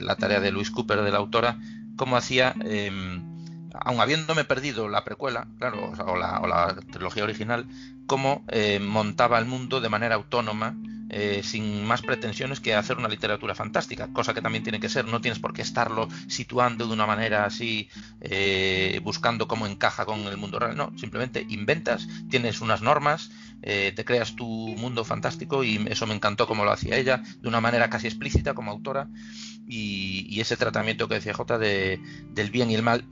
la 0.00 0.16
tarea 0.16 0.40
de 0.40 0.50
Luis 0.50 0.70
Cooper, 0.70 1.02
de 1.02 1.10
la 1.10 1.18
autora, 1.18 1.58
cómo 1.96 2.16
hacía... 2.16 2.54
Em, 2.64 3.38
aun 3.80 4.00
habiéndome 4.00 4.44
perdido 4.44 4.88
la 4.88 5.04
precuela, 5.04 5.46
claro, 5.58 5.92
o, 6.04 6.16
la, 6.16 6.74
trilogía 6.90 7.22
original, 7.22 7.66
cómo 8.06 8.44
eh, 8.48 8.80
montaba 8.80 9.38
el 9.38 9.44
mundo 9.44 9.80
de 9.80 9.88
manera 9.88 10.16
autónoma, 10.16 10.74
eh, 11.10 11.42
sin 11.42 11.84
más 11.84 12.02
pretensiones 12.02 12.60
que 12.60 12.74
hacer 12.74 12.98
una 12.98 13.08
literatura 13.08 13.54
fantástica, 13.54 14.08
cosa 14.12 14.34
que 14.34 14.42
también 14.42 14.62
tiene 14.62 14.80
que 14.80 14.88
ser, 14.88 15.06
no 15.06 15.20
tienes 15.20 15.38
por 15.38 15.52
qué 15.52 15.62
estarlo 15.62 16.08
situando 16.26 16.86
de 16.86 16.92
una 16.92 17.06
manera 17.06 17.44
así, 17.44 17.88
eh, 18.20 19.00
buscando 19.02 19.48
cómo 19.48 19.66
encaja 19.66 20.04
con 20.04 20.20
el 20.20 20.36
mundo 20.36 20.58
real, 20.58 20.76
no, 20.76 20.92
simplemente 20.96 21.46
inventas, 21.48 22.08
tienes 22.28 22.60
unas 22.60 22.82
normas, 22.82 23.30
te 23.60 24.04
creas 24.04 24.36
tu 24.36 24.46
mundo 24.46 25.04
fantástico 25.04 25.64
y 25.64 25.84
eso 25.88 26.06
me 26.06 26.14
encantó 26.14 26.46
como 26.46 26.64
lo 26.64 26.70
hacía 26.70 26.96
ella, 26.96 27.22
de 27.40 27.48
una 27.48 27.60
manera 27.60 27.90
casi 27.90 28.06
explícita 28.06 28.54
como 28.54 28.70
autora, 28.70 29.08
y, 29.68 30.40
ese 30.40 30.56
tratamiento 30.56 31.08
que 31.08 31.16
decía 31.16 31.34
J 31.34 31.58
de, 31.58 32.00
del 32.30 32.50
bien 32.50 32.70
y 32.70 32.74
el 32.74 32.82
mal, 32.82 33.04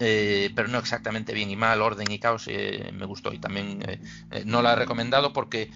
eh, 0.00 0.50
pero 0.54 0.68
no 0.68 0.78
exactamente 0.78 1.32
bien 1.32 1.50
y 1.50 1.56
mal, 1.56 1.82
orden 1.82 2.10
y 2.10 2.18
caos, 2.18 2.44
eh, 2.46 2.90
me 2.92 3.06
gustó 3.06 3.32
y 3.32 3.38
también 3.38 3.82
eh, 3.88 4.00
no 4.44 4.62
la 4.62 4.72
he 4.72 4.76
recomendado 4.76 5.32
porque 5.32 5.70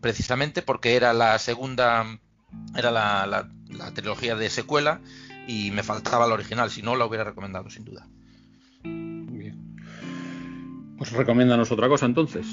precisamente 0.00 0.62
porque 0.62 0.96
era 0.96 1.12
la 1.12 1.38
segunda, 1.38 2.18
era 2.74 2.90
la, 2.90 3.48
trilogía 3.94 4.36
de 4.36 4.48
secuela 4.48 5.00
y 5.46 5.70
me 5.70 5.82
faltaba 5.82 6.26
la 6.26 6.34
original, 6.34 6.70
si 6.70 6.82
no 6.82 6.96
la 6.96 7.04
hubiera 7.04 7.24
recomendado 7.24 7.68
sin 7.68 7.84
duda. 7.84 8.06
Bien. 8.82 9.76
Pues 10.96 11.12
recomiéndanos 11.12 11.70
otra 11.70 11.88
cosa 11.88 12.06
entonces. 12.06 12.46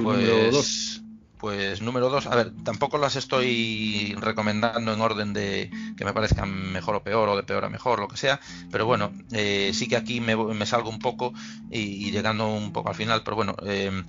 pues, 0.00 1.02
pues 1.40 1.80
número 1.80 2.10
dos, 2.10 2.26
a 2.26 2.36
ver, 2.36 2.52
tampoco 2.64 2.98
las 2.98 3.16
estoy 3.16 4.14
recomendando 4.20 4.92
en 4.92 5.00
orden 5.00 5.32
de 5.32 5.70
que 5.96 6.04
me 6.04 6.12
parezcan 6.12 6.70
mejor 6.70 6.96
o 6.96 7.02
peor 7.02 7.30
o 7.30 7.36
de 7.36 7.42
peor 7.42 7.64
a 7.64 7.70
mejor, 7.70 7.98
lo 7.98 8.08
que 8.08 8.18
sea, 8.18 8.40
pero 8.70 8.84
bueno, 8.84 9.10
eh, 9.32 9.70
sí 9.72 9.88
que 9.88 9.96
aquí 9.96 10.20
me, 10.20 10.66
salgo 10.66 10.90
un 10.90 10.98
poco 10.98 11.32
y, 11.70 12.10
llegando 12.10 12.46
un 12.46 12.72
poco 12.72 12.90
al 12.90 12.94
final, 12.94 13.22
pero 13.24 13.36
bueno, 13.36 13.56
em, 13.64 14.04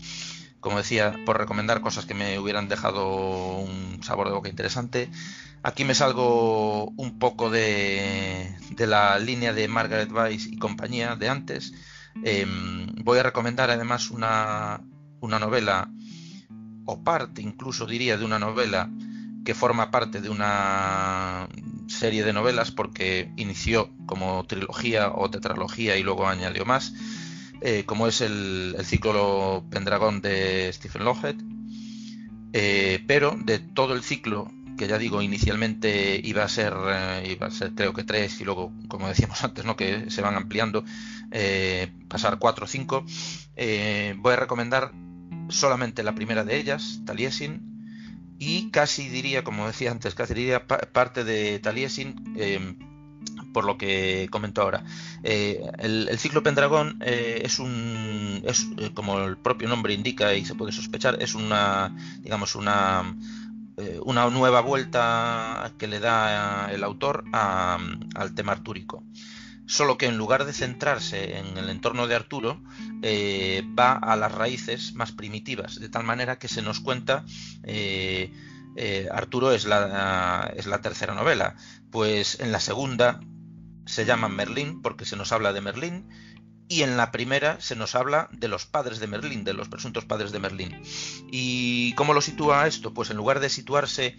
como 0.60 0.78
decía, 0.78 1.16
por 1.26 1.38
recomendar 1.38 1.80
cosas 1.80 2.06
que 2.06 2.14
me 2.14 2.38
hubieran 2.38 2.68
dejado 2.68 3.58
un 3.60 4.04
sabor 4.04 4.28
de 4.28 4.34
boca 4.34 4.50
interesante, 4.50 5.10
aquí 5.64 5.86
me 5.86 5.96
salgo 5.96 6.90
un 6.98 7.18
poco 7.18 7.50
de, 7.50 8.54
la 8.78 9.18
línea 9.20 9.54
de 9.54 9.70
Margaret 9.70 10.12
Weiss 10.12 10.48
y 10.48 10.58
compañía 10.58 11.16
de 11.16 11.30
antes. 11.30 11.74
Em, 12.26 12.88
voy 13.04 13.20
a 13.20 13.24
recomendar 13.24 13.72
además 13.72 14.12
una 14.12 14.82
novela 15.22 15.90
parte 17.00 17.42
incluso 17.42 17.86
diría 17.86 18.18
de 18.18 18.26
una 18.26 18.39
novela 18.39 18.89
que 19.44 19.56
forma 19.56 19.92
parte 19.92 20.22
de 20.22 20.30
una 20.30 21.48
serie 21.88 22.24
de 22.24 22.34
novelas 22.34 22.72
porque 22.72 23.32
inició 23.38 23.89
como 24.06 24.46
trilogía 24.46 25.12
o 25.14 25.30
tetralogía 25.30 25.98
y 25.98 26.04
luego 26.04 26.28
añadió 26.28 26.66
más, 26.66 26.94
eh, 27.62 27.84
como 27.86 28.08
es 28.08 28.22
el, 28.22 28.76
ciclo 28.84 29.64
Pendragón 29.70 30.22
de 30.22 30.72
Stephen 30.74 31.06
Lockhead. 31.06 31.36
pero 33.08 33.36
de 33.44 33.60
todo 33.60 33.94
el 33.94 34.04
ciclo 34.04 34.52
que 34.78 34.88
ya 34.88 34.98
digo, 34.98 35.22
inicialmente 35.22 36.20
iba 36.24 36.44
a 36.44 36.50
ser, 36.50 36.74
iba 37.26 37.48
a 37.48 37.52
ser 37.52 37.74
creo 37.76 37.94
que 37.94 38.04
tres 38.04 38.42
y 38.42 38.46
luego, 38.46 38.72
como 38.88 39.08
decíamos 39.08 39.44
antes, 39.44 39.66
¿no? 39.66 39.76
que 39.76 40.10
se 40.10 40.22
van 40.22 40.36
ampliando, 40.36 40.84
pasar 42.08 42.39
cuatro 42.39 42.66
o 42.66 42.68
cinco. 42.68 43.06
voy 43.56 44.34
a 44.34 44.36
recomendar 44.36 44.92
solamente 45.52 46.04
la 46.04 46.16
primera 46.16 46.43
de 46.43 46.58
ellas, 46.58 47.02
Taliesin, 47.06 47.72
y 48.39 48.72
casi 48.72 49.08
diría, 49.10 49.43
como 49.43 49.68
decía 49.68 49.91
antes, 49.91 50.16
casi 50.16 50.34
diría 50.34 50.66
parte 50.66 51.24
de 51.24 51.60
Taliesin, 51.60 52.36
em, 52.38 52.76
por 53.54 53.66
lo 53.66 53.78
que 53.78 54.28
comento 54.32 54.62
ahora. 54.62 54.84
Eh, 55.24 55.62
el, 55.80 56.18
ciclo 56.18 56.41
Pendragón 56.41 56.97
eh, 57.02 57.41
es 57.43 57.60
un, 57.60 58.41
es, 58.45 58.68
eh, 58.78 58.91
como 58.93 59.20
el 59.20 59.38
propio 59.38 59.68
nombre 59.68 59.93
indica 59.93 60.34
y 60.34 60.45
se 60.45 60.56
puede 60.56 60.72
sospechar, 60.72 61.22
es 61.22 61.36
una, 61.36 61.95
digamos, 62.22 62.56
una, 62.56 63.16
una 64.04 64.30
nueva 64.30 64.62
vuelta 64.62 65.74
que 65.78 65.88
le 65.88 65.99
da 65.99 66.72
el 66.72 66.84
autor 66.84 67.24
al 67.32 68.36
tema 68.36 68.52
artúrico 68.52 69.04
solo 69.72 69.98
que 69.98 70.06
en 70.06 70.18
lugar 70.18 70.44
de 70.44 70.52
centrarse 70.52 71.38
en 71.38 71.58
el 71.58 71.70
entorno 71.70 72.06
de 72.06 72.16
Arturo, 72.16 72.62
eh, 73.02 73.64
va 73.80 73.94
a 73.94 74.18
las 74.18 74.34
raíces 74.34 74.94
más 74.96 75.14
primitivas, 75.14 75.80
de 75.80 75.88
tal 75.88 76.04
manera 76.04 76.38
que 76.38 76.50
se 76.50 76.62
nos 76.62 76.82
cuenta, 76.82 77.24
eh, 77.64 78.34
eh, 78.76 79.08
Arturo 79.10 79.54
es 79.54 79.64
la, 79.64 80.52
es 80.58 80.66
la 80.66 80.82
tercera 80.82 81.16
novela, 81.16 81.56
pues 81.90 82.42
en 82.42 82.52
la 82.52 82.60
segunda 82.60 83.22
se 83.86 84.04
llama 84.04 84.28
Merlín, 84.28 84.82
porque 84.82 85.06
se 85.06 85.16
nos 85.16 85.32
habla 85.32 85.54
de 85.54 85.62
Merlín, 85.62 86.10
y 86.72 86.84
en 86.84 86.96
la 86.96 87.12
primera 87.12 87.60
se 87.60 87.76
nos 87.76 87.96
habla 87.96 88.30
de 88.32 88.48
los 88.48 88.66
padres 88.66 89.02
de 89.02 89.08
Merlín, 89.08 89.44
de 89.44 89.52
los 89.52 89.68
presuntos 89.68 90.06
padres 90.06 90.32
de 90.32 90.40
Merlín. 90.40 90.82
¿Y 91.30 91.92
cómo 91.96 92.14
lo 92.14 92.22
sitúa 92.22 92.66
esto? 92.66 92.94
Pues 92.94 93.10
en 93.10 93.18
lugar 93.18 93.42
de 93.42 93.50
situarse 93.50 94.16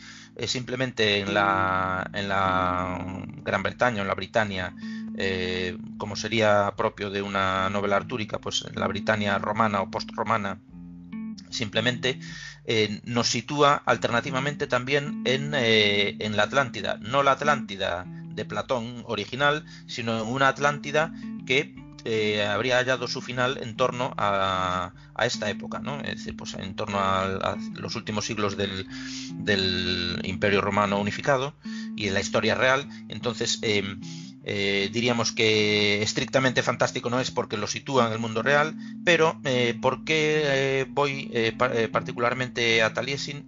simplemente 0.46 1.20
en 1.20 1.32
la, 1.32 2.10
Gran 2.12 3.62
Bretaña, 3.62 4.02
en 4.02 4.06
la 4.06 4.14
Britania, 4.14 4.74
eh, 5.16 5.78
como 5.96 6.14
sería 6.14 6.74
propio 6.76 7.08
de 7.08 7.22
una 7.22 7.70
novela 7.70 7.96
artúrica, 7.96 8.38
pues 8.38 8.66
en 8.70 8.78
la 8.78 8.86
Britania 8.86 9.38
romana 9.38 9.80
o 9.80 9.90
post-romana, 9.90 10.60
simplemente 11.48 12.20
eh, 12.66 13.00
nos 13.04 13.28
sitúa 13.28 13.76
alternativamente 13.86 14.66
también 14.66 15.22
en, 15.24 15.54
eh, 15.54 16.16
en, 16.18 16.36
la 16.36 16.42
Atlántida, 16.42 16.98
no 17.00 17.22
la 17.22 17.32
Atlántida 17.32 18.04
de 18.06 18.44
Platón 18.44 19.04
original, 19.06 19.64
sino 19.86 20.22
una 20.24 20.48
Atlántida 20.48 21.14
que 21.46 21.81
habría 22.48 22.78
hallado 22.78 23.08
su 23.08 23.20
final 23.20 23.58
en 23.62 23.76
torno 23.76 24.14
a, 24.16 24.92
esta 25.24 25.50
época, 25.50 25.78
¿no? 25.78 26.00
Es 26.00 26.16
decir, 26.16 26.36
pues 26.36 26.54
en 26.54 26.74
torno 26.74 26.98
a, 26.98 27.56
los 27.74 27.94
últimos 27.96 28.26
siglos 28.26 28.56
del, 28.56 28.86
Imperio 30.24 30.60
Romano 30.60 30.98
unificado 30.98 31.54
y 31.96 32.08
en 32.08 32.14
la 32.14 32.20
historia 32.20 32.54
real. 32.54 32.88
Entonces, 33.08 33.58
eh, 34.44 34.90
diríamos 34.92 35.30
que 35.30 36.02
estrictamente 36.02 36.62
fantástico 36.62 37.10
no 37.10 37.20
es 37.20 37.30
porque 37.30 37.56
lo 37.56 37.68
sitúa 37.68 38.08
en 38.08 38.12
el 38.12 38.18
mundo 38.18 38.42
real, 38.42 38.74
pero 39.04 39.40
eh, 39.44 39.78
¿por 39.80 40.04
qué 40.04 40.42
eh, 40.44 40.86
voy 40.88 41.30
particularmente 41.92 42.82
a 42.82 42.92
Taliesin? 42.92 43.46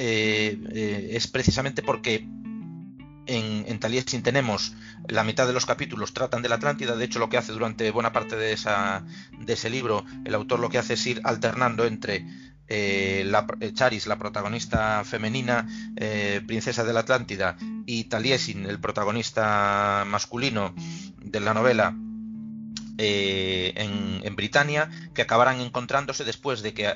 es 0.00 1.26
precisamente 1.26 1.82
porque 1.82 2.24
en, 3.28 3.78
Taliesin 3.78 4.22
tenemos 4.22 4.74
la 5.06 5.24
mitad 5.24 5.46
de 5.46 5.52
los 5.52 5.66
capítulos 5.66 6.14
tratan 6.14 6.42
de 6.42 6.48
la 6.48 6.56
Atlántida, 6.56 6.96
de 6.96 7.04
hecho 7.04 7.18
lo 7.18 7.28
que 7.28 7.38
hace 7.38 7.52
durante 7.52 7.90
buena 7.90 8.12
parte 8.12 8.36
de, 8.36 8.52
ese 8.52 9.70
libro, 9.70 10.04
el 10.24 10.34
autor 10.34 10.60
lo 10.60 10.68
que 10.68 10.78
hace 10.78 10.94
es 10.94 11.06
ir 11.06 11.20
alternando 11.24 11.84
entre 11.84 12.26
eh, 12.68 13.30
eh, 13.60 13.72
Charis, 13.72 14.06
la 14.06 14.18
protagonista 14.18 15.04
femenina, 15.04 15.66
eh, 15.96 16.42
princesa 16.46 16.84
de 16.84 16.92
la 16.92 17.00
Atlántida, 17.00 17.56
y 17.86 18.04
Taliesin, 18.04 18.66
el 18.66 18.80
protagonista 18.80 20.04
masculino 20.06 20.74
de 21.22 21.40
la 21.40 21.54
novela, 21.54 21.94
eh, 22.98 23.72
en, 23.76 24.20
en, 24.24 24.36
Britania 24.36 24.90
que 25.14 25.22
acabarán 25.22 25.60
encontrándose 25.60 26.24
después 26.24 26.62
de 26.62 26.74
que, 26.74 26.92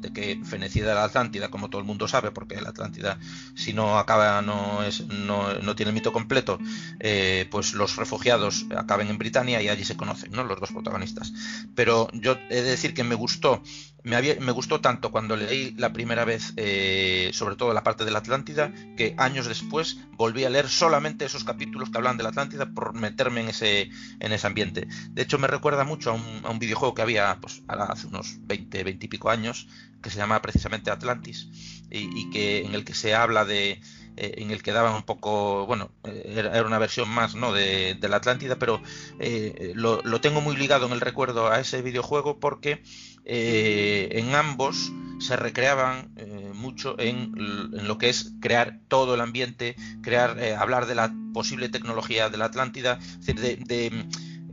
de 0.00 0.12
que 0.12 0.40
fenecida 0.44 0.94
la 0.94 1.04
Atlántida, 1.04 1.48
como 1.48 1.70
todo 1.70 1.80
el 1.80 1.86
mundo 1.86 2.08
sabe, 2.08 2.30
porque 2.30 2.60
la 2.60 2.70
Atlántida 2.70 3.18
si 3.54 3.72
no 3.72 3.98
acaba 3.98 4.42
no, 4.42 4.82
es, 4.82 5.06
no, 5.06 5.54
no 5.54 5.76
tiene 5.76 5.90
el 5.90 5.94
mito 5.94 6.12
completo, 6.12 6.58
eh, 7.00 7.46
pues 7.50 7.74
los 7.74 7.96
refugiados 7.96 8.66
acaben 8.76 9.08
en 9.08 9.18
Britania 9.18 9.62
y 9.62 9.68
allí 9.68 9.84
se 9.84 9.96
conocen, 9.96 10.32
¿no? 10.32 10.44
Los 10.44 10.60
dos 10.60 10.72
protagonistas. 10.72 11.32
Pero 11.74 12.08
yo 12.12 12.36
he 12.50 12.56
de 12.56 12.62
decir 12.62 12.94
que 12.94 13.04
me 13.04 13.14
gustó 13.14 13.62
me, 14.04 14.16
había, 14.16 14.36
me, 14.38 14.52
gustó 14.52 14.80
tanto 14.80 15.10
cuando 15.10 15.34
leí 15.34 15.74
la 15.78 15.92
primera 15.92 16.24
vez, 16.24 16.52
eh, 16.56 17.30
sobre 17.32 17.56
todo 17.56 17.72
la 17.72 17.82
parte 17.82 18.04
de 18.04 18.10
la 18.10 18.18
Atlántida, 18.18 18.70
que 18.96 19.14
años 19.16 19.46
después 19.46 19.98
volví 20.12 20.44
a 20.44 20.50
leer 20.50 20.68
solamente 20.68 21.24
esos 21.24 21.42
capítulos 21.42 21.88
que 21.88 21.96
hablan 21.96 22.18
de 22.18 22.22
la 22.22 22.28
Atlántida 22.28 22.66
por 22.66 22.92
meterme 22.92 23.40
en 23.40 23.48
ese, 23.48 23.90
en 24.20 24.32
ese 24.32 24.46
ambiente. 24.46 24.86
De 25.08 25.22
hecho, 25.22 25.38
me 25.44 25.48
recuerda 25.48 25.84
mucho 25.84 26.10
a 26.10 26.14
un, 26.14 26.40
a 26.44 26.48
un 26.48 26.58
videojuego 26.58 26.94
que 26.94 27.02
había 27.02 27.36
pues, 27.38 27.62
hace 27.68 28.06
unos 28.06 28.38
20, 28.46 28.82
20 28.82 29.04
y 29.04 29.08
pico 29.10 29.28
años, 29.28 29.68
que 30.02 30.08
se 30.08 30.16
llama 30.16 30.40
precisamente 30.40 30.90
Atlantis, 30.90 31.84
y, 31.90 32.30
que, 32.30 32.64
en 32.64 32.74
el 32.74 32.82
que 32.82 32.94
se 32.94 33.14
habla 33.14 33.44
de, 33.44 33.72
eh, 34.16 34.34
en 34.38 34.50
el 34.52 34.62
que 34.62 34.72
daban 34.72 34.94
un 34.94 35.02
poco, 35.02 35.66
bueno, 35.66 35.90
eh, 36.04 36.32
era, 36.34 36.62
una 36.62 36.78
versión 36.78 37.10
más 37.10 37.34
¿no? 37.34 37.52
de, 37.52 37.98
la 38.00 38.16
Atlántida, 38.16 38.56
pero 38.58 38.80
eh, 39.20 39.72
lo, 39.74 40.00
tengo 40.22 40.40
muy 40.40 40.56
ligado 40.56 40.86
en 40.86 40.92
el 40.92 41.02
recuerdo 41.02 41.50
a 41.50 41.60
ese 41.60 41.82
videojuego 41.82 42.40
porque 42.40 42.82
en 43.26 44.34
ambos 44.34 44.92
se 45.18 45.36
recreaban 45.36 46.14
mucho 46.54 46.98
en, 46.98 47.34
en, 47.36 47.86
lo 47.86 47.98
que 47.98 48.08
es 48.08 48.32
crear 48.40 48.80
todo 48.88 49.14
el 49.14 49.20
ambiente, 49.20 49.76
crear, 50.02 50.38
hablar 50.58 50.86
de 50.86 50.94
la 50.94 51.14
posible 51.34 51.68
tecnología 51.68 52.30
de 52.30 52.38
la 52.38 52.46
Atlántida, 52.46 52.98
es 53.00 53.26
decir, 53.26 53.40
de, 53.40 53.56
de 53.56 54.06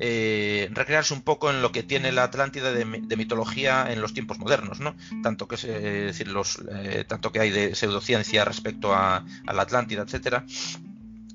eh, 0.04 0.68
recrearse 0.72 1.14
un 1.14 1.22
poco 1.22 1.52
en 1.52 1.62
lo 1.62 1.72
que 1.72 1.84
tiene 1.84 2.12
la 2.12 2.24
Atlántida 2.24 2.72
de, 2.72 2.86
mitología 2.86 3.94
en 3.94 4.02
los 4.02 4.16
tiempos 4.16 4.40
modernos, 4.40 4.80
¿no? 4.80 4.96
Tanto 5.22 5.48
que, 5.48 6.12
los, 6.26 6.60
eh, 6.72 7.06
tanto 7.08 7.32
que 7.32 7.40
hay 7.40 7.52
de 7.52 7.76
pseudociencia 7.76 8.44
respecto 8.44 8.96
a, 8.96 9.24
la 9.46 9.62
Atlántida, 9.62 10.02
etcétera, 10.02 10.44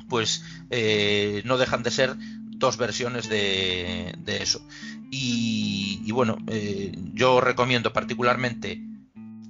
pues 0.09 0.43
eh, 0.71 1.43
no 1.45 1.59
dejan 1.59 1.85
de 1.85 1.93
ser 1.93 2.17
dos 2.19 2.77
versiones 2.77 3.29
de, 3.29 4.17
eso. 4.27 4.67
Y, 5.13 6.11
bueno, 6.11 6.39
yo 7.15 7.41
recomiendo 7.41 7.93
particularmente 7.93 8.83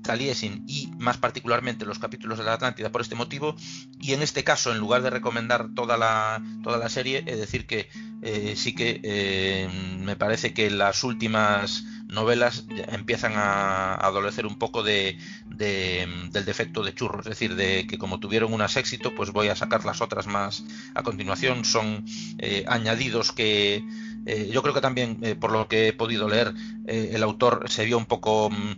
Taliesin 0.07 0.65
y 0.67 0.89
más 0.99 1.19
particularmente 1.19 1.85
los 1.85 1.99
capítulos 1.99 2.39
de 2.39 2.45
la 2.45 2.55
Atlántida 2.55 2.91
por 2.91 3.01
este 3.01 3.15
motivo 3.15 3.57
y 4.01 4.13
en 4.13 4.23
este 4.23 4.45
caso 4.45 4.73
en 4.73 4.79
lugar 4.79 5.03
de 5.03 5.11
recomendar 5.11 5.69
toda 5.75 5.97
la, 5.97 6.43
toda 6.63 6.79
la 6.79 6.89
serie 6.89 7.25
es 7.27 7.39
decir 7.39 7.67
que 7.67 7.89
eh, 8.23 8.55
sí 8.57 8.75
que 8.75 9.01
eh, 9.03 9.69
me 9.99 10.17
parece 10.17 10.55
que 10.55 10.71
las 10.71 11.05
últimas 11.05 11.85
novelas 12.09 12.65
empiezan 12.89 13.33
a, 13.37 13.95
adolecer 13.95 14.47
un 14.47 14.59
poco 14.59 14.83
de, 14.83 15.19
del 15.47 16.45
defecto 16.45 16.83
de 16.83 16.95
churro, 16.95 17.21
es 17.21 17.27
decir, 17.27 17.55
de 17.57 17.87
que 17.87 17.99
como 17.99 18.21
tuvieron 18.21 18.53
un 18.53 18.63
éxito, 18.63 19.15
pues 19.15 19.31
voy 19.31 19.49
a 19.49 19.57
sacar 19.57 19.85
las 19.85 20.01
otras 20.01 20.27
más 20.27 20.65
a 20.95 21.03
continuación. 21.03 21.65
Son 21.65 22.05
eh, 22.39 22.65
añadidos 22.69 23.33
que 23.33 23.85
eh, 24.27 24.51
yo 24.53 24.61
creo 24.61 24.75
que 24.75 24.81
también, 24.81 25.19
eh, 25.23 25.37
por 25.37 25.53
lo 25.53 25.69
que 25.69 25.89
he 25.89 25.93
podido 25.93 26.29
leer, 26.29 26.53
eh, 26.87 27.13
el 27.15 27.23
autor 27.23 27.67
se 27.69 27.85
vio 27.85 27.97
un 27.97 28.07
poco 28.07 28.51
mm, 28.51 28.77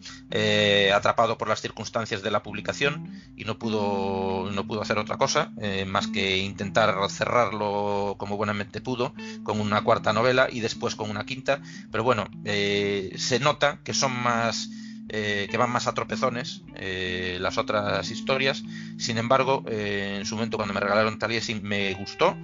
atrapado 0.94 1.38
por 1.38 1.49
las 1.49 1.62
circunstancias 1.62 2.22
de 2.22 2.30
la 2.30 2.42
publicación 2.42 3.11
y 3.34 3.44
no 3.44 3.59
pudo, 3.59 4.51
no 4.53 4.66
pudo 4.66 4.82
hacer 4.82 4.99
otra 4.99 5.16
cosa 5.16 5.53
más 5.86 6.07
que 6.09 6.38
intentar 6.38 6.94
cerrarlo 7.09 8.16
como 8.18 8.36
buenamente 8.36 8.80
pudo 8.80 9.14
con 9.42 9.61
una 9.61 9.82
cuarta 9.82 10.12
novela 10.12 10.49
y 10.51 10.61
después 10.61 10.94
con 10.94 11.11
una 11.11 11.24
quinta. 11.24 11.61
Pero 11.90 12.05
bueno, 12.05 12.28
se 12.44 13.38
nota 13.40 13.80
que 13.84 13.94
son 13.94 14.12
más 14.12 14.70
que 15.09 15.57
van 15.57 15.70
más 15.70 15.86
a 15.86 15.94
tropezones 15.94 16.62
las 17.38 17.59
otras 17.59 18.11
historias. 18.11 18.62
Sin 18.99 19.18
embargo, 19.18 19.64
en 19.66 20.26
su 20.26 20.34
momento 20.34 20.57
cuando 20.57 20.74
me 20.74 20.80
regalaron 20.80 21.18
Taliesin 21.18 21.62
me 21.62 21.94
gustó, 21.94 22.36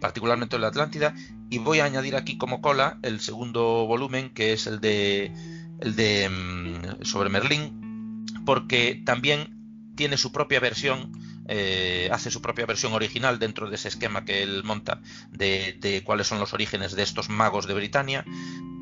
particularmente 0.00 0.58
la 0.58 0.68
Atlántida, 0.68 1.14
y 1.50 1.58
voy 1.58 1.80
a 1.80 1.84
añadir 1.84 2.16
aquí 2.16 2.38
como 2.38 2.60
cola 2.60 2.98
el 3.02 3.20
segundo 3.20 3.86
volumen, 3.86 4.30
que 4.30 4.52
es 4.52 4.66
el 4.66 4.80
de, 4.80 5.32
el 5.80 5.96
de 5.96 6.28
mm, 6.28 7.04
sobre 7.04 7.28
Merlín, 7.28 8.24
porque 8.46 9.02
también 9.04 9.92
tiene 9.96 10.16
su 10.16 10.32
propia 10.32 10.60
versión, 10.60 11.12
eh, 11.48 12.08
hace 12.12 12.30
su 12.30 12.40
propia 12.40 12.66
versión 12.66 12.92
original 12.92 13.38
dentro 13.38 13.68
de 13.68 13.74
ese 13.74 13.88
esquema 13.88 14.24
que 14.24 14.42
él 14.42 14.62
monta 14.64 15.00
de, 15.30 15.76
de 15.80 16.02
cuáles 16.04 16.26
son 16.26 16.38
los 16.38 16.54
orígenes 16.54 16.94
de 16.94 17.02
estos 17.02 17.28
magos 17.28 17.66
de 17.66 17.74
Britania 17.74 18.24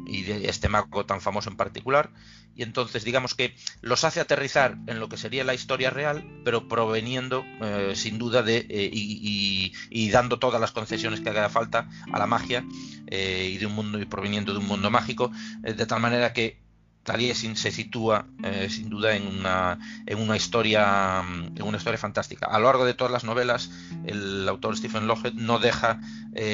y 0.09 0.23
de 0.23 0.49
este 0.49 0.69
mago 0.69 1.05
tan 1.05 1.21
famoso 1.21 1.51
en 1.51 1.57
particular. 1.57 2.11
Y 2.57 2.63
entonces 2.63 3.05
digamos 3.05 3.35
que 3.35 3.55
los 3.83 4.03
hace 4.03 4.19
aterrizar 4.19 4.79
en 4.89 4.99
lo 4.99 5.09
que 5.09 5.17
sería 5.17 5.45
la 5.45 5.55
historia 5.55 5.91
real, 5.91 6.25
pero 6.45 6.67
proveniendo 6.67 7.45
eh, 7.61 7.93
sin 7.95 8.19
duda 8.19 8.43
de 8.43 8.67
eh, 8.69 8.91
y, 8.93 10.11
dando 10.11 10.39
todas 10.39 10.61
las 10.61 10.73
concesiones 10.73 11.21
que 11.21 11.29
haga 11.29 11.51
falta 11.51 11.89
a 12.11 12.19
la 12.19 12.27
magia 12.27 12.65
eh, 13.07 13.51
y 13.53 13.59
de 13.59 13.67
un 13.67 13.75
mundo 13.75 14.01
y 14.01 14.07
proveniendo 14.07 14.53
de 14.53 14.59
un 14.59 14.67
mundo 14.67 14.91
mágico, 14.91 15.31
de 15.61 15.87
tal 15.87 16.01
manera 16.01 16.33
que 16.33 16.61
Taliesin 17.05 17.57
se 17.57 17.71
sitúa 17.71 18.27
sin 18.69 18.91
duda 18.91 19.15
en 19.15 19.27
una, 19.27 19.79
en 20.07 20.19
una 20.19 20.37
historia 20.37 21.21
en 21.21 21.63
una 21.63 21.77
historia 21.77 21.99
fantástica. 21.99 22.47
A 22.47 22.59
lo 22.59 22.67
largo 22.67 22.85
de 22.85 22.95
todas 22.95 23.13
las 23.13 23.25
novelas, 23.25 23.71
el 24.05 24.49
autor 24.49 24.77
Stephen 24.77 25.07
Lockett 25.07 25.35
no 25.35 25.59
deja, 25.59 26.01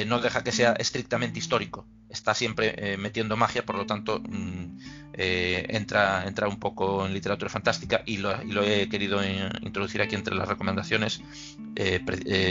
no 0.06 0.20
deja 0.20 0.44
que 0.44 0.52
sea 0.52 0.72
estrictamente 0.72 1.38
histórico. 1.38 1.86
Está 2.14 2.32
siempre 2.32 2.74
eh, 2.78 2.96
metiendo 2.96 3.36
magia, 3.36 3.66
por 3.66 3.76
lo 3.76 3.84
tanto 3.84 4.20
mm, 4.20 4.78
entra, 5.12 6.26
entra 6.26 6.48
un 6.48 6.58
poco 6.58 7.04
en 7.06 7.12
literatura 7.12 7.50
fantástica 7.50 8.02
y 8.06 8.16
lo, 8.16 8.32
he 8.62 8.88
querido 8.88 9.20
introducir 9.60 10.00
aquí 10.00 10.14
entre 10.14 10.34
las 10.34 10.48
recomendaciones, 10.48 11.22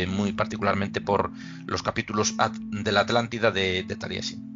muy 0.08 0.34
particularmente 0.34 1.02
por 1.02 1.32
los 1.66 1.82
capítulos 1.82 2.36
de 2.60 2.92
la 2.92 3.02
Atlántida 3.02 3.52
de, 3.52 3.84
de 3.84 3.96
Taliesin. 3.96 4.54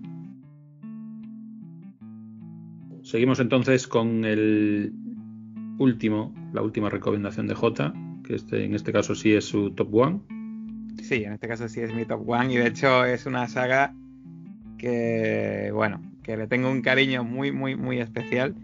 Seguimos 3.03 3.39
entonces 3.39 3.87
con 3.87 4.25
el 4.25 4.93
último, 5.77 6.33
la 6.53 6.61
última 6.61 6.89
recomendación 6.89 7.47
de 7.47 7.55
J, 7.55 7.93
que 8.23 8.35
este, 8.35 8.65
en 8.65 8.75
este 8.75 8.91
caso 8.91 9.15
sí 9.15 9.33
es 9.33 9.45
su 9.45 9.71
top 9.71 9.93
one. 9.93 10.19
Sí, 11.01 11.23
en 11.23 11.33
este 11.33 11.47
caso 11.47 11.69
sí 11.69 11.79
es 11.79 11.93
mi 11.93 12.05
top 12.05 12.27
one 12.27 12.53
y 12.53 12.57
de 12.57 12.67
hecho 12.67 13.05
es 13.05 13.25
una 13.25 13.47
saga 13.47 13.95
que, 14.78 15.71
bueno, 15.73 16.01
que 16.23 16.38
le 16.38 16.47
tengo 16.47 16.69
un 16.69 16.82
cariño 16.82 17.23
muy, 17.23 17.51
muy, 17.51 17.75
muy 17.75 17.99
especial 17.99 18.55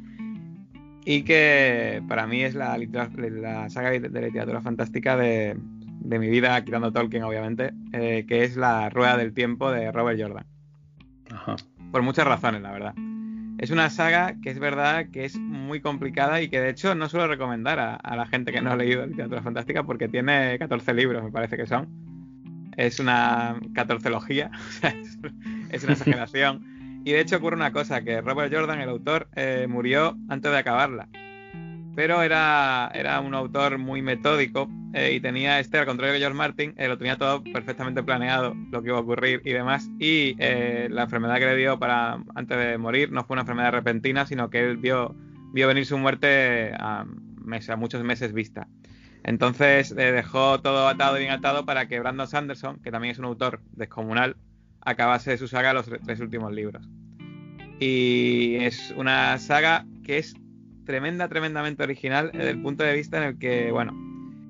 y 1.05 1.24
que 1.24 2.01
para 2.07 2.28
mí 2.28 2.43
es 2.43 2.55
la, 2.55 2.78
la 2.78 3.70
saga 3.70 3.91
de 3.91 3.99
literatura 3.99 4.61
fantástica 4.61 5.18
de, 5.18 5.57
mi 6.01 6.30
vida, 6.30 6.64
quitando 6.64 6.91
Tolkien 6.91 7.24
obviamente, 7.24 7.74
eh, 7.93 8.26
que 8.28 8.43
es 8.43 8.57
La 8.57 8.89
Rueda 8.89 9.18
del 9.18 9.34
Tiempo 9.34 9.72
de 9.72 9.91
Robert 9.91 10.20
Jordan. 10.22 10.45
Ajá. 11.32 11.55
Por 11.91 12.01
muchas 12.01 12.26
razones, 12.26 12.61
la 12.61 12.72
verdad. 12.72 12.93
Es 13.57 13.72
una 13.72 13.89
saga 13.89 14.36
que 14.41 14.49
es 14.49 14.59
verdad 14.59 15.05
que 15.11 15.26
es 15.26 15.38
muy 15.38 15.80
complicada 15.80 16.41
y 16.41 16.49
que 16.49 16.59
de 16.59 16.70
hecho 16.70 16.95
no 16.95 17.07
suelo 17.07 17.28
recomendar 17.28 17.80
a, 17.80 18.16
la 18.16 18.26
gente 18.26 18.51
que 18.51 18.61
no 18.61 18.72
ha 18.72 18.76
leído 18.76 19.05
literatura 19.05 19.41
fantástica 19.41 19.84
porque 19.84 20.09
tiene 20.09 20.57
14 20.59 20.93
libros, 20.93 21.24
me 21.24 21.32
parece 21.32 21.55
que 21.55 21.66
son. 21.66 21.88
Es 22.78 22.99
una 22.99 23.59
catorcelogía, 23.74 24.51
es 25.71 25.84
una 25.84 25.93
exageración. 25.93 27.01
Y 27.05 27.11
de 27.11 27.19
hecho 27.19 27.38
ocurre 27.38 27.55
una 27.55 27.74
cosa, 27.74 28.01
que 28.01 28.21
Robert 28.21 28.53
Jordan, 28.53 28.80
el 28.80 28.89
autor, 28.89 29.28
eh, 29.36 29.67
murió 29.69 30.17
antes 30.30 30.51
de 30.51 30.57
acabarla 30.57 31.09
pero 31.95 32.21
era, 32.21 32.91
era 32.93 33.19
un 33.19 33.34
autor 33.34 33.78
muy 33.78 34.01
metódico 34.01 34.69
eh, 34.93 35.13
y 35.13 35.19
tenía 35.19 35.59
este, 35.59 35.78
al 35.78 35.86
contrario 35.86 36.13
de 36.13 36.19
George 36.19 36.38
Martin, 36.38 36.74
eh, 36.78 36.88
lo 36.88 36.97
tenía 36.97 37.17
todo 37.17 37.43
perfectamente 37.43 38.03
planeado, 38.03 38.55
lo 38.71 38.82
que 38.82 38.89
iba 38.89 38.97
a 38.97 39.01
ocurrir 39.01 39.41
y 39.43 39.51
demás. 39.51 39.89
Y 39.99 40.36
eh, 40.39 40.88
la 40.91 41.03
enfermedad 41.03 41.38
que 41.38 41.45
le 41.45 41.55
dio 41.55 41.80
para 41.80 42.24
antes 42.36 42.57
de 42.57 42.78
morir 42.78 43.11
no 43.11 43.24
fue 43.24 43.36
una 43.36 43.41
enfermedad 43.41 43.71
repentina, 43.71 44.26
sino 44.26 44.49
que 44.49 44.59
él 44.59 44.78
vio, 44.78 45.15
vio 45.53 45.67
venir 45.67 45.86
su 45.86 45.97
muerte 45.97 46.74
a 46.78 47.05
muchos 47.78 48.03
meses 48.03 48.34
vista. 48.34 48.67
Entonces 49.24 49.95
dejó 49.95 50.59
todo 50.59 50.88
atado 50.88 51.17
y 51.17 51.21
bien 51.21 51.32
atado 51.32 51.65
para 51.65 51.88
que 51.88 51.99
Brandon 51.99 52.28
Sanderson, 52.28 52.80
que 52.82 52.91
también 52.91 53.13
es 53.13 53.19
un 53.19 53.26
autor 53.26 53.61
descomunal, 53.71 54.36
acabase 54.82 55.38
su 55.38 55.47
saga 55.47 55.74
los 55.74 55.89
tres 56.05 56.19
últimos 56.19 56.51
libros. 56.51 56.88
Y 57.80 58.55
es 58.55 58.93
una 58.97 59.38
saga 59.39 59.86
que 60.03 60.17
es 60.17 60.36
tremenda, 60.86 61.30
tremendamente 61.30 61.84
original 61.84 62.32
desde 62.34 62.49
el 62.49 62.61
punto 62.61 62.84
de 62.84 62.93
vista 62.93 63.17
en 63.17 63.24
el 63.24 63.39
que, 63.39 63.71
bueno, 63.71 63.93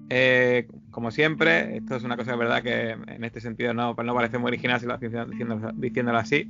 eh, 0.10 0.68
como 0.92 1.12
siempre, 1.12 1.78
esto 1.78 1.96
es 1.96 2.04
una 2.04 2.18
cosa 2.18 2.32
de 2.32 2.38
verdad 2.38 2.64
que 2.64 2.92
en 2.92 3.24
este 3.24 3.42
sentido 3.42 3.74
no, 3.74 3.94
no 3.94 4.16
parece 4.16 4.38
muy 4.38 4.50
original 4.50 4.80
si 4.80 4.86
lo 4.86 4.98
diciéndolo, 4.98 5.72
diciéndolo 5.76 6.18
así. 6.18 6.50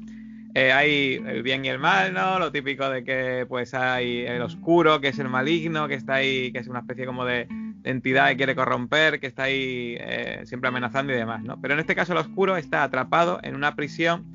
Eh, 0.55 0.71
hay 0.71 1.21
el 1.25 1.41
bien 1.41 1.65
y 1.65 1.69
el 1.69 1.79
mal, 1.79 2.13
¿no? 2.13 2.37
Lo 2.39 2.51
típico 2.51 2.87
de 2.89 3.03
que 3.03 3.45
pues 3.49 3.73
hay 3.73 4.19
el 4.19 4.41
oscuro, 4.41 5.01
que 5.01 5.07
es 5.09 5.19
el 5.19 5.27
maligno, 5.27 5.87
que 5.87 5.95
está 5.95 6.15
ahí, 6.15 6.51
que 6.51 6.59
es 6.59 6.67
una 6.67 6.79
especie 6.79 7.05
como 7.05 7.25
de, 7.25 7.47
entidad 7.83 8.29
que 8.29 8.37
quiere 8.37 8.55
corromper, 8.55 9.19
que 9.19 9.27
está 9.27 9.43
ahí 9.43 9.97
eh, 9.99 10.41
siempre 10.45 10.69
amenazando 10.69 11.13
y 11.13 11.15
demás, 11.15 11.43
¿no? 11.43 11.59
Pero 11.61 11.73
en 11.73 11.79
este 11.79 11.95
caso 11.95 12.13
el 12.13 12.19
oscuro 12.19 12.57
está 12.57 12.83
atrapado 12.83 13.39
en 13.43 13.55
una 13.55 13.75
prisión 13.75 14.25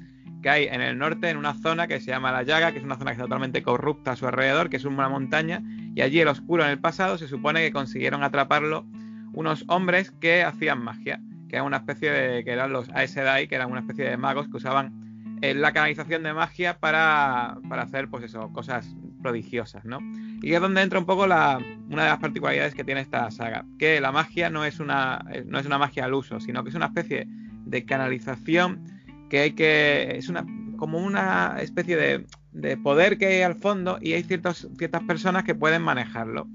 que 0.42 0.50
hay 0.50 0.64
en 0.64 0.80
el 0.80 0.98
norte, 0.98 1.30
en 1.30 1.36
una 1.36 1.54
zona 1.54 1.86
que 1.88 2.00
se 2.00 2.06
llama 2.06 2.30
La 2.30 2.42
Llaga, 2.42 2.72
que 2.72 2.78
es 2.78 2.84
una 2.84 2.96
zona 2.96 3.10
que 3.10 3.14
está 3.14 3.24
totalmente 3.24 3.62
corrupta 3.62 4.12
a 4.12 4.16
su 4.16 4.26
alrededor, 4.26 4.70
que 4.70 4.76
es 4.76 4.84
una 4.84 5.08
montaña, 5.08 5.62
y 5.94 6.02
allí 6.02 6.20
el 6.20 6.28
oscuro 6.28 6.64
en 6.64 6.70
el 6.70 6.78
pasado 6.78 7.18
se 7.18 7.26
supone 7.26 7.60
que 7.60 7.72
consiguieron 7.72 8.22
atraparlo 8.22 8.86
unos 9.32 9.64
hombres 9.68 10.10
que 10.12 10.44
hacían 10.44 10.82
magia, 10.82 11.20
que 11.48 11.56
eran 11.56 11.66
una 11.66 11.78
especie 11.78 12.10
de, 12.10 12.44
que 12.44 12.52
eran 12.52 12.72
los 12.72 12.88
Aes 12.90 13.10
Sedai, 13.10 13.48
que 13.48 13.56
eran 13.56 13.70
una 13.70 13.80
especie 13.80 14.08
de 14.08 14.16
magos 14.16 14.48
que 14.48 14.56
usaban 14.56 15.07
eh, 15.42 15.54
la 15.54 15.72
canalización 15.72 16.22
de 16.22 16.32
magia 16.32 16.78
para, 16.78 17.58
para, 17.68 17.82
hacer, 17.82 18.08
pues 18.08 18.24
eso, 18.24 18.52
cosas 18.52 18.94
prodigiosas, 19.22 19.84
¿no? 19.84 20.00
Y 20.42 20.52
es 20.52 20.60
donde 20.60 20.82
entra 20.82 20.98
un 20.98 21.06
poco 21.06 21.26
la, 21.26 21.58
una 21.88 22.04
de 22.04 22.08
las 22.10 22.18
particularidades 22.18 22.74
que 22.74 22.84
tiene 22.84 23.00
esta 23.00 23.30
saga, 23.30 23.64
que 23.78 24.00
la 24.00 24.12
magia 24.12 24.50
no 24.50 24.64
es 24.64 24.80
una, 24.80 25.24
no 25.46 25.58
es 25.58 25.66
una 25.66 25.78
magia 25.78 26.04
al 26.04 26.14
uso, 26.14 26.40
sino 26.40 26.62
que 26.62 26.70
es 26.70 26.74
una 26.76 26.86
especie 26.86 27.26
de 27.28 27.84
canalización 27.84 28.84
que 29.28 29.40
hay 29.40 29.52
que. 29.52 30.16
es 30.16 30.28
una 30.28 30.44
como 30.76 30.98
una 30.98 31.56
especie 31.60 31.96
de, 31.96 32.24
de 32.52 32.76
poder 32.76 33.18
que 33.18 33.26
hay 33.26 33.42
al 33.42 33.56
fondo 33.56 33.98
y 34.00 34.12
hay 34.12 34.22
ciertas 34.22 34.66
personas 35.06 35.44
que 35.44 35.54
pueden 35.54 35.82
manejarlo. 35.82 36.46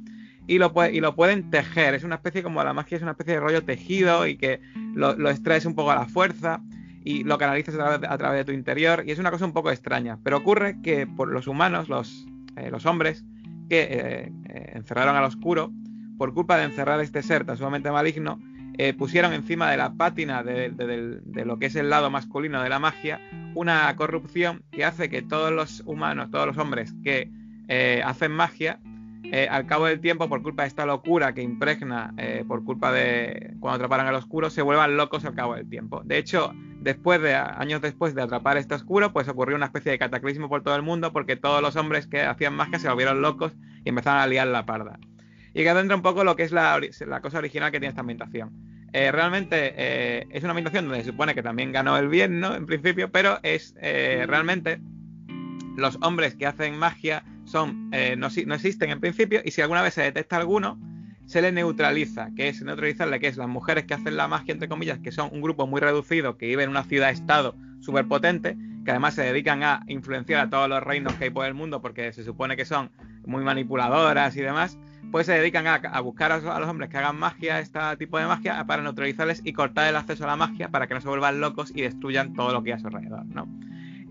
Y 0.48 0.58
lo, 0.58 0.74
y 0.92 1.00
lo 1.00 1.16
pueden 1.16 1.50
tejer, 1.50 1.94
es 1.94 2.04
una 2.04 2.16
especie 2.16 2.44
como 2.44 2.64
la 2.64 2.74
magia, 2.74 2.98
es 2.98 3.02
una 3.02 3.12
especie 3.12 3.36
de 3.36 3.40
rollo 3.40 3.64
tejido 3.64 4.28
y 4.28 4.38
que 4.38 4.60
lo, 4.94 5.16
lo 5.16 5.30
extraes 5.30 5.66
un 5.66 5.76
poco 5.76 5.92
a 5.92 5.96
la 5.96 6.06
fuerza 6.06 6.62
y 7.04 7.24
lo 7.24 7.38
canalizas 7.38 7.76
a 7.76 8.18
través, 8.18 8.40
de 8.40 8.46
tu 8.46 8.52
interior 8.52 9.04
y 9.06 9.12
es 9.12 9.20
una 9.20 9.32
cosa 9.32 9.46
un 9.46 9.54
poco 9.54 9.72
extraña. 9.72 10.20
Pero 10.24 10.38
ocurre 10.38 10.82
que 10.82 11.06
por 11.06 11.30
los 11.30 11.48
humanos, 11.48 11.90
los, 11.90 12.26
eh, 12.56 12.70
los 12.72 12.86
hombres, 12.86 13.26
que 13.70 13.82
eh, 13.82 14.32
eh, 14.50 14.72
encerraron 14.74 15.16
al 15.16 15.26
oscuro, 15.26 15.72
por 16.18 16.34
culpa 16.34 16.58
de 16.58 16.66
encerrar 16.66 17.00
este 17.02 17.22
ser 17.24 17.46
tan 17.46 17.58
sumamente 17.58 17.92
maligno, 17.92 18.40
pusieron 18.98 19.34
encima 19.34 19.70
de 19.70 19.78
la 19.78 19.94
pátina 19.94 20.42
de, 20.42 20.74
lo 21.46 21.60
que 21.60 21.68
es 21.68 21.76
el 21.76 21.92
lado 21.92 22.10
masculino 22.10 22.64
de 22.64 22.70
la 22.70 22.80
magia 22.80 23.22
una 23.54 23.96
corrupción 23.96 24.64
que 24.72 24.84
hace 24.84 25.12
que 25.12 25.22
todos 25.22 25.52
los 25.52 25.84
humanos, 25.86 26.32
todos 26.32 26.48
los 26.48 26.58
hombres 26.58 26.96
que 27.04 27.30
hacen 28.04 28.32
magia, 28.32 28.80
eh, 29.32 29.48
al 29.50 29.66
cabo 29.66 29.86
del 29.86 30.00
tiempo, 30.00 30.30
por 30.30 30.42
culpa 30.42 30.64
de 30.64 30.68
esta 30.68 30.86
locura 30.86 31.34
que 31.34 31.42
impregna, 31.42 32.14
por 32.48 32.64
culpa 32.64 32.92
de 32.92 33.54
cuando 33.60 33.76
atraparan 33.76 34.08
al 34.08 34.16
oscuro, 34.16 34.50
se 34.50 34.62
vuelvan 34.62 34.98
locos 34.98 35.26
al 35.26 35.34
cabo 35.34 35.56
del 35.56 35.68
tiempo. 35.68 36.02
De 36.04 36.18
hecho, 36.18 36.54
después 36.80 37.22
de 37.22 37.36
años 37.36 37.82
después 37.82 38.14
de 38.14 38.22
atrapar 38.22 38.58
este 38.58 38.76
oscuro, 38.76 39.14
pues 39.14 39.28
ocurrió 39.28 39.56
una 39.56 39.68
especie 39.68 39.92
de 39.92 40.00
cataclismo 40.00 40.50
por 40.50 40.64
todo 40.64 40.76
el 40.76 40.82
mundo 40.82 41.14
porque 41.14 41.36
todos 41.36 41.62
los 41.62 41.76
hombres 41.76 42.08
que 42.08 42.22
hacían 42.22 42.56
magia 42.56 42.80
se 42.80 42.90
volvieron 42.90 43.22
locos 43.22 43.54
y 43.86 43.90
empezaron 43.90 44.22
a 44.22 44.28
liar 44.28 44.48
la 44.48 44.66
parda 44.66 45.00
y 45.54 45.64
que 45.64 45.70
adentro 45.70 45.96
un 45.96 46.02
poco 46.02 46.24
lo 46.24 46.36
que 46.36 46.44
es 46.44 46.52
la, 46.52 46.80
cosa 47.22 47.38
original 47.38 47.72
que 47.72 47.80
tiene 47.80 47.90
esta 47.90 48.02
ambientación. 48.02 48.52
Eh, 48.92 49.12
realmente 49.12 49.74
eh, 49.76 50.28
es 50.32 50.44
una 50.44 50.52
ambientación 50.52 50.86
donde 50.86 51.04
se 51.04 51.12
supone 51.12 51.34
que 51.34 51.42
también 51.42 51.72
ganó 51.72 51.98
el 51.98 52.08
bien, 52.10 52.40
¿no? 52.40 52.56
En 52.56 52.66
principio, 52.66 53.12
pero 53.12 53.40
es 53.44 53.76
eh, 53.82 54.26
realmente 54.28 54.82
los 55.78 55.98
hombres 56.02 56.36
que 56.36 56.46
hacen 56.46 56.78
magia 56.78 57.24
son 57.54 57.90
no, 58.18 58.28
no, 58.46 58.56
existen 58.56 58.90
en 58.90 59.00
principio 59.00 59.42
y 59.46 59.52
si 59.52 59.62
alguna 59.62 59.82
vez 59.82 59.94
se 59.94 60.02
detecta 60.02 60.38
alguno, 60.38 60.80
se 61.26 61.42
le 61.42 61.52
neutraliza, 61.52 62.30
que 62.36 62.50
es 62.50 62.62
neutralizarle, 62.62 63.20
que 63.20 63.28
es 63.28 63.38
las 63.38 63.48
mujeres 63.48 63.86
que 63.86 63.94
hacen 63.94 64.18
la 64.18 64.28
magia, 64.28 64.52
entre 64.52 64.68
comillas, 64.68 65.00
que 65.00 65.12
son 65.12 65.30
un 65.32 65.42
grupo 65.42 65.68
muy 65.68 65.80
reducido, 65.80 66.38
que 66.38 66.48
vive 66.48 66.64
en 66.64 66.70
una 66.70 66.84
ciudad-estado 66.84 67.56
súper 67.80 68.08
potente, 68.08 68.58
que 68.84 68.92
además 68.92 69.14
se 69.14 69.22
dedican 69.22 69.64
a 69.64 69.84
influenciar 69.88 70.42
a 70.42 70.50
todos 70.50 70.68
los 70.68 70.84
reinos 70.84 71.14
que 71.14 71.26
hay 71.26 71.30
por 71.30 71.46
el 71.46 71.54
mundo 71.54 71.82
porque 71.82 72.12
se 72.12 72.24
supone 72.24 72.58
que 72.58 72.66
son 72.66 72.92
muy 73.26 73.44
manipuladoras 73.44 74.36
y 74.36 74.42
demás 74.42 74.78
pues 75.14 75.28
se 75.28 75.34
dedican 75.34 75.68
a, 75.68 76.00
buscar 76.00 76.32
a, 76.32 76.40
los 76.40 76.68
hombres 76.68 76.90
que 76.90 76.98
hagan 76.98 77.18
magia, 77.18 77.60
este 77.60 77.80
tipo 78.00 78.18
de 78.18 78.26
magia, 78.26 78.66
para 78.66 78.82
neutralizarles 78.82 79.42
y 79.44 79.54
cortar 79.54 79.88
el 79.88 79.96
acceso 79.96 80.24
a 80.24 80.28
la 80.28 80.36
magia 80.36 80.70
para 80.70 80.88
que 80.88 80.96
no 80.96 81.02
se 81.02 81.08
vuelvan 81.08 81.40
locos 81.40 81.72
y 81.76 81.84
destruyan 81.84 82.34
todo 82.34 82.52
lo 82.52 82.64
que 82.64 82.74
hay 82.74 82.78
a 82.78 82.80
su 82.80 82.88
alrededor, 82.88 83.24
¿no? 83.28 83.48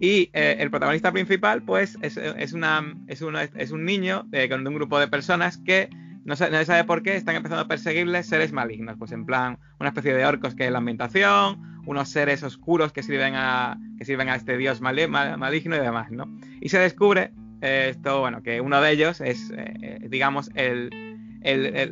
Y 0.03 0.31
eh, 0.33 0.57
el 0.59 0.69
protagonista 0.69 1.13
principal, 1.13 1.63
pues, 1.63 1.97
es, 2.03 2.17
una, 2.53 2.93
es, 3.07 3.23
es 3.55 3.71
un 3.71 3.85
niño 3.85 4.25
de, 4.27 4.49
de, 4.49 4.55
un 4.57 4.75
grupo 4.75 4.99
de 4.99 5.07
personas 5.07 5.59
que 5.59 5.91
no 6.25 6.35
se, 6.35 6.51
no 6.51 6.65
sabe 6.65 6.83
por 6.83 7.05
qué 7.05 7.15
están 7.15 7.37
empezando 7.37 7.63
a 7.63 7.69
perseguirles 7.69 8.27
seres 8.27 8.53
malignos, 8.53 8.97
pues 8.99 9.13
en 9.13 9.25
plan 9.25 9.61
una 9.79 9.91
especie 9.91 10.13
de 10.13 10.27
orcos 10.27 10.57
que 10.57 10.67
es 10.67 10.73
la 10.73 10.79
ambientación, 10.79 11.81
unos 11.87 12.09
seres 12.09 12.43
oscuros 12.43 12.93
que 12.93 13.05
sirven 13.05 13.35
a, 13.37 13.79
que 13.97 14.05
sirven 14.05 14.29
a 14.29 14.35
este 14.35 14.57
dios 14.57 14.81
maligno 14.81 15.77
y 15.77 15.79
demás, 15.79 16.11
¿no? 16.11 16.27
Y 16.61 16.71
se 16.71 16.81
descubre 16.81 17.31
esto, 17.61 18.19
bueno, 18.19 18.43
que 18.43 18.61
uno 18.61 18.81
de 18.81 18.91
ellos 18.91 19.21
es, 19.21 19.53
eh, 19.53 19.75
eh, 19.83 19.99
digamos, 20.09 20.51
el, 20.57 20.91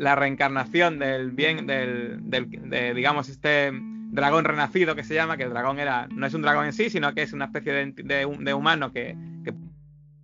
la 0.01 0.17
reencarnación 0.17 0.99
del 0.99 1.31
bien, 1.31 1.69
del, 1.69 2.29
de, 2.29 2.93
digamos, 2.93 3.29
este 3.29 3.71
dragón 4.11 4.45
renacido 4.45 4.95
que 4.95 5.05
se 5.05 5.15
llama, 5.15 5.37
que 5.37 5.45
el 5.45 5.51
dragón 5.51 5.79
era, 5.79 6.09
no 6.11 6.27
es 6.27 6.35
un 6.35 6.43
dragón 6.43 6.67
en 6.67 6.73
sí, 6.73 6.91
sino 6.91 7.15
que 7.15 7.23
es 7.23 7.33
una 7.33 7.47
especie 7.47 7.73
de, 7.73 7.93
de 7.95 8.55
humano 8.55 8.93
que, 8.93 9.17
que, 9.45 9.55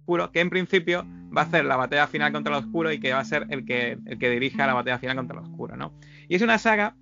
puro, 0.05 0.31
que 0.33 0.41
en 0.41 0.51
principio 0.51 1.07
va 1.37 1.43
a 1.43 1.45
hacer 1.45 1.65
la 1.65 1.77
batalla 1.77 2.07
final 2.07 2.33
contra 2.33 2.57
el 2.57 2.65
oscuro 2.65 2.93
y 2.93 2.99
que 2.99 3.13
va 3.13 3.21
a 3.21 3.25
ser 3.25 3.47
el 3.51 3.65
que, 3.65 3.99
el 4.07 4.19
que 4.19 4.31
dirija 4.31 4.67
la 4.67 4.75
batalla 4.75 4.99
final 4.99 5.17
contra 5.17 5.39
el 5.39 5.45
oscuro, 5.45 5.77
¿no? 5.77 5.93
Y 6.29 6.37
es 6.37 6.43
una 6.43 6.59
saga 6.59 6.95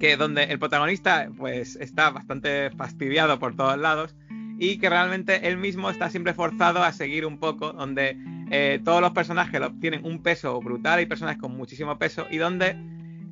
que 0.00 0.16
donde 0.16 0.44
el 0.44 0.58
protagonista 0.58 1.28
pues 1.36 1.76
está 1.76 2.10
bastante 2.10 2.70
fastidiado 2.70 3.38
por 3.38 3.54
todos 3.54 3.78
lados 3.78 4.16
y 4.58 4.78
que 4.78 4.90
realmente 4.90 5.48
él 5.48 5.56
mismo 5.56 5.90
está 5.90 6.10
siempre 6.10 6.34
forzado 6.34 6.82
a 6.82 6.92
seguir 6.92 7.24
un 7.24 7.38
poco, 7.38 7.72
donde 7.72 8.16
eh, 8.50 8.80
todos 8.84 9.00
los 9.00 9.12
personajes 9.12 9.60
tienen 9.80 10.04
un 10.04 10.22
peso 10.22 10.60
brutal, 10.60 10.98
hay 10.98 11.06
personajes 11.06 11.40
con 11.40 11.56
muchísimo 11.56 11.98
peso 11.98 12.26
y 12.30 12.38
donde 12.38 12.76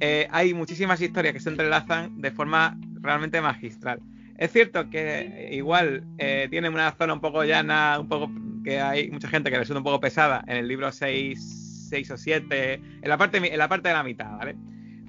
eh, 0.01 0.27
hay 0.31 0.55
muchísimas 0.55 1.01
historias 1.01 1.35
que 1.35 1.41
se 1.41 1.51
entrelazan 1.51 2.21
de 2.21 2.31
forma 2.31 2.79
realmente 3.01 3.41
magistral. 3.41 4.01
Es 4.39 4.53
cierto 4.53 4.89
que 4.89 5.51
igual 5.53 6.05
eh, 6.17 6.49
tiene 6.51 6.71
una 6.71 6.93
zona 6.93 7.13
un 7.13 7.21
poco 7.21 7.45
llana, 7.45 7.99
un 8.01 8.09
poco 8.09 8.31
que 8.65 8.81
hay 8.81 9.11
mucha 9.11 9.29
gente 9.29 9.51
que 9.51 9.59
le 9.59 9.65
suena 9.67 9.81
un 9.81 9.85
poco 9.85 10.01
pesada 10.01 10.43
en 10.47 10.57
el 10.57 10.69
libro 10.69 10.91
6, 10.91 11.89
6 11.91 12.11
o 12.13 12.17
7, 12.17 12.75
en 13.03 13.09
la, 13.09 13.19
parte, 13.19 13.37
en 13.37 13.59
la 13.59 13.69
parte 13.69 13.89
de 13.89 13.95
la 13.95 14.03
mitad, 14.03 14.39
¿vale? 14.39 14.57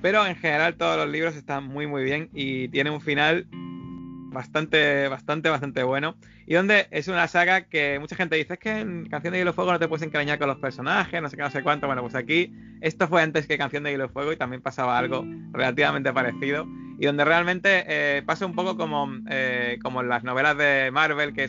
Pero 0.01 0.25
en 0.25 0.35
general 0.35 0.75
todos 0.75 0.97
los 0.97 1.09
libros 1.09 1.35
están 1.35 1.65
muy 1.65 1.87
muy 1.87 2.03
bien 2.03 2.29
y 2.33 2.67
tiene 2.69 2.89
un 2.89 2.99
final 3.01 3.47
bastante, 4.31 5.07
bastante, 5.07 5.49
bastante 5.49 5.83
bueno. 5.83 6.15
Y 6.47 6.55
donde 6.55 6.87
es 6.91 7.07
una 7.07 7.27
saga 7.27 7.61
que 7.61 7.99
mucha 7.99 8.15
gente 8.15 8.35
dice, 8.35 8.53
es 8.53 8.59
que 8.59 8.79
en 8.79 9.05
Canción 9.07 9.33
de 9.33 9.39
Hielo 9.39 9.51
y 9.51 9.53
Fuego 9.53 9.71
no 9.71 9.79
te 9.79 9.87
puedes 9.87 10.05
encariñar 10.05 10.39
con 10.39 10.47
los 10.47 10.57
personajes, 10.57 11.21
no 11.21 11.29
sé 11.29 11.37
qué, 11.37 11.43
no 11.43 11.51
sé 11.51 11.61
cuánto. 11.61 11.87
Bueno, 11.87 12.01
pues 12.01 12.15
aquí 12.15 12.53
esto 12.81 13.07
fue 13.07 13.21
antes 13.21 13.47
que 13.47 13.57
Canción 13.57 13.83
de 13.83 13.91
Hielo 13.91 14.05
y 14.05 14.09
Fuego 14.09 14.31
y 14.33 14.37
también 14.37 14.61
pasaba 14.61 14.97
algo 14.97 15.25
relativamente 15.51 16.11
parecido. 16.11 16.65
Y 16.99 17.05
donde 17.05 17.25
realmente 17.25 17.83
eh, 17.87 18.21
pasa 18.23 18.45
un 18.45 18.53
poco 18.53 18.77
como, 18.77 19.07
eh, 19.29 19.79
como 19.81 20.01
en 20.01 20.09
las 20.09 20.23
novelas 20.23 20.57
de 20.57 20.91
Marvel, 20.91 21.33
que, 21.33 21.47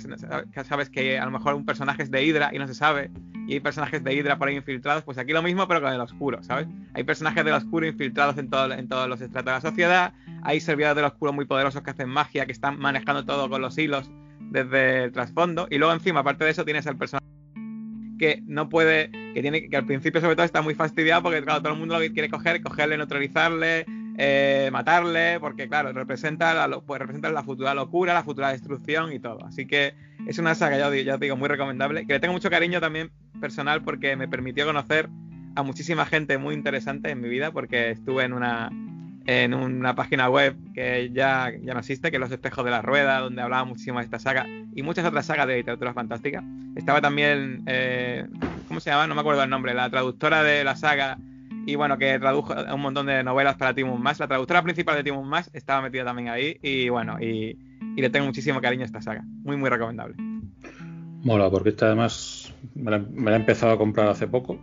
que 0.52 0.64
sabes 0.64 0.88
que 0.88 1.18
a 1.18 1.24
lo 1.24 1.30
mejor 1.30 1.54
un 1.54 1.66
personaje 1.66 2.02
es 2.02 2.10
de 2.10 2.24
Hydra 2.24 2.50
y 2.52 2.58
no 2.58 2.66
se 2.66 2.74
sabe 2.74 3.10
y 3.46 3.54
hay 3.54 3.60
personajes 3.60 4.02
de 4.02 4.14
Hydra 4.14 4.38
por 4.38 4.48
ahí 4.48 4.56
infiltrados, 4.56 5.02
pues 5.04 5.18
aquí 5.18 5.32
lo 5.32 5.42
mismo, 5.42 5.66
pero 5.68 5.80
con 5.80 5.92
el 5.92 6.00
oscuro, 6.00 6.42
¿sabes? 6.42 6.66
Hay 6.94 7.04
personajes 7.04 7.44
del 7.44 7.54
oscuro 7.54 7.86
infiltrados 7.86 8.38
en, 8.38 8.48
todo, 8.48 8.72
en 8.72 8.88
todos 8.88 9.08
los 9.08 9.20
estratos 9.20 9.46
de 9.46 9.52
la 9.52 9.60
sociedad, 9.60 10.14
hay 10.42 10.60
servidores 10.60 10.96
del 10.96 11.04
oscuro 11.04 11.32
muy 11.32 11.44
poderosos 11.44 11.82
que 11.82 11.90
hacen 11.90 12.08
magia, 12.08 12.46
que 12.46 12.52
están 12.52 12.78
manejando 12.78 13.24
todo 13.24 13.48
con 13.48 13.62
los 13.62 13.76
hilos 13.78 14.10
desde 14.40 15.04
el 15.04 15.12
trasfondo, 15.12 15.66
y 15.70 15.78
luego 15.78 15.92
encima, 15.92 16.20
aparte 16.20 16.44
de 16.44 16.50
eso, 16.50 16.64
tienes 16.64 16.86
al 16.86 16.96
personaje 16.96 17.26
que 18.18 18.40
no 18.46 18.68
puede, 18.68 19.10
que 19.34 19.42
tiene 19.42 19.68
que 19.68 19.76
al 19.76 19.84
principio 19.84 20.20
sobre 20.20 20.36
todo 20.36 20.46
está 20.46 20.62
muy 20.62 20.76
fastidiado 20.76 21.24
porque 21.24 21.42
claro, 21.42 21.60
todo 21.60 21.72
el 21.72 21.78
mundo 21.78 21.98
lo 21.98 22.12
quiere 22.12 22.30
coger, 22.30 22.62
cogerle, 22.62 22.96
neutralizarle, 22.96 23.84
eh, 24.18 24.68
matarle, 24.72 25.40
porque 25.40 25.68
claro, 25.68 25.92
representa 25.92 26.66
la, 26.66 26.80
pues, 26.80 27.00
la 27.22 27.42
futura 27.42 27.74
locura, 27.74 28.14
la 28.14 28.22
futura 28.22 28.50
destrucción 28.50 29.12
y 29.12 29.18
todo. 29.18 29.44
Así 29.44 29.66
que 29.66 29.94
es 30.26 30.38
una 30.38 30.54
saga, 30.54 30.78
ya, 30.78 30.94
ya 31.02 31.14
os 31.14 31.20
digo, 31.20 31.36
muy 31.36 31.48
recomendable, 31.48 32.06
que 32.06 32.14
le 32.14 32.20
tengo 32.20 32.34
mucho 32.34 32.50
cariño 32.50 32.80
también 32.80 33.10
personal 33.40 33.82
porque 33.82 34.16
me 34.16 34.28
permitió 34.28 34.66
conocer 34.66 35.08
a 35.54 35.62
muchísima 35.62 36.06
gente 36.06 36.38
muy 36.38 36.54
interesante 36.54 37.10
en 37.10 37.20
mi 37.20 37.28
vida 37.28 37.50
porque 37.50 37.90
estuve 37.90 38.24
en 38.24 38.32
una 38.32 38.70
en 39.26 39.54
una 39.54 39.94
página 39.94 40.28
web 40.28 40.56
que 40.74 41.10
ya, 41.12 41.52
ya 41.62 41.74
no 41.74 41.80
existe, 41.80 42.10
que 42.10 42.16
es 42.16 42.20
Los 42.20 42.32
Espejos 42.32 42.64
de 42.64 42.70
la 42.70 42.82
Rueda, 42.82 43.20
donde 43.20 43.40
hablaba 43.42 43.64
muchísimo 43.64 43.98
de 43.98 44.04
esta 44.04 44.18
saga 44.18 44.46
y 44.74 44.82
muchas 44.82 45.04
otras 45.04 45.26
sagas 45.26 45.46
de 45.46 45.58
literatura 45.58 45.92
fantástica. 45.94 46.42
Estaba 46.74 47.00
también, 47.00 47.62
eh, 47.66 48.26
¿cómo 48.66 48.80
se 48.80 48.90
llama? 48.90 49.06
No 49.06 49.14
me 49.14 49.20
acuerdo 49.20 49.42
el 49.42 49.50
nombre, 49.50 49.74
la 49.74 49.88
traductora 49.90 50.42
de 50.42 50.64
la 50.64 50.74
saga 50.74 51.18
y 51.66 51.74
bueno, 51.76 51.98
que 51.98 52.18
tradujo 52.18 52.54
un 52.74 52.80
montón 52.80 53.06
de 53.06 53.22
novelas 53.22 53.56
para 53.56 53.74
Timon 53.74 54.02
Más. 54.02 54.18
La 54.18 54.28
traductora 54.28 54.62
principal 54.62 54.96
de 54.96 55.04
Timon 55.04 55.28
Más 55.28 55.50
estaba 55.52 55.82
metida 55.82 56.04
también 56.04 56.28
ahí 56.28 56.58
y 56.62 56.88
bueno, 56.88 57.18
y, 57.20 57.58
y 57.96 58.00
le 58.00 58.10
tengo 58.10 58.26
muchísimo 58.26 58.60
cariño 58.60 58.82
a 58.82 58.86
esta 58.86 59.02
saga. 59.02 59.24
Muy, 59.44 59.56
muy 59.56 59.70
recomendable. 59.70 60.16
Mola, 61.24 61.50
porque 61.50 61.68
esta 61.68 61.86
además 61.86 62.52
me 62.74 62.90
la, 62.90 63.32
he 63.32 63.36
empezado 63.36 63.72
a 63.72 63.78
comprar 63.78 64.08
hace 64.08 64.26
poco. 64.26 64.58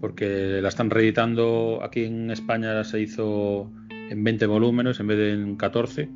Porque 0.00 0.60
la 0.60 0.68
están 0.68 0.90
reeditando 0.90 1.80
aquí 1.82 2.04
en 2.04 2.30
España, 2.30 2.82
se 2.84 3.00
hizo 3.00 3.70
en 3.88 4.24
20 4.24 4.46
volúmenes 4.46 5.00
en 5.00 5.06
vez 5.06 5.18
de 5.18 5.32
en 5.32 5.56
14. 5.56 6.08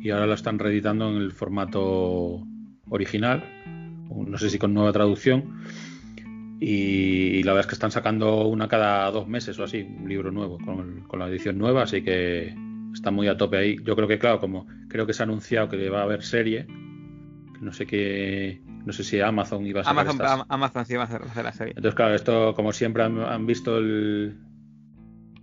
Y 0.00 0.10
ahora 0.10 0.26
la 0.26 0.34
están 0.34 0.58
reeditando 0.58 1.08
en 1.10 1.16
el 1.16 1.32
formato 1.32 2.44
original. 2.88 3.44
No 4.10 4.36
sé 4.36 4.50
si 4.50 4.58
con 4.58 4.74
nueva 4.74 4.92
traducción. 4.92 5.62
Y, 6.62 7.42
la 7.42 7.52
verdad 7.52 7.60
es 7.62 7.66
que 7.68 7.74
están 7.74 7.90
sacando 7.90 8.46
una 8.46 8.68
cada 8.68 9.10
dos 9.10 9.26
meses 9.26 9.58
o 9.58 9.64
así, 9.64 9.80
un 9.80 10.08
libro 10.08 10.30
nuevo 10.30 10.58
con, 10.58 11.04
con 11.08 11.18
la 11.18 11.28
edición 11.28 11.56
nueva. 11.56 11.84
Así 11.84 12.02
que 12.02 12.54
está 12.92 13.10
muy 13.10 13.28
a 13.28 13.36
tope 13.36 13.56
ahí. 13.56 13.76
Yo 13.82 13.96
creo 13.96 14.08
que, 14.08 14.18
claro, 14.18 14.40
como 14.40 14.66
creo 14.88 15.06
que 15.06 15.14
se 15.14 15.22
ha 15.22 15.24
anunciado 15.24 15.68
que 15.68 15.88
va 15.88 16.00
a 16.00 16.04
haber 16.04 16.22
serie, 16.22 16.66
no 17.60 17.72
sé 17.72 17.86
qué, 17.86 18.62
no 18.84 18.92
sé 18.92 19.04
si 19.04 19.20
Amazon 19.20 19.66
iba 19.66 19.80
a 19.80 19.84
ser 19.84 19.90
Amazon, 19.90 20.46
Amazon 20.48 20.86
sí 20.86 20.94
va 20.96 21.02
a 21.02 21.06
hacer 21.06 21.44
la 21.44 21.52
serie. 21.52 21.74
Entonces, 21.76 21.94
claro, 21.94 22.14
esto 22.14 22.54
como 22.54 22.72
siempre 22.72 23.02
han, 23.02 23.46
visto 23.46 23.78
el 23.78 24.38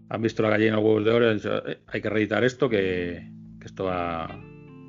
han 0.10 0.22
visto 0.22 0.42
la 0.42 0.50
gallina 0.50 0.80
huevos 0.80 1.06
de 1.06 1.12
oro, 1.12 1.32
eh, 1.32 1.82
hay 1.88 2.02
que 2.02 2.10
reeditar 2.10 2.44
esto 2.44 2.70
que, 2.70 3.30
esto 3.64 3.86
va, 3.86 4.40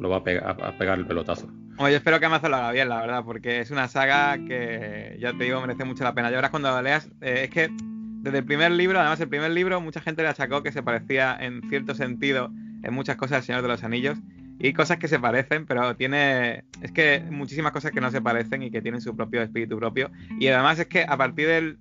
lo 0.00 0.08
va 0.08 0.18
a, 0.18 0.24
pegar, 0.24 0.98
el 0.98 1.06
pelotazo. 1.06 1.48
Oye, 1.80 1.92
yo 1.92 1.98
espero 1.98 2.18
que 2.18 2.26
Amazon 2.26 2.50
lo 2.50 2.56
haga 2.56 2.72
bien, 2.72 2.88
la 2.88 3.00
verdad, 3.00 3.22
porque 3.24 3.60
es 3.60 3.70
una 3.70 3.86
saga 3.86 4.36
que 4.36 5.16
ya 5.20 5.32
te 5.32 5.44
digo 5.44 5.60
merece 5.60 5.84
mucho 5.84 6.02
la 6.02 6.12
pena. 6.12 6.28
Y 6.28 6.34
ahora 6.34 6.50
cuando 6.50 6.70
lo 6.70 6.82
leas, 6.82 7.08
eh, 7.20 7.44
es 7.44 7.50
que 7.50 7.68
desde 7.70 8.38
el 8.38 8.44
primer 8.44 8.72
libro, 8.72 8.98
además 8.98 9.20
el 9.20 9.28
primer 9.28 9.52
libro, 9.52 9.80
mucha 9.80 10.00
gente 10.00 10.22
le 10.22 10.28
achacó 10.28 10.64
que 10.64 10.72
se 10.72 10.82
parecía 10.82 11.36
en 11.38 11.62
cierto 11.68 11.94
sentido 11.94 12.50
en 12.82 12.92
muchas 12.92 13.14
cosas 13.14 13.38
al 13.38 13.42
Señor 13.44 13.62
de 13.62 13.68
los 13.68 13.84
Anillos 13.84 14.18
y 14.58 14.72
cosas 14.72 14.98
que 14.98 15.06
se 15.06 15.20
parecen, 15.20 15.66
pero 15.66 15.94
tiene 15.94 16.64
es 16.82 16.90
que 16.90 17.22
muchísimas 17.30 17.70
cosas 17.70 17.92
que 17.92 18.00
no 18.00 18.10
se 18.10 18.20
parecen 18.20 18.64
y 18.64 18.72
que 18.72 18.82
tienen 18.82 19.00
su 19.00 19.14
propio 19.14 19.40
espíritu 19.40 19.78
propio 19.78 20.10
y 20.40 20.48
además 20.48 20.80
es 20.80 20.86
que 20.88 21.04
a 21.08 21.16
partir 21.16 21.46
del 21.46 21.78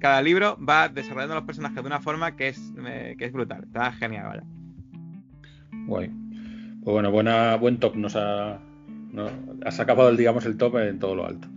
cada 0.00 0.20
libro 0.22 0.58
va 0.58 0.88
desarrollando 0.88 1.36
los 1.36 1.44
personajes 1.44 1.76
de 1.76 1.86
una 1.86 2.00
forma 2.00 2.34
que 2.34 2.48
es 2.48 2.72
eh, 2.84 3.14
que 3.16 3.26
es 3.26 3.32
brutal, 3.32 3.62
está 3.62 3.92
genial, 3.92 4.26
vaya. 4.26 4.42
Guay. 5.86 6.10
Pues 6.82 6.92
bueno, 6.92 7.12
buena 7.12 7.54
buen 7.56 7.78
top 7.78 7.94
nos 7.94 8.16
ha 8.16 8.58
has 9.64 9.80
acabado 9.80 10.14
digamos 10.14 10.44
el 10.46 10.56
top 10.56 10.76
en 10.76 10.98
todo 10.98 11.14
lo 11.14 11.26
alto. 11.26 11.48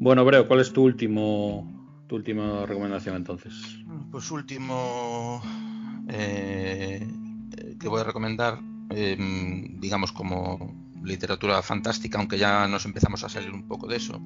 Bueno, 0.00 0.24
Breo, 0.24 0.46
¿cuál 0.46 0.60
es 0.60 0.72
tu 0.72 0.84
último 0.84 1.78
tu 2.06 2.16
última 2.16 2.64
recomendación 2.66 3.16
entonces? 3.16 3.54
Pues 4.10 4.30
último 4.30 5.42
eh, 6.08 7.06
que 7.78 7.88
voy 7.88 8.00
a 8.00 8.04
recomendar, 8.04 8.58
em, 8.90 9.78
digamos 9.78 10.12
como 10.12 10.74
literatura 11.04 11.62
fantástica, 11.62 12.18
aunque 12.18 12.38
ya 12.38 12.66
nos 12.66 12.86
empezamos 12.86 13.22
a 13.24 13.28
salir 13.28 13.52
un 13.52 13.68
poco 13.68 13.86
de 13.86 13.96
eso, 13.96 14.20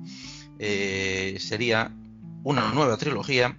eh, 0.58 1.36
sería 1.38 1.90
una 2.44 2.72
nueva 2.72 2.96
trilogía 2.96 3.56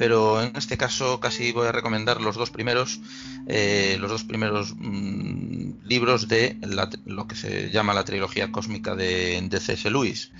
pero 0.00 0.42
en 0.42 0.56
este 0.56 0.78
caso 0.78 1.20
casi 1.20 1.52
voy 1.52 1.66
a 1.66 1.72
recomendar 1.72 2.22
los 2.22 2.34
dos 2.34 2.50
primeros, 2.50 3.02
eh, 3.46 3.98
los 4.00 4.10
dos 4.10 4.24
primeros 4.24 4.74
mm, 4.78 5.49
libros 5.90 6.28
de 6.28 6.56
lo 7.04 7.26
que 7.26 7.34
se 7.34 7.68
llama 7.70 7.92
la 7.92 8.04
trilogía 8.04 8.52
cósmica 8.52 8.94
de, 8.94 9.48
C.S. 9.50 9.90
Lewis. 9.90 10.30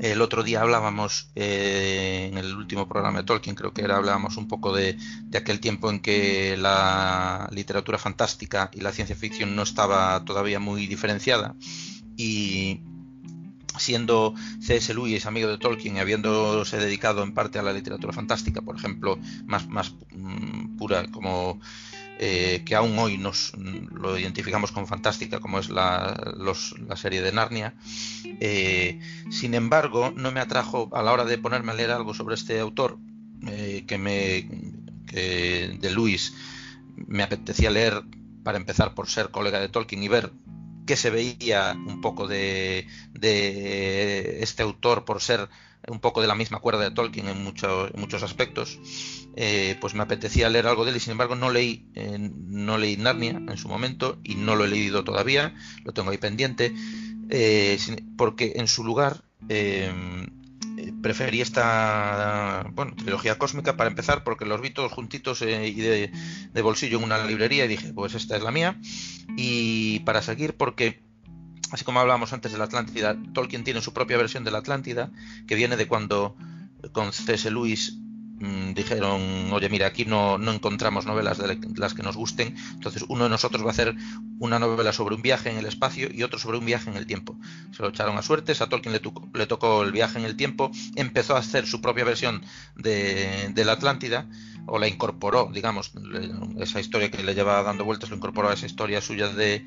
El 0.00 0.20
otro 0.20 0.42
día 0.42 0.60
hablábamos 0.60 1.30
eh, 1.36 2.28
en 2.30 2.36
el 2.36 2.56
último 2.56 2.88
programa 2.88 3.20
de 3.20 3.24
Tolkien, 3.24 3.54
creo 3.54 3.72
que 3.72 3.82
era, 3.82 3.96
hablábamos 3.96 4.36
un 4.36 4.48
poco 4.48 4.74
de, 4.74 4.98
de 5.22 5.38
aquel 5.38 5.60
tiempo 5.60 5.88
en 5.88 6.00
que 6.00 6.56
la 6.56 7.48
literatura 7.52 7.96
fantástica 7.96 8.70
y 8.74 8.80
la 8.80 8.90
ciencia 8.90 9.14
ficción 9.14 9.54
no 9.54 9.62
estaba 9.62 10.24
todavía 10.24 10.58
muy 10.58 10.88
diferenciada 10.88 11.54
y 12.16 12.80
siendo 13.78 14.34
C.S. 14.60 14.92
Lewis 14.94 15.26
amigo 15.26 15.48
de 15.48 15.58
Tolkien 15.58 15.96
y 15.96 16.00
habiéndose 16.00 16.76
dedicado 16.78 17.22
en 17.22 17.34
parte 17.34 17.60
a 17.60 17.62
la 17.62 17.72
literatura 17.72 18.12
fantástica, 18.12 18.62
por 18.62 18.74
ejemplo, 18.74 19.16
más, 19.46 19.68
más 19.68 19.94
mm, 20.10 20.76
pura, 20.76 21.06
como 21.12 21.60
eh, 22.18 22.62
que 22.66 22.74
aún 22.74 22.98
hoy 22.98 23.16
nos 23.16 23.52
lo 23.56 24.18
identificamos 24.18 24.72
con 24.72 24.88
fantástica, 24.88 25.38
como 25.38 25.60
es 25.60 25.70
la, 25.70 26.34
la 26.86 26.96
serie 26.96 27.22
de 27.22 27.32
Narnia. 27.32 27.74
Eh, 28.40 28.98
sin 29.30 29.54
embargo, 29.54 30.12
no 30.16 30.32
me 30.32 30.40
atrajo 30.40 30.90
a 30.92 31.02
la 31.02 31.12
hora 31.12 31.24
de 31.24 31.38
ponerme 31.38 31.72
a 31.72 31.76
leer 31.76 31.92
algo 31.92 32.14
sobre 32.14 32.34
este 32.34 32.58
autor, 32.58 32.98
eh, 33.46 33.84
que 33.86 33.98
me 33.98 34.48
que 35.06 35.78
de 35.80 35.90
Lewis 35.90 36.34
me 37.06 37.22
apetecía 37.22 37.70
leer 37.70 38.02
para 38.42 38.58
empezar 38.58 38.94
por 38.94 39.08
ser 39.08 39.30
colega 39.30 39.60
de 39.60 39.68
Tolkien 39.68 40.02
y 40.02 40.08
ver 40.08 40.32
que 40.86 40.96
se 40.96 41.10
veía 41.10 41.74
un 41.74 42.00
poco 42.00 42.26
de, 42.26 42.86
este 43.20 44.62
autor 44.62 45.04
por 45.04 45.20
ser 45.20 45.48
un 45.86 46.00
poco 46.00 46.20
de 46.20 46.26
la 46.26 46.34
misma 46.34 46.58
cuerda 46.58 46.82
de 46.82 46.90
Tolkien 46.90 47.28
en, 47.28 47.42
muchos 47.42 48.22
aspectos, 48.22 48.78
eh, 49.36 49.76
pues 49.80 49.94
me 49.94 50.02
apetecía 50.02 50.48
leer 50.48 50.66
algo 50.66 50.84
de 50.84 50.90
él 50.90 50.96
y 50.96 51.00
sin 51.00 51.12
embargo 51.12 51.36
no 51.36 51.50
leí, 51.50 51.86
eh, 51.94 52.18
no 52.18 52.78
leí 52.78 52.96
Narnia 52.96 53.30
en 53.30 53.56
su 53.56 53.68
momento 53.68 54.18
y 54.24 54.34
no 54.34 54.56
lo 54.56 54.64
he 54.64 54.68
leído 54.68 55.04
todavía, 55.04 55.54
lo 55.84 55.92
tengo 55.92 56.10
ahí 56.10 56.18
pendiente, 56.18 56.74
eh, 57.30 57.78
porque 58.16 58.54
en 58.56 58.68
su 58.68 58.84
lugar 58.84 59.22
preferí 61.00 61.40
esta 61.40 62.66
bueno, 62.74 62.94
trilogía 62.96 63.38
cósmica 63.38 63.76
para 63.76 63.88
empezar 63.88 64.24
porque 64.24 64.44
los 64.44 64.60
vi 64.60 64.70
todos 64.70 64.92
juntitos 64.92 65.42
y 65.42 65.46
de, 65.46 66.10
de 66.52 66.62
bolsillo 66.62 66.98
en 66.98 67.04
una 67.04 67.24
librería 67.24 67.64
y 67.64 67.68
dije, 67.68 67.92
pues 67.92 68.14
esta 68.14 68.36
es 68.36 68.42
la 68.42 68.50
mía 68.50 68.78
y 69.36 70.00
para 70.00 70.22
seguir, 70.22 70.56
porque 70.56 71.07
así 71.72 71.84
como 71.84 72.00
hablábamos 72.00 72.32
antes 72.32 72.52
de 72.52 72.58
la 72.58 72.64
Atlántida, 72.64 73.16
Tolkien 73.32 73.64
tiene 73.64 73.80
su 73.80 73.92
propia 73.92 74.16
versión 74.16 74.44
de 74.44 74.50
la 74.50 74.58
Atlántida, 74.58 75.10
que 75.46 75.54
viene 75.54 75.76
de 75.76 75.86
cuando 75.86 76.36
con 76.92 77.12
C.S. 77.12 77.50
Lewis 77.50 77.98
mm, 78.38 78.72
dijeron, 78.72 79.52
oye, 79.52 79.68
mira, 79.68 79.86
aquí 79.86 80.04
no, 80.04 80.38
no 80.38 80.52
encontramos 80.52 81.06
novelas 81.06 81.38
de 81.38 81.58
las 81.76 81.94
que 81.94 82.02
nos 82.02 82.16
gusten, 82.16 82.56
entonces 82.74 83.04
uno 83.08 83.24
de 83.24 83.30
nosotros 83.30 83.62
va 83.62 83.68
a 83.68 83.72
hacer 83.72 83.94
una 84.38 84.58
novela 84.58 84.92
sobre 84.92 85.14
un 85.14 85.22
viaje 85.22 85.50
en 85.50 85.58
el 85.58 85.66
espacio 85.66 86.08
y 86.12 86.22
otro 86.22 86.38
sobre 86.38 86.58
un 86.58 86.66
viaje 86.66 86.90
en 86.90 86.96
el 86.96 87.06
tiempo. 87.06 87.36
Se 87.72 87.82
lo 87.82 87.88
echaron 87.88 88.16
a 88.16 88.22
suertes, 88.22 88.60
a 88.60 88.68
Tolkien 88.68 88.92
le, 88.92 89.46
tocó, 89.46 89.82
el 89.82 89.92
viaje 89.92 90.18
en 90.18 90.24
el 90.24 90.36
tiempo, 90.36 90.70
empezó 90.94 91.36
a 91.36 91.40
hacer 91.40 91.66
su 91.66 91.80
propia 91.80 92.04
versión 92.04 92.42
de 92.76 93.64
la 93.64 93.72
Atlántida, 93.72 94.26
o 94.68 94.78
la 94.78 94.88
incorporó, 94.88 95.50
digamos, 95.52 95.92
esa 96.58 96.80
historia 96.80 97.10
que 97.10 97.22
le 97.22 97.34
lleva 97.34 97.62
dando 97.62 97.84
vueltas, 97.84 98.10
lo 98.10 98.16
incorporó 98.16 98.48
a 98.48 98.54
esa 98.54 98.66
historia 98.66 99.00
suya 99.00 99.28
de, 99.28 99.64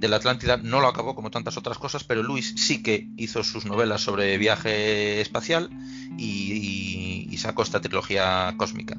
la 0.00 0.16
Atlántida, 0.16 0.56
no 0.56 0.80
lo 0.80 0.88
acabó 0.88 1.14
como 1.14 1.30
tantas 1.30 1.56
otras 1.56 1.78
cosas, 1.78 2.04
pero 2.04 2.22
Luis 2.22 2.54
sí 2.56 2.82
que 2.82 3.08
hizo 3.16 3.42
sus 3.42 3.64
novelas 3.64 4.00
sobre 4.00 4.38
viaje 4.38 5.20
espacial 5.20 5.70
y, 6.16 7.36
sacó 7.38 7.62
esta 7.62 7.80
trilogía 7.80 8.52
cósmica. 8.56 8.98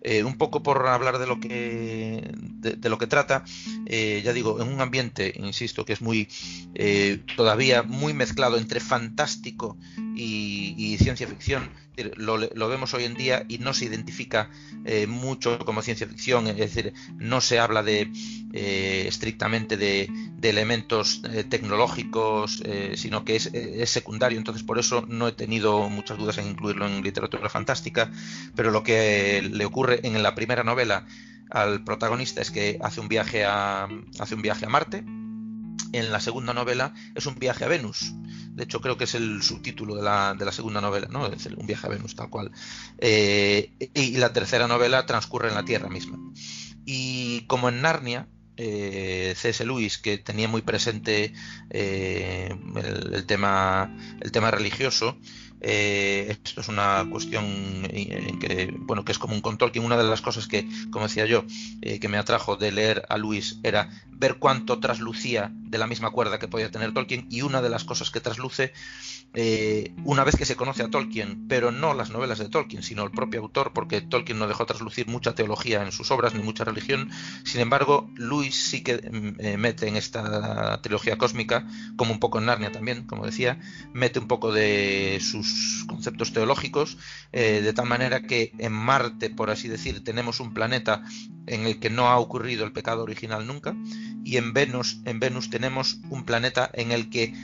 Eh, 0.00 0.24
un 0.24 0.38
poco 0.38 0.62
por 0.62 0.86
hablar 0.86 1.18
de 1.18 1.26
lo 1.26 1.38
que 1.38 2.30
de, 2.34 2.76
de 2.76 2.88
lo 2.88 2.96
que 2.96 3.06
trata, 3.06 3.44
eh, 3.84 4.22
ya 4.24 4.32
digo, 4.32 4.60
en 4.62 4.68
un 4.68 4.80
ambiente, 4.80 5.34
insisto, 5.36 5.84
que 5.84 5.92
es 5.92 6.00
muy 6.00 6.28
eh, 6.74 7.22
todavía 7.36 7.82
muy 7.82 8.14
mezclado 8.14 8.56
entre 8.56 8.80
fantástico 8.80 9.78
y, 10.14 10.96
ciencia 10.98 11.26
ficción. 11.26 11.68
Lo, 12.16 12.68
vemos 12.68 12.92
hoy 12.94 13.04
en 13.04 13.14
día 13.14 13.44
y 13.48 13.58
no 13.58 13.72
se 13.72 13.84
identifica 13.84 14.50
eh, 14.84 15.06
mucho 15.06 15.58
como 15.60 15.82
ciencia 15.82 16.08
ficción, 16.08 16.48
es 16.48 16.56
decir, 16.56 16.92
no 17.18 17.40
se 17.40 17.60
habla 17.60 17.82
de 17.82 18.10
eh, 18.52 19.04
estrictamente 19.06 19.76
de, 19.76 20.08
de 20.36 20.50
elementos 20.50 21.22
eh, 21.30 21.44
tecnológicos, 21.44 22.62
sino 22.96 23.24
que 23.24 23.36
es, 23.36 23.46
es, 23.52 23.90
secundario. 23.90 24.38
Entonces, 24.38 24.62
por 24.62 24.78
eso 24.78 25.04
no 25.08 25.28
he 25.28 25.32
tenido 25.32 25.88
muchas 25.88 26.18
dudas 26.18 26.38
en 26.38 26.48
incluirlo 26.48 26.86
en 26.86 27.02
literatura 27.02 27.48
fantástica. 27.48 28.10
Pero 28.56 28.70
lo 28.70 28.82
que 28.82 29.48
le 29.52 29.64
ocurre 29.64 30.00
en 30.02 30.22
la 30.22 30.34
primera 30.34 30.64
novela 30.64 31.06
al 31.50 31.84
protagonista 31.84 32.40
es 32.40 32.50
que 32.50 32.78
hace 32.82 33.00
un 33.00 33.08
viaje 33.08 33.44
a, 33.44 33.88
hace 34.18 34.34
un 34.34 34.42
viaje 34.42 34.66
a 34.66 34.68
Marte. 34.68 35.04
En 35.92 36.10
la 36.10 36.18
segunda 36.18 36.52
novela 36.52 36.92
es 37.14 37.26
un 37.26 37.36
viaje 37.36 37.64
a 37.64 37.68
Venus. 37.68 38.12
De 38.54 38.64
hecho, 38.64 38.80
creo 38.80 38.96
que 38.96 39.04
es 39.04 39.14
el 39.16 39.42
subtítulo 39.42 39.96
de 39.96 40.02
la, 40.02 40.34
de 40.34 40.44
la 40.44 40.52
segunda 40.52 40.80
novela, 40.80 41.08
¿no? 41.10 41.26
Es 41.26 41.32
decir, 41.32 41.56
un 41.58 41.66
viaje 41.66 41.86
a 41.86 41.90
Venus, 41.90 42.14
tal 42.14 42.30
cual. 42.30 42.52
Eh, 42.98 43.72
y 43.94 44.16
la 44.16 44.32
tercera 44.32 44.68
novela 44.68 45.06
transcurre 45.06 45.48
en 45.48 45.56
la 45.56 45.64
Tierra 45.64 45.88
misma. 45.88 46.18
Y 46.86 47.42
como 47.46 47.68
en 47.68 47.82
Narnia, 47.82 48.28
eh, 48.56 49.34
C.S. 49.36 49.64
Lewis, 49.64 49.98
que 49.98 50.18
tenía 50.18 50.46
muy 50.46 50.62
presente 50.62 51.34
eh, 51.70 52.56
el, 52.76 53.14
el, 53.14 53.26
tema, 53.26 53.92
el 54.20 54.30
tema 54.30 54.52
religioso, 54.52 55.18
eh, 55.66 56.36
esto 56.44 56.60
es 56.60 56.68
una 56.68 57.06
cuestión 57.10 57.88
que, 58.38 58.74
bueno, 58.80 59.02
que 59.02 59.12
es 59.12 59.18
común 59.18 59.40
con 59.40 59.56
Tolkien. 59.56 59.82
Una 59.82 59.96
de 59.96 60.04
las 60.04 60.20
cosas 60.20 60.46
que, 60.46 60.68
como 60.90 61.06
decía 61.06 61.24
yo, 61.24 61.44
eh, 61.80 61.98
que 62.00 62.08
me 62.08 62.18
atrajo 62.18 62.56
de 62.56 62.70
leer 62.70 63.06
a 63.08 63.16
Luis 63.16 63.60
era 63.62 63.88
ver 64.10 64.36
cuánto 64.38 64.78
traslucía 64.78 65.50
de 65.54 65.78
la 65.78 65.86
misma 65.86 66.10
cuerda 66.10 66.38
que 66.38 66.48
podía 66.48 66.70
tener 66.70 66.92
Tolkien 66.92 67.26
y 67.30 67.40
una 67.40 67.62
de 67.62 67.70
las 67.70 67.84
cosas 67.84 68.10
que 68.10 68.20
trasluce 68.20 68.74
eh, 69.36 69.92
una 70.04 70.22
vez 70.22 70.36
que 70.36 70.44
se 70.44 70.54
conoce 70.54 70.84
a 70.84 70.90
Tolkien, 70.90 71.48
pero 71.48 71.72
no 71.72 71.92
las 71.94 72.10
novelas 72.10 72.38
de 72.38 72.48
Tolkien, 72.48 72.84
sino 72.84 73.02
el 73.02 73.10
propio 73.10 73.40
autor, 73.40 73.72
porque 73.72 74.00
Tolkien 74.00 74.38
no 74.38 74.46
dejó 74.46 74.64
traslucir 74.66 75.08
mucha 75.08 75.34
teología 75.34 75.82
en 75.82 75.90
sus 75.90 76.12
obras 76.12 76.34
ni 76.34 76.42
mucha 76.42 76.62
religión. 76.62 77.10
Sin 77.44 77.60
embargo, 77.60 78.08
Luis 78.14 78.54
sí 78.54 78.84
que 78.84 79.00
mete 79.58 79.88
en 79.88 79.96
esta 79.96 80.80
trilogía 80.82 81.18
cósmica, 81.18 81.66
como 81.96 82.12
un 82.12 82.20
poco 82.20 82.38
en 82.38 82.46
Narnia 82.46 82.70
también, 82.70 83.06
como 83.06 83.26
decía, 83.26 83.58
mete 83.92 84.20
un 84.20 84.28
poco 84.28 84.52
de 84.52 85.18
sus 85.20 85.53
conceptos 85.86 86.32
teológicos, 86.32 86.98
eh, 87.32 87.60
de 87.62 87.72
tal 87.72 87.86
manera 87.86 88.22
que 88.22 88.52
en 88.58 88.72
Marte, 88.72 89.30
por 89.30 89.50
así 89.50 89.68
decir, 89.68 90.02
tenemos 90.04 90.40
un 90.40 90.54
planeta 90.54 91.02
en 91.46 91.66
el 91.66 91.78
que 91.78 91.90
no 91.90 92.08
ha 92.08 92.18
ocurrido 92.18 92.64
el 92.64 92.72
pecado 92.72 93.02
original 93.02 93.46
nunca, 93.46 93.74
y 94.24 94.36
en 94.36 94.52
Venus, 94.52 95.00
en 95.04 95.20
Venus 95.20 95.50
tenemos 95.50 96.00
un 96.08 96.24
planeta 96.24 96.70
en 96.72 96.92
el 96.92 97.10
que 97.10 97.34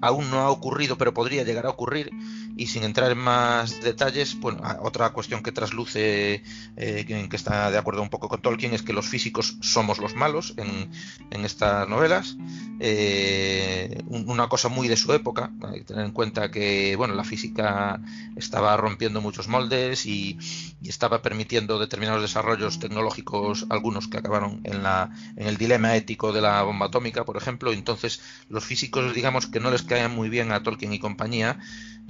aún 0.00 0.30
no 0.30 0.40
ha 0.40 0.50
ocurrido, 0.50 0.96
pero 0.96 1.14
podría 1.14 1.44
llegar 1.44 1.66
a 1.66 1.70
ocurrir. 1.70 2.10
Y 2.58 2.66
sin 2.66 2.82
entrar 2.82 3.12
en 3.12 3.18
más 3.18 3.80
detalles, 3.82 4.38
bueno, 4.40 4.60
otra 4.82 5.10
cuestión 5.10 5.44
que 5.44 5.52
trasluce, 5.52 6.42
eh, 6.76 7.04
que, 7.06 7.36
está 7.36 7.70
de 7.70 7.78
acuerdo 7.78 8.02
un 8.02 8.10
poco 8.10 8.28
con 8.28 8.42
Tolkien, 8.42 8.74
es 8.74 8.82
que 8.82 8.92
los 8.92 9.06
físicos 9.06 9.56
somos 9.60 9.98
los 9.98 10.16
malos 10.16 10.54
en, 10.56 10.90
en 11.30 11.44
estas 11.44 11.88
novelas. 11.88 12.36
Eh, 12.80 14.02
una 14.08 14.48
cosa 14.48 14.68
muy 14.68 14.88
de 14.88 14.96
su 14.96 15.12
época, 15.12 15.52
hay 15.62 15.78
que 15.78 15.84
tener 15.84 16.04
en 16.04 16.12
cuenta 16.12 16.50
que 16.50 16.96
bueno, 16.96 17.14
la 17.14 17.24
física 17.24 18.00
estaba 18.36 18.76
rompiendo 18.76 19.20
muchos 19.20 19.46
moldes 19.46 20.04
y, 20.06 20.38
y 20.82 20.88
estaba 20.88 21.22
permitiendo 21.22 21.78
determinados 21.78 22.22
desarrollos 22.22 22.78
tecnológicos, 22.78 23.66
algunos 23.68 24.08
que 24.08 24.18
acabaron 24.18 24.60
en, 24.64 24.82
la, 24.82 25.10
en 25.36 25.46
el 25.46 25.56
dilema 25.56 25.96
ético 25.96 26.32
de 26.32 26.40
la 26.40 26.62
bomba 26.62 26.86
atómica, 26.86 27.24
por 27.24 27.36
ejemplo. 27.36 27.72
Entonces, 27.72 28.20
los 28.48 28.64
físicos, 28.64 29.14
digamos 29.14 29.46
que 29.46 29.60
no 29.60 29.70
les 29.70 29.82
caen 29.82 30.12
muy 30.12 30.28
bien 30.28 30.52
a 30.52 30.62
Tolkien 30.62 30.92
y 30.92 30.98
compañía, 30.98 31.58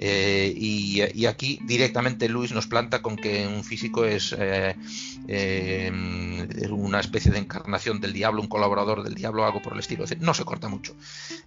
eh, 0.01 0.55
y, 0.57 1.27
aquí 1.27 1.59
directamente 1.65 2.29
Luis 2.29 2.53
nos 2.53 2.69
planta 2.69 3.03
con 3.03 3.17
que 3.17 3.47
un 3.47 3.65
físico 3.65 4.05
es 4.05 4.35
eh, 4.39 4.77
eh, 5.27 5.91
una 6.71 7.01
especie 7.01 7.33
de 7.33 7.39
encarnación 7.39 8.01
del 8.01 8.13
diablo, 8.13 8.41
un 8.41 8.49
colaborador 8.49 9.03
del 9.03 9.15
diablo, 9.15 9.45
algo 9.45 9.61
por 9.61 9.73
el 9.73 9.81
estilo. 9.81 10.05
No 10.21 10.35
se 10.35 10.45
corta 10.45 10.69
mucho. 10.69 10.95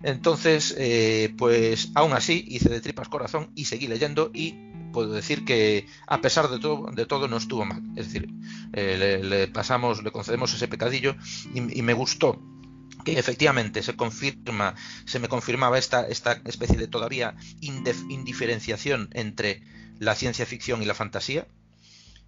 Entonces, 0.04 0.76
eh, 0.78 1.34
pues 1.38 1.92
aún 1.96 2.12
así 2.12 2.46
hice 2.48 2.70
de 2.70 2.82
tripas 2.82 3.08
corazón 3.08 3.50
y 3.56 3.66
seguí 3.66 3.88
leyendo 3.88 4.32
y 4.34 4.56
puedo 4.92 5.14
decir 5.14 5.46
que 5.46 5.88
a 6.06 6.20
pesar 6.20 6.50
de 6.50 6.60
todo, 6.60 6.92
de 6.92 7.06
todo 7.06 7.30
no 7.30 7.38
estuvo 7.38 7.64
mal. 7.64 7.82
Es 7.96 8.12
decir, 8.12 8.30
le, 8.74 9.48
pasamos, 9.48 10.04
le 10.04 10.12
concedemos 10.12 10.54
ese 10.54 10.68
pecadillo 10.68 11.16
y 11.54 11.82
me 11.82 11.94
gustó 11.94 12.51
que 13.04 13.18
efectivamente 13.18 13.84
se 13.84 13.96
confirma, 13.96 14.76
se 15.06 15.20
me 15.20 15.28
confirmaba 15.28 15.78
esta, 15.78 16.08
esta 16.08 16.42
especie 16.46 16.78
de 16.78 16.88
todavía 16.88 17.36
indif 17.62 18.02
indiferenciación 18.10 19.10
entre 19.14 19.62
la 20.00 20.16
ciencia 20.16 20.46
ficción 20.46 20.82
y 20.82 20.86
la 20.86 20.94
fantasía. 20.94 21.48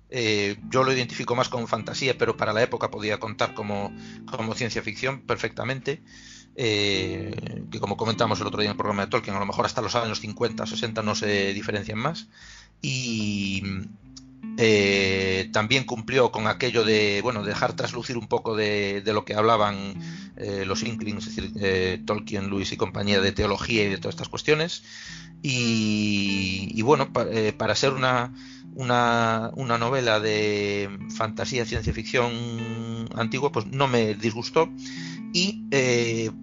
Eh, 0.10 0.58
yo 0.70 0.84
lo 0.84 0.94
identifico 0.94 1.36
más 1.36 1.50
como 1.50 1.66
fantasía, 1.66 2.18
pero 2.18 2.38
para 2.38 2.54
la 2.54 2.62
época 2.62 2.92
podía 2.92 3.20
contar 3.20 3.56
como, 3.56 3.92
como 4.30 4.54
ciencia 4.54 4.84
ficción 4.84 5.22
perfectamente. 5.22 6.04
Eh, 6.56 7.64
que 7.72 7.80
como 7.80 7.98
comentamos 7.98 8.40
el 8.40 8.46
otro 8.46 8.62
día 8.62 8.68
en 8.68 8.74
el 8.74 8.78
programa 8.78 9.06
de 9.06 9.10
Tolkien, 9.10 9.36
a 9.36 9.40
lo 9.40 9.48
mejor 9.48 9.66
hasta 9.66 9.82
los 9.82 9.96
años 9.96 10.20
50, 10.20 10.68
60 10.68 11.02
no 11.02 11.16
se 11.16 11.54
diferencian 11.54 11.98
más. 11.98 12.28
Y, 12.82 13.64
eh, 14.58 15.50
también 15.52 15.84
cumplió 15.84 16.32
con 16.32 16.46
aquello 16.46 16.86
de 16.86 17.22
bueno 17.24 17.44
dejar 17.44 17.74
traslucir 17.74 18.18
un 18.18 18.28
poco 18.28 18.56
de, 18.56 19.02
lo 19.06 19.26
que 19.26 19.34
hablaban 19.34 19.96
eh, 20.38 20.64
los 20.68 20.84
Inklings, 20.84 21.28
es 21.28 21.36
decir, 21.36 21.52
eh, 21.60 22.02
Tolkien, 22.06 22.50
Lewis 22.50 22.72
y 22.72 22.78
compañía 22.78 23.20
de 23.20 23.32
teología 23.32 23.84
y 23.84 23.90
de 23.90 23.98
todas 23.98 24.14
estas 24.14 24.30
cuestiones. 24.30 24.84
Y, 25.46 26.82
bueno, 26.84 27.12
pa, 27.12 27.26
para 27.58 27.76
ser 27.76 27.92
una, 27.92 28.34
una, 28.76 29.52
una, 29.56 29.78
novela 29.78 30.22
de 30.22 30.90
fantasía, 31.18 31.66
ciencia 31.66 31.92
ficción 31.92 32.32
antigua, 33.14 33.52
pues 33.52 33.66
no 33.66 33.88
me 33.90 34.14
disgustó. 34.16 34.70
Y 35.34 35.66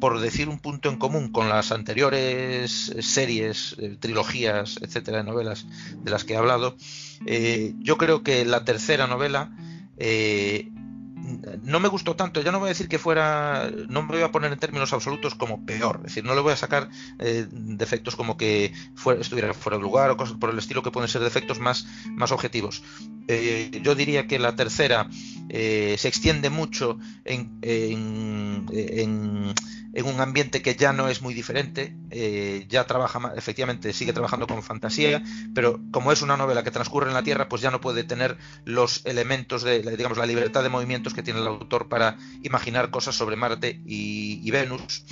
por 0.00 0.20
decir 0.20 0.50
un 0.50 0.58
punto 0.58 0.90
en 0.90 0.96
común 0.96 1.32
con 1.32 1.48
las 1.48 1.72
anteriores 1.72 2.94
series, 3.00 3.76
trilogías, 4.00 4.78
etcétera, 4.82 5.18
de 5.18 5.24
novelas 5.24 5.64
de 6.02 6.10
las 6.10 6.24
que 6.24 6.34
he 6.34 6.36
hablado, 6.36 6.76
eh, 7.26 7.74
yo 7.78 7.96
creo 7.96 8.22
que 8.22 8.44
la 8.44 8.64
tercera 8.64 9.06
novela 9.06 9.52
eh, 9.96 10.70
no 11.62 11.78
me 11.78 11.88
gustó 11.88 12.16
tanto, 12.16 12.40
ya 12.40 12.50
no 12.50 12.58
voy 12.58 12.68
a 12.68 12.70
decir 12.70 12.88
que 12.88 12.98
fuera, 12.98 13.70
no 13.88 14.02
me 14.02 14.08
voy 14.08 14.22
a 14.22 14.32
poner 14.32 14.52
en 14.52 14.58
términos 14.58 14.92
absolutos 14.92 15.34
como 15.34 15.64
peor, 15.64 15.96
es 15.98 16.14
decir, 16.14 16.24
no 16.24 16.34
le 16.34 16.40
voy 16.40 16.52
a 16.52 16.56
sacar 16.56 16.88
eh, 17.18 17.46
defectos 17.50 18.16
como 18.16 18.36
que 18.36 18.72
fuera, 18.94 19.20
estuviera 19.20 19.54
fuera 19.54 19.76
de 19.76 19.82
lugar 19.82 20.10
o 20.10 20.16
cosas 20.16 20.36
por 20.38 20.50
el 20.50 20.58
estilo 20.58 20.82
que 20.82 20.90
pueden 20.90 21.08
ser 21.08 21.22
defectos 21.22 21.60
más, 21.60 21.86
más 22.06 22.32
objetivos. 22.32 22.82
Eh, 23.28 23.80
yo 23.82 23.94
diría 23.94 24.26
que 24.26 24.38
la 24.38 24.56
tercera 24.56 25.08
se 25.50 26.08
extiende 26.08 26.48
mucho 26.50 26.98
en 27.24 27.60
en 29.92 30.06
un 30.06 30.20
ambiente 30.20 30.62
que 30.62 30.74
ya 30.74 30.92
no 30.92 31.08
es 31.08 31.22
muy 31.22 31.34
diferente, 31.34 31.96
eh, 32.10 32.66
ya 32.68 32.86
trabaja, 32.86 33.32
efectivamente 33.36 33.92
sigue 33.92 34.12
trabajando 34.12 34.46
con 34.46 34.62
fantasía, 34.62 35.22
pero 35.54 35.80
como 35.90 36.12
es 36.12 36.22
una 36.22 36.36
novela 36.36 36.62
que 36.62 36.70
transcurre 36.70 37.08
en 37.08 37.14
la 37.14 37.22
Tierra, 37.22 37.48
pues 37.48 37.62
ya 37.62 37.70
no 37.70 37.80
puede 37.80 38.04
tener 38.04 38.38
los 38.64 39.04
elementos 39.04 39.62
de, 39.62 39.80
digamos, 39.96 40.18
la 40.18 40.26
libertad 40.26 40.62
de 40.62 40.68
movimientos 40.68 41.14
que 41.14 41.22
tiene 41.22 41.40
el 41.40 41.46
autor 41.46 41.88
para 41.88 42.16
imaginar 42.42 42.90
cosas 42.90 43.14
sobre 43.14 43.36
Marte 43.36 43.80
y, 43.84 44.40
y 44.42 44.50
Venus. 44.50 45.04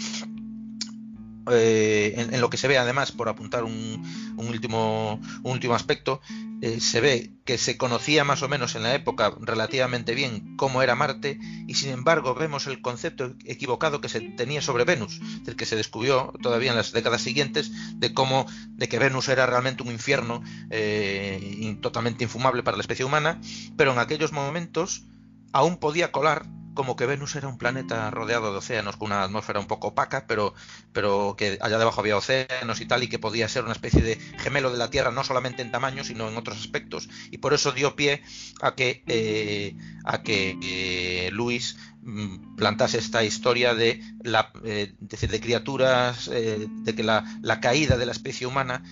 Eh, 1.51 2.15
en, 2.17 2.41
lo 2.41 2.51
que 2.51 2.57
se 2.57 2.69
ve 2.69 2.79
además, 2.79 3.13
por 3.13 3.29
apuntar 3.29 3.65
un, 3.65 4.03
último, 4.37 5.21
un 5.43 5.53
último 5.53 5.75
aspecto, 5.75 6.21
eh, 6.61 6.81
se 6.81 7.01
ve 7.01 7.31
que 7.45 7.57
se 7.57 7.77
conocía 7.77 8.25
más 8.25 8.43
o 8.43 8.49
menos 8.49 8.75
en 8.75 8.83
la 8.83 8.95
época 8.95 9.33
relativamente 9.41 10.15
bien 10.15 10.57
cómo 10.57 10.83
era 10.83 10.97
Marte 10.97 11.39
y 11.67 11.75
sin 11.75 11.91
embargo 11.91 12.35
vemos 12.35 12.67
el 12.67 12.81
concepto 12.83 13.35
equivocado 13.45 14.01
que 14.01 14.09
se 14.09 14.21
tenía 14.21 14.61
sobre 14.61 14.85
Venus, 14.85 15.21
del 15.45 15.55
que 15.55 15.67
se 15.67 15.77
descubrió 15.77 16.33
todavía 16.43 16.71
en 16.71 16.77
las 16.77 16.93
décadas 16.93 17.23
siguientes 17.23 17.71
de 17.95 18.13
cómo 18.13 18.47
de 18.71 18.89
que 18.89 18.99
Venus 18.99 19.29
era 19.29 19.47
realmente 19.47 19.83
un 19.83 19.93
infierno 19.93 20.43
eh, 20.71 21.79
totalmente 21.81 22.25
infumable 22.25 22.63
para 22.63 22.77
la 22.77 22.83
especie 22.83 23.05
humana, 23.05 23.41
pero 23.77 23.93
en 23.93 23.99
aquellos 23.99 24.33
momentos 24.33 25.05
aún 25.53 25.77
podía 25.77 26.11
colar 26.13 26.47
como 26.79 26.95
que 26.95 27.07
Venus 27.07 27.35
era 27.35 27.49
un 27.49 27.59
planeta 27.59 28.09
rodeado 28.13 28.53
de 28.53 28.59
océanos 28.59 28.97
con 28.97 29.07
una 29.07 29.25
atmósfera 29.25 29.59
un 29.59 29.67
poco 29.67 29.89
opaca, 29.89 30.27
pero, 30.29 30.55
pero 30.93 31.35
que 31.37 31.59
allá 31.61 31.77
debajo 31.77 32.01
había 32.01 32.17
océanos 32.17 32.81
y 32.81 32.87
tal, 32.87 33.03
y 33.03 33.09
que 33.09 33.19
podía 33.19 33.49
ser 33.49 33.65
una 33.65 33.73
especie 33.73 34.01
de 34.01 34.15
gemelo 34.15 34.71
de 34.71 34.79
la 34.79 34.89
Tierra, 34.89 35.11
no 35.11 35.25
solamente 35.25 35.61
en 35.61 35.73
tamaño, 35.73 36.05
sino 36.05 36.29
en 36.29 36.37
otros 36.37 36.57
aspectos. 36.57 37.09
Y 37.33 37.39
por 37.39 37.53
eso 37.53 37.73
dio 37.73 37.97
pie 37.97 38.23
a 38.61 38.77
que, 38.77 39.03
eh, 39.09 39.77
a 40.05 40.23
que 40.23 40.57
eh, 40.63 41.31
Luis 41.33 41.77
mm, 42.03 42.55
plantase 42.55 42.99
esta 42.99 43.25
historia 43.25 43.75
de, 43.75 44.01
la, 44.23 44.53
eh, 44.63 44.95
de 45.01 45.41
criaturas, 45.41 46.31
de 46.31 46.95
que 46.95 47.03
la, 47.03 47.25
la, 47.43 47.61
caída 47.61 47.97
de 47.97 48.07
la 48.07 48.13
especie 48.13 48.47
humana, 48.47 48.85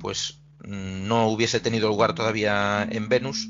pues 0.00 0.42
mm, 0.64 1.08
no 1.08 1.28
hubiese 1.28 1.60
tenido 1.60 1.88
lugar 1.88 2.14
todavía 2.14 2.86
en 2.90 3.08
Venus 3.08 3.48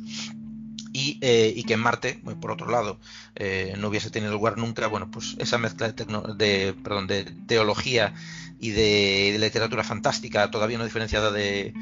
eh, 1.20 1.52
y, 1.54 1.64
que 1.64 1.74
en 1.74 1.80
Marte, 1.80 2.20
por 2.40 2.50
otro 2.50 2.70
lado, 2.70 2.98
eh, 3.36 3.74
no 3.78 3.88
hubiese 3.88 4.10
tenido 4.10 4.32
lugar 4.32 4.58
nunca, 4.58 4.86
bueno, 4.88 5.10
pues 5.10 5.36
esa 5.38 5.56
mezcla 5.56 5.92
de, 5.92 6.74
perdón, 6.82 7.06
de 7.06 7.24
teología 7.46 8.14
y 8.60 8.70
de, 8.70 9.36
literatura 9.38 9.84
fantástica 9.84 10.50
todavía 10.50 10.78
no 10.78 10.84
diferenciada 10.84 11.30
de, 11.30 11.72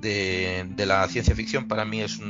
de, 0.00 0.86
la 0.86 1.06
ciencia 1.08 1.34
ficción 1.34 1.68
para 1.68 1.84
mí 1.84 2.00
es 2.00 2.20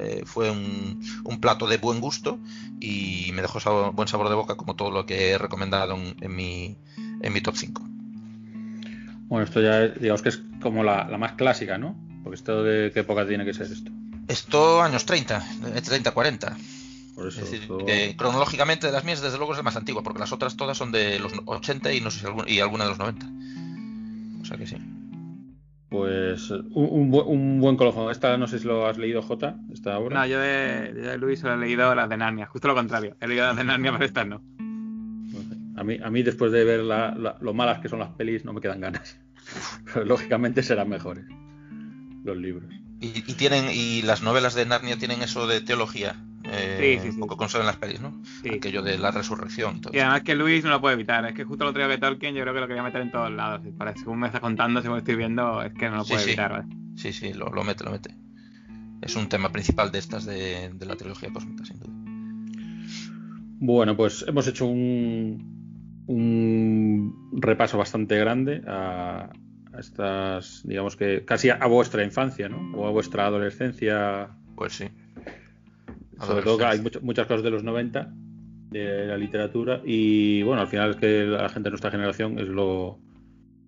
eh, 0.00 0.22
fue 0.24 0.50
un, 0.50 1.40
plato 1.40 1.66
de 1.66 1.76
buen 1.76 2.00
gusto 2.00 2.38
y 2.80 3.30
me 3.32 3.42
dejó 3.42 3.92
buen 3.92 4.08
sabor 4.08 4.28
de 4.28 4.34
boca 4.34 4.56
como 4.56 4.74
todo 4.74 4.90
lo 4.90 5.06
que 5.06 5.30
he 5.30 5.38
recomendado 5.38 5.96
en, 6.20 6.34
mi, 6.34 6.76
en 7.22 7.32
mi 7.32 7.40
top 7.40 7.56
5. 7.56 7.88
Bueno, 9.28 9.44
esto 9.44 9.60
ya 9.60 9.88
digamos 9.88 10.22
que 10.22 10.30
es 10.30 10.42
como 10.60 10.82
la, 10.82 11.06
la 11.08 11.18
más 11.18 11.32
clásica, 11.32 11.78
¿no? 11.78 11.96
Porque 12.24 12.36
esto 12.36 12.64
de 12.64 12.90
qué 12.92 13.00
época 13.00 13.26
tiene 13.26 13.44
que 13.44 13.54
ser 13.54 13.66
esto. 13.70 13.92
Esto 14.28 14.82
años 14.82 15.06
30, 15.06 15.42
30, 15.84 16.10
40. 16.12 16.56
Por 17.14 17.28
eso, 17.28 17.40
es 17.40 17.50
decir, 17.50 18.16
cronológicamente 18.16 18.86
de 18.86 18.92
las 18.92 19.04
mías, 19.04 19.20
desde 19.20 19.38
luego 19.38 19.52
es 19.52 19.58
la 19.58 19.64
más 19.64 19.76
antigua, 19.76 20.02
porque 20.02 20.20
las 20.20 20.32
otras 20.32 20.56
todas 20.56 20.76
son 20.76 20.92
de 20.92 21.18
los 21.18 21.32
80 21.46 21.92
y 21.92 22.00
no 22.00 22.10
sé 22.10 22.20
si 22.20 22.52
y 22.54 22.60
alguna 22.60 22.84
de 22.84 22.90
los 22.90 22.98
90. 22.98 23.26
O 24.40 24.44
sea 24.44 24.56
que 24.56 24.66
sí. 24.66 24.76
Pues 25.88 26.50
un, 26.50 27.12
un, 27.12 27.60
buen 27.60 27.76
colofón. 27.76 28.10
Esta 28.10 28.36
no 28.36 28.46
sé 28.46 28.58
si 28.58 28.66
lo 28.66 28.86
has 28.86 28.98
leído, 28.98 29.22
J, 29.22 29.56
esta 29.72 29.98
obra. 29.98 30.20
No, 30.20 30.26
yo 30.26 30.38
de, 30.38 30.92
de 30.92 31.18
Luis 31.18 31.40
solo 31.40 31.54
he 31.54 31.58
leído 31.58 31.94
las 31.94 32.10
de 32.10 32.18
Narnia, 32.18 32.46
justo 32.46 32.68
lo 32.68 32.74
contrario. 32.74 33.16
He 33.20 33.26
leído 33.26 33.46
las 33.46 33.56
de 33.56 33.64
Narnia, 33.64 33.92
pero 33.92 34.04
estas 34.04 34.26
no. 34.26 34.42
A 35.76 35.84
mí, 35.84 35.96
a 36.02 36.10
mí 36.10 36.22
después 36.22 36.52
de 36.52 36.64
ver 36.64 36.80
lo 36.80 37.54
malas 37.54 37.78
que 37.78 37.88
son 37.88 38.00
las 38.00 38.10
pelis, 38.10 38.44
no 38.44 38.52
me 38.52 38.60
quedan 38.60 38.80
ganas. 38.80 39.18
Pero 39.84 40.04
lógicamente 40.04 40.62
serán 40.62 40.88
mejores 40.88 41.24
los 42.24 42.36
libros. 42.36 42.68
Y, 43.00 43.34
tienen 43.34 43.66
y 43.72 44.02
las 44.02 44.22
novelas 44.22 44.54
de 44.54 44.66
Narnia 44.66 44.96
tienen 44.96 45.22
eso 45.22 45.46
de 45.46 45.60
teología. 45.60 46.16
Eh, 46.44 46.98
sí, 47.00 47.08
sí, 47.08 47.14
Un 47.14 47.20
poco 47.20 47.36
con 47.36 47.48
en 47.54 47.66
las 47.66 47.76
pelis, 47.76 48.00
¿no? 48.00 48.20
Aquello 48.52 48.82
de 48.82 48.98
la 48.98 49.10
resurrección. 49.10 49.80
Y 49.92 49.98
además 49.98 50.22
que 50.22 50.34
Luis 50.34 50.64
no 50.64 50.70
lo 50.70 50.80
puede 50.80 50.94
evitar. 50.94 51.24
Es 51.26 51.34
que 51.34 51.44
justo 51.44 51.64
lo 51.64 51.72
traigo 51.72 51.90
de 51.90 51.98
Tolkien, 51.98 52.34
yo 52.34 52.42
creo 52.42 52.54
que 52.54 52.60
lo 52.60 52.66
quería 52.66 52.82
meter 52.82 53.02
en 53.02 53.12
todos 53.12 53.30
lados. 53.30 53.60
según 53.96 54.20
me 54.20 54.26
está 54.26 54.40
contando, 54.40 54.82
según 54.82 54.98
estoy 54.98 55.14
viendo, 55.14 55.62
es 55.62 55.72
que 55.74 55.88
no 55.90 55.98
lo 55.98 56.04
puede 56.04 56.22
evitar. 56.24 56.50
¿vale? 56.50 56.64
Sí, 56.96 57.12
sí, 57.12 57.32
lo, 57.34 57.50
mete, 57.62 57.84
lo 57.84 57.90
mete. 57.90 58.14
Es 59.02 59.14
un 59.14 59.28
tema 59.28 59.52
principal 59.52 59.92
de 59.92 59.98
estas 59.98 60.24
de, 60.24 60.72
la 60.80 60.96
trilogía 60.96 61.30
cósmica, 61.30 61.64
sin 61.64 61.78
duda. 61.78 61.92
Bueno, 63.60 63.96
pues 63.96 64.24
hemos 64.26 64.46
hecho 64.48 64.66
un, 64.66 66.04
un 66.06 67.30
repaso 67.32 67.78
bastante 67.78 68.18
grande 68.18 68.62
a, 68.66 69.30
estas, 69.78 70.62
digamos 70.64 70.96
que 70.96 71.24
casi 71.24 71.50
a 71.50 71.66
vuestra 71.66 72.04
infancia, 72.04 72.48
¿no? 72.48 72.72
O 72.76 72.86
a 72.86 72.90
vuestra 72.90 73.26
adolescencia. 73.26 74.30
Pues 74.54 74.72
sí. 74.74 74.88
Sobre 76.20 76.42
todo 76.42 76.58
que 76.58 76.64
hay 76.64 76.80
muchas 77.02 77.26
cosas 77.26 77.44
de 77.44 77.50
los 77.50 77.62
90 77.62 78.12
de 78.70 79.06
la 79.06 79.16
literatura 79.16 79.80
y 79.84 80.42
bueno, 80.42 80.62
al 80.62 80.68
final 80.68 80.90
es 80.90 80.96
que 80.96 81.24
la 81.24 81.48
gente 81.48 81.68
de 81.68 81.70
nuestra 81.70 81.90
generación 81.90 82.38
es 82.38 82.48
lo, 82.48 82.98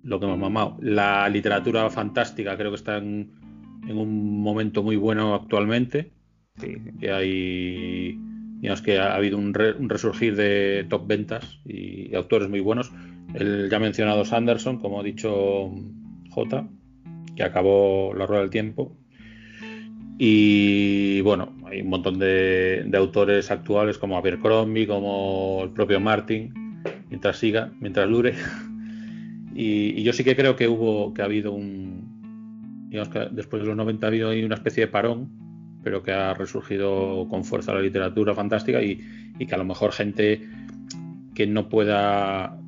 lo 0.03 0.21
que 0.21 0.27
hemos 0.27 0.39
mamado. 0.39 0.77
La 0.81 1.29
literatura 1.29 1.89
fantástica 1.91 2.57
creo 2.57 2.71
que 2.71 2.77
está 2.77 2.99
en, 2.99 3.31
un 3.89 4.41
momento 4.43 4.83
muy 4.83 4.97
bueno 4.97 5.35
actualmente. 5.35 6.13
Sí, 6.57 6.77
Que 7.01 7.13
hay, 7.13 8.19
digamos 8.59 8.83
que 8.83 8.99
ha 8.99 9.15
habido 9.15 9.39
un, 9.39 9.55
resurgir 9.55 10.37
de 10.37 10.87
top 10.89 11.07
ventas 11.07 11.61
y, 11.65 12.11
y, 12.11 12.15
autores 12.15 12.49
muy 12.49 12.61
buenos. 12.61 12.93
El 13.35 13.71
ya 13.71 13.79
mencionado 13.79 14.25
Sanderson, 14.25 14.79
como 14.81 15.01
ha 15.01 15.05
dicho 15.05 15.73
J, 16.31 16.69
que 17.37 17.43
acabó 17.43 18.15
la 18.15 18.27
rueda 18.27 18.43
del 18.43 18.51
tiempo. 18.51 18.97
Y 20.19 21.21
bueno, 21.23 21.55
hay 21.65 21.81
un 21.81 21.89
montón 21.89 22.19
de, 22.19 22.89
autores 22.95 23.51
actuales 23.51 23.97
como 23.97 24.17
Abercrombie, 24.17 24.87
como 24.87 25.63
el 25.65 25.71
propio 25.71 26.01
Martin, 26.01 26.53
mientras 27.09 27.39
siga, 27.39 27.73
mientras 27.81 28.09
dure. 28.09 28.35
Y, 29.53 30.05
yo 30.05 30.13
sí 30.13 30.25
que 30.25 30.37
creo 30.37 30.57
que 30.57 30.69
hubo, 30.69 31.13
que 31.13 31.21
ha 31.21 31.25
habido 31.27 31.53
un, 31.53 32.87
digamos 32.89 33.09
que 33.09 33.29
después 33.33 33.61
de 33.61 33.69
los 33.69 33.77
90 33.77 34.07
ha 34.07 34.09
habido 34.09 34.31
una 34.31 34.55
especie 34.55 34.87
de 34.87 34.93
parón, 34.93 35.29
pero 35.83 36.03
que 36.03 36.13
ha 36.13 36.33
resurgido 36.35 37.27
con 37.29 37.45
fuerza 37.45 37.75
la 37.75 37.81
literatura 37.81 38.35
fantástica 38.35 38.81
y, 38.81 39.01
y 39.39 39.47
que 39.47 39.55
a 39.55 39.59
lo 39.59 39.65
mejor 39.65 39.93
gente 39.93 40.49
que 41.35 41.47
no 41.47 41.69
pueda 41.69 42.60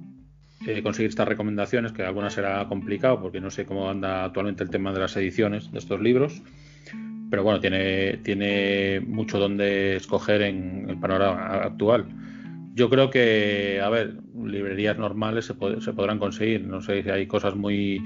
eh, 0.67 0.83
conseguir 0.83 1.09
estas 1.11 1.29
recomendaciones, 1.29 1.93
que 1.93 2.03
algunas 2.03 2.35
será 2.35 2.67
complicado 2.69 3.21
porque 3.21 3.41
no 3.41 3.51
sé 3.51 3.65
cómo 3.65 3.91
anda 3.91 4.25
actualmente 4.25 4.63
el 4.63 4.71
tema 4.71 4.93
de 4.93 5.01
las 5.01 5.17
ediciones 5.17 5.73
de 5.73 5.79
estos 5.79 6.01
libros. 6.01 6.43
Pero 7.31 7.43
bueno, 7.43 7.61
tiene, 7.61 8.19
tiene 8.19 9.01
mucho 9.01 9.39
donde 9.39 9.97
escoger 9.97 10.43
en 10.43 10.89
el 10.89 10.99
panorama 11.01 11.63
actual. 11.65 12.07
Yo 12.75 12.91
creo 12.91 13.11
que, 13.11 13.81
a 13.83 13.89
ver, 13.89 14.19
librerías 14.35 14.99
normales 14.99 15.47
se, 15.47 15.55
podrán 15.55 16.19
conseguir. 16.19 16.67
No 16.67 16.81
sé 16.81 17.03
si 17.03 17.11
hay 17.11 17.27
cosas 17.27 17.55
muy, 17.57 18.03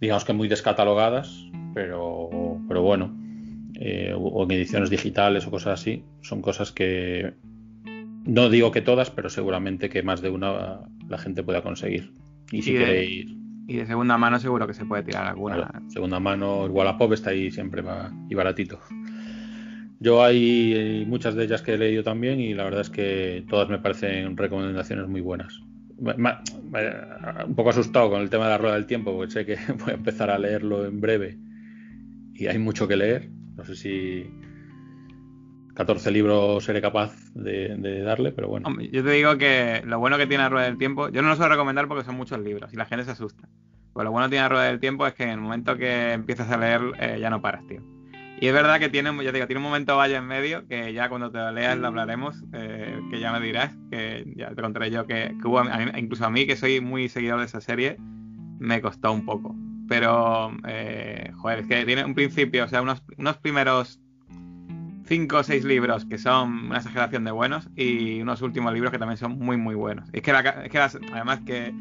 digamos 0.00 0.24
que 0.24 0.34
muy 0.34 0.48
descatalogadas, 0.48 1.46
pero, 1.74 2.58
pero 2.68 2.82
bueno, 2.82 3.16
eh, 3.74 4.14
o 4.16 4.44
en 4.44 4.50
ediciones 4.50 4.90
digitales 4.90 5.46
o 5.46 5.50
cosas 5.50 5.80
así, 5.80 6.04
son 6.20 6.42
cosas 6.42 6.72
que 6.72 7.34
no 8.24 8.48
digo 8.48 8.70
que 8.70 8.82
todas, 8.82 9.10
pero 9.10 9.28
seguramente 9.28 9.88
que 9.88 10.02
más 10.02 10.20
de 10.20 10.30
una 10.30 10.80
la 11.08 11.18
gente 11.18 11.42
pueda 11.42 11.62
conseguir. 11.62 12.12
Y 12.50 12.62
si 12.62 12.72
quiere 12.72 13.04
ir. 13.04 13.36
Y 13.68 13.76
de 13.76 13.86
segunda 13.86 14.18
mano 14.18 14.38
seguro 14.38 14.66
que 14.66 14.74
se 14.74 14.84
puede 14.84 15.02
tirar 15.02 15.26
alguna. 15.26 15.70
segunda 15.88 16.20
mano, 16.20 16.66
el 16.66 16.70
Wallapop 16.70 17.12
está 17.12 17.30
ahí 17.30 17.50
siempre 17.50 17.82
va, 17.82 18.12
y 18.28 18.34
baratito. 18.34 18.80
Yo 20.00 20.24
hay 20.24 21.04
muchas 21.06 21.36
de 21.36 21.44
ellas 21.44 21.62
que 21.62 21.74
he 21.74 21.78
leído 21.78 22.02
también 22.02 22.40
y 22.40 22.54
la 22.54 22.64
verdad 22.64 22.80
es 22.80 22.90
que 22.90 23.44
todas 23.48 23.68
me 23.68 23.78
parecen 23.78 24.36
recomendaciones 24.36 25.06
muy 25.06 25.20
buenas. 25.20 25.60
un 25.98 27.54
poco 27.54 27.70
asustado 27.70 28.10
con 28.10 28.20
el 28.20 28.28
tema 28.28 28.46
de 28.46 28.50
la 28.50 28.58
rueda 28.58 28.74
del 28.74 28.86
tiempo, 28.86 29.14
porque 29.14 29.32
sé 29.32 29.46
que 29.46 29.56
voy 29.78 29.92
a 29.92 29.94
empezar 29.94 30.28
a 30.30 30.38
leerlo 30.38 30.84
en 30.86 31.00
breve 31.00 31.38
y 32.34 32.46
hay 32.48 32.58
mucho 32.58 32.88
que 32.88 32.96
leer. 32.96 33.30
No 33.56 33.64
sé 33.64 33.76
si, 33.76 34.26
14 35.74 36.10
libros 36.10 36.64
seré 36.64 36.80
capaz 36.82 37.14
de, 37.34 38.02
darle, 38.02 38.32
pero 38.32 38.48
bueno. 38.48 38.68
yo 38.80 39.02
te 39.02 39.10
digo 39.10 39.38
que 39.38 39.82
lo 39.86 39.98
bueno 39.98 40.18
que 40.18 40.26
tiene 40.26 40.44
la 40.44 40.50
Rueda 40.50 40.66
del 40.66 40.78
Tiempo, 40.78 41.08
yo 41.08 41.22
no 41.22 41.28
lo 41.28 41.36
suelo 41.36 41.52
recomendar 41.52 41.88
porque 41.88 42.04
son 42.04 42.16
muchos 42.16 42.38
libros 42.40 42.72
y 42.72 42.76
la 42.76 42.84
gente 42.84 43.04
se 43.04 43.12
asusta. 43.12 43.48
Pero 43.94 44.04
lo 44.04 44.10
bueno 44.10 44.26
que 44.26 44.30
tiene 44.30 44.42
la 44.42 44.48
Rueda 44.48 44.64
del 44.64 44.80
Tiempo 44.80 45.06
es 45.06 45.14
que 45.14 45.24
en 45.24 45.30
el 45.30 45.40
momento 45.40 45.76
que 45.76 46.12
empiezas 46.12 46.50
a 46.50 46.56
leer 46.56 46.80
eh, 46.98 47.18
ya 47.20 47.30
no 47.30 47.40
paras, 47.40 47.66
tío. 47.66 47.82
Y 48.40 48.48
es 48.48 48.52
verdad 48.52 48.80
que 48.80 48.88
tiene, 48.88 49.10
yo 49.22 49.30
digo, 49.30 49.46
tiene 49.46 49.58
un 49.58 49.62
momento 49.62 49.96
vaya 49.96 50.18
en 50.18 50.26
medio 50.26 50.66
que 50.66 50.92
ya 50.92 51.08
cuando 51.08 51.30
te 51.30 51.38
lo 51.38 51.52
leas 51.52 51.78
lo 51.78 51.86
hablaremos, 51.86 52.42
eh, 52.52 53.00
que 53.08 53.20
ya 53.20 53.32
me 53.32 53.40
dirás, 53.40 53.72
que 53.90 54.24
ya 54.36 54.52
te 54.52 54.60
contaré 54.60 54.90
yo 54.90 55.06
que, 55.06 55.32
hubo, 55.44 55.62
incluso 55.96 56.24
a 56.24 56.30
mí 56.30 56.44
que 56.44 56.56
soy 56.56 56.80
muy 56.80 57.08
seguidor 57.08 57.38
de 57.38 57.46
esa 57.46 57.60
serie, 57.60 57.96
me 58.58 58.80
costó 58.80 59.12
un 59.12 59.24
poco. 59.24 59.54
Pero, 59.88 60.50
eh, 60.66 61.30
joder, 61.36 61.60
es 61.60 61.66
que 61.68 61.84
tiene 61.84 62.04
un 62.04 62.14
principio, 62.14 62.64
o 62.64 62.68
sea, 62.68 62.82
unos, 62.82 63.04
unos 63.16 63.36
primeros 63.36 64.00
cinco 65.04 65.38
o 65.38 65.42
seis 65.42 65.64
libros 65.64 66.04
que 66.04 66.18
son 66.18 66.66
una 66.66 66.78
exageración 66.78 67.24
de 67.24 67.30
buenos 67.30 67.68
y 67.76 68.20
unos 68.20 68.42
últimos 68.42 68.72
libros 68.72 68.92
que 68.92 68.98
también 68.98 69.16
son 69.16 69.38
muy, 69.38 69.56
muy 69.56 69.74
buenos. 69.74 70.08
Es 70.12 70.22
que, 70.22 70.30
es 70.30 70.70
que 70.70 70.78
además 70.78 71.40
que 71.44 71.74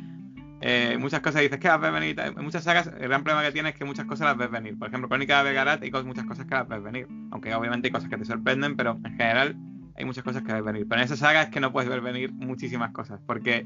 eh, 0.62 0.98
muchas 1.00 1.22
cosas 1.22 1.42
dices 1.42 1.60
que 1.60 1.68
las 1.68 1.82
ves 1.82 1.92
venir. 1.92 2.20
En 2.20 2.44
muchas 2.44 2.64
sagas, 2.64 2.88
el 2.88 3.08
gran 3.08 3.24
problema 3.24 3.44
que 3.46 3.52
tienes 3.52 3.74
es 3.74 3.80
que 3.80 3.86
muchas 3.86 4.06
cosas 4.06 4.28
las 4.28 4.38
ves 4.38 4.52
venir. 4.52 4.78
Por 4.78 4.88
ejemplo, 4.88 5.10
Crónica 5.10 5.40
de 5.40 5.50
Begarat 5.50 5.82
hay 5.82 5.92
muchas 6.04 6.26
cosas 6.26 6.46
que 6.46 6.54
las 6.54 6.68
ves 6.68 6.84
venir. 6.84 7.08
Aunque 7.32 7.54
obviamente 7.56 7.88
hay 7.88 7.92
cosas 7.92 8.10
que 8.10 8.18
te 8.18 8.26
sorprenden, 8.26 8.76
pero 8.76 9.00
en 9.04 9.18
general 9.18 9.56
hay 9.98 10.06
muchas 10.06 10.24
cosas 10.24 10.44
que 10.44 10.54
ves 10.54 10.64
venir. 10.64 10.86
Pero 10.88 11.02
en 11.02 11.06
esa 11.06 11.18
saga 11.18 11.42
es 11.42 11.50
que 11.50 11.60
no 11.60 11.72
puedes 11.72 11.90
ver 11.90 12.02
venir 12.02 12.32
muchísimas 12.32 12.92
cosas. 12.92 13.20
Porque 13.26 13.66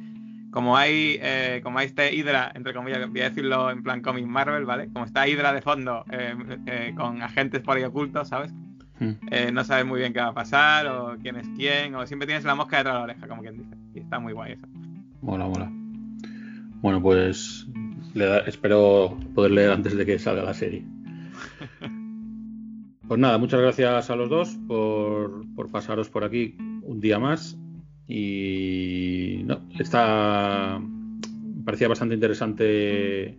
como 0.52 0.78
hay 0.78 1.20
eh, 1.22 1.60
como 1.64 1.80
hay 1.80 1.88
este 1.88 2.16
Hydra, 2.16 2.54
entre 2.56 2.74
comillas, 2.74 3.10
voy 3.10 3.20
a 3.20 3.30
decirlo 3.30 3.70
en 3.72 3.84
plan 3.84 4.02
cómic 4.02 4.26
Marvel, 4.26 4.64
¿vale? 4.64 4.88
Como 4.94 5.04
está 5.04 5.28
Hydra 5.28 5.52
de 5.52 5.62
fondo 5.62 6.06
eh, 6.10 6.34
eh, 6.66 6.94
con 6.96 7.22
agentes 7.22 7.62
por 7.62 7.76
ahí 7.76 7.84
ocultos, 7.84 8.30
¿sabes? 8.30 8.54
Hmm. 9.00 9.12
Eh, 9.30 9.52
no 9.52 9.64
sabes 9.64 9.86
muy 9.86 10.00
bien 10.00 10.14
qué 10.14 10.20
va 10.20 10.28
a 10.28 10.34
pasar 10.34 10.88
o 10.88 11.18
quién 11.22 11.36
es 11.36 11.48
quién, 11.56 11.96
o 11.96 12.06
siempre 12.08 12.26
tienes 12.28 12.46
la 12.46 12.56
mosca 12.56 12.78
detrás 12.78 12.94
de 12.96 13.00
la 13.00 13.04
oreja, 13.04 13.28
como 13.28 13.42
quien 13.42 13.58
dice. 13.58 13.76
Y 13.94 14.00
está 14.00 14.20
muy 14.20 14.34
guay 14.34 14.54
eso. 14.54 14.68
Mola, 15.22 15.48
mola. 15.48 15.70
Bueno, 16.82 17.02
pues 17.02 17.68
le 18.14 18.26
da- 18.26 18.40
espero 18.40 19.18
poder 19.34 19.52
leer 19.52 19.72
antes 19.72 19.96
de 19.98 20.06
que 20.06 20.18
salga 20.20 20.44
la 20.44 20.54
serie. 20.54 20.86
Pues 23.08 23.20
nada, 23.20 23.38
muchas 23.38 23.62
gracias 23.62 24.10
a 24.10 24.16
los 24.16 24.32
dos 24.32 24.58
por, 24.68 25.44
por 25.56 25.70
pasaros 25.70 26.10
por 26.10 26.24
aquí 26.24 26.58
un 26.82 27.00
día 27.00 27.20
más. 27.20 27.56
Y 28.08 29.44
no, 29.46 29.60
está, 29.78 30.80
me 30.80 31.64
parecía 31.64 31.88
bastante 31.88 32.16
interesante 32.16 33.38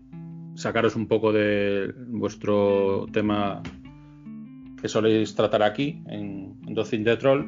sacaros 0.55 0.95
un 0.95 1.09
poco 1.09 1.33
de 1.33 1.93
vuestro 2.11 3.07
tema 3.13 3.61
que 4.81 4.89
soléis 4.89 5.35
tratar 5.35 5.63
aquí 5.63 6.03
en, 6.09 6.55
en 6.67 6.75
Docin 6.75 7.05
de 7.05 7.17
Troll 7.17 7.45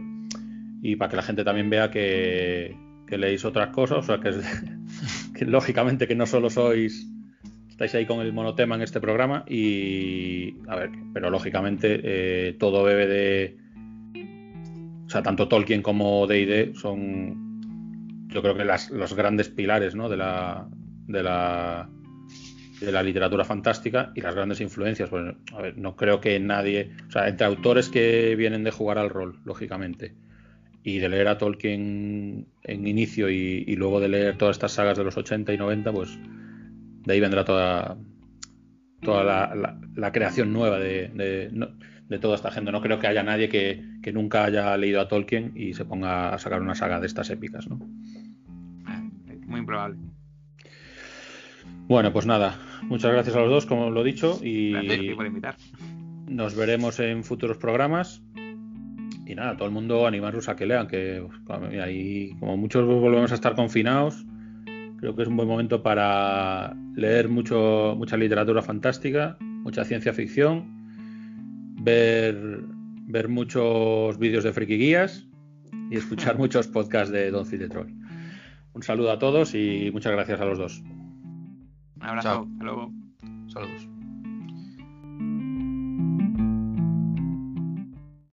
y 0.82 0.96
para 0.96 1.10
que 1.10 1.16
la 1.16 1.22
gente 1.22 1.44
también 1.44 1.70
vea 1.70 1.90
que, 1.90 2.76
leéis 3.10 3.44
otras 3.44 3.68
cosas, 3.70 3.98
o 3.98 4.02
sea, 4.02 4.20
que, 4.20 4.30
que 5.38 5.44
lógicamente 5.44 6.06
que 6.06 6.14
no 6.14 6.26
solo 6.26 6.50
sois, 6.50 7.06
estáis 7.68 7.94
ahí 7.94 8.06
con 8.06 8.20
el 8.20 8.32
monotema 8.32 8.74
en 8.74 8.82
este 8.82 9.00
programa 9.00 9.44
y, 9.48 10.56
a 10.68 10.76
ver, 10.76 10.90
pero 11.12 11.30
lógicamente 11.30 12.00
eh, 12.02 12.56
todo 12.58 12.84
bebe 12.84 13.06
de, 13.06 13.56
o 15.06 15.10
sea, 15.10 15.22
tanto 15.22 15.48
Tolkien 15.48 15.80
como 15.80 16.26
D&D 16.26 16.72
son, 16.74 18.26
yo 18.28 18.42
creo 18.42 18.56
que 18.56 18.64
los 18.64 19.14
grandes 19.14 19.48
pilares, 19.48 19.94
¿no? 19.94 20.08
De 20.08 20.16
la, 20.16 20.68
de 21.06 21.22
la, 21.22 21.88
de 22.80 22.92
la 22.92 23.02
literatura 23.02 23.44
fantástica 23.44 24.12
y 24.14 24.20
las 24.20 24.34
grandes 24.34 24.60
influencias. 24.60 25.10
Pues, 25.10 25.34
a 25.52 25.62
ver, 25.62 25.76
no 25.78 25.96
creo 25.96 26.20
que 26.20 26.38
nadie, 26.40 26.90
o 27.08 27.10
sea, 27.10 27.28
entre 27.28 27.46
autores 27.46 27.88
que 27.88 28.34
vienen 28.36 28.64
de 28.64 28.70
jugar 28.70 28.98
al 28.98 29.10
rol, 29.10 29.40
lógicamente, 29.44 30.14
y 30.84 30.98
de 30.98 31.08
leer 31.08 31.28
a 31.28 31.38
Tolkien 31.38 32.46
en 32.62 32.86
inicio 32.86 33.28
y, 33.30 33.64
y 33.66 33.76
luego 33.76 34.00
de 34.00 34.08
leer 34.08 34.38
todas 34.38 34.56
estas 34.56 34.72
sagas 34.72 34.96
de 34.96 35.04
los 35.04 35.16
80 35.16 35.52
y 35.52 35.58
90, 35.58 35.92
pues 35.92 36.18
de 37.04 37.12
ahí 37.12 37.20
vendrá 37.20 37.44
toda, 37.44 37.96
toda 39.02 39.24
la, 39.24 39.54
la- 39.54 39.80
la 39.96 40.12
creación 40.12 40.52
nueva 40.52 40.78
de, 40.78 41.08
de- 41.08 41.50
no- 41.52 41.70
de 42.08 42.18
toda 42.18 42.36
esta 42.36 42.50
gente. 42.50 42.70
No 42.72 42.80
creo 42.80 42.98
que 43.00 43.06
haya 43.06 43.22
nadie 43.22 43.48
que, 43.48 43.82
que 44.02 44.12
nunca 44.12 44.44
haya 44.44 44.74
leído 44.76 45.00
a 45.00 45.08
Tolkien 45.08 45.52
y 45.56 45.74
se 45.74 45.84
ponga 45.84 46.32
a 46.32 46.38
sacar 46.38 46.62
una 46.62 46.74
saga 46.74 47.00
de 47.00 47.06
estas 47.06 47.28
épicas, 47.30 47.68
¿no? 47.68 47.76
Muy 49.46 49.60
improbable. 49.60 49.96
Bueno, 51.86 52.12
pues 52.12 52.26
nada, 52.26 52.58
muchas 52.82 53.12
gracias 53.12 53.36
a 53.36 53.40
los 53.40 53.50
dos, 53.50 53.66
como 53.66 53.90
lo 53.90 54.02
he 54.02 54.04
dicho, 54.04 54.38
y 54.42 54.72
Gracias 54.72 55.16
por 55.16 55.26
invitar. 55.26 55.56
nos 56.28 56.54
veremos 56.54 57.00
en 57.00 57.24
futuros 57.24 57.58
programas. 57.58 58.22
Y 59.26 59.34
nada, 59.34 59.56
todo 59.56 59.68
el 59.68 59.74
mundo 59.74 60.06
animaros 60.06 60.48
a 60.48 60.56
que 60.56 60.64
lean, 60.64 60.86
que 60.88 61.22
pues, 61.46 61.60
ahí, 61.82 62.34
como 62.40 62.56
muchos 62.56 62.86
volvemos 62.86 63.30
a 63.30 63.34
estar 63.34 63.54
confinados, 63.54 64.24
creo 65.00 65.14
que 65.14 65.22
es 65.22 65.28
un 65.28 65.36
buen 65.36 65.48
momento 65.48 65.82
para 65.82 66.74
leer 66.94 67.28
mucho, 67.28 67.94
mucha 67.96 68.16
literatura 68.16 68.62
fantástica, 68.62 69.36
mucha 69.40 69.84
ciencia 69.84 70.14
ficción, 70.14 70.64
ver, 71.82 72.62
ver 73.06 73.28
muchos 73.28 74.18
vídeos 74.18 74.44
de 74.44 74.52
friki 74.52 74.78
guías 74.78 75.26
y 75.90 75.96
escuchar 75.96 76.38
muchos 76.38 76.66
podcasts 76.66 77.12
de 77.12 77.30
Don 77.30 77.44
Cid 77.44 77.60
de 77.60 77.68
Troll. 77.68 77.92
Un 78.72 78.82
saludo 78.82 79.10
a 79.10 79.18
todos 79.18 79.54
y 79.54 79.90
muchas 79.92 80.12
gracias 80.12 80.40
a 80.40 80.44
los 80.44 80.58
dos. 80.58 80.82
Un 82.00 82.06
abrazo. 82.06 82.28
Chao. 82.28 82.46
Hasta 82.50 82.64
luego. 82.64 82.92
Saludos. 83.48 83.88